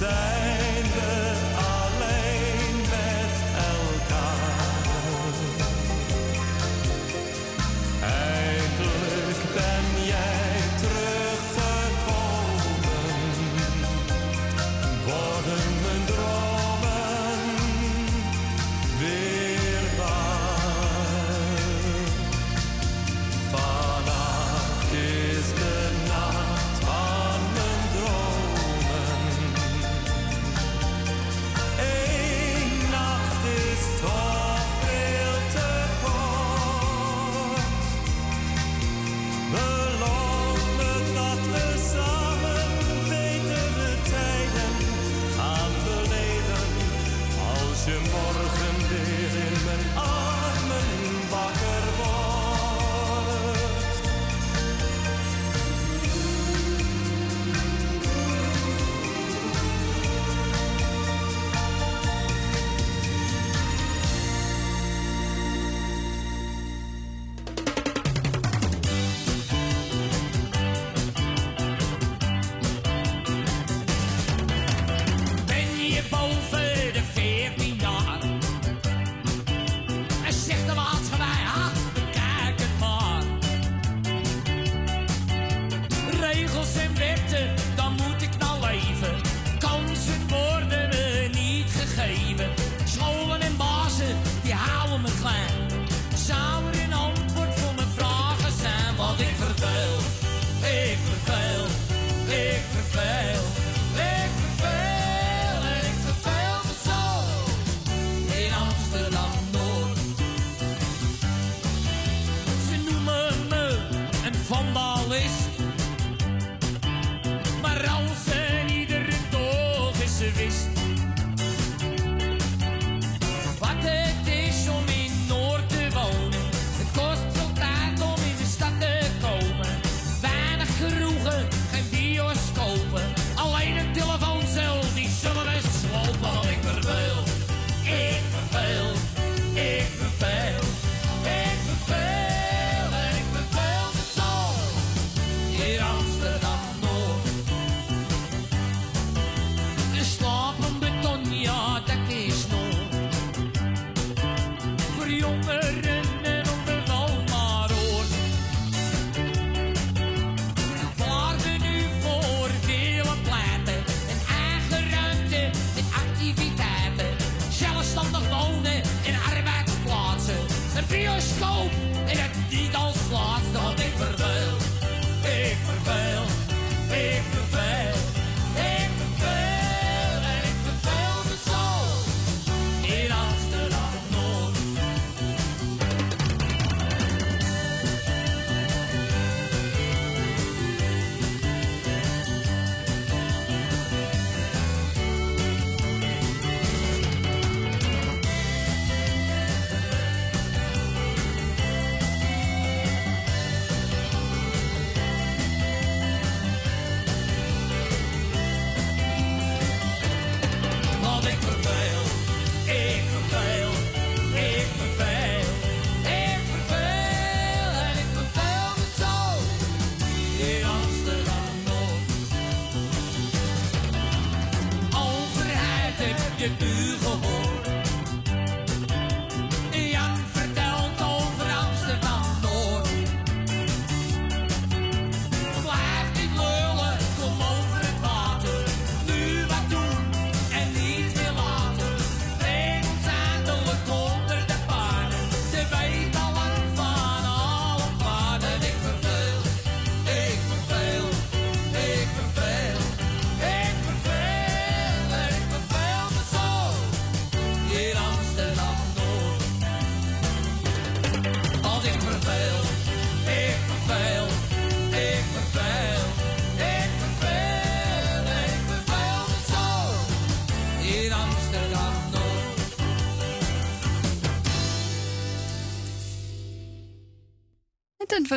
Zijn 0.00 0.59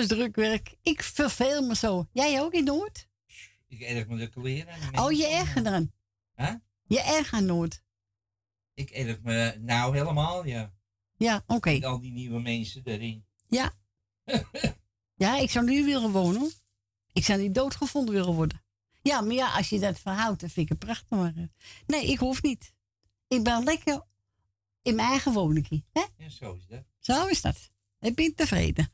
Drukwerk. 0.07 0.75
Ik 0.81 1.03
verveel 1.03 1.61
me 1.67 1.75
zo. 1.75 2.07
Jij 2.11 2.41
ook 2.41 2.53
in 2.53 2.63
Noord? 2.63 3.07
Ik 3.67 3.81
erg 3.81 4.07
me 4.07 4.15
lekker 4.15 4.41
weer 4.41 4.69
aan. 4.69 5.05
Oh, 5.05 5.11
je 5.11 5.27
erger 5.27 5.63
dan? 5.63 5.91
Huh? 6.35 6.53
Je 6.83 7.01
erg 7.01 7.33
aan 7.33 7.45
Noord? 7.45 7.81
Ik 8.73 8.89
erg 8.89 9.21
me 9.21 9.55
nou 9.59 9.97
helemaal, 9.97 10.45
ja. 10.45 10.73
Ja, 11.17 11.43
oké. 11.47 11.71
Met 11.71 11.83
al 11.83 11.99
die 11.99 12.11
nieuwe 12.11 12.39
mensen 12.39 12.81
erin. 12.85 13.25
Ja. 13.47 13.73
ja, 15.23 15.37
ik 15.37 15.49
zou 15.49 15.65
nu 15.65 15.85
willen 15.85 16.11
wonen. 16.11 16.51
Ik 17.13 17.25
zou 17.25 17.41
niet 17.41 17.55
doodgevonden 17.55 18.13
willen 18.13 18.33
worden. 18.33 18.63
Ja, 19.01 19.21
maar 19.21 19.33
ja, 19.33 19.51
als 19.51 19.69
je 19.69 19.79
dat 19.79 19.99
verhoudt, 19.99 20.39
dan 20.39 20.49
vind 20.49 20.69
ik 20.69 20.77
het 20.77 20.85
prachtig. 20.85 21.09
Maar, 21.09 21.33
eh, 21.35 21.43
nee, 21.85 22.05
ik 22.05 22.17
hoef 22.17 22.41
niet. 22.41 22.73
Ik 23.27 23.43
ben 23.43 23.63
lekker 23.63 24.01
in 24.81 24.95
mijn 24.95 25.07
eigen 25.07 25.33
woningje. 25.33 25.83
Hè? 25.91 26.03
Ja, 26.17 26.29
zo 26.29 26.53
is 26.53 26.65
dat. 26.67 26.83
Zo 26.99 27.27
is 27.27 27.41
dat. 27.41 27.71
Ik 27.99 28.15
ben 28.15 28.35
tevreden. 28.35 28.91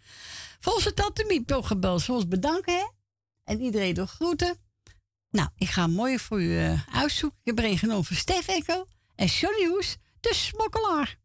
Volgens 0.59 0.85
het 0.85 0.95
tante 0.95 1.25
ook 1.53 1.65
gebeld. 1.65 2.01
Zoals 2.01 2.27
bedanken, 2.27 2.73
hè? 2.73 2.85
En 3.43 3.61
iedereen 3.61 3.93
door 3.93 4.07
groeten. 4.07 4.57
Nou, 5.29 5.49
ik 5.55 5.69
ga 5.69 5.87
mooi 5.87 6.19
voor 6.19 6.41
u 6.41 6.57
eh, 6.57 6.81
uitzoeken. 6.93 7.39
Ik 7.43 7.55
heb 7.55 7.65
er 7.65 7.71
Stef 8.15 8.47
Echo 8.47 8.85
en 9.15 9.25
Johnny 9.25 9.65
Hoes, 9.65 9.97
de 10.19 10.33
smokkelaar. 10.33 11.17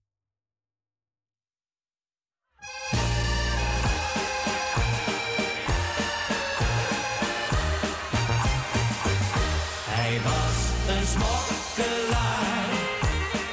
Hij 9.87 10.21
was 10.23 10.97
een 10.97 11.07
smokkelaar 11.07 12.69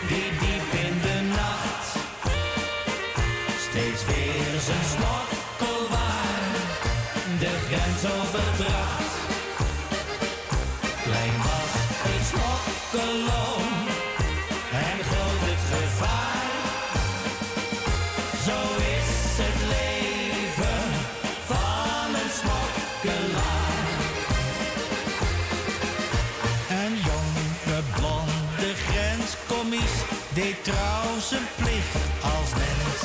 die 0.08 0.30
diep 0.30 0.74
in 0.84 1.02
de 1.02 1.30
nacht 1.30 1.96
steeds 3.70 4.06
weer 4.06 4.60
zijn 4.60 4.86
smokkelwaar 4.86 5.41
de 7.72 7.78
grens 7.78 8.06
overbracht. 8.06 9.12
Klein 11.04 11.38
was 11.48 11.72
het 12.06 12.24
smokkeloon 12.32 13.72
en 14.88 14.98
groot 15.10 15.42
het 15.50 15.64
gevaar. 15.72 16.50
Zo 18.48 18.60
is 18.98 19.12
het 19.42 19.60
leven 19.76 20.84
van 21.52 22.08
een 22.22 22.34
smokkelaar. 22.40 23.88
Een 26.82 26.96
jonge 27.10 27.80
blonde 27.96 28.70
grenscommies 28.88 29.96
deed 30.34 30.64
trouw 30.64 31.20
zijn 31.20 31.48
plicht 31.56 32.04
als 32.22 32.50
mens. 32.64 33.02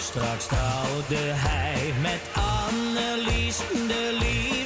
Straks 0.00 0.46
trouwde 0.46 1.22
hij 1.34 1.92
met 2.00 2.43
I'm 2.74 2.92
the 2.92 3.16
least, 3.28 3.62
the 3.70 4.12
least. 4.20 4.63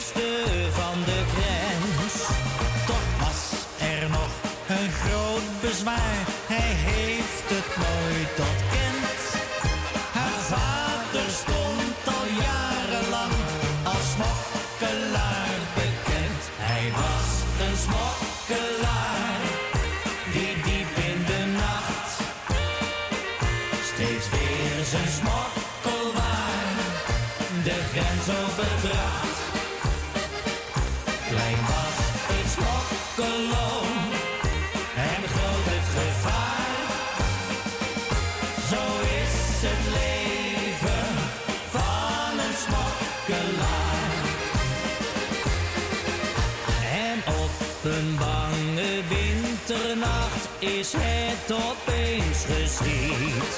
Het 51.48 51.56
opeens 51.56 52.44
geschied. 52.44 53.54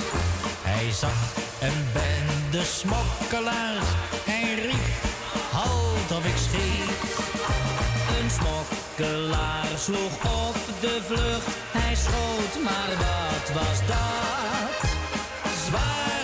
Hij 0.62 0.91
zag 0.93 1.35
een 1.60 1.86
bende 1.93 2.65
smokkelaars. 2.65 3.86
Hij 4.25 4.55
riep, 4.55 5.02
halt 5.51 6.10
of 6.19 6.25
ik 6.25 6.36
schiet. 6.36 7.01
Een 8.19 8.31
smokkelaar 8.31 9.67
sloeg 9.78 10.17
op 10.47 10.57
de 10.81 11.01
vlucht. 11.07 11.57
Hij 11.78 11.94
schoot, 11.94 12.62
maar 12.65 12.91
wat 13.05 13.47
was 13.55 13.78
dat? 13.86 14.91
Zwaar 15.67 16.20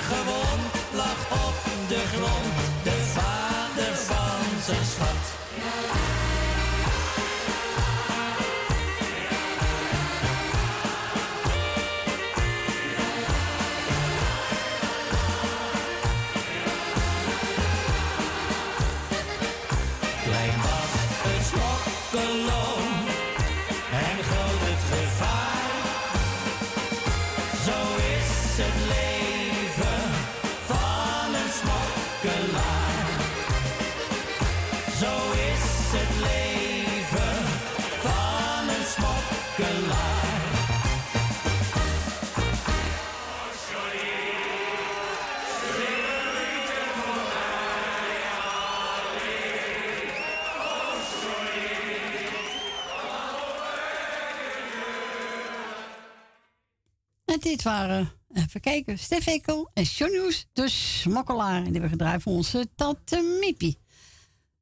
waren, 57.66 58.12
even 58.32 58.60
kijken, 58.60 58.98
Stef 58.98 59.26
Ekkel 59.26 59.70
en 59.74 59.82
Johnny 59.82 60.18
Hoes, 60.18 60.46
de 60.52 60.68
smokkelaar. 60.68 61.56
En 61.56 61.62
die 61.62 61.72
hebben 61.72 61.90
gedraaid 61.90 62.22
voor 62.22 62.32
onze 62.32 62.68
tante 62.74 63.38
Miepie. 63.40 63.78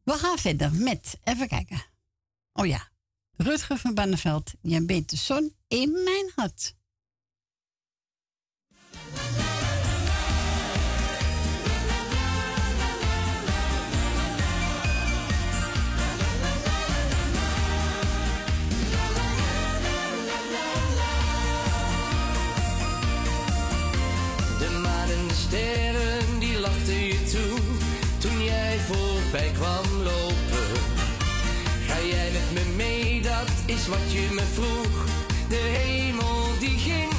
We 0.03 0.13
gaan 0.13 0.39
verder 0.39 0.73
met, 0.73 1.19
even 1.25 1.49
kijken. 1.49 1.83
Oh 2.53 2.67
ja, 2.67 2.89
Rutger 3.37 3.77
van 3.77 3.95
Banneveld. 3.95 4.53
Jij 4.61 4.85
bent 4.85 5.11
de 5.11 5.17
zon 5.17 5.55
in 5.69 5.93
mijn 5.93 6.33
hart. 6.35 6.75
sterren 25.55 26.39
die 26.39 26.59
lachten 26.59 27.05
je 27.07 27.23
toe 27.33 27.59
toen 28.19 28.45
jij 28.45 28.79
voorbij 28.79 29.51
kwam 29.53 30.03
lopen. 30.03 30.81
Ga 31.87 31.97
jij 32.07 32.31
met 32.33 32.53
me 32.53 32.73
mee, 32.77 33.23
dat 33.23 33.51
is 33.67 33.87
wat 33.89 34.13
je 34.13 34.29
me 34.33 34.43
vroeg. 34.53 35.05
De 35.49 35.63
hemel 35.79 36.59
die 36.59 36.79
ging 36.79 37.14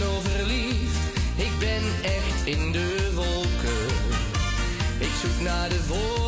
zo 0.00 0.20
verliefd, 0.20 0.98
ik 1.36 1.58
ben 1.58 1.82
echt 2.02 2.46
in 2.46 2.72
de 2.72 3.12
wolken. 3.14 3.86
Ik 4.98 5.10
zoek 5.22 5.40
naar 5.40 5.68
de 5.68 5.86
wolken. 5.88 6.19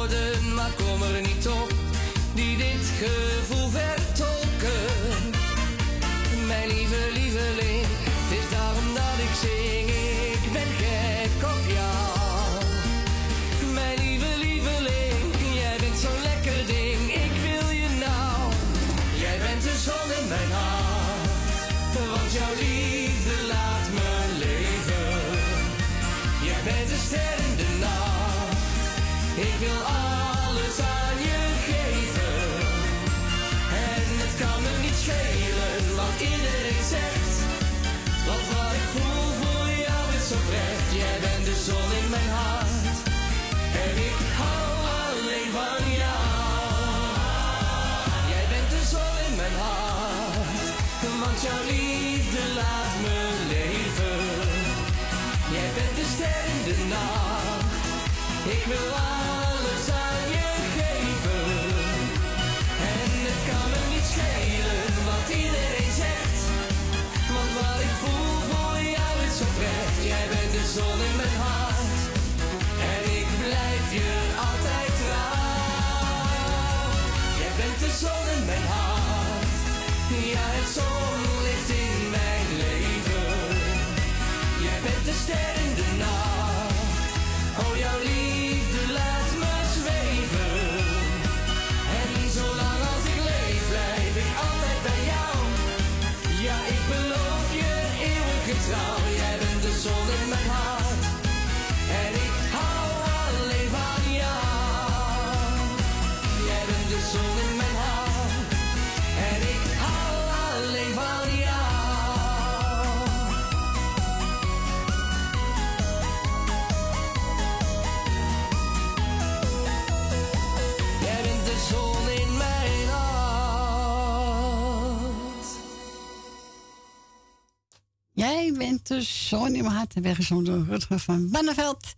Zo 128.93 129.01
Zoon 129.01 129.55
in 129.55 129.63
mijn 129.63 129.75
hart 129.75 129.95
en 129.95 130.03
weggezongen 130.03 130.45
door 130.45 130.65
Rutger 130.65 130.99
van 130.99 131.31
Banneveld. 131.31 131.95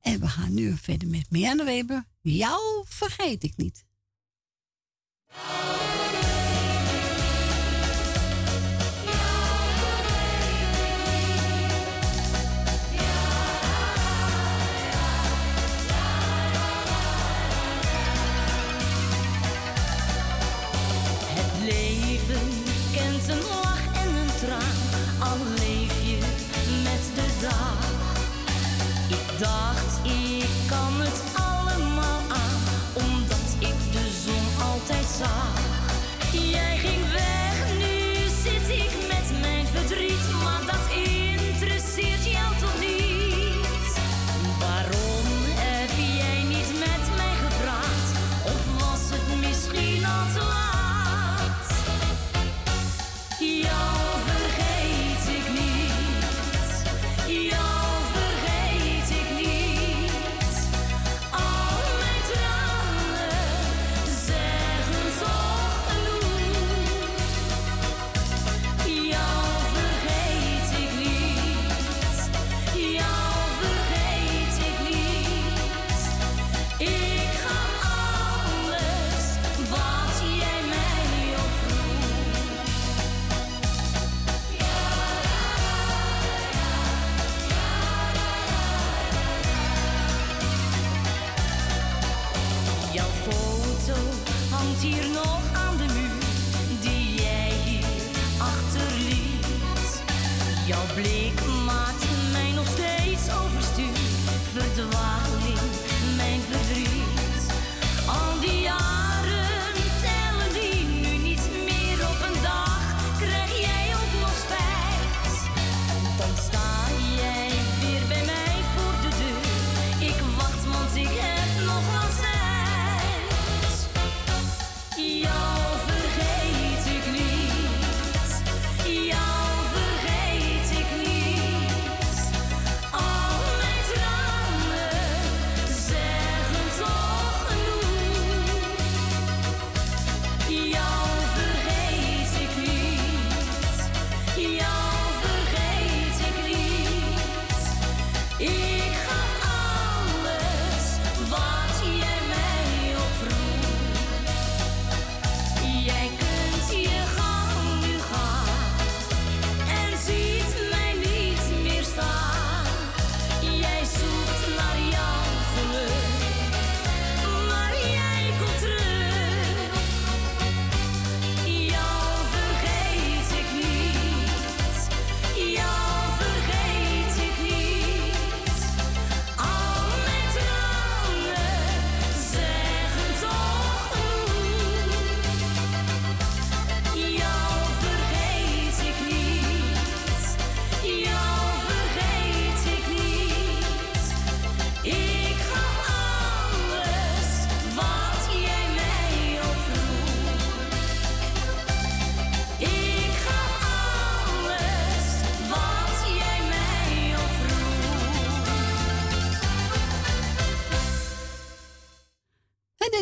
En 0.00 0.20
we 0.20 0.28
gaan 0.28 0.54
nu 0.54 0.76
verder 0.76 1.08
met 1.08 1.30
Mianne 1.30 1.64
Weber. 1.64 2.04
Jou 2.20 2.84
vergeet 2.86 3.42
ik 3.42 3.56
niet. 3.56 3.84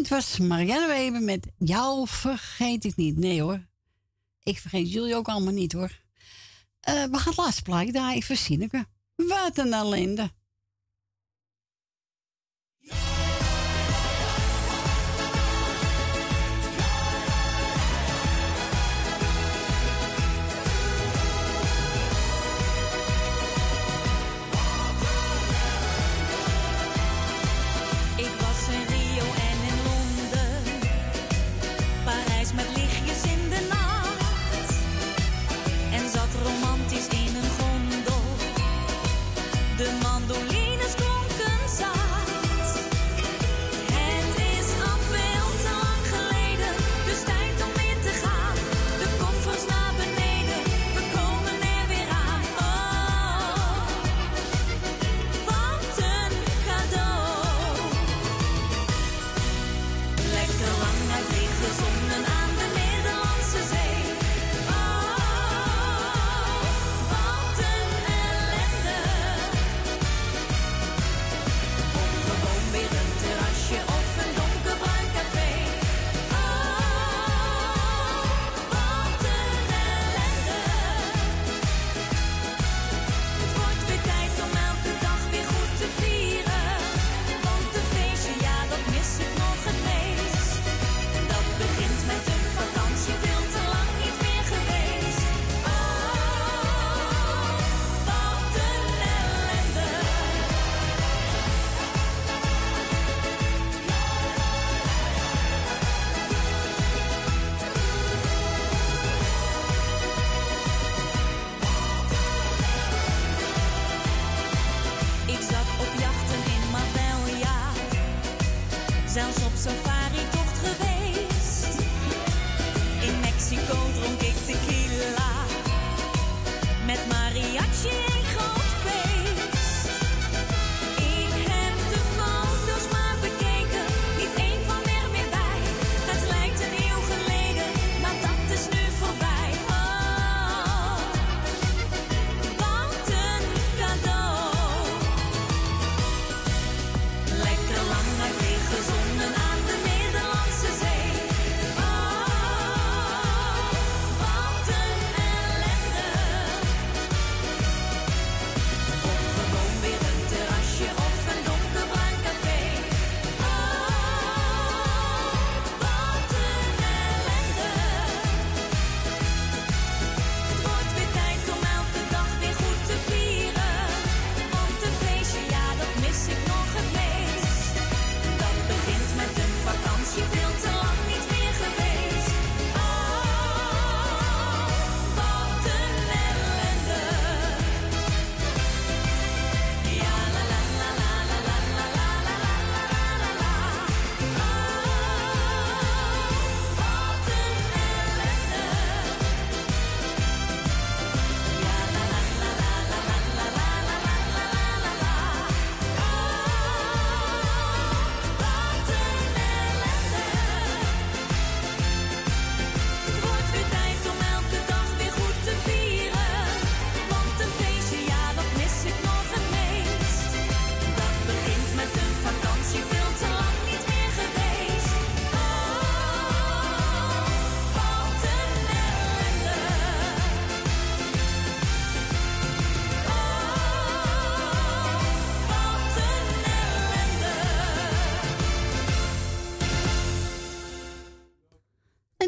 dit 0.08 0.16
was 0.16 0.38
Marianne 0.38 0.86
Weber 0.86 1.20
met 1.20 1.46
Jou 1.58 2.06
vergeet 2.08 2.84
ik 2.84 2.96
niet. 2.96 3.16
Nee 3.16 3.42
hoor, 3.42 3.66
ik 4.42 4.58
vergeet 4.58 4.92
jullie 4.92 5.14
ook 5.14 5.28
allemaal 5.28 5.52
niet 5.52 5.72
hoor. 5.72 6.00
Eh, 6.80 7.04
we 7.04 7.18
gaan 7.18 7.32
het 7.32 7.36
laatste 7.36 7.62
plaatje 7.62 7.92
daar 7.92 8.12
even 8.12 8.36
Sineke. 8.36 8.86
Wat 9.14 9.58
een 9.58 9.72
ellende. 9.72 10.30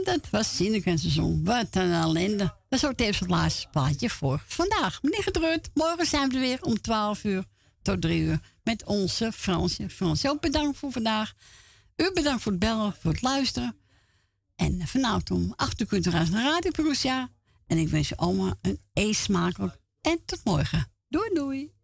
Dat 0.05 0.31
was 0.31 0.57
Zinnig 0.57 0.85
en 0.85 0.99
Seizoen. 0.99 1.45
Wat 1.45 1.67
een 1.71 1.93
ellende. 1.93 2.55
Dat 2.69 2.83
is 2.83 2.85
ook 2.85 2.99
het 2.99 3.29
laatste 3.29 3.69
plaatje 3.71 4.11
voor 4.11 4.43
vandaag. 4.47 5.03
Meneer 5.03 5.23
Gedreut, 5.23 5.71
morgen 5.75 6.07
zijn 6.07 6.29
we 6.29 6.39
weer 6.39 6.63
om 6.63 6.81
12 6.81 7.25
uur 7.25 7.45
tot 7.83 8.01
3 8.01 8.21
uur 8.21 8.41
met 8.63 8.85
onze 8.85 9.33
Fransje. 9.33 9.91
Frans, 9.91 10.27
ook 10.27 10.41
bedankt 10.41 10.79
voor 10.79 10.93
vandaag. 10.93 11.33
U 11.97 12.11
bedankt 12.15 12.43
voor 12.43 12.53
het 12.53 12.61
bellen, 12.61 12.95
voor 13.01 13.11
het 13.11 13.23
luisteren. 13.23 13.77
En 14.57 14.87
vanavond 14.87 15.31
om 15.31 15.53
8 15.57 15.81
uur 15.81 15.87
kunt 15.87 16.07
u 16.07 16.11
naar 16.11 16.31
Radio 16.31 16.71
Perusia. 16.71 17.29
En 17.67 17.79
ik 17.79 17.89
wens 17.89 18.09
je 18.09 18.17
allemaal 18.17 18.55
een 18.63 18.81
eet 18.93 19.17
smakelijk. 19.17 19.79
En 20.01 20.21
tot 20.25 20.41
morgen. 20.45 20.93
Doei 21.09 21.31
doei. 21.35 21.80